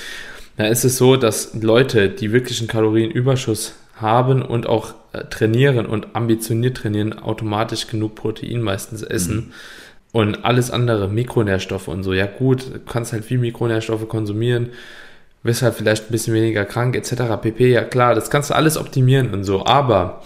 da 0.56 0.66
ist 0.66 0.84
es 0.84 0.98
so, 0.98 1.16
dass 1.16 1.54
Leute, 1.60 2.08
die 2.08 2.32
wirklich 2.32 2.60
einen 2.60 2.68
Kalorienüberschuss 2.68 3.74
haben 3.96 4.42
und 4.42 4.68
auch 4.68 4.94
äh, 5.12 5.24
trainieren 5.24 5.86
und 5.86 6.14
ambitioniert 6.14 6.76
trainieren, 6.76 7.18
automatisch 7.18 7.88
genug 7.88 8.14
Protein 8.14 8.62
meistens 8.62 9.02
essen. 9.02 9.36
Mhm. 9.36 9.52
Und 10.12 10.44
alles 10.44 10.70
andere, 10.70 11.08
Mikronährstoffe 11.08 11.88
und 11.88 12.04
so, 12.04 12.12
ja 12.12 12.26
gut, 12.26 12.72
du 12.72 12.78
kannst 12.78 13.12
halt 13.12 13.24
viel 13.24 13.38
Mikronährstoffe 13.38 14.08
konsumieren, 14.08 14.70
wirst 15.44 15.62
halt 15.62 15.74
vielleicht 15.74 16.08
ein 16.08 16.12
bisschen 16.12 16.34
weniger 16.34 16.64
krank 16.64 16.96
etc. 16.96 17.40
pp. 17.40 17.70
Ja 17.70 17.84
klar, 17.84 18.16
das 18.16 18.30
kannst 18.30 18.50
du 18.50 18.54
alles 18.54 18.76
optimieren 18.76 19.32
und 19.32 19.44
so, 19.44 19.64
aber 19.64 20.22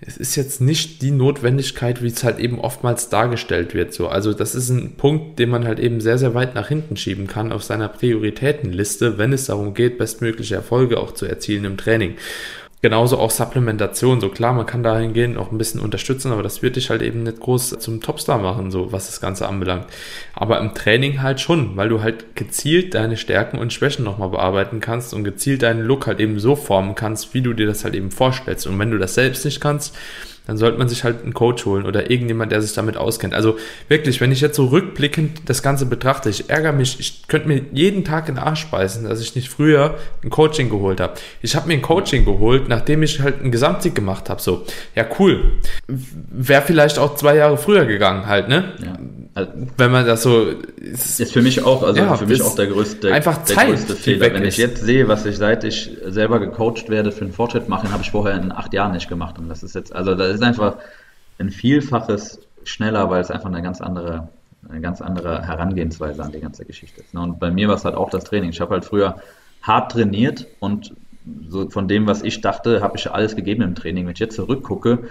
es 0.00 0.16
ist 0.16 0.36
jetzt 0.36 0.60
nicht 0.60 1.02
die 1.02 1.10
Notwendigkeit, 1.10 2.02
wie 2.02 2.08
es 2.08 2.22
halt 2.22 2.38
eben 2.38 2.60
oftmals 2.60 3.08
dargestellt 3.08 3.74
wird. 3.74 3.92
So, 3.92 4.08
also 4.08 4.32
das 4.32 4.54
ist 4.54 4.68
ein 4.68 4.94
Punkt, 4.96 5.38
den 5.40 5.48
man 5.48 5.64
halt 5.64 5.80
eben 5.80 6.00
sehr, 6.00 6.18
sehr 6.18 6.34
weit 6.34 6.54
nach 6.54 6.68
hinten 6.68 6.96
schieben 6.96 7.26
kann 7.26 7.50
auf 7.50 7.64
seiner 7.64 7.88
Prioritätenliste, 7.88 9.18
wenn 9.18 9.32
es 9.32 9.46
darum 9.46 9.74
geht, 9.74 9.98
bestmögliche 9.98 10.54
Erfolge 10.54 10.98
auch 11.00 11.14
zu 11.14 11.26
erzielen 11.26 11.64
im 11.64 11.76
Training. 11.76 12.14
Genauso 12.80 13.18
auch 13.18 13.32
Supplementation. 13.32 14.20
So 14.20 14.28
klar, 14.28 14.52
man 14.52 14.64
kann 14.64 14.84
dahingehend 14.84 15.36
auch 15.36 15.50
ein 15.50 15.58
bisschen 15.58 15.80
unterstützen, 15.80 16.30
aber 16.30 16.44
das 16.44 16.62
wird 16.62 16.76
dich 16.76 16.90
halt 16.90 17.02
eben 17.02 17.24
nicht 17.24 17.40
groß 17.40 17.70
zum 17.80 18.00
Topstar 18.00 18.38
machen, 18.38 18.70
so 18.70 18.92
was 18.92 19.06
das 19.06 19.20
Ganze 19.20 19.48
anbelangt. 19.48 19.86
Aber 20.32 20.60
im 20.60 20.74
Training 20.74 21.20
halt 21.20 21.40
schon, 21.40 21.76
weil 21.76 21.88
du 21.88 22.02
halt 22.02 22.36
gezielt 22.36 22.94
deine 22.94 23.16
Stärken 23.16 23.58
und 23.58 23.72
Schwächen 23.72 24.04
nochmal 24.04 24.28
bearbeiten 24.28 24.78
kannst 24.78 25.12
und 25.12 25.24
gezielt 25.24 25.62
deinen 25.62 25.82
Look 25.82 26.06
halt 26.06 26.20
eben 26.20 26.38
so 26.38 26.54
formen 26.54 26.94
kannst, 26.94 27.34
wie 27.34 27.42
du 27.42 27.52
dir 27.52 27.66
das 27.66 27.82
halt 27.82 27.96
eben 27.96 28.12
vorstellst. 28.12 28.68
Und 28.68 28.78
wenn 28.78 28.92
du 28.92 28.98
das 28.98 29.14
selbst 29.14 29.44
nicht 29.44 29.60
kannst, 29.60 29.96
dann 30.48 30.56
sollte 30.56 30.78
man 30.78 30.88
sich 30.88 31.04
halt 31.04 31.22
einen 31.22 31.34
Coach 31.34 31.66
holen 31.66 31.84
oder 31.84 32.10
irgendjemand, 32.10 32.50
der 32.50 32.62
sich 32.62 32.72
damit 32.72 32.96
auskennt. 32.96 33.34
Also 33.34 33.58
wirklich, 33.88 34.20
wenn 34.22 34.32
ich 34.32 34.40
jetzt 34.40 34.56
so 34.56 34.64
rückblickend 34.66 35.42
das 35.44 35.62
Ganze 35.62 35.84
betrachte, 35.84 36.30
ich 36.30 36.48
ärgere 36.48 36.72
mich, 36.72 36.98
ich 36.98 37.28
könnte 37.28 37.48
mir 37.48 37.66
jeden 37.70 38.02
Tag 38.02 38.30
in 38.30 38.36
den 38.36 38.44
Arsch 38.44 38.66
beißen, 38.68 39.04
dass 39.06 39.20
ich 39.20 39.36
nicht 39.36 39.50
früher 39.50 39.98
ein 40.24 40.30
Coaching 40.30 40.70
geholt 40.70 41.00
habe. 41.00 41.14
Ich 41.42 41.54
habe 41.54 41.68
mir 41.68 41.74
ein 41.74 41.82
Coaching 41.82 42.24
geholt, 42.24 42.66
nachdem 42.66 43.02
ich 43.02 43.20
halt 43.20 43.42
einen 43.42 43.52
Gesamtsieg 43.52 43.94
gemacht 43.94 44.30
habe. 44.30 44.40
So, 44.40 44.64
ja 44.94 45.04
cool. 45.18 45.52
Wäre 45.86 46.62
vielleicht 46.62 46.98
auch 46.98 47.14
zwei 47.14 47.36
Jahre 47.36 47.58
früher 47.58 47.84
gegangen 47.84 48.26
halt, 48.26 48.48
ne? 48.48 48.72
Ja. 48.82 48.98
Also, 49.38 49.52
wenn 49.76 49.92
man 49.92 50.04
das 50.04 50.24
so 50.24 50.48
ist, 50.48 51.20
ist 51.20 51.32
für 51.32 51.42
mich 51.42 51.62
auch, 51.62 51.84
also 51.84 52.00
ja, 52.00 52.16
für 52.16 52.26
mich 52.26 52.42
auch 52.42 52.56
der 52.56 52.66
größte, 52.66 53.12
einfach 53.12 53.36
der 53.44 53.54
Zeit, 53.54 53.68
größte 53.68 53.94
Fehler. 53.94 54.34
Wenn 54.34 54.44
ich 54.44 54.56
jetzt 54.56 54.82
sehe, 54.82 55.06
was 55.06 55.24
ich 55.26 55.36
seit 55.36 55.62
ich 55.62 55.96
selber 56.06 56.40
gecoacht 56.40 56.88
werde 56.88 57.12
für 57.12 57.24
einen 57.24 57.32
Fortschritt 57.32 57.68
mache, 57.68 57.92
habe 57.92 58.02
ich 58.02 58.10
vorher 58.10 58.34
in 58.36 58.50
acht 58.50 58.74
Jahren 58.74 58.90
nicht 58.90 59.08
gemacht. 59.08 59.38
Und 59.38 59.48
das 59.48 59.62
ist 59.62 59.76
jetzt, 59.76 59.94
also 59.94 60.16
das 60.16 60.34
ist 60.34 60.42
einfach 60.42 60.74
ein 61.38 61.50
Vielfaches 61.50 62.40
schneller, 62.64 63.10
weil 63.10 63.20
es 63.20 63.30
einfach 63.30 63.48
eine 63.48 63.62
ganz 63.62 63.80
andere, 63.80 64.28
eine 64.68 64.80
ganz 64.80 65.00
andere 65.00 65.46
Herangehensweise 65.46 66.20
an 66.20 66.32
die 66.32 66.40
ganze 66.40 66.64
Geschichte 66.64 67.00
ist. 67.00 67.14
Ne? 67.14 67.20
Und 67.20 67.38
bei 67.38 67.52
mir 67.52 67.68
war 67.68 67.76
es 67.76 67.84
halt 67.84 67.94
auch 67.94 68.10
das 68.10 68.24
Training. 68.24 68.50
Ich 68.50 68.60
habe 68.60 68.72
halt 68.72 68.84
früher 68.84 69.22
hart 69.62 69.92
trainiert 69.92 70.48
und 70.58 70.94
so 71.48 71.70
von 71.70 71.86
dem, 71.86 72.08
was 72.08 72.22
ich 72.22 72.40
dachte, 72.40 72.82
habe 72.82 72.96
ich 72.96 73.08
alles 73.08 73.36
gegeben 73.36 73.62
im 73.62 73.76
Training. 73.76 74.04
Wenn 74.04 74.14
ich 74.14 74.18
jetzt 74.18 74.34
zurückgucke, 74.34 75.04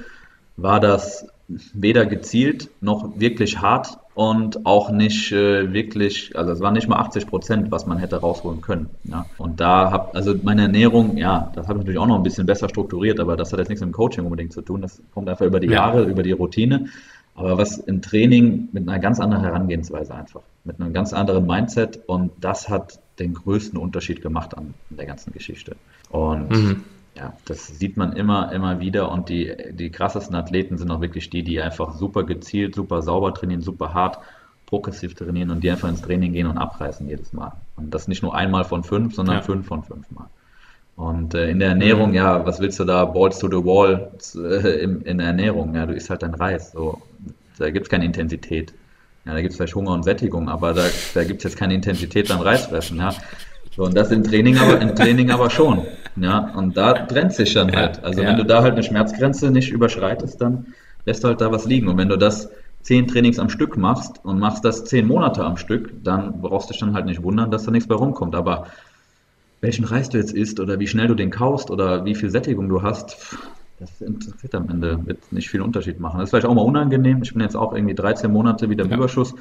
war 0.58 0.82
das 0.82 1.28
weder 1.48 2.06
gezielt 2.06 2.70
noch 2.82 3.18
wirklich 3.18 3.62
hart 3.62 4.00
und 4.18 4.66
auch 4.66 4.90
nicht 4.90 5.32
äh, 5.32 5.72
wirklich, 5.74 6.36
also 6.36 6.52
es 6.52 6.60
waren 6.60 6.74
nicht 6.74 6.88
mal 6.88 6.96
80 6.96 7.28
Prozent, 7.28 7.70
was 7.70 7.86
man 7.86 8.00
hätte 8.00 8.16
rausholen 8.16 8.62
können. 8.62 8.90
Ja. 9.04 9.28
Und 9.38 9.60
da 9.60 9.92
habe, 9.92 10.16
also 10.16 10.34
meine 10.42 10.64
Ernährung, 10.64 11.18
ja, 11.18 11.52
das 11.54 11.68
habe 11.68 11.78
ich 11.78 11.84
natürlich 11.84 12.00
auch 12.00 12.08
noch 12.08 12.16
ein 12.16 12.24
bisschen 12.24 12.48
besser 12.48 12.68
strukturiert, 12.68 13.20
aber 13.20 13.38
das 13.38 13.54
hat 13.54 13.60
jetzt 13.60 13.70
nichts 13.70 13.82
mit 13.82 13.92
dem 13.92 13.94
Coaching 13.94 14.24
unbedingt 14.24 14.54
zu 14.54 14.64
tun. 14.64 14.82
Das 14.82 15.00
kommt 15.14 15.30
einfach 15.30 15.46
über 15.46 15.60
die 15.60 15.68
ja. 15.68 15.74
Jahre, 15.74 16.04
über 16.06 16.24
die 16.24 16.32
Routine. 16.32 16.88
Aber 17.36 17.60
was 17.60 17.78
im 17.78 18.02
Training 18.02 18.70
mit 18.72 18.90
einer 18.90 18.98
ganz 18.98 19.20
anderen 19.20 19.44
Herangehensweise 19.44 20.16
einfach, 20.16 20.42
mit 20.64 20.82
einem 20.82 20.94
ganz 20.94 21.14
anderen 21.14 21.46
Mindset 21.46 22.00
und 22.08 22.32
das 22.42 22.70
hat 22.70 23.00
den 23.20 23.36
größten 23.36 23.78
Unterschied 23.78 24.24
gemacht 24.24 24.58
an 24.58 24.74
der 24.90 25.06
ganzen 25.06 25.32
Geschichte. 25.32 25.76
Und 26.10 26.50
mhm 26.50 26.84
ja, 27.18 27.34
das 27.46 27.68
sieht 27.68 27.98
man 27.98 28.14
immer, 28.14 28.52
immer 28.52 28.80
wieder 28.80 29.12
und 29.12 29.30
die, 29.30 29.52
die 29.72 29.90
krassesten 29.90 30.36
Athleten 30.36 30.78
sind 30.78 30.92
auch 30.92 31.02
wirklich 31.02 31.30
die, 31.30 31.44
die 31.44 31.60
einfach 31.62 31.96
super 31.96 32.24
gezielt, 32.24 32.76
super 32.76 33.02
sauber 33.02 33.34
trainieren, 33.34 33.62
super 33.62 33.94
hart, 33.94 34.20
progressiv 34.68 35.16
trainieren 35.16 35.50
und 35.50 35.64
die 35.64 35.72
einfach 35.72 35.90
ins 35.90 36.02
Training 36.02 36.34
gehen 36.34 36.48
und 36.48 36.58
abreißen 36.58 37.08
jedes 37.08 37.34
Mal. 37.34 37.54
Und 37.76 37.94
das 37.94 38.08
nicht 38.08 38.22
nur 38.22 38.36
einmal 38.36 38.66
von 38.66 38.84
fünf, 38.84 39.16
sondern 39.16 39.38
ja. 39.38 39.42
fünf 39.42 39.68
von 39.68 39.84
fünf 39.84 40.10
Mal. 40.12 40.28
Und 40.96 41.34
äh, 41.34 41.50
in 41.50 41.60
der 41.60 41.70
Ernährung, 41.70 42.14
ja, 42.14 42.46
was 42.46 42.60
willst 42.60 42.80
du 42.80 42.84
da, 42.84 43.06
Balls 43.06 43.40
to 43.40 43.48
the 43.48 43.64
Wall 43.64 44.12
äh, 44.36 44.84
in, 44.84 45.02
in, 45.02 45.18
der 45.20 45.28
Ernährung? 45.28 45.74
Ja, 45.76 45.86
du 45.86 45.94
isst 45.94 46.10
halt 46.10 46.24
dein 46.24 46.34
Reis. 46.34 46.72
So. 46.72 47.02
Da 47.58 47.70
gibt 47.70 47.86
es 47.86 47.90
keine 47.90 48.06
Intensität. 48.06 48.74
Ja, 49.26 49.34
da 49.34 49.42
gibt 49.42 49.52
es 49.52 49.58
vielleicht 49.58 49.76
Hunger 49.76 49.92
und 49.92 50.04
Sättigung, 50.04 50.50
aber 50.50 50.74
da, 50.74 50.86
da 51.14 51.24
gibt 51.24 51.40
es 51.40 51.44
jetzt 51.44 51.58
keine 51.58 51.74
Intensität 51.74 52.30
beim 52.30 52.40
Reisfressen. 52.40 52.98
Ja. 52.98 53.14
So, 53.78 53.84
und 53.84 53.96
das 53.96 54.10
im 54.12 54.24
Training 54.24 54.58
aber, 54.58 54.82
im 54.82 54.96
Training 54.96 55.30
aber 55.30 55.52
schon. 55.52 55.84
Ja, 56.16 56.52
und 56.56 56.76
da 56.76 56.94
trennt 56.94 57.34
sich 57.34 57.54
dann 57.54 57.74
halt. 57.76 58.04
Also 58.04 58.24
ja. 58.24 58.30
wenn 58.30 58.38
du 58.38 58.44
da 58.44 58.64
halt 58.64 58.74
eine 58.74 58.82
Schmerzgrenze 58.82 59.52
nicht 59.52 59.72
überschreitest, 59.72 60.42
dann 60.42 60.74
lässt 61.06 61.24
du 61.24 61.28
halt 61.28 61.42
da 61.42 61.52
was 61.52 61.66
liegen. 61.66 61.88
Und 61.88 61.98
wenn 61.98 62.10
du 62.10 62.18
das 62.18 62.50
zehn 62.82 63.08
Trainings 63.08 63.38
am 63.38 63.50
Stück 63.50 63.78
machst 63.78 64.26
und 64.26 64.40
machst 64.40 64.66
das 64.66 64.86
zehn 64.86 65.06
Monate 65.06 65.44
am 65.44 65.58
Stück, 65.58 65.94
dann 66.04 66.42
brauchst 66.42 66.70
du 66.70 66.74
dich 66.74 66.80
dann 66.80 66.96
halt 66.96 67.06
nicht 67.06 67.22
wundern, 67.22 67.52
dass 67.52 67.66
da 67.66 67.72
nichts 67.72 67.88
bei 67.88 67.94
rumkommt. 67.94 68.34
Aber 68.34 68.66
welchen 69.62 69.86
Reis 69.86 70.10
du 70.10 70.18
jetzt 70.18 70.34
isst 70.34 70.60
oder 70.60 70.80
wie 70.80 70.88
schnell 70.88 71.08
du 71.08 71.14
den 71.14 71.30
kaust 71.30 71.70
oder 71.70 72.04
wie 72.04 72.16
viel 72.16 72.32
Sättigung 72.32 72.70
du 72.70 72.82
hast, 72.82 73.38
das 73.80 74.02
interessiert 74.02 74.56
am 74.56 74.70
Ende, 74.72 75.06
wird 75.06 75.32
nicht 75.32 75.50
viel 75.50 75.62
Unterschied 75.62 76.00
machen. 76.00 76.18
Das 76.18 76.28
ist 76.28 76.30
vielleicht 76.32 76.48
auch 76.48 76.56
mal 76.56 76.66
unangenehm. 76.66 77.22
Ich 77.22 77.34
bin 77.34 77.44
jetzt 77.44 77.56
auch 77.56 77.76
irgendwie 77.76 77.94
13 77.94 78.32
Monate 78.32 78.72
wieder 78.72 78.86
im 78.86 78.90
ja. 78.90 78.98
Überschuss. 78.98 79.36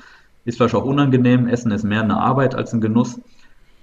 Ist 0.44 0.58
vielleicht 0.58 0.74
auch 0.74 0.84
unangenehm. 0.84 1.48
Essen 1.48 1.72
ist 1.72 1.84
mehr 1.84 2.02
eine 2.02 2.18
Arbeit 2.18 2.54
als 2.54 2.74
ein 2.74 2.82
Genuss. 2.82 3.18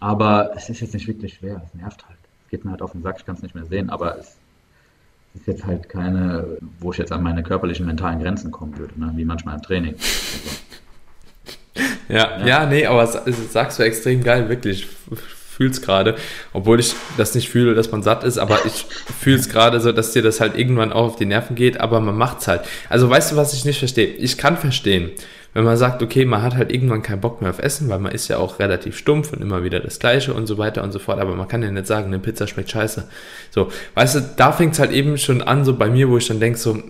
Aber 0.03 0.51
es 0.57 0.67
ist 0.67 0.81
jetzt 0.81 0.93
nicht 0.93 1.07
wirklich 1.07 1.35
schwer, 1.35 1.61
es 1.65 1.73
nervt 1.79 2.05
halt. 2.05 2.17
Es 2.43 2.51
geht 2.51 2.65
mir 2.65 2.71
halt 2.71 2.81
auf 2.81 2.91
den 2.91 3.03
Sack, 3.03 3.15
ich 3.19 3.25
kann 3.25 3.35
es 3.35 3.41
nicht 3.41 3.55
mehr 3.55 3.63
sehen, 3.63 3.89
aber 3.89 4.17
es 4.17 4.35
ist 5.33 5.47
jetzt 5.47 5.65
halt 5.65 5.87
keine, 5.87 6.57
wo 6.81 6.91
ich 6.91 6.97
jetzt 6.97 7.13
an 7.13 7.23
meine 7.23 7.41
körperlichen, 7.41 7.85
mentalen 7.85 8.19
Grenzen 8.19 8.51
kommen 8.51 8.77
würde, 8.77 8.99
ne? 8.99 9.13
wie 9.15 9.23
manchmal 9.23 9.55
im 9.55 9.61
Training. 9.61 9.93
Also, 9.93 10.59
ja, 12.09 12.39
ja, 12.39 12.45
ja, 12.45 12.65
nee, 12.65 12.85
aber 12.85 13.07
sagst 13.07 13.79
du 13.79 13.83
extrem 13.83 14.25
geil, 14.25 14.49
wirklich. 14.49 14.87
Fühle 14.87 15.69
es 15.69 15.81
gerade, 15.81 16.15
obwohl 16.51 16.79
ich 16.79 16.95
das 17.15 17.33
nicht 17.35 17.47
fühle, 17.47 17.73
dass 17.73 17.91
man 17.91 18.01
satt 18.01 18.23
ist, 18.23 18.39
aber 18.39 18.65
ich 18.65 18.85
fühle 19.21 19.37
es 19.37 19.49
gerade 19.49 19.79
so, 19.79 19.91
dass 19.91 20.11
dir 20.11 20.23
das 20.23 20.41
halt 20.41 20.57
irgendwann 20.57 20.91
auch 20.91 21.05
auf 21.05 21.15
die 21.15 21.27
Nerven 21.27 21.55
geht, 21.55 21.79
aber 21.79 22.01
man 22.01 22.17
macht 22.17 22.39
es 22.41 22.47
halt. 22.47 22.61
Also 22.89 23.09
weißt 23.09 23.31
du, 23.31 23.35
was 23.35 23.53
ich 23.53 23.63
nicht 23.63 23.77
verstehe? 23.79 24.07
Ich 24.07 24.37
kann 24.39 24.57
verstehen, 24.57 25.11
wenn 25.53 25.63
man 25.63 25.77
sagt, 25.77 26.01
okay, 26.01 26.25
man 26.25 26.41
hat 26.41 26.55
halt 26.55 26.71
irgendwann 26.71 27.01
keinen 27.01 27.21
Bock 27.21 27.41
mehr 27.41 27.49
auf 27.49 27.59
Essen, 27.59 27.89
weil 27.89 27.99
man 27.99 28.11
ist 28.11 28.27
ja 28.27 28.37
auch 28.37 28.59
relativ 28.59 28.97
stumpf 28.97 29.33
und 29.33 29.41
immer 29.41 29.63
wieder 29.63 29.79
das 29.79 29.99
Gleiche 29.99 30.33
und 30.33 30.47
so 30.47 30.57
weiter 30.57 30.83
und 30.83 30.91
so 30.91 30.99
fort, 30.99 31.19
aber 31.19 31.35
man 31.35 31.47
kann 31.47 31.61
ja 31.61 31.71
nicht 31.71 31.87
sagen, 31.87 32.07
eine 32.07 32.19
Pizza 32.19 32.47
schmeckt 32.47 32.71
scheiße. 32.71 33.07
So, 33.51 33.69
weißt 33.93 34.15
du, 34.15 34.19
da 34.35 34.51
fängt 34.51 34.73
es 34.73 34.79
halt 34.79 34.91
eben 34.91 35.17
schon 35.17 35.41
an, 35.41 35.63
so 35.65 35.75
bei 35.75 35.89
mir, 35.89 36.09
wo 36.09 36.17
ich 36.17 36.27
dann 36.27 36.39
denke, 36.39 36.57
so, 36.57 36.81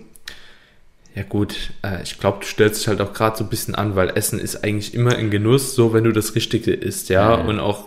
ja 1.14 1.22
gut, 1.22 1.54
äh, 1.82 2.02
ich 2.02 2.18
glaube, 2.18 2.38
du 2.40 2.46
stellst 2.46 2.80
dich 2.80 2.88
halt 2.88 3.00
auch 3.00 3.12
gerade 3.12 3.36
so 3.36 3.44
ein 3.44 3.50
bisschen 3.50 3.74
an, 3.74 3.96
weil 3.96 4.10
Essen 4.16 4.38
ist 4.38 4.64
eigentlich 4.64 4.94
immer 4.94 5.14
ein 5.14 5.30
Genuss, 5.30 5.74
so 5.74 5.92
wenn 5.92 6.04
du 6.04 6.12
das 6.12 6.34
Richtige 6.34 6.72
isst, 6.72 7.08
ja, 7.08 7.36
ja. 7.36 7.44
und 7.44 7.60
auch 7.60 7.86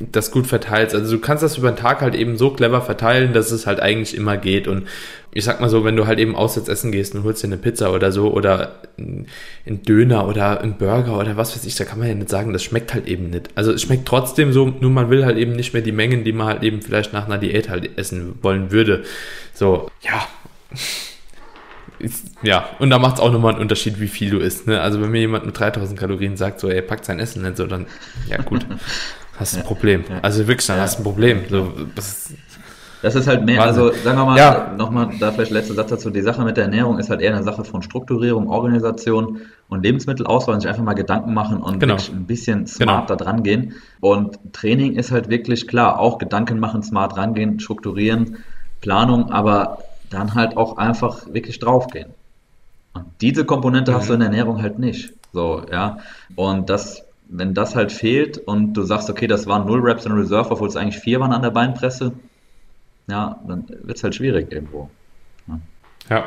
das 0.00 0.30
gut 0.30 0.46
verteilst. 0.46 0.94
Also 0.94 1.16
du 1.16 1.20
kannst 1.20 1.42
das 1.42 1.58
über 1.58 1.70
den 1.70 1.76
Tag 1.76 2.00
halt 2.00 2.14
eben 2.14 2.38
so 2.38 2.50
clever 2.50 2.80
verteilen, 2.80 3.32
dass 3.32 3.50
es 3.50 3.66
halt 3.66 3.80
eigentlich 3.80 4.16
immer 4.16 4.38
geht. 4.38 4.66
Und 4.66 4.86
ich 5.32 5.44
sag 5.44 5.60
mal 5.60 5.68
so, 5.68 5.84
wenn 5.84 5.96
du 5.96 6.06
halt 6.06 6.18
eben 6.18 6.34
auswärts 6.34 6.68
essen 6.68 6.90
gehst 6.90 7.14
und 7.14 7.22
holst 7.22 7.42
dir 7.42 7.48
eine 7.48 7.58
Pizza 7.58 7.92
oder 7.92 8.10
so 8.10 8.32
oder 8.32 8.80
ein 8.98 9.26
Döner 9.66 10.26
oder 10.26 10.62
ein 10.62 10.78
Burger 10.78 11.18
oder 11.18 11.36
was 11.36 11.54
weiß 11.54 11.66
ich, 11.66 11.76
da 11.76 11.84
kann 11.84 11.98
man 11.98 12.08
ja 12.08 12.14
nicht 12.14 12.30
sagen, 12.30 12.52
das 12.52 12.64
schmeckt 12.64 12.94
halt 12.94 13.06
eben 13.06 13.30
nicht. 13.30 13.50
Also 13.54 13.72
es 13.72 13.82
schmeckt 13.82 14.06
trotzdem 14.06 14.52
so, 14.52 14.72
nur 14.80 14.90
man 14.90 15.10
will 15.10 15.24
halt 15.24 15.36
eben 15.36 15.52
nicht 15.52 15.74
mehr 15.74 15.82
die 15.82 15.92
Mengen, 15.92 16.24
die 16.24 16.32
man 16.32 16.46
halt 16.46 16.62
eben 16.62 16.80
vielleicht 16.80 17.12
nach 17.12 17.26
einer 17.26 17.38
Diät 17.38 17.68
halt 17.68 17.98
essen 17.98 18.38
wollen 18.42 18.70
würde. 18.72 19.04
So, 19.52 19.90
ja. 20.00 20.26
Ja, 22.42 22.70
und 22.78 22.88
da 22.88 22.98
macht 22.98 23.16
es 23.16 23.20
auch 23.20 23.30
nochmal 23.30 23.52
einen 23.52 23.60
Unterschied, 23.60 24.00
wie 24.00 24.08
viel 24.08 24.30
du 24.30 24.38
isst. 24.38 24.66
Ne? 24.66 24.80
Also 24.80 25.02
wenn 25.02 25.10
mir 25.10 25.20
jemand 25.20 25.44
mit 25.44 25.58
3000 25.58 26.00
Kalorien 26.00 26.38
sagt, 26.38 26.58
so, 26.58 26.68
er 26.68 26.80
packt 26.80 27.04
sein 27.04 27.18
Essen 27.18 27.42
nicht 27.42 27.58
so, 27.58 27.66
dann, 27.66 27.86
ja 28.26 28.38
gut. 28.38 28.66
hast 29.40 29.56
ein 29.56 29.64
Problem. 29.64 30.04
Also 30.22 30.46
wirklich, 30.46 30.66
dann 30.66 30.80
hast 30.80 30.98
du 30.98 31.00
ein 31.00 31.04
Problem. 31.04 31.42
So, 31.48 31.72
das, 31.94 32.32
das 33.02 33.14
ist 33.14 33.26
halt 33.26 33.46
mehr, 33.46 33.62
also 33.62 33.92
sagen 33.92 34.18
wir 34.18 34.26
mal, 34.26 34.38
ja. 34.38 34.74
nochmal, 34.76 35.10
da 35.18 35.32
vielleicht 35.32 35.50
letzter 35.50 35.74
Satz 35.74 35.88
dazu, 35.88 36.10
die 36.10 36.20
Sache 36.20 36.44
mit 36.44 36.58
der 36.58 36.64
Ernährung 36.64 36.98
ist 36.98 37.08
halt 37.08 37.22
eher 37.22 37.34
eine 37.34 37.42
Sache 37.42 37.64
von 37.64 37.82
Strukturierung, 37.82 38.48
Organisation 38.48 39.40
und 39.68 39.82
Lebensmittelauswahl 39.82 40.54
und 40.54 40.60
sich 40.60 40.68
einfach 40.68 40.82
mal 40.82 40.92
Gedanken 40.92 41.32
machen 41.32 41.58
und 41.62 41.80
genau. 41.80 41.96
ein 41.96 42.26
bisschen 42.26 42.66
smart 42.66 43.06
genau. 43.06 43.18
da 43.18 43.24
dran 43.24 43.42
gehen. 43.42 43.74
Und 44.00 44.38
Training 44.52 44.96
ist 44.96 45.10
halt 45.10 45.30
wirklich 45.30 45.66
klar, 45.66 45.98
auch 45.98 46.18
Gedanken 46.18 46.60
machen, 46.60 46.82
smart 46.82 47.16
rangehen, 47.16 47.58
strukturieren, 47.58 48.38
Planung, 48.82 49.30
aber 49.30 49.78
dann 50.10 50.34
halt 50.34 50.56
auch 50.56 50.76
einfach 50.76 51.26
wirklich 51.32 51.58
draufgehen. 51.58 52.10
Und 52.92 53.04
diese 53.20 53.44
Komponente 53.46 53.92
mhm. 53.92 53.96
hast 53.96 54.10
du 54.10 54.14
in 54.14 54.20
der 54.20 54.28
Ernährung 54.28 54.60
halt 54.60 54.78
nicht. 54.78 55.14
So, 55.32 55.62
ja. 55.70 55.98
Und 56.36 56.68
das 56.68 57.04
wenn 57.30 57.54
das 57.54 57.76
halt 57.76 57.92
fehlt 57.92 58.38
und 58.38 58.74
du 58.74 58.82
sagst, 58.82 59.08
okay, 59.08 59.26
das 59.26 59.46
waren 59.46 59.66
null 59.66 59.80
Reps 59.80 60.04
in 60.04 60.12
Reserve, 60.12 60.50
obwohl 60.50 60.68
es 60.68 60.76
eigentlich 60.76 60.98
vier 60.98 61.20
waren 61.20 61.32
an 61.32 61.42
der 61.42 61.50
Beinpresse, 61.50 62.12
ja, 63.08 63.40
dann 63.46 63.64
wird 63.68 63.96
es 63.96 64.04
halt 64.04 64.14
schwierig 64.14 64.52
irgendwo. 64.52 64.90
Ja, 65.46 65.60
ja 66.10 66.24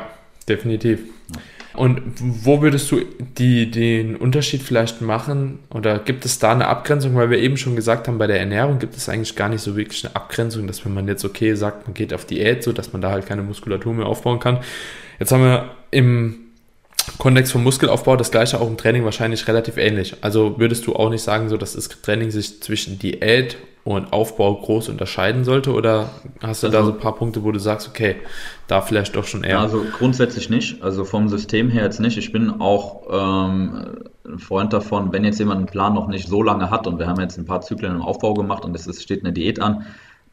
definitiv. 0.48 1.00
Ja. 1.34 1.40
Und 1.76 2.02
wo 2.18 2.62
würdest 2.62 2.90
du 2.92 3.00
die, 3.38 3.70
den 3.70 4.14
Unterschied 4.16 4.62
vielleicht 4.62 5.00
machen? 5.00 5.58
Oder 5.70 5.98
gibt 5.98 6.24
es 6.24 6.38
da 6.38 6.52
eine 6.52 6.68
Abgrenzung? 6.68 7.16
Weil 7.16 7.30
wir 7.30 7.38
eben 7.38 7.56
schon 7.56 7.74
gesagt 7.74 8.06
haben, 8.06 8.16
bei 8.16 8.28
der 8.28 8.38
Ernährung 8.38 8.78
gibt 8.78 8.96
es 8.96 9.08
eigentlich 9.08 9.34
gar 9.34 9.48
nicht 9.48 9.60
so 9.60 9.76
wirklich 9.76 10.06
eine 10.06 10.14
Abgrenzung, 10.14 10.68
dass 10.68 10.84
wenn 10.84 10.94
man 10.94 11.08
jetzt 11.08 11.24
okay 11.24 11.54
sagt, 11.54 11.88
man 11.88 11.94
geht 11.94 12.14
auf 12.14 12.26
Diät, 12.26 12.62
so 12.62 12.72
dass 12.72 12.92
man 12.92 13.02
da 13.02 13.10
halt 13.10 13.26
keine 13.26 13.42
Muskulatur 13.42 13.92
mehr 13.92 14.06
aufbauen 14.06 14.38
kann. 14.38 14.60
Jetzt 15.18 15.32
haben 15.32 15.42
wir 15.42 15.70
im 15.90 16.43
Kontext 17.18 17.52
vom 17.52 17.62
Muskelaufbau 17.62 18.16
das 18.16 18.30
gleiche 18.30 18.60
auch 18.60 18.68
im 18.68 18.76
Training 18.76 19.04
wahrscheinlich 19.04 19.46
relativ 19.48 19.76
ähnlich. 19.76 20.16
Also 20.20 20.58
würdest 20.58 20.86
du 20.86 20.94
auch 20.94 21.10
nicht 21.10 21.22
sagen, 21.22 21.48
so 21.48 21.56
dass 21.56 21.74
das 21.74 21.88
Training 21.88 22.30
sich 22.30 22.62
zwischen 22.62 22.98
Diät 22.98 23.56
und 23.84 24.12
Aufbau 24.12 24.54
groß 24.54 24.88
unterscheiden 24.88 25.44
sollte? 25.44 25.72
Oder 25.72 26.10
hast 26.42 26.62
du 26.62 26.68
also, 26.68 26.78
da 26.78 26.84
so 26.84 26.92
ein 26.92 26.98
paar 26.98 27.14
Punkte, 27.14 27.44
wo 27.44 27.52
du 27.52 27.58
sagst, 27.58 27.88
okay, 27.88 28.16
da 28.66 28.80
vielleicht 28.80 29.14
doch 29.14 29.26
schon 29.26 29.44
eher? 29.44 29.60
Also 29.60 29.84
grundsätzlich 29.98 30.48
nicht. 30.48 30.82
Also 30.82 31.04
vom 31.04 31.28
System 31.28 31.68
her 31.68 31.84
jetzt 31.84 32.00
nicht. 32.00 32.16
Ich 32.16 32.32
bin 32.32 32.60
auch 32.60 33.02
ähm, 33.10 33.86
ein 34.26 34.38
Freund 34.38 34.72
davon, 34.72 35.12
wenn 35.12 35.24
jetzt 35.24 35.38
jemand 35.38 35.58
einen 35.58 35.66
Plan 35.66 35.94
noch 35.94 36.08
nicht 36.08 36.28
so 36.28 36.42
lange 36.42 36.70
hat 36.70 36.86
und 36.86 36.98
wir 36.98 37.06
haben 37.06 37.20
jetzt 37.20 37.38
ein 37.38 37.44
paar 37.44 37.60
Zyklen 37.60 37.96
im 37.96 38.02
Aufbau 38.02 38.32
gemacht 38.34 38.64
und 38.64 38.74
es 38.74 39.02
steht 39.02 39.22
eine 39.22 39.32
Diät 39.32 39.60
an, 39.60 39.84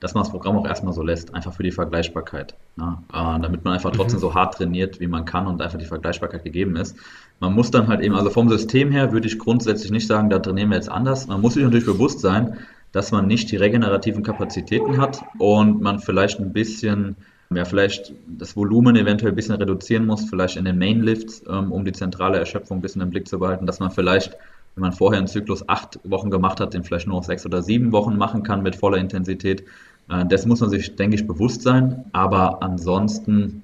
dass 0.01 0.13
man 0.13 0.23
das 0.23 0.31
Programm 0.31 0.57
auch 0.57 0.67
erstmal 0.67 0.93
so 0.93 1.01
lässt, 1.03 1.33
einfach 1.33 1.53
für 1.53 1.63
die 1.63 1.71
Vergleichbarkeit. 1.71 2.55
Ja, 2.77 3.01
äh, 3.13 3.39
damit 3.39 3.63
man 3.63 3.75
einfach 3.75 3.91
trotzdem 3.91 4.17
mhm. 4.17 4.21
so 4.21 4.33
hart 4.33 4.55
trainiert, 4.55 4.99
wie 4.99 5.07
man 5.07 5.23
kann 5.23 5.47
und 5.47 5.61
einfach 5.61 5.79
die 5.79 5.85
Vergleichbarkeit 5.85 6.43
gegeben 6.43 6.75
ist. 6.75 6.97
Man 7.39 7.53
muss 7.53 7.71
dann 7.71 7.87
halt 7.87 8.01
eben, 8.01 8.15
also 8.15 8.29
vom 8.29 8.49
System 8.49 8.91
her 8.91 9.13
würde 9.13 9.27
ich 9.27 9.39
grundsätzlich 9.39 9.91
nicht 9.91 10.07
sagen, 10.07 10.29
da 10.29 10.39
trainieren 10.39 10.69
wir 10.69 10.75
jetzt 10.75 10.89
anders. 10.89 11.27
Man 11.27 11.39
muss 11.39 11.53
sich 11.53 11.63
natürlich 11.63 11.85
bewusst 11.85 12.19
sein, 12.19 12.57
dass 12.91 13.11
man 13.11 13.27
nicht 13.27 13.49
die 13.51 13.55
regenerativen 13.55 14.23
Kapazitäten 14.23 14.99
hat 14.99 15.23
und 15.37 15.81
man 15.81 15.99
vielleicht 15.99 16.39
ein 16.39 16.51
bisschen 16.51 17.15
ja, 17.53 17.65
vielleicht 17.65 18.13
das 18.27 18.55
Volumen 18.55 18.95
eventuell 18.95 19.33
ein 19.33 19.35
bisschen 19.35 19.55
reduzieren 19.55 20.05
muss, 20.05 20.29
vielleicht 20.29 20.55
in 20.55 20.65
den 20.65 20.77
Mainlifts, 20.77 21.43
ähm, 21.49 21.71
um 21.71 21.83
die 21.83 21.91
zentrale 21.91 22.37
Erschöpfung 22.37 22.77
ein 22.77 22.81
bisschen 22.81 23.01
im 23.01 23.09
Blick 23.09 23.27
zu 23.27 23.39
behalten, 23.39 23.65
dass 23.65 23.79
man 23.79 23.91
vielleicht, 23.91 24.37
wenn 24.75 24.81
man 24.83 24.93
vorher 24.93 25.19
einen 25.19 25.27
Zyklus 25.27 25.67
acht 25.67 25.99
Wochen 26.03 26.31
gemacht 26.31 26.59
hat, 26.59 26.73
den 26.73 26.83
vielleicht 26.83 27.07
nur 27.07 27.17
auf 27.17 27.25
sechs 27.25 27.45
oder 27.45 27.61
sieben 27.61 27.91
Wochen 27.91 28.17
machen 28.17 28.43
kann 28.43 28.63
mit 28.63 28.75
voller 28.75 28.97
Intensität. 28.97 29.65
Äh, 30.11 30.25
das 30.25 30.45
muss 30.45 30.59
man 30.59 30.69
sich, 30.69 30.95
denke 30.95 31.15
ich, 31.15 31.25
bewusst 31.25 31.61
sein. 31.61 32.05
Aber 32.11 32.61
ansonsten 32.61 33.63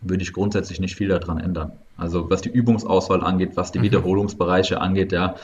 würde 0.00 0.22
ich 0.22 0.32
grundsätzlich 0.32 0.80
nicht 0.80 0.96
viel 0.96 1.08
daran 1.08 1.38
ändern. 1.38 1.72
Also 1.96 2.28
was 2.28 2.42
die 2.42 2.50
Übungsauswahl 2.50 3.24
angeht, 3.24 3.52
was 3.54 3.72
die 3.72 3.78
mhm. 3.78 3.84
Wiederholungsbereiche 3.84 4.80
angeht, 4.80 5.12
ja. 5.12 5.36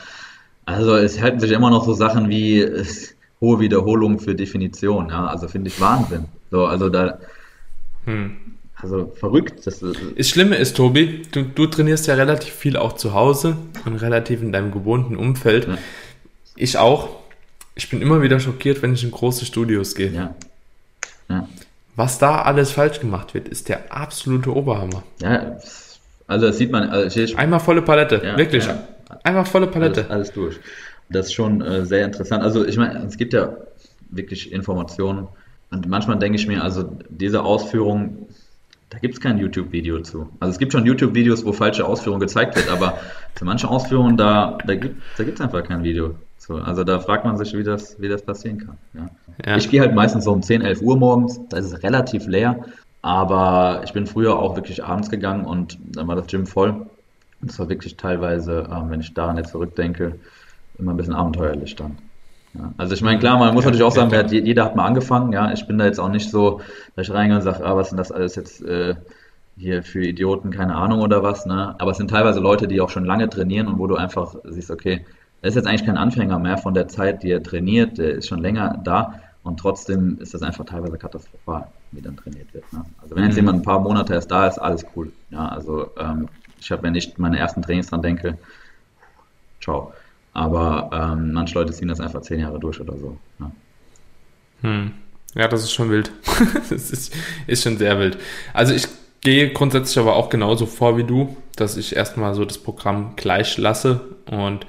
Also 0.65 0.95
es 0.95 1.19
halten 1.19 1.39
sich 1.39 1.51
immer 1.51 1.69
noch 1.69 1.85
so 1.85 1.93
Sachen 1.93 2.29
wie 2.29 2.61
äh, 2.61 2.85
hohe 3.41 3.59
Wiederholungen 3.59 4.19
für 4.19 4.35
Definition, 4.35 5.09
ja. 5.09 5.25
Also 5.25 5.47
finde 5.47 5.69
ich 5.69 5.81
Wahnsinn. 5.81 6.25
So, 6.51 6.65
also 6.65 6.89
da, 6.89 7.17
hm. 8.05 8.35
also 8.75 9.11
verrückt. 9.15 9.65
Das, 9.65 9.79
das 9.79 10.27
Schlimme 10.27 10.55
ist, 10.55 10.77
Tobi, 10.77 11.23
du, 11.31 11.43
du, 11.43 11.65
trainierst 11.65 12.05
ja 12.05 12.13
relativ 12.13 12.53
viel 12.53 12.77
auch 12.77 12.93
zu 12.93 13.13
Hause 13.13 13.57
und 13.85 13.95
relativ 13.95 14.43
in 14.43 14.51
deinem 14.51 14.71
gewohnten 14.71 15.15
Umfeld. 15.15 15.67
Ja. 15.67 15.77
Ich 16.55 16.77
auch. 16.77 17.22
Ich 17.75 17.89
bin 17.89 18.01
immer 18.01 18.21
wieder 18.21 18.39
schockiert, 18.39 18.81
wenn 18.81 18.93
ich 18.93 19.03
in 19.03 19.11
große 19.11 19.45
Studios 19.45 19.95
gehe. 19.95 20.11
Ja. 20.11 20.35
Ja. 21.29 21.47
Was 21.95 22.19
da 22.19 22.41
alles 22.41 22.71
falsch 22.71 22.99
gemacht 22.99 23.33
wird, 23.33 23.47
ist 23.47 23.69
der 23.69 23.91
absolute 23.91 24.55
Oberhammer. 24.55 25.03
Ja, 25.21 25.57
also 26.27 26.47
das 26.47 26.57
sieht 26.57 26.71
man. 26.71 26.89
Also 26.89 27.37
Einmal 27.37 27.59
volle 27.59 27.81
Palette, 27.81 28.21
ja, 28.23 28.37
wirklich. 28.37 28.65
Ja. 28.65 28.87
Einmal 29.23 29.45
volle 29.45 29.67
Palette. 29.67 30.01
Alles, 30.01 30.11
alles, 30.11 30.31
durch. 30.31 30.59
Das 31.09 31.27
ist 31.27 31.33
schon 31.33 31.61
äh, 31.61 31.85
sehr 31.85 32.05
interessant. 32.05 32.43
Also 32.43 32.65
ich 32.65 32.77
meine, 32.77 33.05
es 33.05 33.17
gibt 33.17 33.33
ja 33.33 33.55
wirklich 34.09 34.51
Informationen 34.51 35.27
und 35.71 35.87
manchmal 35.87 36.17
denke 36.17 36.37
ich 36.37 36.47
mir, 36.47 36.63
also 36.63 36.97
diese 37.09 37.43
Ausführung, 37.43 38.27
da 38.89 38.99
gibt 38.99 39.15
es 39.15 39.21
kein 39.21 39.37
YouTube-Video 39.37 40.01
zu. 40.01 40.29
Also 40.39 40.51
es 40.51 40.59
gibt 40.59 40.71
schon 40.71 40.85
YouTube-Videos, 40.85 41.45
wo 41.45 41.51
falsche 41.51 41.85
Ausführung 41.85 42.19
gezeigt 42.19 42.55
wird, 42.55 42.69
aber 42.69 42.99
zu 43.35 43.45
manchen 43.45 43.69
Ausführungen, 43.69 44.17
da, 44.17 44.57
da 44.65 44.75
gibt 44.75 45.01
es 45.17 45.41
einfach 45.41 45.63
kein 45.63 45.83
Video. 45.83 46.15
So, 46.45 46.55
also 46.55 46.83
da 46.83 46.99
fragt 46.99 47.23
man 47.23 47.37
sich, 47.37 47.57
wie 47.57 47.63
das, 47.63 48.01
wie 48.01 48.09
das 48.09 48.21
passieren 48.21 48.57
kann. 48.57 48.77
Ja. 48.93 49.05
Ja. 49.45 49.55
Ich 49.55 49.69
gehe 49.69 49.79
halt 49.79 49.95
meistens 49.95 50.25
so 50.25 50.33
um 50.33 50.41
10, 50.41 50.61
11 50.61 50.81
Uhr 50.81 50.97
morgens, 50.97 51.39
da 51.47 51.55
ist 51.55 51.71
es 51.71 51.83
relativ 51.83 52.27
leer, 52.27 52.65
aber 53.01 53.81
ich 53.85 53.93
bin 53.93 54.05
früher 54.05 54.37
auch 54.37 54.57
wirklich 54.57 54.83
abends 54.83 55.09
gegangen 55.09 55.45
und 55.45 55.77
dann 55.95 56.05
war 56.09 56.17
das 56.17 56.27
Gym 56.27 56.45
voll. 56.45 56.71
Und 56.71 57.49
das 57.49 57.57
war 57.59 57.69
wirklich 57.69 57.95
teilweise, 57.95 58.67
ähm, 58.69 58.89
wenn 58.89 58.99
ich 58.99 59.13
daran 59.13 59.37
jetzt 59.37 59.51
zurückdenke, 59.51 60.19
immer 60.77 60.91
ein 60.91 60.97
bisschen 60.97 61.13
abenteuerlich 61.13 61.77
dann. 61.77 61.97
Ja. 62.55 62.73
Also 62.75 62.93
ich 62.93 63.01
meine, 63.01 63.19
klar, 63.19 63.37
man 63.37 63.53
muss 63.53 63.63
natürlich 63.63 63.83
auch 63.83 63.93
sagen, 63.93 64.11
hat, 64.11 64.33
jeder 64.33 64.65
hat 64.65 64.75
mal 64.75 64.85
angefangen, 64.85 65.31
ja. 65.31 65.53
Ich 65.53 65.65
bin 65.65 65.77
da 65.77 65.85
jetzt 65.85 65.99
auch 65.99 66.09
nicht 66.09 66.29
so, 66.29 66.59
dass 66.97 67.07
ich 67.07 67.13
reingehe 67.13 67.37
und 67.37 67.43
sage, 67.43 67.65
ah, 67.65 67.77
was 67.77 67.87
sind 67.87 67.97
das 67.97 68.11
alles 68.11 68.35
jetzt 68.35 68.61
äh, 68.63 68.95
hier 69.55 69.81
für 69.81 70.03
Idioten, 70.03 70.51
keine 70.51 70.75
Ahnung 70.75 70.99
oder 70.99 71.23
was, 71.23 71.45
ne? 71.45 71.73
Aber 71.77 71.91
es 71.91 71.97
sind 71.97 72.09
teilweise 72.09 72.41
Leute, 72.41 72.67
die 72.67 72.81
auch 72.81 72.89
schon 72.89 73.05
lange 73.05 73.29
trainieren 73.29 73.67
und 73.67 73.79
wo 73.79 73.87
du 73.87 73.95
einfach 73.95 74.35
siehst, 74.43 74.69
okay, 74.69 75.05
er 75.43 75.49
ist 75.49 75.55
jetzt 75.55 75.67
eigentlich 75.67 75.85
kein 75.85 75.97
Anfänger 75.97 76.39
mehr 76.39 76.57
von 76.57 76.73
der 76.73 76.87
Zeit, 76.87 77.21
die 77.21 77.29
er 77.29 77.43
trainiert, 77.43 77.97
der 77.97 78.11
ist 78.11 78.29
schon 78.29 78.39
länger 78.39 78.79
da 78.85 79.19
und 79.43 79.59
trotzdem 79.59 80.17
ist 80.21 80.33
das 80.33 80.41
einfach 80.41 80.63
teilweise 80.63 80.97
katastrophal, 80.97 81.67
wie 81.91 82.01
dann 82.01 82.15
trainiert 82.15 82.53
wird. 82.53 82.71
Ne? 82.71 82.85
Also 83.01 83.13
wenn 83.13 83.25
jetzt 83.25 83.33
mhm. 83.33 83.39
jemand 83.39 83.59
ein 83.59 83.63
paar 83.63 83.81
Monate 83.81 84.13
erst 84.13 84.31
da 84.31 84.47
ist, 84.47 84.57
alles 84.57 84.85
cool. 84.95 85.11
Ja, 85.31 85.49
also 85.49 85.89
ähm, 85.99 86.29
ich 86.61 86.71
habe, 86.71 86.83
wenn 86.83 86.95
ich 86.95 87.17
meine 87.17 87.37
ersten 87.37 87.61
Trainings 87.61 87.87
dran 87.87 88.01
denke, 88.01 88.37
ciao. 89.61 89.91
Aber 90.31 90.89
ähm, 90.93 91.33
manche 91.33 91.55
Leute 91.55 91.73
ziehen 91.73 91.89
das 91.89 91.99
einfach 91.99 92.21
zehn 92.21 92.39
Jahre 92.39 92.57
durch 92.57 92.79
oder 92.79 92.97
so. 92.97 93.17
Ja, 93.39 93.51
hm. 94.61 94.91
ja 95.35 95.49
das 95.49 95.63
ist 95.63 95.73
schon 95.73 95.89
wild. 95.89 96.09
das 96.69 96.89
ist, 96.89 97.13
ist 97.47 97.63
schon 97.63 97.77
sehr 97.77 97.99
wild. 97.99 98.17
Also 98.53 98.73
ich 98.73 98.87
gehe 99.19 99.51
grundsätzlich 99.51 99.99
aber 99.99 100.15
auch 100.15 100.29
genauso 100.29 100.65
vor 100.65 100.95
wie 100.95 101.03
du, 101.03 101.35
dass 101.57 101.75
ich 101.75 101.97
erstmal 101.97 102.33
so 102.33 102.45
das 102.45 102.59
Programm 102.59 103.17
gleich 103.17 103.57
lasse 103.57 103.99
und 104.31 104.65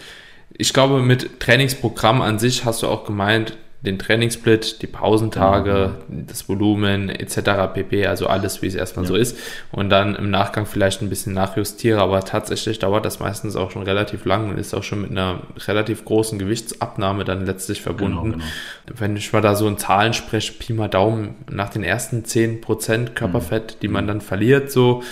ich 0.56 0.72
glaube, 0.72 1.02
mit 1.02 1.40
Trainingsprogramm 1.40 2.22
an 2.22 2.38
sich 2.38 2.64
hast 2.64 2.82
du 2.82 2.88
auch 2.88 3.04
gemeint, 3.04 3.56
den 3.84 3.98
Trainingssplit, 3.98 4.80
die 4.80 4.86
Pausentage, 4.86 5.96
mhm. 6.08 6.26
das 6.26 6.48
Volumen 6.48 7.10
etc. 7.10 7.74
pp. 7.74 8.06
Also 8.06 8.28
alles, 8.28 8.62
wie 8.62 8.66
es 8.66 8.74
erstmal 8.74 9.04
ja. 9.04 9.08
so 9.10 9.14
ist. 9.14 9.36
Und 9.72 9.90
dann 9.90 10.16
im 10.16 10.30
Nachgang 10.30 10.64
vielleicht 10.64 11.02
ein 11.02 11.10
bisschen 11.10 11.34
nachjustiere, 11.34 12.00
aber 12.00 12.20
tatsächlich 12.20 12.78
dauert 12.78 13.04
das 13.04 13.20
meistens 13.20 13.56
auch 13.56 13.70
schon 13.70 13.82
relativ 13.82 14.24
lang 14.24 14.48
und 14.48 14.58
ist 14.58 14.72
auch 14.72 14.82
schon 14.82 15.02
mit 15.02 15.10
einer 15.10 15.40
relativ 15.66 16.06
großen 16.06 16.38
Gewichtsabnahme 16.38 17.24
dann 17.24 17.44
letztlich 17.44 17.82
verbunden. 17.82 18.32
Genau, 18.32 18.36
genau. 18.36 19.00
Wenn 19.00 19.16
ich 19.16 19.32
mal 19.34 19.42
da 19.42 19.54
so 19.54 19.68
in 19.68 19.76
Zahlen 19.76 20.14
spreche, 20.14 20.54
Pi 20.54 20.72
mal 20.72 20.88
Daumen, 20.88 21.34
nach 21.50 21.68
den 21.68 21.84
ersten 21.84 22.22
10% 22.22 23.10
Körperfett, 23.10 23.74
mhm. 23.74 23.80
die 23.82 23.88
man 23.88 24.06
dann 24.06 24.22
verliert, 24.22 24.72
so 24.72 25.02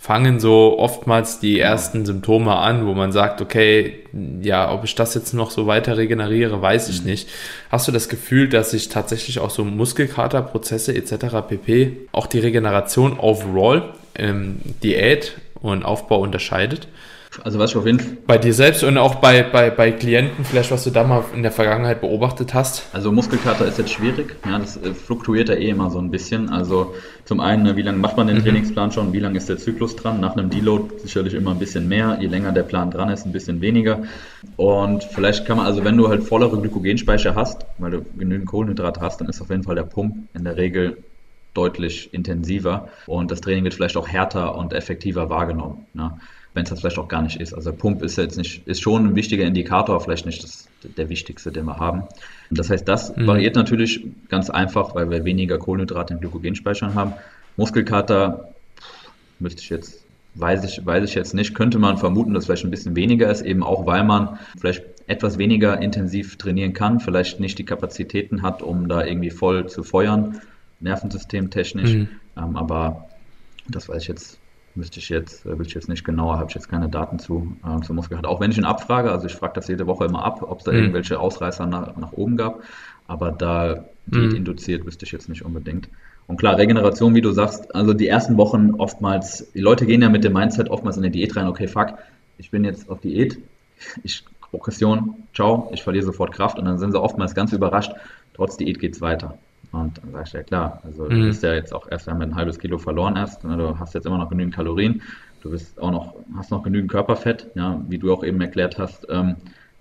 fangen 0.00 0.38
so 0.38 0.78
oftmals 0.78 1.40
die 1.40 1.58
ersten 1.58 2.06
Symptome 2.06 2.54
an, 2.54 2.86
wo 2.86 2.94
man 2.94 3.10
sagt, 3.10 3.40
okay, 3.40 4.04
ja, 4.40 4.72
ob 4.72 4.84
ich 4.84 4.94
das 4.94 5.14
jetzt 5.14 5.34
noch 5.34 5.50
so 5.50 5.66
weiter 5.66 5.96
regeneriere, 5.96 6.62
weiß 6.62 6.88
ich 6.88 7.00
mhm. 7.00 7.10
nicht. 7.10 7.28
Hast 7.68 7.88
du 7.88 7.92
das 7.92 8.08
Gefühl, 8.08 8.48
dass 8.48 8.70
sich 8.70 8.88
tatsächlich 8.88 9.40
auch 9.40 9.50
so 9.50 9.64
Muskelkaterprozesse 9.64 10.94
etc. 10.94 11.48
pp. 11.48 11.96
auch 12.12 12.28
die 12.28 12.38
Regeneration 12.38 13.18
overall 13.18 13.92
ähm, 14.14 14.60
Diät 14.82 15.36
und 15.60 15.84
Aufbau 15.84 16.20
unterscheidet? 16.20 16.86
Also 17.44 17.58
was 17.58 17.70
ich 17.70 17.76
auf 17.76 17.86
jeden 17.86 18.00
Fall. 18.00 18.16
Bei 18.26 18.38
dir 18.38 18.52
selbst 18.52 18.82
und 18.84 18.98
auch 18.98 19.16
bei, 19.16 19.42
bei, 19.42 19.70
bei 19.70 19.92
Klienten, 19.92 20.44
vielleicht 20.44 20.70
was 20.70 20.84
du 20.84 20.90
da 20.90 21.04
mal 21.04 21.24
in 21.34 21.42
der 21.42 21.52
Vergangenheit 21.52 22.00
beobachtet 22.00 22.54
hast? 22.54 22.86
Also 22.92 23.12
Muskelkater 23.12 23.66
ist 23.66 23.78
jetzt 23.78 23.90
schwierig. 23.90 24.36
Ja, 24.44 24.58
das 24.58 24.76
äh, 24.76 24.94
fluktuiert 24.94 25.48
ja 25.48 25.54
eh 25.54 25.70
immer 25.70 25.90
so 25.90 25.98
ein 25.98 26.10
bisschen. 26.10 26.50
Also 26.50 26.94
zum 27.24 27.40
einen, 27.40 27.62
ne, 27.62 27.76
wie 27.76 27.82
lange 27.82 27.98
macht 27.98 28.16
man 28.16 28.26
den 28.26 28.38
mhm. 28.38 28.42
Trainingsplan 28.42 28.92
schon? 28.92 29.12
Wie 29.12 29.20
lange 29.20 29.38
ist 29.38 29.48
der 29.48 29.58
Zyklus 29.58 29.96
dran? 29.96 30.20
Nach 30.20 30.36
einem 30.36 30.50
Deload 30.50 30.98
sicherlich 30.98 31.34
immer 31.34 31.52
ein 31.52 31.58
bisschen 31.58 31.88
mehr. 31.88 32.18
Je 32.20 32.26
länger 32.26 32.52
der 32.52 32.62
Plan 32.62 32.90
dran 32.90 33.10
ist, 33.10 33.26
ein 33.26 33.32
bisschen 33.32 33.60
weniger. 33.60 34.02
Und 34.56 35.04
vielleicht 35.04 35.46
kann 35.46 35.58
man, 35.58 35.66
also 35.66 35.84
wenn 35.84 35.96
du 35.96 36.08
halt 36.08 36.22
vollere 36.22 36.58
Glykogenspeicher 36.58 37.34
hast, 37.34 37.66
weil 37.78 37.90
du 37.90 38.04
genügend 38.16 38.46
Kohlenhydrate 38.46 39.00
hast, 39.00 39.20
dann 39.20 39.28
ist 39.28 39.40
auf 39.40 39.50
jeden 39.50 39.62
Fall 39.62 39.74
der 39.74 39.84
Pump 39.84 40.14
in 40.34 40.44
der 40.44 40.56
Regel 40.56 40.98
deutlich 41.54 42.14
intensiver 42.14 42.88
und 43.06 43.30
das 43.30 43.40
Training 43.40 43.64
wird 43.64 43.74
vielleicht 43.74 43.96
auch 43.96 44.06
härter 44.06 44.56
und 44.56 44.72
effektiver 44.72 45.28
wahrgenommen. 45.28 45.86
Ne? 45.92 46.12
Wenn 46.58 46.64
es 46.64 46.70
das 46.70 46.80
vielleicht 46.80 46.98
auch 46.98 47.06
gar 47.06 47.22
nicht 47.22 47.40
ist. 47.40 47.54
Also 47.54 47.72
Pump 47.72 48.02
ist 48.02 48.18
jetzt 48.18 48.36
nicht, 48.36 48.66
ist 48.66 48.82
schon 48.82 49.06
ein 49.06 49.14
wichtiger 49.14 49.44
Indikator, 49.44 50.00
vielleicht 50.00 50.26
nicht 50.26 50.42
das, 50.42 50.68
der 50.82 51.08
wichtigste, 51.08 51.52
den 51.52 51.66
wir 51.66 51.76
haben. 51.76 52.02
Das 52.50 52.68
heißt, 52.68 52.86
das 52.88 53.16
mhm. 53.16 53.28
variiert 53.28 53.54
natürlich 53.54 54.04
ganz 54.28 54.50
einfach, 54.50 54.96
weil 54.96 55.08
wir 55.08 55.24
weniger 55.24 55.58
Kohlenhydrate 55.58 56.14
in 56.14 56.20
Glykogenspeichern 56.20 56.96
haben. 56.96 57.12
Muskelkater 57.56 58.48
müsste 59.38 59.62
ich 59.62 59.70
jetzt, 59.70 60.02
weiß 60.34 60.64
ich, 60.64 60.84
weiß 60.84 61.08
ich 61.08 61.14
jetzt 61.14 61.32
nicht, 61.32 61.54
könnte 61.54 61.78
man 61.78 61.96
vermuten, 61.96 62.34
dass 62.34 62.46
vielleicht 62.46 62.64
ein 62.64 62.72
bisschen 62.72 62.96
weniger 62.96 63.30
ist, 63.30 63.42
eben 63.42 63.62
auch 63.62 63.86
weil 63.86 64.02
man 64.02 64.40
vielleicht 64.58 64.82
etwas 65.06 65.38
weniger 65.38 65.80
intensiv 65.80 66.38
trainieren 66.38 66.72
kann, 66.72 66.98
vielleicht 66.98 67.38
nicht 67.38 67.56
die 67.60 67.64
Kapazitäten 67.64 68.42
hat, 68.42 68.62
um 68.62 68.88
da 68.88 69.04
irgendwie 69.04 69.30
voll 69.30 69.68
zu 69.68 69.84
feuern, 69.84 70.40
nervensystemtechnisch. 70.80 71.94
Mhm. 71.94 72.08
Ähm, 72.36 72.56
aber 72.56 73.08
das 73.68 73.88
weiß 73.88 74.02
ich 74.02 74.08
jetzt 74.08 74.40
müsste 74.78 75.00
ich 75.00 75.08
jetzt, 75.10 75.44
äh, 75.44 75.54
ich 75.60 75.74
jetzt 75.74 75.88
nicht 75.88 76.04
genauer, 76.04 76.38
habe 76.38 76.46
ich 76.48 76.54
jetzt 76.54 76.68
keine 76.68 76.88
Daten 76.88 77.18
zu, 77.18 77.56
äh, 77.64 77.80
zu 77.82 77.92
Muskelkater. 77.92 78.28
Auch 78.28 78.40
wenn 78.40 78.50
ich 78.50 78.56
ihn 78.58 78.64
abfrage, 78.64 79.10
also 79.10 79.26
ich 79.26 79.34
frage 79.34 79.52
das 79.54 79.68
jede 79.68 79.86
Woche 79.86 80.06
immer 80.06 80.24
ab, 80.24 80.42
ob 80.42 80.60
es 80.60 80.64
da 80.64 80.72
mhm. 80.72 80.78
irgendwelche 80.78 81.20
Ausreißer 81.20 81.66
nach, 81.66 81.96
nach 81.96 82.12
oben 82.12 82.36
gab, 82.36 82.62
aber 83.06 83.32
da 83.32 83.84
Diät 84.06 84.30
mhm. 84.30 84.36
induziert, 84.36 84.86
wüsste 84.86 85.04
ich 85.04 85.12
jetzt 85.12 85.28
nicht 85.28 85.44
unbedingt. 85.44 85.88
Und 86.26 86.38
klar, 86.38 86.56
Regeneration, 86.56 87.14
wie 87.14 87.20
du 87.20 87.32
sagst, 87.32 87.74
also 87.74 87.92
die 87.92 88.06
ersten 88.06 88.36
Wochen 88.36 88.74
oftmals, 88.74 89.50
die 89.52 89.60
Leute 89.60 89.86
gehen 89.86 90.02
ja 90.02 90.08
mit 90.08 90.24
dem 90.24 90.34
Mindset 90.34 90.70
oftmals 90.70 90.96
in 90.96 91.02
die 91.02 91.10
Diät 91.10 91.36
rein, 91.36 91.46
okay, 91.46 91.66
fuck, 91.66 91.94
ich 92.38 92.50
bin 92.50 92.64
jetzt 92.64 92.88
auf 92.88 93.00
Diät, 93.00 93.38
ich 94.02 94.24
Progression, 94.40 95.24
ciao, 95.34 95.70
ich 95.74 95.82
verliere 95.82 96.04
sofort 96.04 96.32
Kraft 96.32 96.58
und 96.58 96.64
dann 96.64 96.78
sind 96.78 96.92
sie 96.92 97.00
oftmals 97.00 97.34
ganz 97.34 97.52
überrascht, 97.52 97.92
trotz 98.34 98.56
Diät 98.56 98.78
geht 98.78 98.94
es 98.94 99.00
weiter. 99.00 99.38
Und 99.72 99.98
dann 99.98 100.12
sagst 100.12 100.32
du 100.32 100.38
ja 100.38 100.42
klar, 100.44 100.82
also 100.84 101.04
mhm. 101.04 101.10
du 101.10 101.26
bist 101.26 101.42
ja 101.42 101.54
jetzt 101.54 101.74
auch 101.74 101.90
erst, 101.90 102.06
wir 102.06 102.14
haben 102.14 102.22
ein 102.22 102.34
halbes 102.34 102.58
Kilo 102.58 102.78
verloren 102.78 103.16
erst, 103.16 103.44
ne, 103.44 103.56
du 103.56 103.78
hast 103.78 103.94
jetzt 103.94 104.06
immer 104.06 104.18
noch 104.18 104.30
genügend 104.30 104.54
Kalorien, 104.54 105.02
du 105.42 105.50
bist 105.50 105.78
auch 105.80 105.90
noch, 105.90 106.14
hast 106.36 106.50
noch 106.50 106.62
genügend 106.62 106.90
Körperfett, 106.90 107.48
ja, 107.54 107.80
wie 107.88 107.98
du 107.98 108.12
auch 108.12 108.24
eben 108.24 108.40
erklärt 108.40 108.78
hast, 108.78 109.06
ähm, 109.10 109.36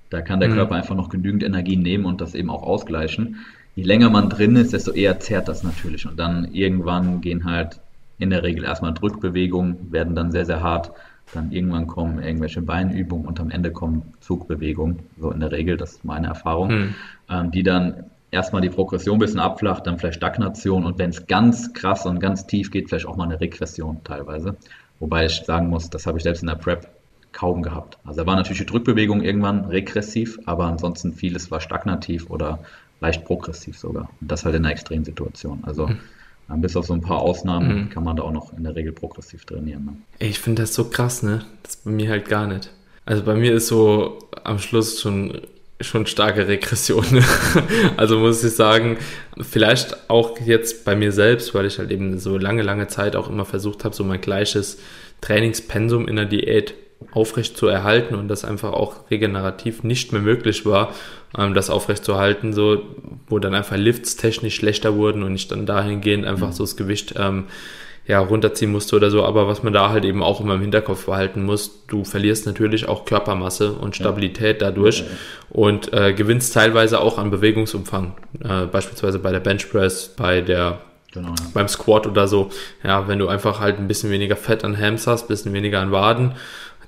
da 0.10 0.22
kann 0.22 0.40
der 0.40 0.50
mhm. 0.50 0.56
Körper 0.56 0.76
einfach 0.76 0.96
noch 0.96 1.10
genügend 1.10 1.44
Energie 1.44 1.78
nehmen 1.78 2.06
und 2.06 2.22
das 2.22 2.36
eben 2.36 2.50
auch 2.50 2.64
ausgleichen. 2.64 3.38
Je 3.76 3.84
länger 3.84 4.10
man 4.10 4.30
drin 4.30 4.56
ist, 4.56 4.74
desto 4.74 4.92
eher 4.92 5.20
zerrt 5.20 5.48
das 5.48 5.64
natürlich. 5.64 6.08
Und 6.08 6.18
dann 6.18 6.46
irgendwann 6.54 7.22
gehen 7.22 7.46
halt 7.46 7.80
in 8.18 8.30
der 8.30 8.44
Regel 8.44 8.64
erstmal 8.64 8.94
Drückbewegungen, 8.94 9.92
werden 9.92 10.16
dann 10.16 10.32
sehr, 10.32 10.46
sehr 10.46 10.62
hart. 10.64 10.92
Dann 11.34 11.52
irgendwann 11.52 11.88
kommen 11.88 12.24
irgendwelche 12.24 12.62
Beinübungen 12.62 13.28
und 13.28 13.40
am 13.40 13.52
Ende 13.52 13.72
kommen 13.72 14.14
Zugbewegungen, 14.22 15.00
so 15.20 15.30
in 15.32 15.42
der 15.42 15.52
Regel, 15.52 15.76
das 15.76 15.94
ist 15.94 16.06
meine 16.06 16.28
Erfahrung, 16.28 16.70
mhm. 16.70 16.96
ähm, 17.30 17.52
die 17.52 17.64
dann 17.64 18.06
erstmal 18.32 18.62
die 18.62 18.70
Progression 18.70 19.18
ein 19.18 19.20
bisschen 19.20 19.40
abflacht, 19.40 19.88
dann 19.88 19.98
vielleicht 19.98 20.18
Stagnation 20.18 20.86
und 20.86 20.98
wenn 21.00 21.12
es 21.12 21.28
ganz 21.28 21.74
krass 21.74 22.06
und 22.06 22.20
ganz 22.20 22.46
tief 22.46 22.72
geht, 22.72 22.90
vielleicht 22.90 23.06
auch 23.06 23.16
mal 23.16 23.26
eine 23.26 23.40
Regression 23.40 24.04
teilweise. 24.04 24.56
Wobei 25.00 25.26
ich 25.26 25.44
sagen 25.46 25.70
muss, 25.70 25.90
das 25.90 26.08
habe 26.08 26.18
ich 26.18 26.24
selbst 26.24 26.42
in 26.42 26.48
der 26.48 26.56
Prep 26.56 26.90
kaum 27.32 27.62
gehabt. 27.62 27.98
Also 28.04 28.22
da 28.22 28.28
war 28.28 28.36
natürlich 28.36 28.60
die 28.60 28.66
Drückbewegung 28.66 29.22
irgendwann 29.22 29.66
regressiv, 29.66 30.40
aber 30.46 30.66
ansonsten 30.66 31.14
vieles 31.14 31.52
war 31.52 31.62
stagnativ 31.62 32.30
oder 32.30 32.60
leicht 33.00 33.26
progressiv 33.26 33.78
sogar. 33.78 34.10
Und 34.22 34.32
das 34.32 34.44
halt 34.44 34.56
in 34.56 34.66
einer 34.66 34.74
Extremsituation. 34.74 35.60
Also 35.64 35.88
mhm. 35.88 36.62
bis 36.62 36.76
auf 36.76 36.88
so 36.88 36.94
ein 36.94 37.02
paar 37.02 37.20
Ausnahmen 37.20 37.84
mhm. 37.84 37.90
kann 37.90 38.04
man 38.04 38.16
da 38.18 38.24
auch 38.24 38.32
noch 38.32 38.58
in 38.58 38.64
der 38.64 38.76
Regel 38.76 38.92
progressiv 38.92 39.46
trainieren. 39.46 39.86
Ne? 39.86 39.94
Ich 40.20 40.40
finde 40.40 40.64
das 40.64 40.74
so 40.74 40.86
krass, 40.86 41.22
ne? 41.22 41.46
Das 41.62 41.76
ist 41.76 41.86
bei 41.86 41.92
mir 41.92 42.10
halt 42.10 42.28
gar 42.28 42.48
nicht. 42.48 42.72
Also 43.06 43.24
bei 43.24 43.36
mir 43.36 43.54
ist 43.54 43.68
so 43.68 44.18
am 44.44 44.58
Schluss 44.58 45.00
schon 45.00 45.40
schon 45.82 46.06
starke 46.06 46.48
Regression. 46.48 47.06
Also 47.98 48.20
muss 48.20 48.44
ich 48.44 48.54
sagen, 48.54 48.98
vielleicht 49.40 50.10
auch 50.10 50.40
jetzt 50.40 50.86
bei 50.86 50.96
mir 50.96 51.12
selbst, 51.12 51.54
weil 51.54 51.66
ich 51.66 51.80
halt 51.80 51.92
eben 51.92 52.20
so 52.20 52.38
lange, 52.38 52.62
lange 52.62 52.88
Zeit 52.88 53.16
auch 53.16 53.30
immer 53.30 53.46
versucht 53.46 53.84
habe, 53.84 53.96
so 53.96 54.04
mein 54.04 54.22
gleiches 54.22 54.80
Trainingspensum 55.22 56.08
in 56.08 56.16
der 56.16 56.26
Diät 56.26 56.76
aufrecht 57.12 57.58
zu 57.58 57.68
erhalten 57.68 58.16
und 58.16 58.28
das 58.28 58.44
einfach 58.44 58.74
auch 58.74 59.10
regenerativ 59.12 59.84
nicht 59.84 60.12
mehr 60.14 60.22
möglich 60.22 60.66
war, 60.66 60.94
ähm, 61.38 61.54
das 61.54 61.70
aufrecht 61.70 62.04
zu 62.04 62.18
halten, 62.18 62.54
so, 62.54 62.84
wo 63.28 63.40
dann 63.40 63.54
einfach 63.54 63.78
Lifts 63.78 64.16
technisch 64.16 64.56
schlechter 64.56 64.96
wurden 64.96 65.24
und 65.24 65.36
ich 65.36 65.48
dann 65.48 65.66
dahingehend 65.66 66.26
einfach 66.26 66.48
mhm. 66.48 66.54
so 66.54 66.64
das 66.64 66.76
Gewicht 66.76 67.14
ähm, 67.18 67.46
ja, 68.08 68.20
runterziehen 68.20 68.72
musste 68.72 68.96
oder 68.96 69.12
so, 69.12 69.24
aber 69.24 69.48
was 69.48 69.64
man 69.64 69.74
da 69.74 69.90
halt 69.90 70.06
eben 70.06 70.24
auch 70.24 70.40
immer 70.40 70.56
im 70.56 70.62
Hinterkopf 70.62 71.06
behalten 71.06 71.44
muss, 71.44 71.86
du 71.88 72.06
verlierst 72.06 72.46
natürlich 72.46 72.88
auch 72.88 73.04
Körpermasse 73.04 73.74
und 73.74 73.96
Stabilität 73.96 74.62
ja. 74.62 74.70
dadurch 74.70 75.00
ja, 75.00 75.06
und 75.50 75.92
äh, 75.94 76.14
gewinnst 76.14 76.54
teilweise 76.54 77.02
auch 77.02 77.18
an 77.18 77.30
Bewegungsumfang, 77.32 78.16
äh, 78.44 78.66
beispielsweise 78.66 79.20
bei 79.20 79.32
der 79.32 79.42
Benchpress, 79.42 80.14
bei 80.16 80.42
der 80.42 80.80
Genau, 81.14 81.34
beim 81.54 81.70
Squat 81.70 82.06
oder 82.06 82.28
so. 82.28 82.52
Ja, 82.84 83.08
wenn 83.08 83.18
du 83.18 83.30
einfach 83.30 83.62
halt 83.62 83.80
ein 83.80 83.88
bisschen 83.88 84.12
weniger 84.12 84.36
Fett 84.36 84.66
an 84.66 84.78
Hams 84.78 85.08
hast, 85.08 85.24
ein 85.24 85.28
bisschen 85.30 85.54
weniger 85.54 85.80
an 85.80 85.92
Waden, 85.92 86.34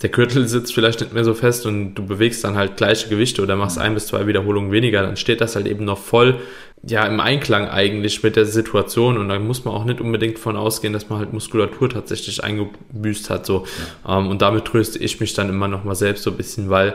der 0.02 0.10
Gürtel 0.10 0.48
sitzt 0.48 0.74
vielleicht 0.74 1.02
nicht 1.02 1.14
mehr 1.14 1.26
so 1.26 1.34
fest 1.34 1.66
und 1.66 1.96
du 1.96 2.06
bewegst 2.06 2.44
dann 2.44 2.56
halt 2.56 2.78
gleiche 2.78 3.10
Gewichte 3.10 3.42
oder 3.42 3.56
machst 3.56 3.78
ein 3.78 3.94
bis 3.94 4.08
zwei 4.08 4.28
Wiederholungen 4.28 4.72
weniger, 4.72 5.02
dann 5.02 5.18
steht 5.18 5.42
das 5.42 5.56
halt 5.56 5.68
eben 5.68 5.86
noch 5.86 5.98
voll 5.98 6.40
ja 6.84 7.06
im 7.06 7.20
Einklang 7.20 7.68
eigentlich 7.68 8.24
mit 8.24 8.38
der 8.38 8.46
Situation 8.46 9.18
und 9.18 9.28
da 9.28 9.38
muss 9.38 9.66
man 9.66 9.74
auch 9.74 9.84
nicht 9.84 10.00
unbedingt 10.00 10.40
von 10.40 10.56
ausgehen, 10.56 10.94
dass 10.94 11.10
man 11.10 11.20
halt 11.20 11.34
Muskulatur 11.34 11.90
tatsächlich 11.90 12.42
eingebüßt 12.42 13.30
hat 13.30 13.46
so 13.46 13.66
ja. 14.06 14.18
ähm, 14.18 14.28
und 14.30 14.42
damit 14.42 14.66
tröste 14.66 15.00
ich 15.00 15.20
mich 15.20 15.34
dann 15.34 15.50
immer 15.50 15.68
noch 15.68 15.84
mal 15.84 15.96
selbst 15.96 16.24
so 16.24 16.32
ein 16.32 16.38
bisschen, 16.38 16.70
weil 16.70 16.94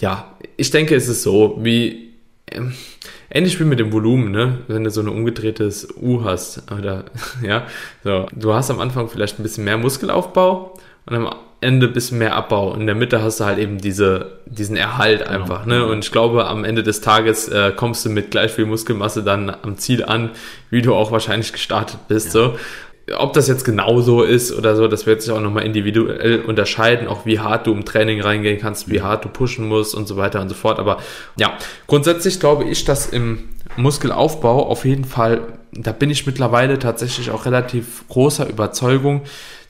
ja 0.00 0.36
ich 0.56 0.70
denke 0.70 0.96
es 0.96 1.06
ist 1.06 1.22
so 1.22 1.58
wie 1.62 2.06
ähm, 2.50 2.72
ähnlich 3.30 3.58
wie 3.60 3.64
mit 3.64 3.78
dem 3.78 3.92
Volumen, 3.92 4.30
ne? 4.30 4.58
Wenn 4.68 4.84
du 4.84 4.90
so 4.90 5.00
ein 5.00 5.08
umgedrehtes 5.08 5.88
U 6.00 6.24
hast 6.24 6.70
oder 6.70 7.04
ja, 7.42 7.66
so 8.02 8.26
du 8.32 8.54
hast 8.54 8.70
am 8.70 8.80
Anfang 8.80 9.08
vielleicht 9.08 9.38
ein 9.38 9.42
bisschen 9.42 9.64
mehr 9.64 9.78
Muskelaufbau 9.78 10.78
und 11.06 11.14
am 11.16 11.34
Ende 11.60 11.86
ein 11.86 11.92
bisschen 11.92 12.18
mehr 12.18 12.34
Abbau. 12.34 12.74
In 12.74 12.86
der 12.86 12.94
Mitte 12.94 13.22
hast 13.22 13.40
du 13.40 13.44
halt 13.44 13.58
eben 13.58 13.78
diese, 13.78 14.40
diesen 14.46 14.76
Erhalt 14.76 15.20
genau. 15.20 15.30
einfach. 15.30 15.64
Genau. 15.64 15.76
Ne? 15.76 15.86
Und 15.86 16.04
ich 16.04 16.12
glaube, 16.12 16.46
am 16.46 16.64
Ende 16.64 16.82
des 16.82 17.00
Tages 17.00 17.48
äh, 17.48 17.72
kommst 17.74 18.04
du 18.04 18.10
mit 18.10 18.30
gleich 18.30 18.52
viel 18.52 18.66
Muskelmasse 18.66 19.22
dann 19.22 19.50
am 19.50 19.78
Ziel 19.78 20.04
an, 20.04 20.30
wie 20.70 20.82
du 20.82 20.94
auch 20.94 21.12
wahrscheinlich 21.12 21.52
gestartet 21.52 22.00
bist. 22.08 22.26
Ja. 22.26 22.32
So. 22.32 22.58
Ob 23.16 23.32
das 23.34 23.46
jetzt 23.46 23.64
genau 23.64 24.00
so 24.00 24.22
ist 24.22 24.52
oder 24.52 24.74
so, 24.74 24.88
das 24.88 25.06
wird 25.06 25.22
sich 25.22 25.30
auch 25.30 25.40
nochmal 25.40 25.64
individuell 25.64 26.40
unterscheiden, 26.40 27.06
auch 27.06 27.24
wie 27.24 27.38
hart 27.38 27.68
du 27.68 27.72
im 27.72 27.84
Training 27.84 28.20
reingehen 28.20 28.58
kannst, 28.60 28.90
wie 28.90 29.00
hart 29.00 29.24
du 29.24 29.28
pushen 29.28 29.68
musst 29.68 29.94
und 29.94 30.08
so 30.08 30.16
weiter 30.16 30.40
und 30.40 30.48
so 30.48 30.56
fort. 30.56 30.80
Aber 30.80 30.98
ja, 31.36 31.56
grundsätzlich 31.86 32.40
glaube 32.40 32.64
ich, 32.64 32.84
dass 32.84 33.06
im 33.06 33.44
Muskelaufbau 33.76 34.66
auf 34.66 34.84
jeden 34.84 35.04
Fall, 35.04 35.40
da 35.72 35.92
bin 35.92 36.10
ich 36.10 36.26
mittlerweile 36.26 36.80
tatsächlich 36.80 37.30
auch 37.30 37.46
relativ 37.46 38.06
großer 38.08 38.48
Überzeugung, 38.48 39.22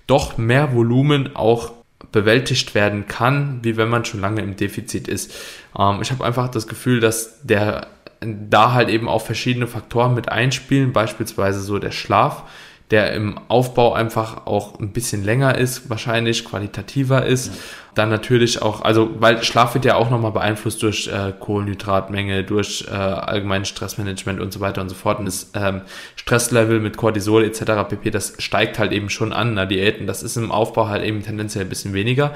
doch 0.07 0.39
mehr 0.39 0.75
Volumen 0.75 1.35
auch 1.35 1.73
bewältigt 2.13 2.75
werden 2.75 3.07
kann, 3.07 3.61
wie 3.63 3.77
wenn 3.77 3.89
man 3.89 4.05
schon 4.05 4.21
lange 4.21 4.43
im 4.43 4.57
Defizit 4.57 5.09
ist. 5.09 5.35
Ähm, 5.79 5.99
ich 6.03 6.11
habe 6.11 6.25
einfach 6.25 6.49
das 6.49 6.67
Gefühl, 6.67 7.01
dass 7.01 7.41
der 7.43 7.89
da 8.21 8.73
halt 8.73 8.89
eben 8.89 9.09
auch 9.09 9.23
verschiedene 9.23 9.67
Faktoren 9.67 10.15
mit 10.15 10.31
einspielen, 10.31 10.93
beispielsweise 10.93 11.61
so 11.61 11.79
der 11.79 11.91
Schlaf, 11.91 12.45
der 12.91 13.13
im 13.15 13.39
Aufbau 13.49 13.95
einfach 13.95 14.47
auch 14.47 14.79
ein 14.79 14.91
bisschen 14.91 15.25
länger 15.25 15.59
ist, 15.59 15.91
wahrscheinlich 15.91 16.45
qualitativer 16.45 17.27
ist. 17.27 17.49
Ja. 17.49 17.53
Dann 17.97 18.11
natürlich 18.11 18.61
auch, 18.61 18.83
also 18.83 19.09
weil 19.19 19.43
Schlaf 19.43 19.73
wird 19.73 19.87
ja 19.87 19.97
auch 19.97 20.11
nochmal 20.11 20.31
beeinflusst 20.31 20.83
durch 20.83 21.09
äh, 21.09 21.33
Kohlenhydratmenge, 21.41 22.45
durch 22.45 22.85
äh, 22.89 22.95
allgemeines 22.95 23.69
Stressmanagement 23.69 24.39
und 24.39 24.53
so 24.53 24.61
weiter 24.61 24.83
und 24.83 24.91
so 24.91 24.95
fort. 24.95 25.19
Und 25.19 25.25
das 25.25 25.51
ähm, 25.55 25.81
Stresslevel 26.15 26.79
mit 26.79 26.99
Cortisol 26.99 27.43
etc. 27.43 27.89
pp, 27.89 28.11
das 28.11 28.35
steigt 28.39 28.79
halt 28.79 28.93
eben 28.93 29.09
schon 29.09 29.33
an, 29.33 29.55
na, 29.55 29.65
Diäten. 29.65 30.07
Das 30.07 30.23
ist 30.23 30.37
im 30.37 30.53
Aufbau 30.53 30.89
halt 30.89 31.05
eben 31.05 31.23
tendenziell 31.23 31.65
ein 31.65 31.71
bisschen 31.71 31.95
weniger. 31.95 32.35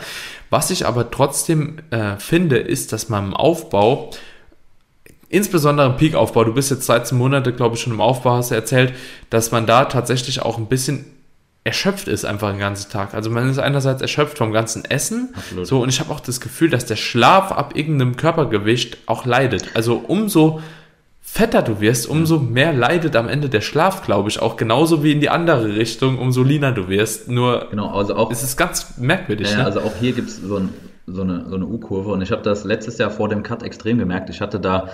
Was 0.48 0.70
ich 0.70 0.86
aber 0.86 1.10
trotzdem 1.10 1.76
äh, 1.90 2.16
finde, 2.16 2.56
ist, 2.56 2.94
dass 2.94 3.10
man 3.10 3.26
im 3.26 3.34
Aufbau 3.34 4.10
insbesondere 5.30 5.86
im 5.86 5.96
Peak-Aufbau, 5.96 6.44
du 6.44 6.52
bist 6.52 6.70
jetzt 6.70 6.86
13 6.86 7.16
Monate, 7.16 7.52
glaube 7.52 7.76
ich, 7.76 7.80
schon 7.80 7.94
im 7.94 8.00
Aufbau, 8.00 8.32
hast 8.32 8.50
du 8.50 8.54
erzählt, 8.54 8.92
dass 9.30 9.50
man 9.50 9.66
da 9.66 9.86
tatsächlich 9.86 10.42
auch 10.42 10.58
ein 10.58 10.66
bisschen 10.66 11.06
erschöpft 11.62 12.08
ist 12.08 12.24
einfach 12.24 12.50
den 12.50 12.58
ganzen 12.58 12.90
Tag. 12.90 13.14
Also 13.14 13.30
man 13.30 13.48
ist 13.48 13.58
einerseits 13.58 14.00
erschöpft 14.00 14.38
vom 14.38 14.52
ganzen 14.52 14.84
Essen, 14.84 15.28
Absolut. 15.34 15.66
so 15.66 15.82
und 15.82 15.88
ich 15.90 16.00
habe 16.00 16.12
auch 16.12 16.20
das 16.20 16.40
Gefühl, 16.40 16.70
dass 16.70 16.86
der 16.86 16.96
Schlaf 16.96 17.52
ab 17.52 17.76
irgendeinem 17.76 18.16
Körpergewicht 18.16 18.98
auch 19.06 19.26
leidet. 19.26 19.70
Also 19.74 20.02
umso 20.06 20.60
fetter 21.20 21.62
du 21.62 21.80
wirst, 21.80 22.08
umso 22.08 22.38
mehr 22.38 22.72
leidet 22.72 23.14
am 23.14 23.28
Ende 23.28 23.50
der 23.50 23.60
Schlaf, 23.60 24.02
glaube 24.02 24.30
ich, 24.30 24.40
auch 24.40 24.56
genauso 24.56 25.04
wie 25.04 25.12
in 25.12 25.20
die 25.20 25.28
andere 25.28 25.76
Richtung, 25.76 26.18
umso 26.18 26.42
leaner 26.42 26.72
du 26.72 26.88
wirst. 26.88 27.28
Nur 27.28 27.68
genau, 27.70 27.94
also 27.94 28.16
auch 28.16 28.32
es 28.32 28.42
ist 28.42 28.56
ganz 28.56 28.96
merkwürdig. 28.96 29.50
Ja, 29.50 29.58
ne? 29.58 29.64
also 29.66 29.80
auch 29.80 29.92
hier 30.00 30.12
gibt 30.12 30.30
es 30.30 30.38
so, 30.38 30.56
ein, 30.56 30.70
so 31.06 31.22
eine, 31.22 31.46
so 31.48 31.56
eine 31.56 31.66
U-Kurve 31.66 32.10
und 32.10 32.22
ich 32.22 32.32
habe 32.32 32.42
das 32.42 32.64
letztes 32.64 32.96
Jahr 32.96 33.10
vor 33.10 33.28
dem 33.28 33.42
Cut 33.42 33.62
extrem 33.62 33.98
gemerkt. 33.98 34.30
Ich 34.30 34.40
hatte 34.40 34.58
da 34.58 34.88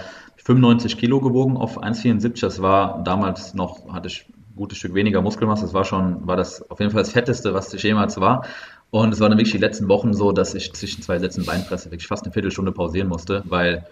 95 0.46 0.96
Kilo 0.96 1.20
gewogen 1.20 1.56
auf 1.56 1.82
1,74. 1.82 2.40
Das 2.40 2.62
war 2.62 3.02
damals 3.02 3.54
noch, 3.54 3.92
hatte 3.92 4.06
ich 4.06 4.28
ein 4.28 4.54
gutes 4.54 4.78
Stück 4.78 4.94
weniger 4.94 5.20
Muskelmasse. 5.20 5.62
Das 5.62 5.74
war 5.74 5.84
schon, 5.84 6.24
war 6.26 6.36
das 6.36 6.70
auf 6.70 6.78
jeden 6.78 6.92
Fall 6.92 7.02
das 7.02 7.10
Fetteste, 7.10 7.52
was 7.52 7.74
ich 7.74 7.82
jemals 7.82 8.20
war. 8.20 8.46
Und 8.90 9.12
es 9.12 9.18
war 9.18 9.28
dann 9.28 9.38
wirklich 9.38 9.52
die 9.52 9.58
letzten 9.58 9.88
Wochen 9.88 10.14
so, 10.14 10.30
dass 10.30 10.54
ich 10.54 10.72
zwischen 10.72 11.02
zwei 11.02 11.18
Sätzen 11.18 11.44
Beinpresse 11.44 11.90
wirklich 11.90 12.06
fast 12.06 12.24
eine 12.24 12.32
Viertelstunde 12.32 12.70
pausieren 12.70 13.08
musste, 13.08 13.42
weil 13.46 13.86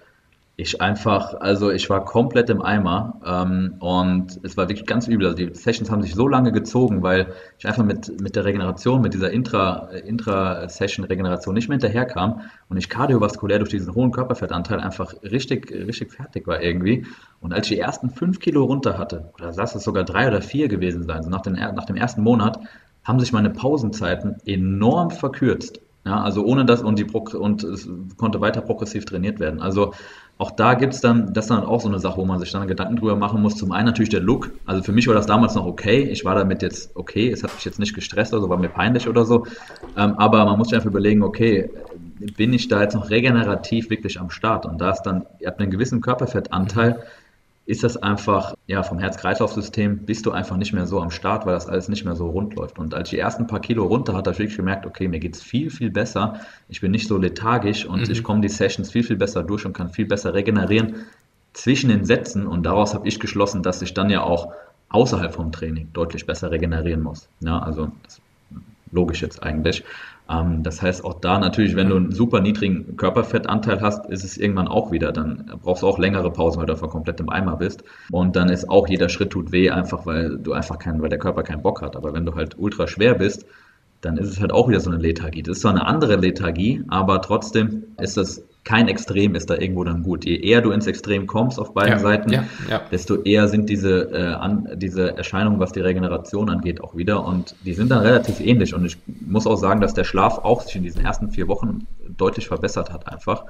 ich 0.56 0.80
einfach, 0.80 1.34
also 1.40 1.72
ich 1.72 1.90
war 1.90 2.04
komplett 2.04 2.48
im 2.48 2.62
Eimer 2.62 3.20
ähm, 3.26 3.74
und 3.80 4.38
es 4.44 4.56
war 4.56 4.68
wirklich 4.68 4.86
ganz 4.86 5.08
übel. 5.08 5.26
Also 5.26 5.36
die 5.36 5.52
Sessions 5.52 5.90
haben 5.90 6.02
sich 6.02 6.14
so 6.14 6.28
lange 6.28 6.52
gezogen, 6.52 7.02
weil 7.02 7.32
ich 7.58 7.66
einfach 7.66 7.84
mit, 7.84 8.20
mit 8.20 8.36
der 8.36 8.44
Regeneration, 8.44 9.00
mit 9.00 9.14
dieser 9.14 9.32
Intra-Session-Regeneration 9.32 11.54
nicht 11.54 11.68
mehr 11.68 11.78
hinterherkam 11.78 12.42
und 12.68 12.76
ich 12.76 12.88
kardiovaskulär 12.88 13.58
durch 13.58 13.70
diesen 13.70 13.96
hohen 13.96 14.12
Körperfettanteil 14.12 14.78
einfach 14.78 15.12
richtig, 15.24 15.72
richtig 15.72 16.12
fertig 16.12 16.46
war 16.46 16.62
irgendwie. 16.62 17.04
Und 17.40 17.52
als 17.52 17.68
ich 17.68 17.76
die 17.76 17.80
ersten 17.80 18.10
fünf 18.10 18.38
Kilo 18.38 18.62
runter 18.62 18.96
hatte, 18.96 19.32
oder 19.34 19.52
lass 19.56 19.74
es 19.74 19.82
sogar 19.82 20.04
drei 20.04 20.28
oder 20.28 20.40
vier 20.40 20.68
gewesen 20.68 21.02
sein, 21.02 21.24
so 21.24 21.30
nach, 21.30 21.42
den, 21.42 21.54
nach 21.54 21.86
dem 21.86 21.96
ersten 21.96 22.22
Monat, 22.22 22.60
haben 23.02 23.18
sich 23.18 23.32
meine 23.32 23.50
Pausenzeiten 23.50 24.36
enorm 24.46 25.10
verkürzt. 25.10 25.80
Ja, 26.06 26.20
also 26.20 26.44
ohne 26.44 26.66
das 26.66 26.82
und 26.82 26.98
die 26.98 27.04
und 27.04 27.64
es 27.64 27.88
konnte 28.18 28.40
weiter 28.42 28.60
progressiv 28.60 29.06
trainiert 29.06 29.40
werden. 29.40 29.62
Also 29.62 29.94
auch 30.36 30.50
da 30.50 30.74
gibt 30.74 30.92
es 30.92 31.00
dann, 31.00 31.32
das 31.32 31.44
ist 31.44 31.50
dann 31.50 31.64
auch 31.64 31.80
so 31.80 31.88
eine 31.88 31.98
Sache, 31.98 32.18
wo 32.18 32.24
man 32.24 32.40
sich 32.40 32.50
dann 32.50 32.66
Gedanken 32.66 32.96
drüber 32.96 33.16
machen 33.16 33.40
muss. 33.40 33.56
Zum 33.56 33.72
einen 33.72 33.86
natürlich 33.86 34.10
der 34.10 34.20
Look. 34.20 34.50
Also 34.66 34.82
für 34.82 34.92
mich 34.92 35.06
war 35.06 35.14
das 35.14 35.26
damals 35.26 35.54
noch 35.54 35.64
okay. 35.64 36.02
Ich 36.02 36.24
war 36.24 36.34
damit 36.34 36.60
jetzt 36.60 36.94
okay. 36.94 37.30
Es 37.30 37.42
hat 37.42 37.54
mich 37.54 37.64
jetzt 37.64 37.78
nicht 37.78 37.94
gestresst 37.94 38.34
oder 38.34 38.42
so, 38.42 38.48
war 38.50 38.58
mir 38.58 38.68
peinlich 38.68 39.08
oder 39.08 39.24
so. 39.24 39.46
Ähm, 39.96 40.14
aber 40.18 40.44
man 40.44 40.58
muss 40.58 40.68
sich 40.68 40.76
einfach 40.76 40.90
überlegen, 40.90 41.22
okay, 41.22 41.70
bin 42.36 42.52
ich 42.52 42.68
da 42.68 42.82
jetzt 42.82 42.94
noch 42.94 43.10
regenerativ 43.10 43.90
wirklich 43.90 44.20
am 44.20 44.28
Start? 44.28 44.66
Und 44.66 44.80
da 44.80 44.90
ist 44.90 45.02
dann, 45.02 45.24
ihr 45.38 45.46
habt 45.46 45.60
einen 45.60 45.70
gewissen 45.70 46.00
Körperfettanteil, 46.00 47.02
ist 47.66 47.82
das 47.82 47.96
einfach, 47.96 48.54
ja, 48.66 48.82
vom 48.82 48.98
Herz-Kreislauf-System 48.98 50.00
bist 50.04 50.26
du 50.26 50.32
einfach 50.32 50.56
nicht 50.56 50.74
mehr 50.74 50.86
so 50.86 51.00
am 51.00 51.10
Start, 51.10 51.46
weil 51.46 51.54
das 51.54 51.66
alles 51.66 51.88
nicht 51.88 52.04
mehr 52.04 52.14
so 52.14 52.28
rund 52.28 52.54
läuft. 52.54 52.78
Und 52.78 52.92
als 52.94 53.08
ich 53.08 53.16
die 53.16 53.18
ersten 53.18 53.46
paar 53.46 53.60
Kilo 53.60 53.86
runter 53.86 54.12
hatte, 54.12 54.30
habe 54.30 54.34
ich 54.34 54.38
wirklich 54.38 54.56
gemerkt, 54.56 54.84
okay, 54.84 55.08
mir 55.08 55.18
geht 55.18 55.34
es 55.34 55.42
viel, 55.42 55.70
viel 55.70 55.90
besser. 55.90 56.40
Ich 56.68 56.82
bin 56.82 56.90
nicht 56.90 57.08
so 57.08 57.16
lethargisch 57.16 57.86
und 57.86 58.06
mhm. 58.06 58.12
ich 58.12 58.22
komme 58.22 58.42
die 58.42 58.50
Sessions 58.50 58.90
viel, 58.90 59.02
viel 59.02 59.16
besser 59.16 59.42
durch 59.42 59.64
und 59.64 59.72
kann 59.72 59.88
viel 59.88 60.04
besser 60.04 60.34
regenerieren 60.34 61.06
zwischen 61.54 61.88
den 61.88 62.04
Sätzen. 62.04 62.46
Und 62.46 62.64
daraus 62.64 62.92
habe 62.92 63.08
ich 63.08 63.18
geschlossen, 63.18 63.62
dass 63.62 63.80
ich 63.80 63.94
dann 63.94 64.10
ja 64.10 64.22
auch 64.22 64.52
außerhalb 64.90 65.32
vom 65.32 65.50
Training 65.50 65.88
deutlich 65.94 66.26
besser 66.26 66.50
regenerieren 66.50 67.02
muss. 67.02 67.28
Ja, 67.40 67.60
also 67.60 67.90
logisch 68.92 69.22
jetzt 69.22 69.42
eigentlich. 69.42 69.84
Ähm, 70.28 70.62
das 70.62 70.80
heißt, 70.80 71.04
auch 71.04 71.20
da 71.20 71.38
natürlich, 71.38 71.76
wenn 71.76 71.90
du 71.90 71.96
einen 71.96 72.12
super 72.12 72.40
niedrigen 72.40 72.96
Körperfettanteil 72.96 73.80
hast, 73.80 74.06
ist 74.06 74.24
es 74.24 74.36
irgendwann 74.36 74.68
auch 74.68 74.90
wieder, 74.90 75.12
dann 75.12 75.52
brauchst 75.62 75.82
du 75.82 75.86
auch 75.86 75.98
längere 75.98 76.30
Pausen, 76.30 76.58
weil 76.58 76.66
du 76.66 76.72
einfach 76.72 76.90
komplett 76.90 77.20
im 77.20 77.28
Eimer 77.28 77.56
bist. 77.56 77.84
Und 78.10 78.36
dann 78.36 78.48
ist 78.48 78.68
auch 78.68 78.88
jeder 78.88 79.08
Schritt 79.08 79.30
tut 79.30 79.52
weh, 79.52 79.70
einfach 79.70 80.06
weil 80.06 80.38
du 80.38 80.52
einfach 80.52 80.78
keinen, 80.78 81.02
weil 81.02 81.10
der 81.10 81.18
Körper 81.18 81.42
keinen 81.42 81.62
Bock 81.62 81.82
hat. 81.82 81.96
Aber 81.96 82.14
wenn 82.14 82.24
du 82.24 82.34
halt 82.34 82.58
ultra 82.58 82.86
schwer 82.86 83.14
bist, 83.14 83.46
dann 84.00 84.16
ist 84.16 84.28
es 84.28 84.40
halt 84.40 84.52
auch 84.52 84.68
wieder 84.68 84.80
so 84.80 84.90
eine 84.90 85.00
Lethargie. 85.00 85.42
Das 85.42 85.56
ist 85.56 85.62
zwar 85.62 85.72
eine 85.72 85.86
andere 85.86 86.16
Lethargie, 86.16 86.84
aber 86.88 87.20
trotzdem 87.22 87.84
ist 87.98 88.16
das 88.16 88.44
kein 88.64 88.88
Extrem 88.88 89.34
ist 89.34 89.50
da 89.50 89.56
irgendwo 89.56 89.84
dann 89.84 90.02
gut. 90.02 90.24
Je 90.24 90.36
eher 90.36 90.62
du 90.62 90.70
ins 90.70 90.86
Extrem 90.86 91.26
kommst 91.26 91.58
auf 91.60 91.74
beiden 91.74 91.92
ja, 91.92 91.98
Seiten, 91.98 92.32
ja, 92.32 92.44
ja. 92.68 92.80
desto 92.90 93.22
eher 93.22 93.48
sind 93.48 93.68
diese, 93.68 94.10
äh, 94.10 94.32
an, 94.34 94.68
diese 94.76 95.16
Erscheinungen, 95.16 95.60
was 95.60 95.72
die 95.72 95.80
Regeneration 95.80 96.48
angeht, 96.48 96.80
auch 96.80 96.96
wieder. 96.96 97.24
Und 97.24 97.54
die 97.64 97.74
sind 97.74 97.90
dann 97.90 98.00
relativ 98.00 98.40
ähnlich. 98.40 98.74
Und 98.74 98.86
ich 98.86 98.96
muss 99.06 99.46
auch 99.46 99.56
sagen, 99.56 99.80
dass 99.80 99.92
der 99.92 100.04
Schlaf 100.04 100.38
auch 100.38 100.62
sich 100.62 100.76
in 100.76 100.82
diesen 100.82 101.04
ersten 101.04 101.30
vier 101.30 101.46
Wochen 101.48 101.86
deutlich 102.16 102.48
verbessert 102.48 102.90
hat, 102.90 103.06
einfach. 103.06 103.44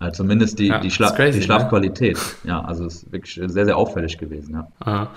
Äh, 0.00 0.12
zumindest 0.12 0.58
die, 0.58 0.72
die, 0.82 0.90
Schla 0.90 1.10
crazy, 1.10 1.32
die, 1.32 1.38
ne? 1.38 1.44
Schlafqualität. 1.44 2.16
Ne? 2.16 2.50
Ja, 2.50 2.64
also 2.64 2.86
es 2.86 3.02
ist 3.02 3.12
wirklich 3.12 3.34
sehr, 3.34 3.66
sehr 3.66 3.76
auffällig 3.76 4.16
gewesen. 4.16 4.64
Ja. 4.84 5.10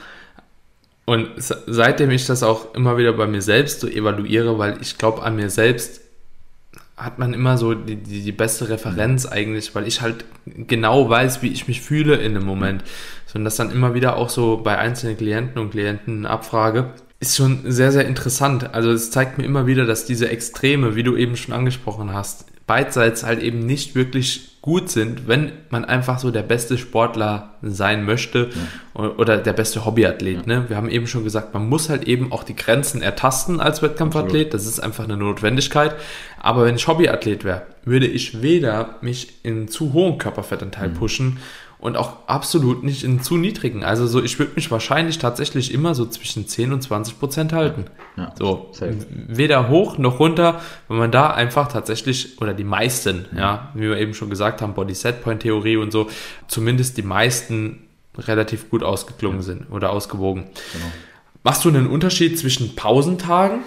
Und 1.06 1.30
seitdem 1.38 2.12
ich 2.12 2.26
das 2.26 2.44
auch 2.44 2.76
immer 2.76 2.98
wieder 2.98 3.14
bei 3.14 3.28
mir 3.28 3.42
selbst 3.42 3.80
so 3.80 3.88
evaluiere, 3.88 4.60
weil 4.60 4.78
ich 4.82 4.98
glaube, 4.98 5.24
an 5.24 5.38
mir 5.38 5.50
selbst 5.50 6.02
hat 6.98 7.20
man 7.20 7.36
immer 7.36 7.60
so 7.60 7.76
die, 7.76 7.96
die, 7.96 8.24
die, 8.24 8.32
beste 8.32 8.70
Referenz 8.70 9.28
eigentlich, 9.28 9.76
weil 9.76 9.88
ich 9.88 10.02
halt 10.02 10.26
genau 10.46 11.08
weiß, 11.08 11.44
wie 11.44 11.50
ich 11.50 11.68
mich 11.68 11.82
fühle 11.82 12.16
in 12.16 12.34
dem 12.34 12.44
Moment. 12.44 12.84
So, 13.28 13.38
und 13.38 13.46
das 13.46 13.56
dann 13.56 13.70
immer 13.70 13.94
wieder 13.94 14.18
auch 14.18 14.30
so 14.30 14.58
bei 14.58 14.80
einzelnen 14.80 15.16
Klienten 15.16 15.62
und 15.62 15.70
Klienten 15.70 16.26
abfrage, 16.26 16.94
ist 17.20 17.36
schon 17.36 17.72
sehr, 17.72 17.92
sehr 17.92 18.08
interessant. 18.08 18.74
Also 18.74 18.92
es 18.92 19.12
zeigt 19.12 19.38
mir 19.38 19.46
immer 19.46 19.68
wieder, 19.68 19.86
dass 19.86 20.06
diese 20.06 20.30
Extreme, 20.30 20.96
wie 20.96 21.04
du 21.04 21.16
eben 21.16 21.38
schon 21.38 21.54
angesprochen 21.54 22.14
hast, 22.14 22.46
beidseits 22.66 23.24
halt 23.24 23.44
eben 23.44 23.60
nicht 23.60 23.94
wirklich 23.94 24.57
gut 24.68 24.90
sind, 24.90 25.30
wenn 25.30 25.54
man 25.70 25.86
einfach 25.86 26.20
so 26.20 26.30
der 26.30 26.42
beste 26.42 26.78
Sportler 26.78 27.52
sein 27.62 28.04
möchte 28.04 28.50
ja. 28.98 29.02
oder 29.12 29.38
der 29.38 29.54
beste 29.54 29.86
Hobbyathlet. 29.86 30.46
Ja. 30.46 30.60
Ne? 30.60 30.66
Wir 30.68 30.76
haben 30.76 30.90
eben 30.90 31.08
schon 31.08 31.24
gesagt, 31.24 31.54
man 31.54 31.70
muss 31.70 31.90
halt 31.90 32.04
eben 32.04 32.34
auch 32.34 32.44
die 32.44 32.54
Grenzen 32.54 33.02
ertasten 33.02 33.62
als 33.62 33.82
Wettkampfathlet. 33.82 34.54
Das 34.54 34.66
ist 34.66 34.82
einfach 34.82 35.06
eine 35.06 35.16
Notwendigkeit. 35.16 35.96
Aber 36.42 36.66
wenn 36.66 36.76
ich 36.76 36.86
Hobbyathlet 36.86 37.46
wäre, 37.46 37.62
würde 37.86 38.08
ich 38.08 38.42
weder 38.42 38.98
mich 39.00 39.36
in 39.44 39.70
zu 39.70 39.94
hohen 39.94 40.18
Körperfettanteil 40.18 40.90
mhm. 40.90 40.94
pushen 40.96 41.38
und 41.80 41.96
auch 41.96 42.28
absolut 42.28 42.84
nicht 42.84 43.04
in 43.04 43.22
zu 43.22 43.38
niedrigen. 43.38 43.84
Also 43.84 44.08
so, 44.08 44.24
ich 44.24 44.40
würde 44.40 44.54
mich 44.56 44.72
wahrscheinlich 44.72 45.20
tatsächlich 45.20 45.74
immer 45.74 45.94
so 45.94 46.06
zwischen 46.08 46.48
10 46.48 46.74
und 46.74 46.82
20 46.82 47.20
Prozent 47.20 47.54
halten. 47.54 47.86
Ja, 48.16 48.34
so, 48.38 48.70
safe. 48.72 48.98
weder 49.10 49.70
hoch 49.70 49.98
noch 49.98 50.20
runter, 50.20 50.60
wenn 50.88 50.98
man 50.98 51.12
da 51.12 51.30
einfach 51.30 51.72
tatsächlich, 51.72 52.42
oder 52.42 52.54
die 52.54 52.64
meisten, 52.64 53.28
mhm. 53.32 53.38
ja, 53.38 53.72
wie 53.76 53.82
wir 53.82 53.98
eben 53.98 54.16
schon 54.16 54.30
gesagt 54.30 54.62
haben, 54.62 54.74
Body-Set-Point-Theorie 54.74 55.78
und 55.78 55.92
so, 55.92 56.10
zumindest 56.48 56.98
die 56.98 57.04
meisten 57.04 57.84
relativ 58.18 58.72
gut 58.72 58.82
ausgeklungen 58.82 59.40
ja. 59.40 59.44
sind 59.44 59.72
oder 59.72 59.92
ausgewogen. 59.92 60.46
Genau. 60.74 60.86
Machst 61.44 61.64
du 61.64 61.70
einen 61.70 61.88
Unterschied 61.88 62.40
zwischen 62.40 62.76
Pausentagen 62.76 63.60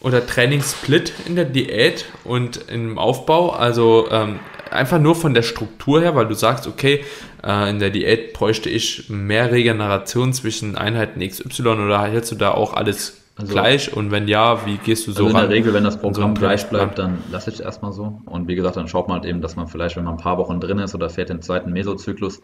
oder 0.00 0.26
Trainingssplit 0.26 1.12
in 1.26 1.36
der 1.36 1.44
Diät 1.44 2.06
und 2.24 2.68
im 2.68 2.98
Aufbau? 2.98 3.50
Also 3.50 4.08
ähm, 4.10 4.40
einfach 4.70 4.98
nur 4.98 5.14
von 5.14 5.34
der 5.34 5.42
Struktur 5.42 6.00
her, 6.00 6.14
weil 6.14 6.26
du 6.26 6.34
sagst, 6.34 6.66
okay, 6.66 7.04
äh, 7.44 7.70
in 7.70 7.78
der 7.78 7.90
Diät 7.90 8.32
bräuchte 8.32 8.68
ich 8.68 9.08
mehr 9.08 9.50
Regeneration 9.50 10.32
zwischen 10.32 10.76
Einheiten 10.76 11.20
XY 11.20 11.68
oder 11.68 12.02
hältst 12.02 12.32
du 12.32 12.36
da 12.36 12.52
auch 12.52 12.74
alles 12.74 13.22
also, 13.36 13.52
gleich? 13.52 13.96
Und 13.96 14.10
wenn 14.10 14.28
ja, 14.28 14.66
wie 14.66 14.76
gehst 14.78 15.06
du 15.06 15.12
so 15.12 15.24
also 15.24 15.30
in 15.30 15.36
ran? 15.36 15.48
der 15.48 15.56
Regel, 15.56 15.74
wenn 15.74 15.84
das 15.84 15.98
Programm 15.98 16.34
so 16.34 16.40
gleich 16.40 16.68
bleibt, 16.68 16.98
dann 16.98 17.18
lasse 17.30 17.50
ich 17.50 17.56
es 17.56 17.60
erstmal 17.60 17.92
so. 17.92 18.20
Und 18.26 18.48
wie 18.48 18.56
gesagt, 18.56 18.76
dann 18.76 18.88
schaut 18.88 19.08
man 19.08 19.20
halt 19.20 19.28
eben, 19.28 19.40
dass 19.40 19.56
man 19.56 19.68
vielleicht, 19.68 19.96
wenn 19.96 20.04
man 20.04 20.14
ein 20.14 20.20
paar 20.20 20.38
Wochen 20.38 20.60
drin 20.60 20.78
ist 20.78 20.94
oder 20.94 21.08
fährt 21.08 21.28
den 21.28 21.42
zweiten 21.42 21.72
Mesozyklus, 21.72 22.40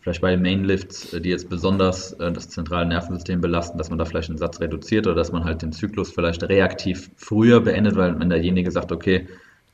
vielleicht 0.00 0.20
bei 0.20 0.30
den 0.30 0.42
Mainlifts, 0.42 1.14
äh, 1.14 1.20
die 1.20 1.30
jetzt 1.30 1.48
besonders 1.48 2.12
äh, 2.14 2.30
das 2.30 2.48
zentrale 2.48 2.86
Nervensystem 2.86 3.40
belasten, 3.40 3.78
dass 3.78 3.90
man 3.90 3.98
da 3.98 4.04
vielleicht 4.04 4.28
einen 4.28 4.38
Satz 4.38 4.60
reduziert 4.60 5.06
oder 5.06 5.16
dass 5.16 5.32
man 5.32 5.44
halt 5.44 5.62
den 5.62 5.72
Zyklus 5.72 6.12
vielleicht 6.12 6.42
reaktiv 6.44 7.10
früher 7.16 7.60
beendet, 7.60 7.96
weil 7.96 8.18
wenn 8.18 8.30
derjenige 8.30 8.70
sagt, 8.70 8.92
okay, 8.92 9.26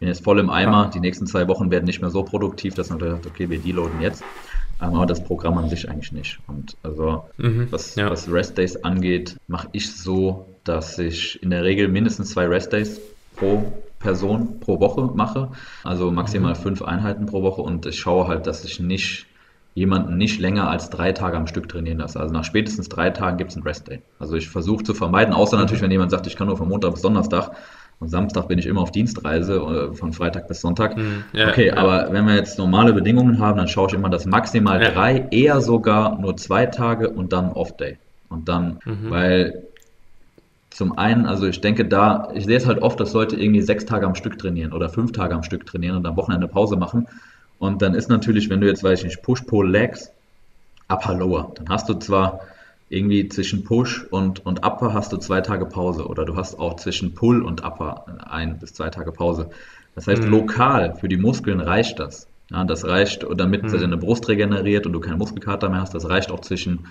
bin 0.02 0.08
jetzt 0.08 0.24
voll 0.24 0.40
im 0.40 0.50
Eimer, 0.50 0.90
die 0.92 0.98
nächsten 0.98 1.28
zwei 1.28 1.46
Wochen 1.46 1.70
werden 1.70 1.84
nicht 1.84 2.00
mehr 2.00 2.10
so 2.10 2.24
produktiv, 2.24 2.74
dass 2.74 2.90
man 2.90 2.98
sagt, 2.98 3.24
okay, 3.24 3.48
wir 3.48 3.60
deloaden 3.60 4.00
jetzt. 4.00 4.24
Ähm, 4.82 4.96
aber 4.96 5.06
das 5.06 5.22
Programm 5.22 5.56
an 5.58 5.68
sich 5.68 5.88
eigentlich 5.88 6.10
nicht. 6.10 6.40
Und 6.48 6.76
also 6.82 7.26
mhm, 7.36 7.68
was, 7.70 7.94
ja. 7.94 8.10
was 8.10 8.28
Rest 8.28 8.58
Days 8.58 8.74
angeht, 8.82 9.36
mache 9.46 9.68
ich 9.70 9.94
so, 9.94 10.48
dass 10.64 10.98
ich 10.98 11.40
in 11.40 11.50
der 11.50 11.62
Regel 11.62 11.86
mindestens 11.86 12.30
zwei 12.30 12.48
Rest 12.48 12.72
Days 12.72 13.00
pro 13.36 13.72
Person 14.00 14.58
pro 14.58 14.80
Woche 14.80 15.08
mache. 15.14 15.52
Also 15.84 16.10
maximal 16.10 16.54
mhm. 16.54 16.58
fünf 16.58 16.82
Einheiten 16.82 17.26
pro 17.26 17.44
Woche 17.44 17.62
und 17.62 17.86
ich 17.86 18.00
schaue 18.00 18.26
halt, 18.26 18.48
dass 18.48 18.64
ich 18.64 18.80
nicht 18.80 19.26
jemanden 19.74 20.18
nicht 20.18 20.40
länger 20.40 20.68
als 20.68 20.90
drei 20.90 21.12
Tage 21.12 21.36
am 21.36 21.46
Stück 21.46 21.68
trainieren 21.68 21.98
lasse. 21.98 22.18
Also 22.18 22.34
nach 22.34 22.44
spätestens 22.44 22.88
drei 22.88 23.10
Tagen 23.10 23.38
gibt 23.38 23.52
es 23.52 23.56
einen 23.56 23.62
Rest 23.62 23.86
Day. 23.86 24.02
Also 24.18 24.34
ich 24.34 24.48
versuche 24.48 24.82
zu 24.82 24.94
vermeiden, 24.94 25.32
außer 25.32 25.56
natürlich, 25.56 25.80
wenn 25.80 25.92
jemand 25.92 26.10
sagt, 26.10 26.26
ich 26.26 26.34
kann 26.34 26.48
nur 26.48 26.56
von 26.56 26.68
Montag 26.68 26.90
bis 26.90 27.02
Donnerstag, 27.02 27.52
und 28.02 28.08
Samstag 28.08 28.48
bin 28.48 28.58
ich 28.58 28.66
immer 28.66 28.80
auf 28.80 28.90
Dienstreise, 28.90 29.54
äh, 29.92 29.94
von 29.94 30.12
Freitag 30.12 30.48
bis 30.48 30.60
Sonntag. 30.60 30.96
Mhm. 30.96 31.22
Ja, 31.32 31.50
okay, 31.50 31.68
ja. 31.68 31.76
aber 31.76 32.12
wenn 32.12 32.26
wir 32.26 32.34
jetzt 32.34 32.58
normale 32.58 32.92
Bedingungen 32.92 33.38
haben, 33.38 33.58
dann 33.58 33.68
schaue 33.68 33.86
ich 33.86 33.94
immer, 33.94 34.10
dass 34.10 34.26
maximal 34.26 34.82
ja. 34.82 34.90
drei, 34.90 35.28
eher 35.30 35.60
sogar 35.60 36.18
nur 36.18 36.36
zwei 36.36 36.66
Tage 36.66 37.10
und 37.10 37.32
dann 37.32 37.52
Off-Day. 37.52 37.98
Und 38.28 38.48
dann, 38.48 38.80
mhm. 38.84 39.08
weil 39.10 39.62
zum 40.70 40.98
einen, 40.98 41.26
also 41.26 41.46
ich 41.46 41.60
denke 41.60 41.84
da, 41.84 42.30
ich 42.34 42.44
sehe 42.44 42.56
es 42.56 42.66
halt 42.66 42.82
oft, 42.82 42.98
dass 42.98 43.12
Leute 43.12 43.36
irgendwie 43.36 43.62
sechs 43.62 43.86
Tage 43.86 44.04
am 44.04 44.16
Stück 44.16 44.36
trainieren 44.36 44.72
oder 44.72 44.88
fünf 44.88 45.12
Tage 45.12 45.36
am 45.36 45.44
Stück 45.44 45.64
trainieren 45.64 45.96
und 45.96 46.04
am 46.04 46.16
Wochenende 46.16 46.48
Pause 46.48 46.74
machen. 46.74 47.06
Und 47.60 47.82
dann 47.82 47.94
ist 47.94 48.08
natürlich, 48.08 48.50
wenn 48.50 48.60
du 48.60 48.66
jetzt, 48.66 48.82
weiß 48.82 48.98
ich 48.98 49.04
nicht, 49.04 49.22
Push-Pull-Legs, 49.22 50.10
Upper-Lower, 50.88 51.52
dann 51.54 51.68
hast 51.68 51.88
du 51.88 51.94
zwar 51.94 52.40
irgendwie 52.92 53.28
zwischen 53.28 53.64
Push 53.64 54.04
und, 54.10 54.44
und 54.44 54.64
Upper 54.64 54.92
hast 54.92 55.12
du 55.12 55.16
zwei 55.16 55.40
Tage 55.40 55.66
Pause 55.66 56.06
oder 56.06 56.24
du 56.24 56.36
hast 56.36 56.58
auch 56.58 56.76
zwischen 56.76 57.14
Pull 57.14 57.42
und 57.42 57.64
Upper 57.64 58.06
ein 58.28 58.58
bis 58.58 58.74
zwei 58.74 58.90
Tage 58.90 59.12
Pause. 59.12 59.50
Das 59.94 60.06
heißt, 60.06 60.22
mhm. 60.22 60.30
lokal 60.30 60.94
für 60.96 61.08
die 61.08 61.16
Muskeln 61.16 61.60
reicht 61.60 61.98
das. 61.98 62.28
Ja, 62.50 62.64
das 62.64 62.86
reicht, 62.86 63.26
damit 63.36 63.62
mhm. 63.62 63.80
deine 63.80 63.96
Brust 63.96 64.28
regeneriert 64.28 64.86
und 64.86 64.92
du 64.92 65.00
keinen 65.00 65.18
Muskelkater 65.18 65.70
mehr 65.70 65.80
hast. 65.80 65.94
Das 65.94 66.08
reicht 66.08 66.30
auch 66.30 66.40
zwischen 66.40 66.86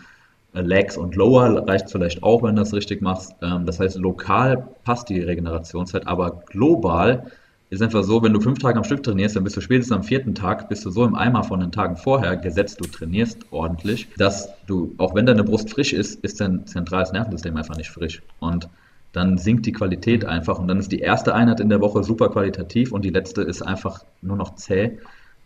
äh, 0.54 0.62
Legs 0.62 0.98
und 0.98 1.16
Lower, 1.16 1.68
reicht 1.68 1.92
vielleicht 1.92 2.24
auch, 2.24 2.42
wenn 2.42 2.56
du 2.56 2.62
das 2.62 2.74
richtig 2.74 3.02
machst. 3.02 3.36
Ähm, 3.42 3.66
das 3.66 3.80
heißt, 3.80 3.98
lokal 3.98 4.68
passt 4.84 5.10
die 5.10 5.20
Regenerationszeit, 5.20 6.08
aber 6.08 6.42
global 6.48 7.32
ist 7.72 7.82
einfach 7.82 8.04
so, 8.04 8.22
wenn 8.22 8.34
du 8.34 8.42
fünf 8.42 8.60
Tage 8.60 8.78
am 8.78 8.84
Stück 8.84 9.02
trainierst, 9.02 9.38
dann 9.38 9.46
bist 9.46 9.56
du 9.56 9.62
spätestens 9.62 9.96
am 9.96 10.04
vierten 10.04 10.36
Tag, 10.36 10.68
bist 10.68 10.86
du 10.86 10.90
so 10.90 11.06
im 11.06 11.16
Eimer 11.16 11.46
von 11.46 11.62
den 11.62 11.72
Tagen 11.72 11.96
vorher, 11.96 12.36
gesetzt 12.36 12.82
du 12.82 12.84
trainierst 12.86 13.40
ordentlich, 13.50 14.10
dass 14.18 14.50
du, 14.68 14.94
auch 14.98 15.16
wenn 15.16 15.26
deine 15.26 15.46
Brust 15.46 15.70
frisch 15.70 15.94
ist, 15.94 16.22
ist 16.22 16.42
dein 16.42 16.68
zentrales 16.68 17.14
Nervensystem 17.14 17.56
einfach 17.56 17.78
nicht 17.78 17.90
frisch. 17.90 18.22
Und 18.42 18.68
dann 19.14 19.38
sinkt 19.38 19.66
die 19.66 19.72
Qualität 19.72 20.26
einfach 20.26 20.60
und 20.60 20.68
dann 20.68 20.80
ist 20.80 20.92
die 20.92 21.00
erste 21.00 21.34
Einheit 21.34 21.62
in 21.62 21.70
der 21.70 21.80
Woche 21.80 22.04
super 22.04 22.30
qualitativ 22.30 22.92
und 22.92 23.06
die 23.06 23.10
letzte 23.10 23.42
ist 23.42 23.62
einfach 23.62 24.04
nur 24.22 24.36
noch 24.36 24.56
zäh. 24.56 24.98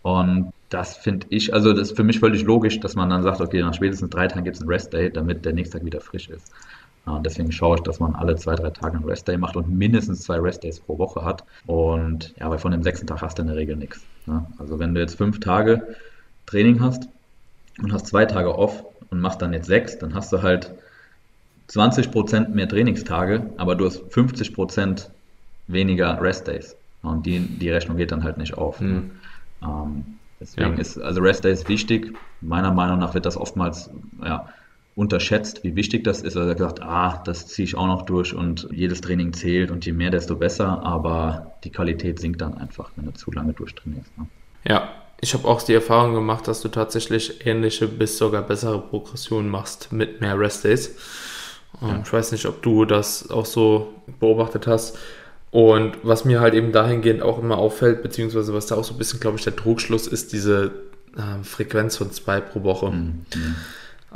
Und 0.02 0.52
das 0.70 0.98
finde 0.98 1.28
ich, 1.30 1.54
also 1.54 1.74
das 1.74 1.90
ist 1.90 1.96
für 1.96 2.04
mich 2.04 2.20
völlig 2.20 2.44
logisch, 2.44 2.80
dass 2.80 2.96
man 2.96 3.12
dann 3.12 3.22
sagt, 3.22 3.40
okay, 3.40 3.62
nach 3.62 3.76
spätestens 3.76 4.10
drei 4.10 4.28
Tagen 4.28 4.46
gibt 4.46 4.56
es 4.56 4.62
einen 4.64 4.72
Rest 4.72 4.94
Day, 4.94 5.12
damit 5.12 5.46
der 5.46 5.54
nächste 5.54 5.78
Tag 5.78 5.86
wieder 5.86 6.02
frisch 6.02 6.30
ist. 6.30 6.52
Und 7.06 7.26
deswegen 7.26 7.52
schaue 7.52 7.78
ich, 7.78 7.84
dass 7.84 8.00
man 8.00 8.16
alle 8.16 8.36
zwei, 8.36 8.56
drei 8.56 8.72
Tage 8.72 8.96
einen 8.96 9.06
Rest 9.06 9.28
Day 9.28 9.38
macht 9.38 9.56
und 9.56 9.70
mindestens 9.70 10.22
zwei 10.22 10.40
Rest 10.40 10.64
Days 10.64 10.80
pro 10.80 10.98
Woche 10.98 11.24
hat. 11.24 11.44
Und 11.68 12.34
ja, 12.40 12.50
weil 12.50 12.58
von 12.58 12.72
dem 12.72 12.82
sechsten 12.82 13.06
Tag 13.06 13.22
hast 13.22 13.38
du 13.38 13.44
in 13.44 13.48
der 13.48 13.58
Regel 13.58 13.76
nichts. 13.76 14.04
Ne? 14.26 14.46
Also 14.58 14.80
wenn 14.80 14.96
du 14.96 15.02
jetzt 15.02 15.16
fünf 15.16 15.40
Tage 15.40 15.96
Training 16.48 16.82
hast 16.82 17.08
und 17.82 17.94
hast 17.94 18.08
zwei 18.08 18.26
Tage 18.26 18.58
off 18.58 18.84
und 19.12 19.20
machst 19.20 19.42
dann 19.42 19.54
jetzt 19.54 19.68
sechs, 19.68 20.00
dann 20.00 20.16
hast 20.16 20.34
du 20.34 20.42
halt 20.42 20.72
20 21.68 22.12
Prozent 22.12 22.56
mehr 22.56 22.68
Trainingstage, 22.68 23.50
aber 23.58 23.76
du 23.76 23.86
hast 23.86 24.02
50 24.10 24.54
Prozent 24.54 25.10
weniger 25.68 26.20
Rest 26.22 26.48
Days. 26.48 26.76
Und 27.02 27.26
die, 27.26 27.40
die 27.40 27.70
Rechnung 27.70 27.98
geht 27.98 28.12
dann 28.12 28.24
halt 28.24 28.38
nicht 28.38 28.56
auf. 28.58 28.82
Mhm. 28.82 29.12
Ähm, 29.62 30.06
deswegen 30.40 30.74
ja. 30.74 30.80
ist, 30.80 31.00
also 31.00 31.22
Rest 31.22 31.44
Day 31.44 31.54
ist 31.54 31.68
wichtig. 31.70 32.16
Meiner 32.42 32.72
Meinung 32.72 33.00
nach 33.00 33.14
wird 33.14 33.26
das 33.26 33.38
oftmals, 33.38 33.90
ja, 34.24 34.50
unterschätzt, 34.96 35.64
wie 35.64 35.76
wichtig 35.76 36.06
das 36.06 36.22
ist. 36.22 36.38
Also 36.38 36.48
er 36.48 36.52
hat 36.52 36.58
gesagt, 36.58 36.82
ah, 36.82 37.22
das 37.26 37.48
ziehe 37.48 37.66
ich 37.66 37.76
auch 37.76 37.88
noch 37.88 38.04
durch 38.04 38.34
und 38.34 38.68
jedes 38.72 39.02
Training 39.02 39.34
zählt 39.34 39.70
und 39.70 39.86
je 39.86 39.92
mehr, 39.92 40.10
desto 40.10 40.36
besser. 40.36 40.84
Aber 40.84 41.58
die 41.64 41.70
Qualität 41.70 42.20
sinkt 42.20 42.42
dann 42.42 42.54
einfach, 42.58 42.92
wenn 42.96 43.06
du 43.06 43.14
zu 43.14 43.32
lange 43.32 43.54
durchtrainierst. 43.54 44.18
Ne? 44.18 44.28
Ja, 44.68 44.90
ich 45.20 45.34
habe 45.34 45.48
auch 45.48 45.62
die 45.62 45.74
Erfahrung 45.74 46.14
gemacht, 46.14 46.48
dass 46.48 46.62
du 46.62 46.70
tatsächlich 46.70 47.46
ähnliche 47.46 47.88
bis 47.88 48.18
sogar 48.18 48.42
bessere 48.42 48.80
Progressionen 48.80 49.50
machst 49.50 49.92
mit 49.92 50.22
mehr 50.22 50.40
Rest 50.40 50.64
Days. 50.64 50.96
Ja. 51.82 52.02
Ich 52.04 52.12
weiß 52.12 52.32
nicht, 52.32 52.46
ob 52.46 52.62
du 52.62 52.86
das 52.86 53.30
auch 53.30 53.46
so 53.46 53.94
beobachtet 54.20 54.66
hast. 54.66 54.98
Und 55.52 55.98
was 56.04 56.26
mir 56.26 56.42
halt 56.42 56.54
eben 56.54 56.72
dahingehend 56.72 57.22
auch 57.22 57.40
immer 57.40 57.58
auffällt, 57.58 58.02
beziehungsweise 58.02 58.54
was 58.54 58.68
da 58.68 58.76
auch 58.76 58.84
so 58.84 58.94
ein 58.94 58.98
bisschen, 58.98 59.20
glaube 59.20 59.38
ich, 59.38 59.44
der 59.44 59.56
Trugschluss 59.56 60.08
ist, 60.08 60.34
diese 60.34 60.72
äh, 61.18 61.44
Frequenz 61.44 61.98
von 61.98 62.12
zwei 62.12 62.42
pro 62.42 62.64
Woche. 62.64 62.92
Mhm. 62.92 63.26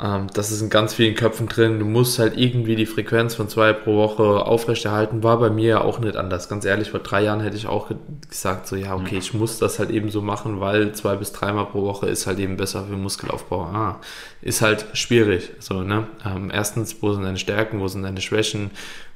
Ähm, 0.02 0.28
das 0.32 0.50
ist 0.50 0.62
in 0.62 0.70
ganz 0.70 0.94
vielen 0.94 1.14
Köpfen 1.14 1.46
drin. 1.46 1.78
Du 1.78 1.84
musst 1.84 2.18
halt 2.18 2.36
irgendwie 2.36 2.76
die 2.76 2.86
Frequenz 2.86 3.34
von 3.34 3.48
zwei 3.48 3.72
pro 3.72 3.96
Woche 3.96 4.22
aufrechterhalten. 4.46 5.22
War 5.22 5.38
bei 5.38 5.50
mir 5.50 5.68
ja 5.68 5.80
auch 5.82 5.98
nicht 5.98 6.16
anders. 6.16 6.48
Ganz 6.48 6.64
ehrlich, 6.64 6.90
vor 6.90 7.00
drei 7.00 7.22
Jahren 7.22 7.40
hätte 7.40 7.56
ich 7.56 7.66
auch 7.66 7.90
gesagt, 8.28 8.66
so 8.66 8.76
ja, 8.76 8.94
okay, 8.94 9.14
mhm. 9.14 9.20
ich 9.20 9.34
muss 9.34 9.58
das 9.58 9.78
halt 9.78 9.90
eben 9.90 10.10
so 10.10 10.22
machen, 10.22 10.60
weil 10.60 10.92
zwei 10.92 11.16
bis 11.16 11.32
dreimal 11.32 11.66
pro 11.66 11.82
Woche 11.82 12.08
ist 12.08 12.26
halt 12.26 12.38
eben 12.38 12.56
besser 12.56 12.86
für 12.88 12.96
Muskelaufbau. 12.96 13.62
Ah, 13.62 14.00
ist 14.40 14.62
halt 14.62 14.86
schwierig. 14.94 15.50
So, 15.58 15.82
ne? 15.82 16.06
Ähm, 16.24 16.50
erstens, 16.52 17.02
wo 17.02 17.12
sind 17.12 17.24
deine 17.24 17.38
Stärken, 17.38 17.80
wo 17.80 17.88
sind 17.88 18.02
deine 18.02 18.20
Schwächen? 18.20 18.70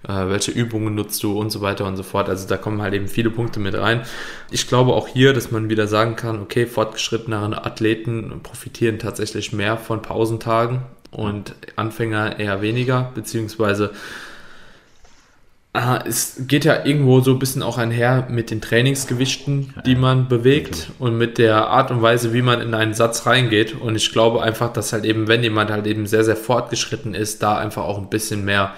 äh, 0.09 0.29
welche 0.29 0.51
Übungen 0.51 0.95
nutzt 0.95 1.23
du 1.23 1.39
und 1.39 1.51
so 1.51 1.61
weiter 1.61 1.87
und 1.87 1.97
so 1.97 2.03
fort. 2.03 2.29
Also 2.29 2.47
da 2.47 2.57
kommen 2.57 2.83
halt 2.83 2.95
eben 2.95 3.09
viele 3.09 3.31
Punkte 3.31 3.61
mit 3.61 3.75
rein. 3.75 4.03
Ich 4.51 4.69
glaube 4.69 4.93
auch 4.93 5.09
hier, 5.09 5.33
dass 5.33 5.51
man 5.51 5.69
wieder 5.69 5.87
sagen 5.87 6.17
kann, 6.17 6.41
okay, 6.41 6.67
fortgeschrittenere 6.67 7.65
Athleten 7.65 8.41
profitieren 8.43 8.99
tatsächlich 8.99 9.53
mehr 9.53 9.77
von 9.77 10.03
Pausentagen 10.03 10.74
und 11.11 11.55
Anfänger 11.77 12.39
eher 12.39 12.63
weniger, 12.63 13.13
beziehungsweise 13.15 13.93
Ah, 15.77 16.05
es 16.07 16.37
geht 16.47 16.65
ja 16.65 16.85
irgendwo 16.85 17.19
so 17.19 17.33
ein 17.33 17.41
bisschen 17.41 17.65
auch 17.65 17.79
einher 17.79 18.29
mit 18.31 18.53
den 18.53 18.61
Trainingsgewichten, 18.61 19.75
die 19.85 19.97
man 19.97 20.29
bewegt 20.29 20.93
und 21.01 21.19
mit 21.19 21.37
der 21.37 21.67
Art 21.67 21.91
und 21.91 22.01
Weise, 22.01 22.33
wie 22.33 22.43
man 22.43 22.61
in 22.61 22.75
einen 22.75 22.95
Satz 22.95 23.27
reingeht. 23.27 23.75
Und 23.81 23.97
ich 23.97 24.13
glaube 24.13 24.41
einfach, 24.41 24.73
dass 24.73 24.93
halt 24.93 25.05
eben, 25.05 25.27
wenn 25.27 25.43
jemand 25.43 25.73
halt 25.73 25.89
eben 25.89 26.07
sehr, 26.07 26.23
sehr 26.23 26.37
fortgeschritten 26.37 27.13
ist, 27.13 27.43
da 27.43 27.59
einfach 27.59 27.83
auch 27.83 27.99
ein 27.99 28.09
bisschen 28.09 28.45
mehr 28.45 28.73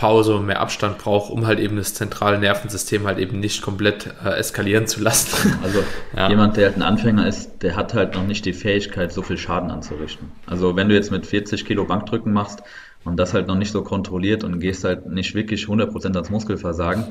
Pause 0.00 0.34
und 0.34 0.46
mehr 0.46 0.60
Abstand 0.60 0.98
braucht, 0.98 1.30
um 1.30 1.46
halt 1.46 1.60
eben 1.60 1.76
das 1.76 1.94
zentrale 1.94 2.38
Nervensystem 2.38 3.06
halt 3.06 3.18
eben 3.18 3.38
nicht 3.38 3.60
komplett 3.60 4.08
äh, 4.24 4.30
eskalieren 4.30 4.86
zu 4.86 5.00
lassen. 5.00 5.58
Also 5.62 5.84
ja. 6.16 6.28
jemand, 6.30 6.56
der 6.56 6.66
halt 6.66 6.76
ein 6.76 6.82
Anfänger 6.82 7.26
ist, 7.26 7.62
der 7.62 7.76
hat 7.76 7.92
halt 7.92 8.14
noch 8.14 8.26
nicht 8.26 8.44
die 8.46 8.54
Fähigkeit, 8.54 9.12
so 9.12 9.22
viel 9.22 9.36
Schaden 9.36 9.70
anzurichten. 9.70 10.32
Also 10.46 10.74
wenn 10.74 10.88
du 10.88 10.94
jetzt 10.94 11.10
mit 11.10 11.26
40 11.26 11.64
Kilo 11.64 11.84
Bankdrücken 11.84 12.32
machst, 12.32 12.62
und 13.04 13.16
das 13.16 13.34
halt 13.34 13.46
noch 13.46 13.56
nicht 13.56 13.72
so 13.72 13.82
kontrolliert 13.82 14.44
und 14.44 14.60
gehst 14.60 14.84
halt 14.84 15.06
nicht 15.06 15.34
wirklich 15.34 15.64
100% 15.64 16.14
ans 16.14 16.30
Muskelversagen, 16.30 17.04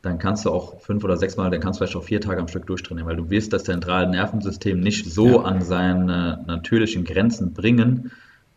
dann 0.00 0.18
kannst 0.18 0.44
du 0.44 0.50
auch 0.50 0.80
fünf 0.80 1.04
oder 1.04 1.16
sechs 1.16 1.36
Mal, 1.36 1.50
dann 1.50 1.60
kannst 1.60 1.80
du 1.80 1.84
vielleicht 1.84 1.96
auch 1.96 2.04
vier 2.04 2.20
Tage 2.20 2.40
am 2.40 2.48
Stück 2.48 2.66
durchtrainieren, 2.66 3.08
weil 3.08 3.16
du 3.16 3.30
wirst 3.30 3.52
das 3.52 3.64
zentrale 3.64 4.08
Nervensystem 4.08 4.80
nicht 4.80 5.06
so 5.06 5.26
ja. 5.26 5.42
an 5.42 5.62
seine 5.62 6.44
natürlichen 6.46 7.04
Grenzen 7.04 7.52
bringen, 7.54 8.10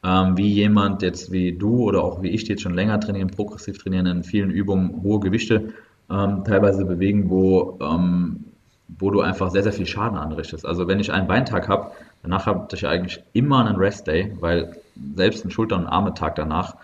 ähm, 0.06 0.38
wie 0.38 0.50
jemand 0.50 1.02
jetzt 1.02 1.32
wie 1.32 1.54
du 1.54 1.84
oder 1.84 2.04
auch 2.04 2.22
wie 2.22 2.30
ich, 2.30 2.44
die 2.44 2.52
jetzt 2.52 2.62
schon 2.62 2.76
länger 2.76 3.00
trainieren, 3.00 3.30
progressiv 3.30 3.80
trainieren, 3.80 4.06
in 4.06 4.24
vielen 4.24 4.52
Übungen 4.52 5.02
hohe 5.02 5.20
Gewichte 5.20 5.74
ähm, 6.12 6.44
teilweise 6.46 6.86
bewegen, 6.86 7.30
wo, 7.30 7.80
ähm, 7.82 8.46
wo 9.00 9.10
du 9.10 9.22
einfach 9.22 9.50
sehr, 9.50 9.64
sehr 9.64 9.74
viel 9.74 9.88
Schaden 9.88 10.18
anrichtest. 10.18 10.66
Also 10.66 10.88
wenn 10.88 11.00
ich 11.00 11.12
einen 11.12 11.28
Beintag 11.28 11.68
habe, 11.68 11.92
danach 12.22 12.46
habe 12.46 12.68
ich 12.74 12.86
eigentlich 12.86 13.24
immer 13.34 13.66
einen 13.66 13.78
Rest 13.78 14.06
Day, 14.06 14.36
weil 14.40 14.78
selbst 15.16 15.44
ein 15.44 15.50
Schulter- 15.50 15.78
und 15.78 15.88
Arme-Tag 15.88 16.36
danach. 16.36 16.76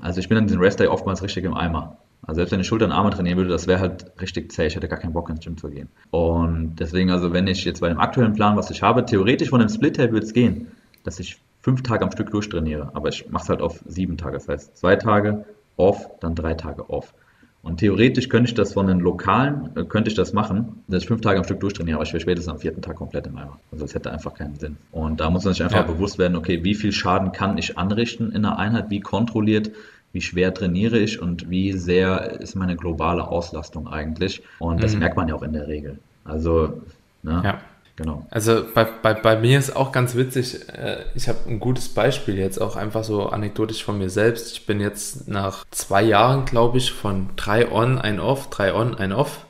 Also 0.00 0.18
ich 0.18 0.28
bin 0.28 0.38
an 0.38 0.46
diesem 0.46 0.60
Rest-Day 0.60 0.88
oftmals 0.88 1.22
richtig 1.22 1.44
im 1.44 1.54
Eimer. 1.54 1.96
Also 2.26 2.38
selbst 2.38 2.52
wenn 2.52 2.60
ich 2.60 2.66
Schulter 2.66 2.86
und 2.86 2.92
Arme 2.92 3.10
trainieren 3.10 3.38
würde, 3.38 3.50
das 3.50 3.66
wäre 3.66 3.80
halt 3.80 4.12
richtig 4.20 4.52
zäh. 4.52 4.66
Ich 4.66 4.76
hätte 4.76 4.88
gar 4.88 4.98
keinen 4.98 5.12
Bock 5.12 5.28
ins 5.28 5.40
Gym 5.40 5.56
zu 5.56 5.68
gehen. 5.68 5.88
Und 6.10 6.76
deswegen, 6.76 7.10
also 7.10 7.32
wenn 7.32 7.46
ich 7.46 7.64
jetzt 7.64 7.80
bei 7.80 7.88
dem 7.88 7.98
aktuellen 7.98 8.32
Plan, 8.32 8.56
was 8.56 8.70
ich 8.70 8.82
habe, 8.82 9.04
theoretisch 9.04 9.50
von 9.50 9.60
dem 9.60 9.68
Split-Tape 9.68 10.12
würde 10.12 10.26
es 10.26 10.32
gehen, 10.32 10.68
dass 11.04 11.20
ich 11.20 11.38
fünf 11.62 11.82
Tage 11.82 12.04
am 12.04 12.12
Stück 12.12 12.30
durchtrainiere. 12.30 12.90
Aber 12.94 13.08
ich 13.08 13.30
mache 13.30 13.44
es 13.44 13.48
halt 13.48 13.62
auf 13.62 13.80
sieben 13.86 14.16
Tage. 14.16 14.34
Das 14.34 14.48
heißt, 14.48 14.76
zwei 14.76 14.96
Tage 14.96 15.46
off, 15.76 16.10
dann 16.20 16.34
drei 16.34 16.54
Tage 16.54 16.90
off. 16.90 17.14
Und 17.62 17.78
theoretisch 17.78 18.28
könnte 18.28 18.48
ich 18.48 18.54
das 18.54 18.72
von 18.72 18.88
den 18.88 18.98
Lokalen, 18.98 19.70
äh, 19.76 19.84
könnte 19.84 20.10
ich 20.10 20.16
das 20.16 20.32
machen, 20.32 20.82
dass 20.88 21.02
ich 21.02 21.08
fünf 21.08 21.20
Tage 21.20 21.38
am 21.38 21.44
Stück 21.44 21.60
durchtrainiere, 21.60 21.96
aber 21.96 22.04
ich 22.04 22.12
wäre 22.12 22.20
spätestens 22.20 22.52
am 22.52 22.58
vierten 22.58 22.82
Tag 22.82 22.96
komplett 22.96 23.28
im 23.28 23.36
Eimer. 23.36 23.60
Also 23.70 23.84
das 23.84 23.94
hätte 23.94 24.10
einfach 24.10 24.34
keinen 24.34 24.56
Sinn. 24.56 24.76
Und 24.90 25.20
da 25.20 25.30
muss 25.30 25.44
man 25.44 25.54
sich 25.54 25.62
einfach 25.62 25.86
ja. 25.86 25.92
bewusst 25.92 26.18
werden, 26.18 26.36
okay, 26.36 26.64
wie 26.64 26.74
viel 26.74 26.90
Schaden 26.90 27.30
kann 27.30 27.56
ich 27.58 27.78
anrichten 27.78 28.32
in 28.32 28.44
einer 28.44 28.58
Einheit, 28.58 28.90
wie 28.90 28.98
kontrolliert, 28.98 29.70
wie 30.12 30.20
schwer 30.20 30.52
trainiere 30.52 30.98
ich 30.98 31.22
und 31.22 31.50
wie 31.50 31.72
sehr 31.72 32.40
ist 32.40 32.56
meine 32.56 32.74
globale 32.74 33.28
Auslastung 33.28 33.86
eigentlich. 33.86 34.42
Und 34.58 34.82
das 34.82 34.94
mhm. 34.94 34.98
merkt 34.98 35.16
man 35.16 35.28
ja 35.28 35.36
auch 35.36 35.42
in 35.42 35.52
der 35.52 35.68
Regel. 35.68 35.98
Also, 36.24 36.82
ne? 37.22 37.42
Ja. 37.44 37.60
Genau. 37.96 38.26
Also 38.30 38.64
bei, 38.74 38.84
bei, 38.84 39.12
bei 39.12 39.36
mir 39.38 39.58
ist 39.58 39.76
auch 39.76 39.92
ganz 39.92 40.14
witzig, 40.14 40.66
äh, 40.68 41.04
ich 41.14 41.28
habe 41.28 41.38
ein 41.46 41.60
gutes 41.60 41.90
Beispiel 41.90 42.38
jetzt 42.38 42.58
auch 42.58 42.76
einfach 42.76 43.04
so 43.04 43.26
anekdotisch 43.26 43.84
von 43.84 43.98
mir 43.98 44.08
selbst. 44.08 44.52
Ich 44.52 44.66
bin 44.66 44.80
jetzt 44.80 45.28
nach 45.28 45.64
zwei 45.70 46.02
Jahren, 46.02 46.46
glaube 46.46 46.78
ich, 46.78 46.92
von 46.92 47.28
drei 47.36 47.70
On, 47.70 47.98
ein 47.98 48.18
Off, 48.18 48.48
drei 48.48 48.74
On, 48.74 48.94
ein 48.94 49.12
Off. 49.12 49.44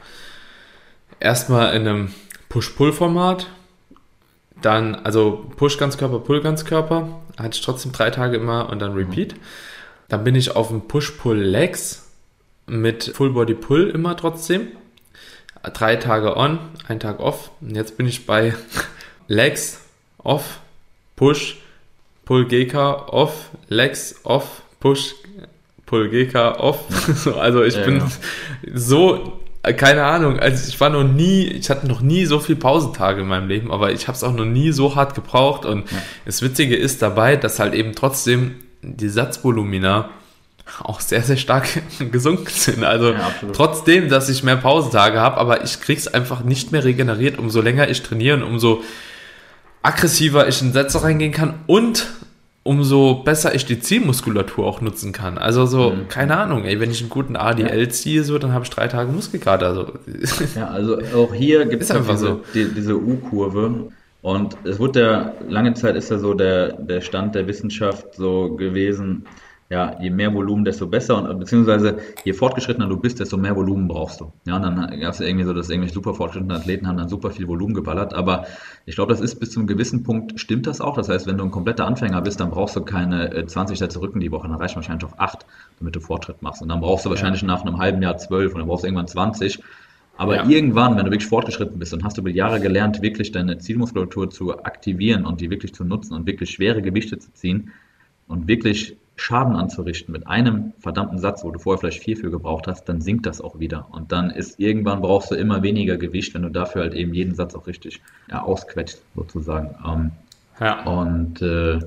Erstmal 1.21 1.75
in 1.77 1.87
einem 1.87 2.15
Push-Pull-Format, 2.49 3.47
dann, 4.61 4.97
also 4.97 5.47
Push-Ganzkörper, 5.57 6.19
Pull-Ganzkörper, 6.19 7.21
hatte 7.39 7.57
ich 7.57 7.65
trotzdem 7.65 7.93
drei 7.93 8.11
Tage 8.11 8.37
immer 8.37 8.69
und 8.71 8.81
dann 8.81 8.95
Repeat. 8.95 9.35
Mhm. 9.35 9.41
Dann 10.09 10.25
bin 10.25 10.35
ich 10.35 10.57
auf 10.57 10.69
dem 10.69 10.89
Push-Pull-Legs 10.89 12.11
mit 12.67 13.05
Full-Body-Pull 13.05 13.91
immer 13.91 14.17
trotzdem 14.17 14.69
drei 15.71 15.97
Tage 15.97 16.37
on, 16.37 16.59
ein 16.89 17.01
Tag 17.01 17.21
off. 17.21 17.51
Und 17.61 17.75
jetzt 17.75 17.97
bin 17.97 18.07
ich 18.07 18.27
bei 18.27 18.55
Legs, 19.29 19.81
off, 20.19 20.61
push, 21.17 21.57
pull 22.25 22.47
GK, 22.47 23.09
off, 23.09 23.51
Legs, 23.69 24.17
off, 24.25 24.63
push, 24.81 25.15
pull 25.87 26.09
GK, 26.09 26.59
off. 26.59 26.81
also 27.39 27.63
ich 27.63 27.77
ja, 27.77 27.85
bin 27.85 27.99
ja. 27.99 28.09
so, 28.75 29.41
keine 29.63 30.05
Ahnung, 30.05 30.39
also 30.41 30.69
ich 30.69 30.81
war 30.81 30.91
noch 30.91 31.05
nie, 31.05 31.45
ich 31.45 31.71
hatte 31.71 31.87
noch 31.87 32.01
nie 32.01 32.27
so 32.27 32.41
viel 32.41 32.57
Pausentage 32.57 33.21
in 33.21 33.29
meinem 33.29 33.49
Leben, 33.49 33.71
aber 33.71 33.93
ich 33.93 34.09
habe 34.09 34.17
es 34.17 34.25
auch 34.25 34.33
noch 34.33 34.45
nie 34.45 34.73
so 34.73 34.97
hart 34.97 35.15
gebraucht. 35.15 35.65
Und 35.65 35.91
ja. 35.91 35.99
das 36.25 36.43
Witzige 36.43 36.77
ist 36.77 37.03
dabei, 37.03 37.37
dass 37.37 37.61
halt 37.61 37.75
eben 37.75 37.95
trotzdem 37.95 38.57
die 38.83 39.09
Satzvolumina 39.09 40.11
auch 40.83 41.01
sehr, 41.01 41.23
sehr 41.23 41.37
stark 41.37 41.69
gesunken 42.13 42.49
sind. 42.49 42.85
Also 42.85 43.13
ja, 43.13 43.33
trotzdem, 43.53 44.09
dass 44.09 44.29
ich 44.29 44.43
mehr 44.43 44.57
Pausentage 44.57 45.21
habe, 45.21 45.37
aber 45.37 45.65
ich 45.65 45.81
krieg's 45.81 46.09
einfach 46.09 46.45
nicht 46.45 46.73
mehr 46.73 46.85
regeneriert. 46.85 47.39
Umso 47.39 47.61
länger 47.61 47.89
ich 47.89 48.03
trainiere 48.03 48.37
und 48.37 48.43
umso 48.43 48.83
aggressiver 49.83 50.49
ich 50.49 50.63
in 50.63 50.73
Sätze 50.73 51.03
reingehen 51.03 51.33
kann 51.33 51.55
und 51.67 52.07
umso 52.65 53.15
besser 53.25 53.55
ich 53.55 53.67
die 53.67 53.81
Zielmuskulatur 53.81 54.65
auch 54.65 54.81
nutzen 54.81 55.13
kann. 55.13 55.37
Also 55.37 55.67
so, 55.67 55.91
mhm. 55.91 56.09
keine 56.09 56.37
Ahnung, 56.37 56.65
ey, 56.65 56.79
wenn 56.79 56.91
ich 56.91 57.01
einen 57.01 57.11
guten 57.11 57.37
ADL 57.37 57.81
ja. 57.81 57.89
ziehe, 57.89 58.23
so, 58.23 58.39
dann 58.39 58.53
habe 58.53 58.65
ich 58.65 58.71
drei 58.71 58.87
Tage 58.87 59.11
Muskelkater. 59.11 59.67
Also. 59.67 59.93
Ja, 60.55 60.69
also 60.69 60.99
auch 61.17 61.35
hier 61.35 61.67
gibt 61.67 61.83
es 61.83 61.91
einfach 61.91 62.15
diese, 62.15 62.27
so. 62.27 62.41
die, 62.55 62.73
diese 62.73 62.97
U-Kurve. 62.97 63.89
Und 64.21 64.57
es 64.63 64.79
wurde 64.79 65.01
ja, 65.01 65.33
lange 65.49 65.75
Zeit 65.75 65.97
ist 65.97 66.11
ja 66.11 66.19
so 66.19 66.35
der, 66.35 66.75
der 66.75 67.01
Stand 67.01 67.35
der 67.35 67.49
Wissenschaft 67.49 68.15
so 68.15 68.55
gewesen, 68.55 69.27
ja, 69.73 69.97
je 69.99 70.11
mehr 70.11 70.35
Volumen, 70.35 70.67
desto 70.67 70.87
besser 70.87 71.17
und 71.17 71.39
beziehungsweise 71.41 71.97
je 72.25 72.35
fortgeschrittener 72.35 72.89
du 72.89 72.99
bist, 72.99 73.19
desto 73.21 73.39
mehr 73.39 73.57
Volumen 73.57 73.89
brauchst 73.89 74.21
du. 74.21 74.31
Ja, 74.45 74.57
und 74.57 74.63
dann 74.63 75.01
gab 75.01 75.15
es 75.15 75.21
irgendwie 75.21 75.47
so, 75.47 75.55
dass 75.55 75.71
irgendwelche 75.71 75.95
super 75.95 76.13
fortgeschrittenen 76.13 76.55
Athleten 76.55 76.87
haben 76.87 76.99
dann 76.99 77.09
super 77.09 77.31
viel 77.31 77.49
Volumen 77.49 77.73
geballert, 77.73 78.13
aber 78.13 78.45
ich 78.85 78.97
glaube, 78.97 79.15
das 79.15 79.23
ist 79.23 79.41
bis 79.41 79.51
zu 79.53 79.61
einem 79.61 79.67
gewissen 79.67 80.03
Punkt, 80.03 80.39
stimmt 80.39 80.67
das 80.67 80.83
auch. 80.83 80.95
Das 80.95 81.09
heißt, 81.09 81.27
wenn 81.27 81.39
du 81.39 81.45
ein 81.45 81.51
kompletter 81.51 81.87
Anfänger 81.87 82.21
bist, 82.21 82.39
dann 82.39 82.51
brauchst 82.51 82.77
du 82.77 82.83
keine 82.83 83.47
20 83.47 83.75
äh, 83.75 83.79
Sätze 83.79 84.03
Rücken 84.03 84.21
die 84.21 84.31
Woche, 84.31 84.47
dann 84.47 84.59
reicht 84.59 84.77
wahrscheinlich 84.77 85.07
auf 85.07 85.19
8, 85.19 85.47
damit 85.79 85.97
du 85.97 86.01
Fortschritt 86.01 86.43
machst. 86.43 86.61
Und 86.61 86.69
dann 86.69 86.81
brauchst 86.81 87.07
du 87.07 87.09
wahrscheinlich 87.09 87.41
ja. 87.41 87.47
nach 87.47 87.63
einem 87.63 87.79
halben 87.79 88.03
Jahr 88.03 88.19
12 88.19 88.53
und 88.53 88.59
dann 88.59 88.69
brauchst 88.69 88.85
du 88.85 88.89
irgendwann 88.89 89.09
20. 89.09 89.59
Aber 90.19 90.37
ja. 90.37 90.47
irgendwann, 90.47 90.99
wenn 90.99 91.07
du 91.07 91.11
wirklich 91.11 91.31
fortgeschritten 91.31 91.79
bist 91.79 91.95
und 91.95 92.05
hast 92.05 92.19
über 92.19 92.29
Jahre 92.29 92.61
gelernt, 92.61 93.01
wirklich 93.01 93.33
deine 93.33 93.57
Zielmuskulatur 93.57 94.29
zu 94.29 94.63
aktivieren 94.65 95.25
und 95.25 95.41
die 95.41 95.49
wirklich 95.49 95.73
zu 95.73 95.83
nutzen 95.83 96.13
und 96.13 96.27
wirklich 96.27 96.51
schwere 96.51 96.83
Gewichte 96.83 97.19
zu 97.19 97.33
ziehen 97.33 97.71
und 98.29 98.49
wirklich 98.49 98.99
Schaden 99.17 99.57
anzurichten 99.57 100.13
mit 100.13 100.27
einem 100.27 100.73
verdammten 100.79 101.19
Satz, 101.19 101.45
wo 101.45 101.51
du 101.51 101.59
vorher 101.59 101.79
vielleicht 101.79 102.03
vier 102.03 102.17
für 102.17 102.31
gebraucht 102.31 102.67
hast, 102.67 102.89
dann 102.89 103.01
sinkt 103.01 103.27
das 103.27 103.41
auch 103.41 103.59
wieder. 103.59 103.87
Und 103.91 104.11
dann 104.11 104.31
ist 104.31 104.59
irgendwann 104.59 105.03
brauchst 105.03 105.31
du 105.31 105.35
immer 105.35 105.63
weniger 105.63 105.97
Gewicht, 105.97 106.35
wenn 106.35 106.43
du 106.43 106.49
dafür 106.49 106.83
halt 106.83 106.95
eben 106.95 107.15
jeden 107.15 107.35
Satz 107.35 107.55
auch 107.55 107.67
richtig 107.67 108.01
ja, 108.31 108.43
ausquetscht, 108.43 108.99
sozusagen. 109.15 109.75
Ähm, 109.87 110.11
ja. 110.61 110.85
Und 110.85 111.43
äh, 111.43 111.81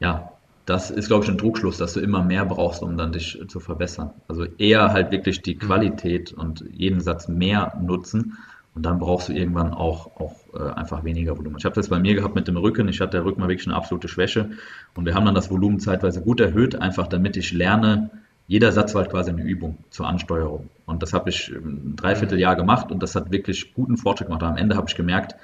ja, 0.00 0.32
das 0.66 0.90
ist, 0.90 1.08
glaube 1.08 1.24
ich, 1.24 1.30
ein 1.30 1.38
Druckschluss, 1.38 1.78
dass 1.78 1.94
du 1.94 2.00
immer 2.00 2.22
mehr 2.22 2.44
brauchst, 2.44 2.82
um 2.82 2.96
dann 2.96 3.12
dich 3.12 3.38
zu 3.48 3.60
verbessern. 3.60 4.10
Also 4.28 4.44
eher 4.58 4.92
halt 4.92 5.10
wirklich 5.10 5.42
die 5.42 5.54
mhm. 5.54 5.60
Qualität 5.60 6.32
und 6.32 6.64
jeden 6.70 7.00
Satz 7.00 7.28
mehr 7.28 7.72
nutzen 7.80 8.38
und 8.74 8.86
dann 8.86 8.98
brauchst 8.98 9.28
du 9.28 9.32
irgendwann 9.32 9.74
auch, 9.74 10.16
auch 10.16 10.34
äh, 10.54 10.72
einfach 10.72 11.04
weniger 11.04 11.36
Volumen. 11.36 11.56
Ich 11.58 11.64
habe 11.64 11.74
das 11.74 11.88
bei 11.88 11.98
mir 11.98 12.14
gehabt 12.14 12.34
mit 12.34 12.48
dem 12.48 12.56
Rücken. 12.56 12.88
Ich 12.88 13.00
hatte 13.00 13.12
der 13.12 13.24
Rücken 13.24 13.40
mal 13.40 13.48
wirklich 13.48 13.66
eine 13.66 13.76
absolute 13.76 14.08
Schwäche. 14.08 14.50
Und 14.94 15.04
wir 15.04 15.14
haben 15.14 15.26
dann 15.26 15.34
das 15.34 15.50
Volumen 15.50 15.78
zeitweise 15.78 16.22
gut 16.22 16.40
erhöht, 16.40 16.76
einfach 16.76 17.06
damit 17.06 17.36
ich 17.36 17.52
lerne, 17.52 18.10
jeder 18.48 18.72
Satz 18.72 18.94
war 18.94 19.02
halt 19.02 19.10
quasi 19.10 19.30
eine 19.30 19.42
Übung 19.42 19.78
zur 19.90 20.06
Ansteuerung. 20.06 20.68
Und 20.86 21.02
das 21.02 21.12
habe 21.12 21.30
ich 21.30 21.48
ein 21.48 21.96
Dreivierteljahr 21.96 22.56
gemacht 22.56 22.90
und 22.90 23.02
das 23.02 23.14
hat 23.14 23.30
wirklich 23.30 23.72
guten 23.74 23.96
Fortschritt 23.96 24.28
gemacht. 24.28 24.42
Am 24.42 24.56
Ende 24.56 24.76
habe 24.76 24.88
ich 24.88 24.96
gemerkt, 24.96 25.36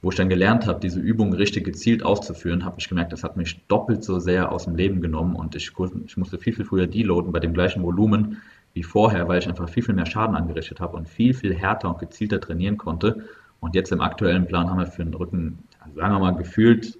wo 0.00 0.10
ich 0.10 0.16
dann 0.16 0.28
gelernt 0.28 0.66
habe, 0.66 0.80
diese 0.80 1.00
Übung 1.00 1.32
richtig 1.32 1.64
gezielt 1.64 2.04
auszuführen, 2.04 2.64
habe 2.64 2.76
ich 2.78 2.88
gemerkt, 2.88 3.12
das 3.12 3.24
hat 3.24 3.36
mich 3.36 3.66
doppelt 3.66 4.04
so 4.04 4.20
sehr 4.20 4.52
aus 4.52 4.64
dem 4.64 4.76
Leben 4.76 5.00
genommen 5.00 5.34
und 5.34 5.56
ich, 5.56 5.72
ich 6.06 6.16
musste 6.16 6.38
viel, 6.38 6.52
viel 6.52 6.64
früher 6.64 6.86
deloaden 6.86 7.32
bei 7.32 7.40
dem 7.40 7.52
gleichen 7.52 7.82
Volumen, 7.82 8.38
wie 8.78 8.84
vorher, 8.84 9.26
weil 9.26 9.40
ich 9.40 9.48
einfach 9.48 9.68
viel, 9.68 9.82
viel 9.82 9.94
mehr 9.94 10.06
Schaden 10.06 10.36
angerichtet 10.36 10.78
habe 10.78 10.96
und 10.96 11.08
viel, 11.08 11.34
viel 11.34 11.52
härter 11.52 11.88
und 11.88 11.98
gezielter 11.98 12.40
trainieren 12.40 12.78
konnte. 12.78 13.24
Und 13.58 13.74
jetzt 13.74 13.90
im 13.90 14.00
aktuellen 14.00 14.46
Plan 14.46 14.70
haben 14.70 14.78
wir 14.78 14.86
für 14.86 15.04
den 15.04 15.14
Rücken, 15.14 15.64
sagen 15.96 16.14
wir 16.14 16.20
mal, 16.20 16.36
gefühlt 16.36 16.96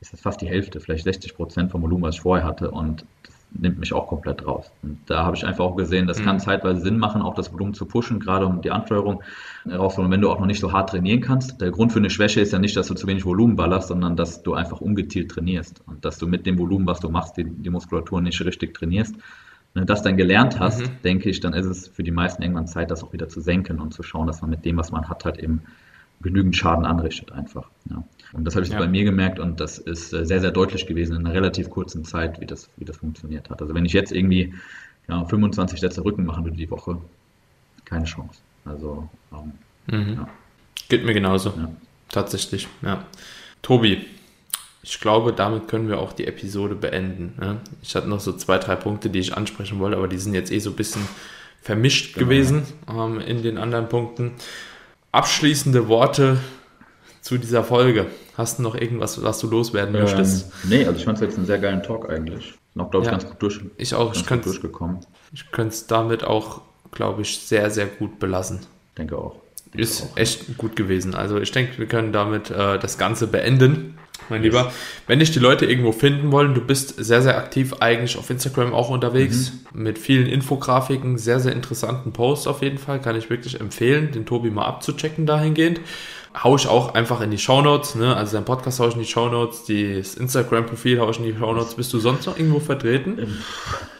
ist 0.00 0.12
das 0.12 0.20
fast 0.20 0.40
die 0.40 0.48
Hälfte, 0.48 0.80
vielleicht 0.80 1.04
60 1.04 1.36
Prozent 1.36 1.70
vom 1.70 1.80
Volumen, 1.80 2.02
was 2.02 2.16
ich 2.16 2.20
vorher 2.22 2.44
hatte. 2.44 2.72
Und 2.72 3.06
das 3.22 3.36
nimmt 3.52 3.78
mich 3.78 3.92
auch 3.92 4.08
komplett 4.08 4.44
raus. 4.44 4.68
Und 4.82 4.98
da 5.06 5.24
habe 5.24 5.36
ich 5.36 5.46
einfach 5.46 5.64
auch 5.64 5.76
gesehen, 5.76 6.08
das 6.08 6.18
mhm. 6.18 6.24
kann 6.24 6.40
zeitweise 6.40 6.80
Sinn 6.80 6.98
machen, 6.98 7.22
auch 7.22 7.34
das 7.34 7.52
Volumen 7.52 7.72
zu 7.72 7.86
pushen, 7.86 8.18
gerade 8.18 8.46
um 8.46 8.60
die 8.62 8.72
Ansteuerung 8.72 9.22
herauszuholen, 9.64 10.10
wenn 10.10 10.20
du 10.20 10.28
auch 10.28 10.40
noch 10.40 10.46
nicht 10.46 10.58
so 10.58 10.72
hart 10.72 10.90
trainieren 10.90 11.20
kannst. 11.20 11.60
Der 11.60 11.70
Grund 11.70 11.92
für 11.92 12.00
eine 12.00 12.10
Schwäche 12.10 12.40
ist 12.40 12.52
ja 12.52 12.58
nicht, 12.58 12.76
dass 12.76 12.88
du 12.88 12.94
zu 12.94 13.06
wenig 13.06 13.24
Volumen 13.24 13.54
ballerst, 13.54 13.86
sondern 13.86 14.16
dass 14.16 14.42
du 14.42 14.54
einfach 14.54 14.80
ungezielt 14.80 15.30
trainierst 15.30 15.82
und 15.86 16.04
dass 16.04 16.18
du 16.18 16.26
mit 16.26 16.46
dem 16.46 16.58
Volumen, 16.58 16.84
was 16.84 16.98
du 16.98 17.08
machst, 17.08 17.36
die, 17.36 17.44
die 17.44 17.70
Muskulatur 17.70 18.20
nicht 18.20 18.44
richtig 18.44 18.74
trainierst. 18.74 19.14
Wenn 19.74 19.82
du 19.82 19.86
das 19.86 20.02
dann 20.02 20.16
gelernt 20.16 20.60
hast, 20.60 20.80
mhm. 20.80 21.02
denke 21.02 21.30
ich, 21.30 21.40
dann 21.40 21.54
ist 21.54 21.66
es 21.66 21.88
für 21.88 22.02
die 22.02 22.10
meisten 22.10 22.42
irgendwann 22.42 22.66
Zeit, 22.66 22.90
das 22.90 23.02
auch 23.02 23.12
wieder 23.12 23.28
zu 23.28 23.40
senken 23.40 23.80
und 23.80 23.94
zu 23.94 24.02
schauen, 24.02 24.26
dass 24.26 24.42
man 24.42 24.50
mit 24.50 24.64
dem, 24.64 24.76
was 24.76 24.92
man 24.92 25.08
hat, 25.08 25.24
halt 25.24 25.38
eben 25.38 25.62
genügend 26.20 26.56
Schaden 26.56 26.84
anrichtet 26.84 27.32
einfach. 27.32 27.68
Ja. 27.90 28.04
Und 28.32 28.44
das 28.44 28.54
habe 28.54 28.64
ich 28.64 28.72
ja. 28.72 28.78
bei 28.78 28.86
mir 28.86 29.04
gemerkt 29.04 29.38
und 29.38 29.60
das 29.60 29.78
ist 29.78 30.12
äh, 30.12 30.24
sehr, 30.24 30.40
sehr 30.40 30.50
deutlich 30.50 30.86
gewesen 30.86 31.16
in 31.16 31.26
einer 31.26 31.34
relativ 31.34 31.68
kurzen 31.68 32.04
Zeit, 32.04 32.40
wie 32.40 32.46
das, 32.46 32.70
wie 32.76 32.84
das 32.84 32.98
funktioniert 32.98 33.50
hat. 33.50 33.60
Also 33.60 33.74
wenn 33.74 33.84
ich 33.84 33.92
jetzt 33.92 34.12
irgendwie 34.12 34.54
ja, 35.08 35.24
25 35.24 35.80
Sätze 35.80 36.04
Rücken 36.04 36.24
machen 36.24 36.44
würde 36.44 36.56
die 36.56 36.70
Woche, 36.70 36.98
keine 37.84 38.04
Chance. 38.04 38.40
Also, 38.64 39.08
ähm, 39.32 39.52
mhm. 39.86 40.14
ja. 40.14 40.28
Geht 40.88 41.04
mir 41.04 41.14
genauso. 41.14 41.52
Tatsächlich, 42.08 42.68
ja. 42.82 43.04
Tobi, 43.62 44.04
ich 44.82 45.00
glaube, 45.00 45.32
damit 45.32 45.68
können 45.68 45.88
wir 45.88 45.98
auch 46.00 46.12
die 46.12 46.26
Episode 46.26 46.74
beenden. 46.74 47.34
Ne? 47.40 47.60
Ich 47.82 47.94
hatte 47.94 48.08
noch 48.08 48.20
so 48.20 48.32
zwei, 48.32 48.58
drei 48.58 48.74
Punkte, 48.74 49.10
die 49.10 49.20
ich 49.20 49.36
ansprechen 49.36 49.78
wollte, 49.78 49.96
aber 49.96 50.08
die 50.08 50.18
sind 50.18 50.34
jetzt 50.34 50.50
eh 50.50 50.58
so 50.58 50.70
ein 50.70 50.76
bisschen 50.76 51.06
vermischt 51.60 52.14
genau. 52.14 52.26
gewesen 52.26 52.62
ähm, 52.88 53.20
in 53.20 53.42
den 53.42 53.58
anderen 53.58 53.88
Punkten. 53.88 54.32
Abschließende 55.12 55.86
Worte 55.86 56.38
zu 57.20 57.38
dieser 57.38 57.62
Folge. 57.62 58.06
Hast 58.36 58.58
du 58.58 58.64
noch 58.64 58.74
irgendwas, 58.74 59.22
was 59.22 59.38
du 59.38 59.48
loswerden 59.48 59.94
ähm, 59.94 60.02
möchtest? 60.02 60.50
Nee, 60.64 60.84
also 60.84 60.98
ich 60.98 61.04
fand 61.04 61.18
es 61.18 61.22
jetzt 61.22 61.36
einen 61.36 61.46
sehr 61.46 61.58
geilen 61.58 61.84
Talk 61.84 62.10
eigentlich. 62.10 62.54
Noch, 62.74 62.90
glaube 62.90 63.04
ich, 63.04 63.12
ja, 63.12 63.18
ganz 63.18 63.26
gut 63.28 63.40
durch, 63.40 63.60
ich 63.76 63.94
auch. 63.94 64.14
Ich 64.14 64.26
könnte, 64.26 64.46
durchgekommen. 64.46 65.00
Ich 65.32 65.52
könnte 65.52 65.74
es 65.74 65.86
damit 65.86 66.24
auch, 66.24 66.62
glaube 66.90 67.22
ich, 67.22 67.38
sehr, 67.38 67.70
sehr 67.70 67.86
gut 67.86 68.18
belassen. 68.18 68.60
Denke 68.98 69.16
auch. 69.16 69.36
Denke 69.66 69.82
ist 69.82 70.02
auch, 70.02 70.16
echt 70.16 70.56
gut 70.56 70.74
gewesen. 70.74 71.14
Also 71.14 71.38
ich 71.38 71.52
denke, 71.52 71.78
wir 71.78 71.86
können 71.86 72.12
damit 72.12 72.50
äh, 72.50 72.78
das 72.78 72.98
Ganze 72.98 73.26
beenden 73.26 73.98
mein. 74.28 74.42
Lieber. 74.42 74.72
Wenn 75.06 75.18
dich 75.18 75.30
die 75.30 75.38
Leute 75.38 75.66
irgendwo 75.66 75.92
finden 75.92 76.32
wollen, 76.32 76.54
du 76.54 76.60
bist 76.60 77.02
sehr, 77.02 77.22
sehr 77.22 77.36
aktiv 77.36 77.74
eigentlich 77.80 78.16
auf 78.16 78.30
Instagram 78.30 78.72
auch 78.72 78.88
unterwegs 78.90 79.52
mhm. 79.72 79.82
mit 79.82 79.98
vielen 79.98 80.26
Infografiken, 80.26 81.18
sehr, 81.18 81.40
sehr 81.40 81.52
interessanten 81.52 82.12
Posts 82.12 82.46
auf 82.46 82.62
jeden 82.62 82.78
Fall. 82.78 83.00
Kann 83.00 83.16
ich 83.16 83.30
wirklich 83.30 83.60
empfehlen, 83.60 84.12
den 84.12 84.26
Tobi 84.26 84.50
mal 84.50 84.66
abzuchecken 84.66 85.26
dahingehend. 85.26 85.80
Hau 86.42 86.56
ich 86.56 86.66
auch 86.66 86.94
einfach 86.94 87.20
in 87.20 87.30
die 87.30 87.38
Shownotes, 87.38 87.94
ne? 87.94 88.16
also 88.16 88.36
dein 88.36 88.46
Podcast 88.46 88.80
hau 88.80 88.88
ich 88.88 88.94
in 88.94 89.00
die 89.00 89.06
Shownotes, 89.06 89.64
das 89.66 90.14
Instagram-Profil 90.14 90.98
hau 90.98 91.10
ich 91.10 91.18
in 91.18 91.24
die 91.24 91.36
Shownotes. 91.36 91.74
Bist 91.74 91.92
du 91.92 91.98
sonst 91.98 92.26
noch 92.26 92.38
irgendwo 92.38 92.58
vertreten? 92.58 93.18
Ähm, 93.18 93.38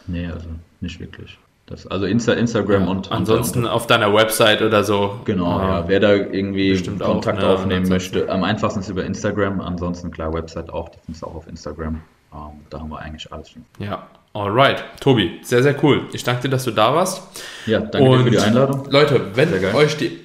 nee, 0.07 0.27
also 0.27 0.47
nicht 0.81 0.99
wirklich. 0.99 1.37
Das, 1.65 1.87
also 1.87 2.05
Insta, 2.05 2.33
Instagram 2.33 2.83
ja, 2.83 2.89
und. 2.89 3.11
Ansonsten 3.11 3.59
und, 3.59 3.69
auf 3.69 3.87
deiner 3.87 4.13
Website 4.13 4.61
oder 4.61 4.83
so. 4.83 5.21
Genau, 5.23 5.59
ja. 5.59 5.79
ja. 5.79 5.87
Wer 5.87 5.99
da 6.01 6.13
irgendwie 6.13 6.81
Kontakt 6.99 7.39
auch, 7.39 7.47
ne, 7.47 7.53
aufnehmen 7.53 7.87
möchte, 7.87 8.29
am 8.29 8.43
einfachsten 8.43 8.81
ist 8.81 8.89
über 8.89 9.05
Instagram. 9.05 9.61
Ansonsten 9.61 10.11
klar, 10.11 10.33
Website 10.33 10.69
auch, 10.69 10.89
die 10.89 10.97
findest 11.05 11.23
du 11.23 11.27
auch 11.27 11.35
auf 11.35 11.47
Instagram. 11.47 12.01
Um, 12.31 12.39
ähm, 12.39 12.59
da 12.69 12.79
haben 12.79 12.89
wir 12.89 12.99
eigentlich 12.99 13.31
alles 13.31 13.51
schon. 13.51 13.63
Ja, 13.79 14.07
alright. 14.33 14.83
Tobi, 14.99 15.39
sehr, 15.43 15.63
sehr 15.63 15.81
cool. 15.83 16.07
Ich 16.11 16.23
danke 16.23 16.43
dir, 16.43 16.49
dass 16.49 16.65
du 16.65 16.71
da 16.71 16.93
warst. 16.93 17.21
Ja, 17.65 17.79
danke 17.79 18.09
und 18.09 18.17
dir 18.19 18.23
für 18.25 18.31
die 18.31 18.39
Einladung. 18.39 18.87
Leute, 18.89 19.35
wenn 19.35 19.75
euch 19.75 19.95
die. 19.95 20.19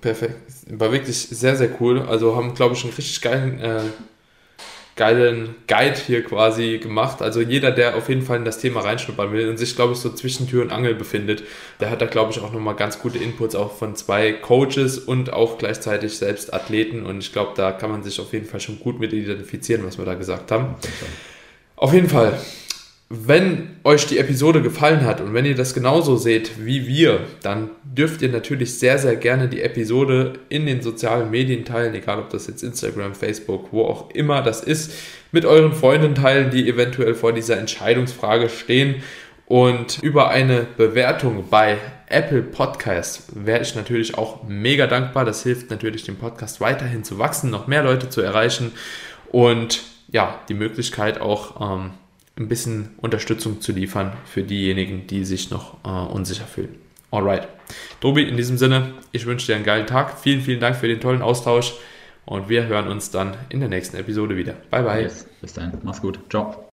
Perfekt. 0.00 0.36
War 0.70 0.92
wirklich 0.92 1.16
sehr, 1.16 1.56
sehr 1.56 1.70
cool. 1.80 2.02
Also 2.02 2.36
haben, 2.36 2.54
glaube 2.54 2.74
ich, 2.74 2.84
einen 2.84 2.92
richtig 2.92 3.20
geilen. 3.22 3.58
Äh, 3.58 3.80
geilen 4.96 5.54
Guide 5.68 5.96
hier 6.06 6.22
quasi 6.22 6.78
gemacht. 6.78 7.22
Also 7.22 7.40
jeder, 7.40 7.70
der 7.70 7.96
auf 7.96 8.08
jeden 8.08 8.22
Fall 8.22 8.38
in 8.38 8.44
das 8.44 8.58
Thema 8.58 8.80
reinschnuppern 8.80 9.32
will 9.32 9.48
und 9.48 9.56
sich, 9.56 9.74
glaube 9.74 9.94
ich, 9.94 9.98
so 9.98 10.12
zwischen 10.12 10.48
Tür 10.48 10.62
und 10.62 10.70
Angel 10.70 10.94
befindet, 10.94 11.44
der 11.80 11.90
hat 11.90 12.02
da, 12.02 12.06
glaube 12.06 12.32
ich, 12.32 12.40
auch 12.40 12.52
nochmal 12.52 12.76
ganz 12.76 12.98
gute 12.98 13.18
Inputs 13.18 13.54
auch 13.54 13.76
von 13.76 13.96
zwei 13.96 14.32
Coaches 14.32 14.98
und 14.98 15.32
auch 15.32 15.58
gleichzeitig 15.58 16.16
selbst 16.16 16.52
Athleten. 16.52 17.06
Und 17.06 17.18
ich 17.18 17.32
glaube, 17.32 17.52
da 17.56 17.72
kann 17.72 17.90
man 17.90 18.02
sich 18.02 18.20
auf 18.20 18.32
jeden 18.32 18.46
Fall 18.46 18.60
schon 18.60 18.78
gut 18.80 19.00
mit 19.00 19.12
identifizieren, 19.12 19.84
was 19.86 19.98
wir 19.98 20.04
da 20.04 20.14
gesagt 20.14 20.50
haben. 20.50 20.74
Auf 21.76 21.94
jeden 21.94 22.08
Fall 22.08 22.38
wenn 23.14 23.76
euch 23.84 24.06
die 24.06 24.16
Episode 24.16 24.62
gefallen 24.62 25.04
hat 25.04 25.20
und 25.20 25.34
wenn 25.34 25.44
ihr 25.44 25.54
das 25.54 25.74
genauso 25.74 26.16
seht 26.16 26.64
wie 26.64 26.86
wir, 26.86 27.20
dann 27.42 27.68
dürft 27.84 28.22
ihr 28.22 28.30
natürlich 28.30 28.78
sehr, 28.78 28.98
sehr 28.98 29.16
gerne 29.16 29.48
die 29.48 29.60
Episode 29.60 30.32
in 30.48 30.64
den 30.64 30.80
sozialen 30.80 31.30
Medien 31.30 31.66
teilen, 31.66 31.94
egal 31.94 32.20
ob 32.20 32.30
das 32.30 32.46
jetzt 32.46 32.62
Instagram, 32.62 33.14
Facebook, 33.14 33.68
wo 33.70 33.84
auch 33.84 34.08
immer 34.12 34.40
das 34.40 34.62
ist, 34.62 34.94
mit 35.30 35.44
euren 35.44 35.74
Freunden 35.74 36.14
teilen, 36.14 36.50
die 36.50 36.66
eventuell 36.66 37.14
vor 37.14 37.34
dieser 37.34 37.58
Entscheidungsfrage 37.58 38.48
stehen. 38.48 39.02
Und 39.44 39.98
über 40.02 40.30
eine 40.30 40.66
Bewertung 40.78 41.44
bei 41.50 41.76
Apple 42.08 42.40
Podcast 42.40 43.24
wäre 43.34 43.60
ich 43.60 43.74
natürlich 43.74 44.16
auch 44.16 44.44
mega 44.48 44.86
dankbar. 44.86 45.26
Das 45.26 45.42
hilft 45.42 45.70
natürlich 45.70 46.04
dem 46.04 46.16
Podcast 46.16 46.62
weiterhin 46.62 47.04
zu 47.04 47.18
wachsen, 47.18 47.50
noch 47.50 47.66
mehr 47.66 47.82
Leute 47.82 48.08
zu 48.08 48.22
erreichen 48.22 48.72
und 49.30 49.82
ja, 50.08 50.40
die 50.48 50.54
Möglichkeit 50.54 51.20
auch 51.20 51.60
ähm, 51.60 51.90
ein 52.36 52.48
bisschen 52.48 52.90
Unterstützung 52.98 53.60
zu 53.60 53.72
liefern 53.72 54.12
für 54.24 54.42
diejenigen, 54.42 55.06
die 55.06 55.24
sich 55.24 55.50
noch 55.50 55.76
äh, 55.84 55.88
unsicher 55.88 56.46
fühlen. 56.46 56.76
Alright. 57.10 57.46
Tobi, 58.00 58.22
in 58.22 58.36
diesem 58.36 58.56
Sinne, 58.56 58.94
ich 59.12 59.26
wünsche 59.26 59.46
dir 59.46 59.56
einen 59.56 59.64
geilen 59.64 59.86
Tag. 59.86 60.18
Vielen, 60.18 60.40
vielen 60.40 60.60
Dank 60.60 60.76
für 60.76 60.88
den 60.88 61.00
tollen 61.00 61.22
Austausch 61.22 61.74
und 62.24 62.48
wir 62.48 62.66
hören 62.66 62.88
uns 62.88 63.10
dann 63.10 63.36
in 63.50 63.60
der 63.60 63.68
nächsten 63.68 63.96
Episode 63.96 64.36
wieder. 64.36 64.54
Bye, 64.70 64.82
bye. 64.82 65.02
Yes. 65.02 65.26
Bis 65.40 65.52
dahin. 65.52 65.72
Mach's 65.82 66.00
gut. 66.00 66.18
Ciao. 66.30 66.68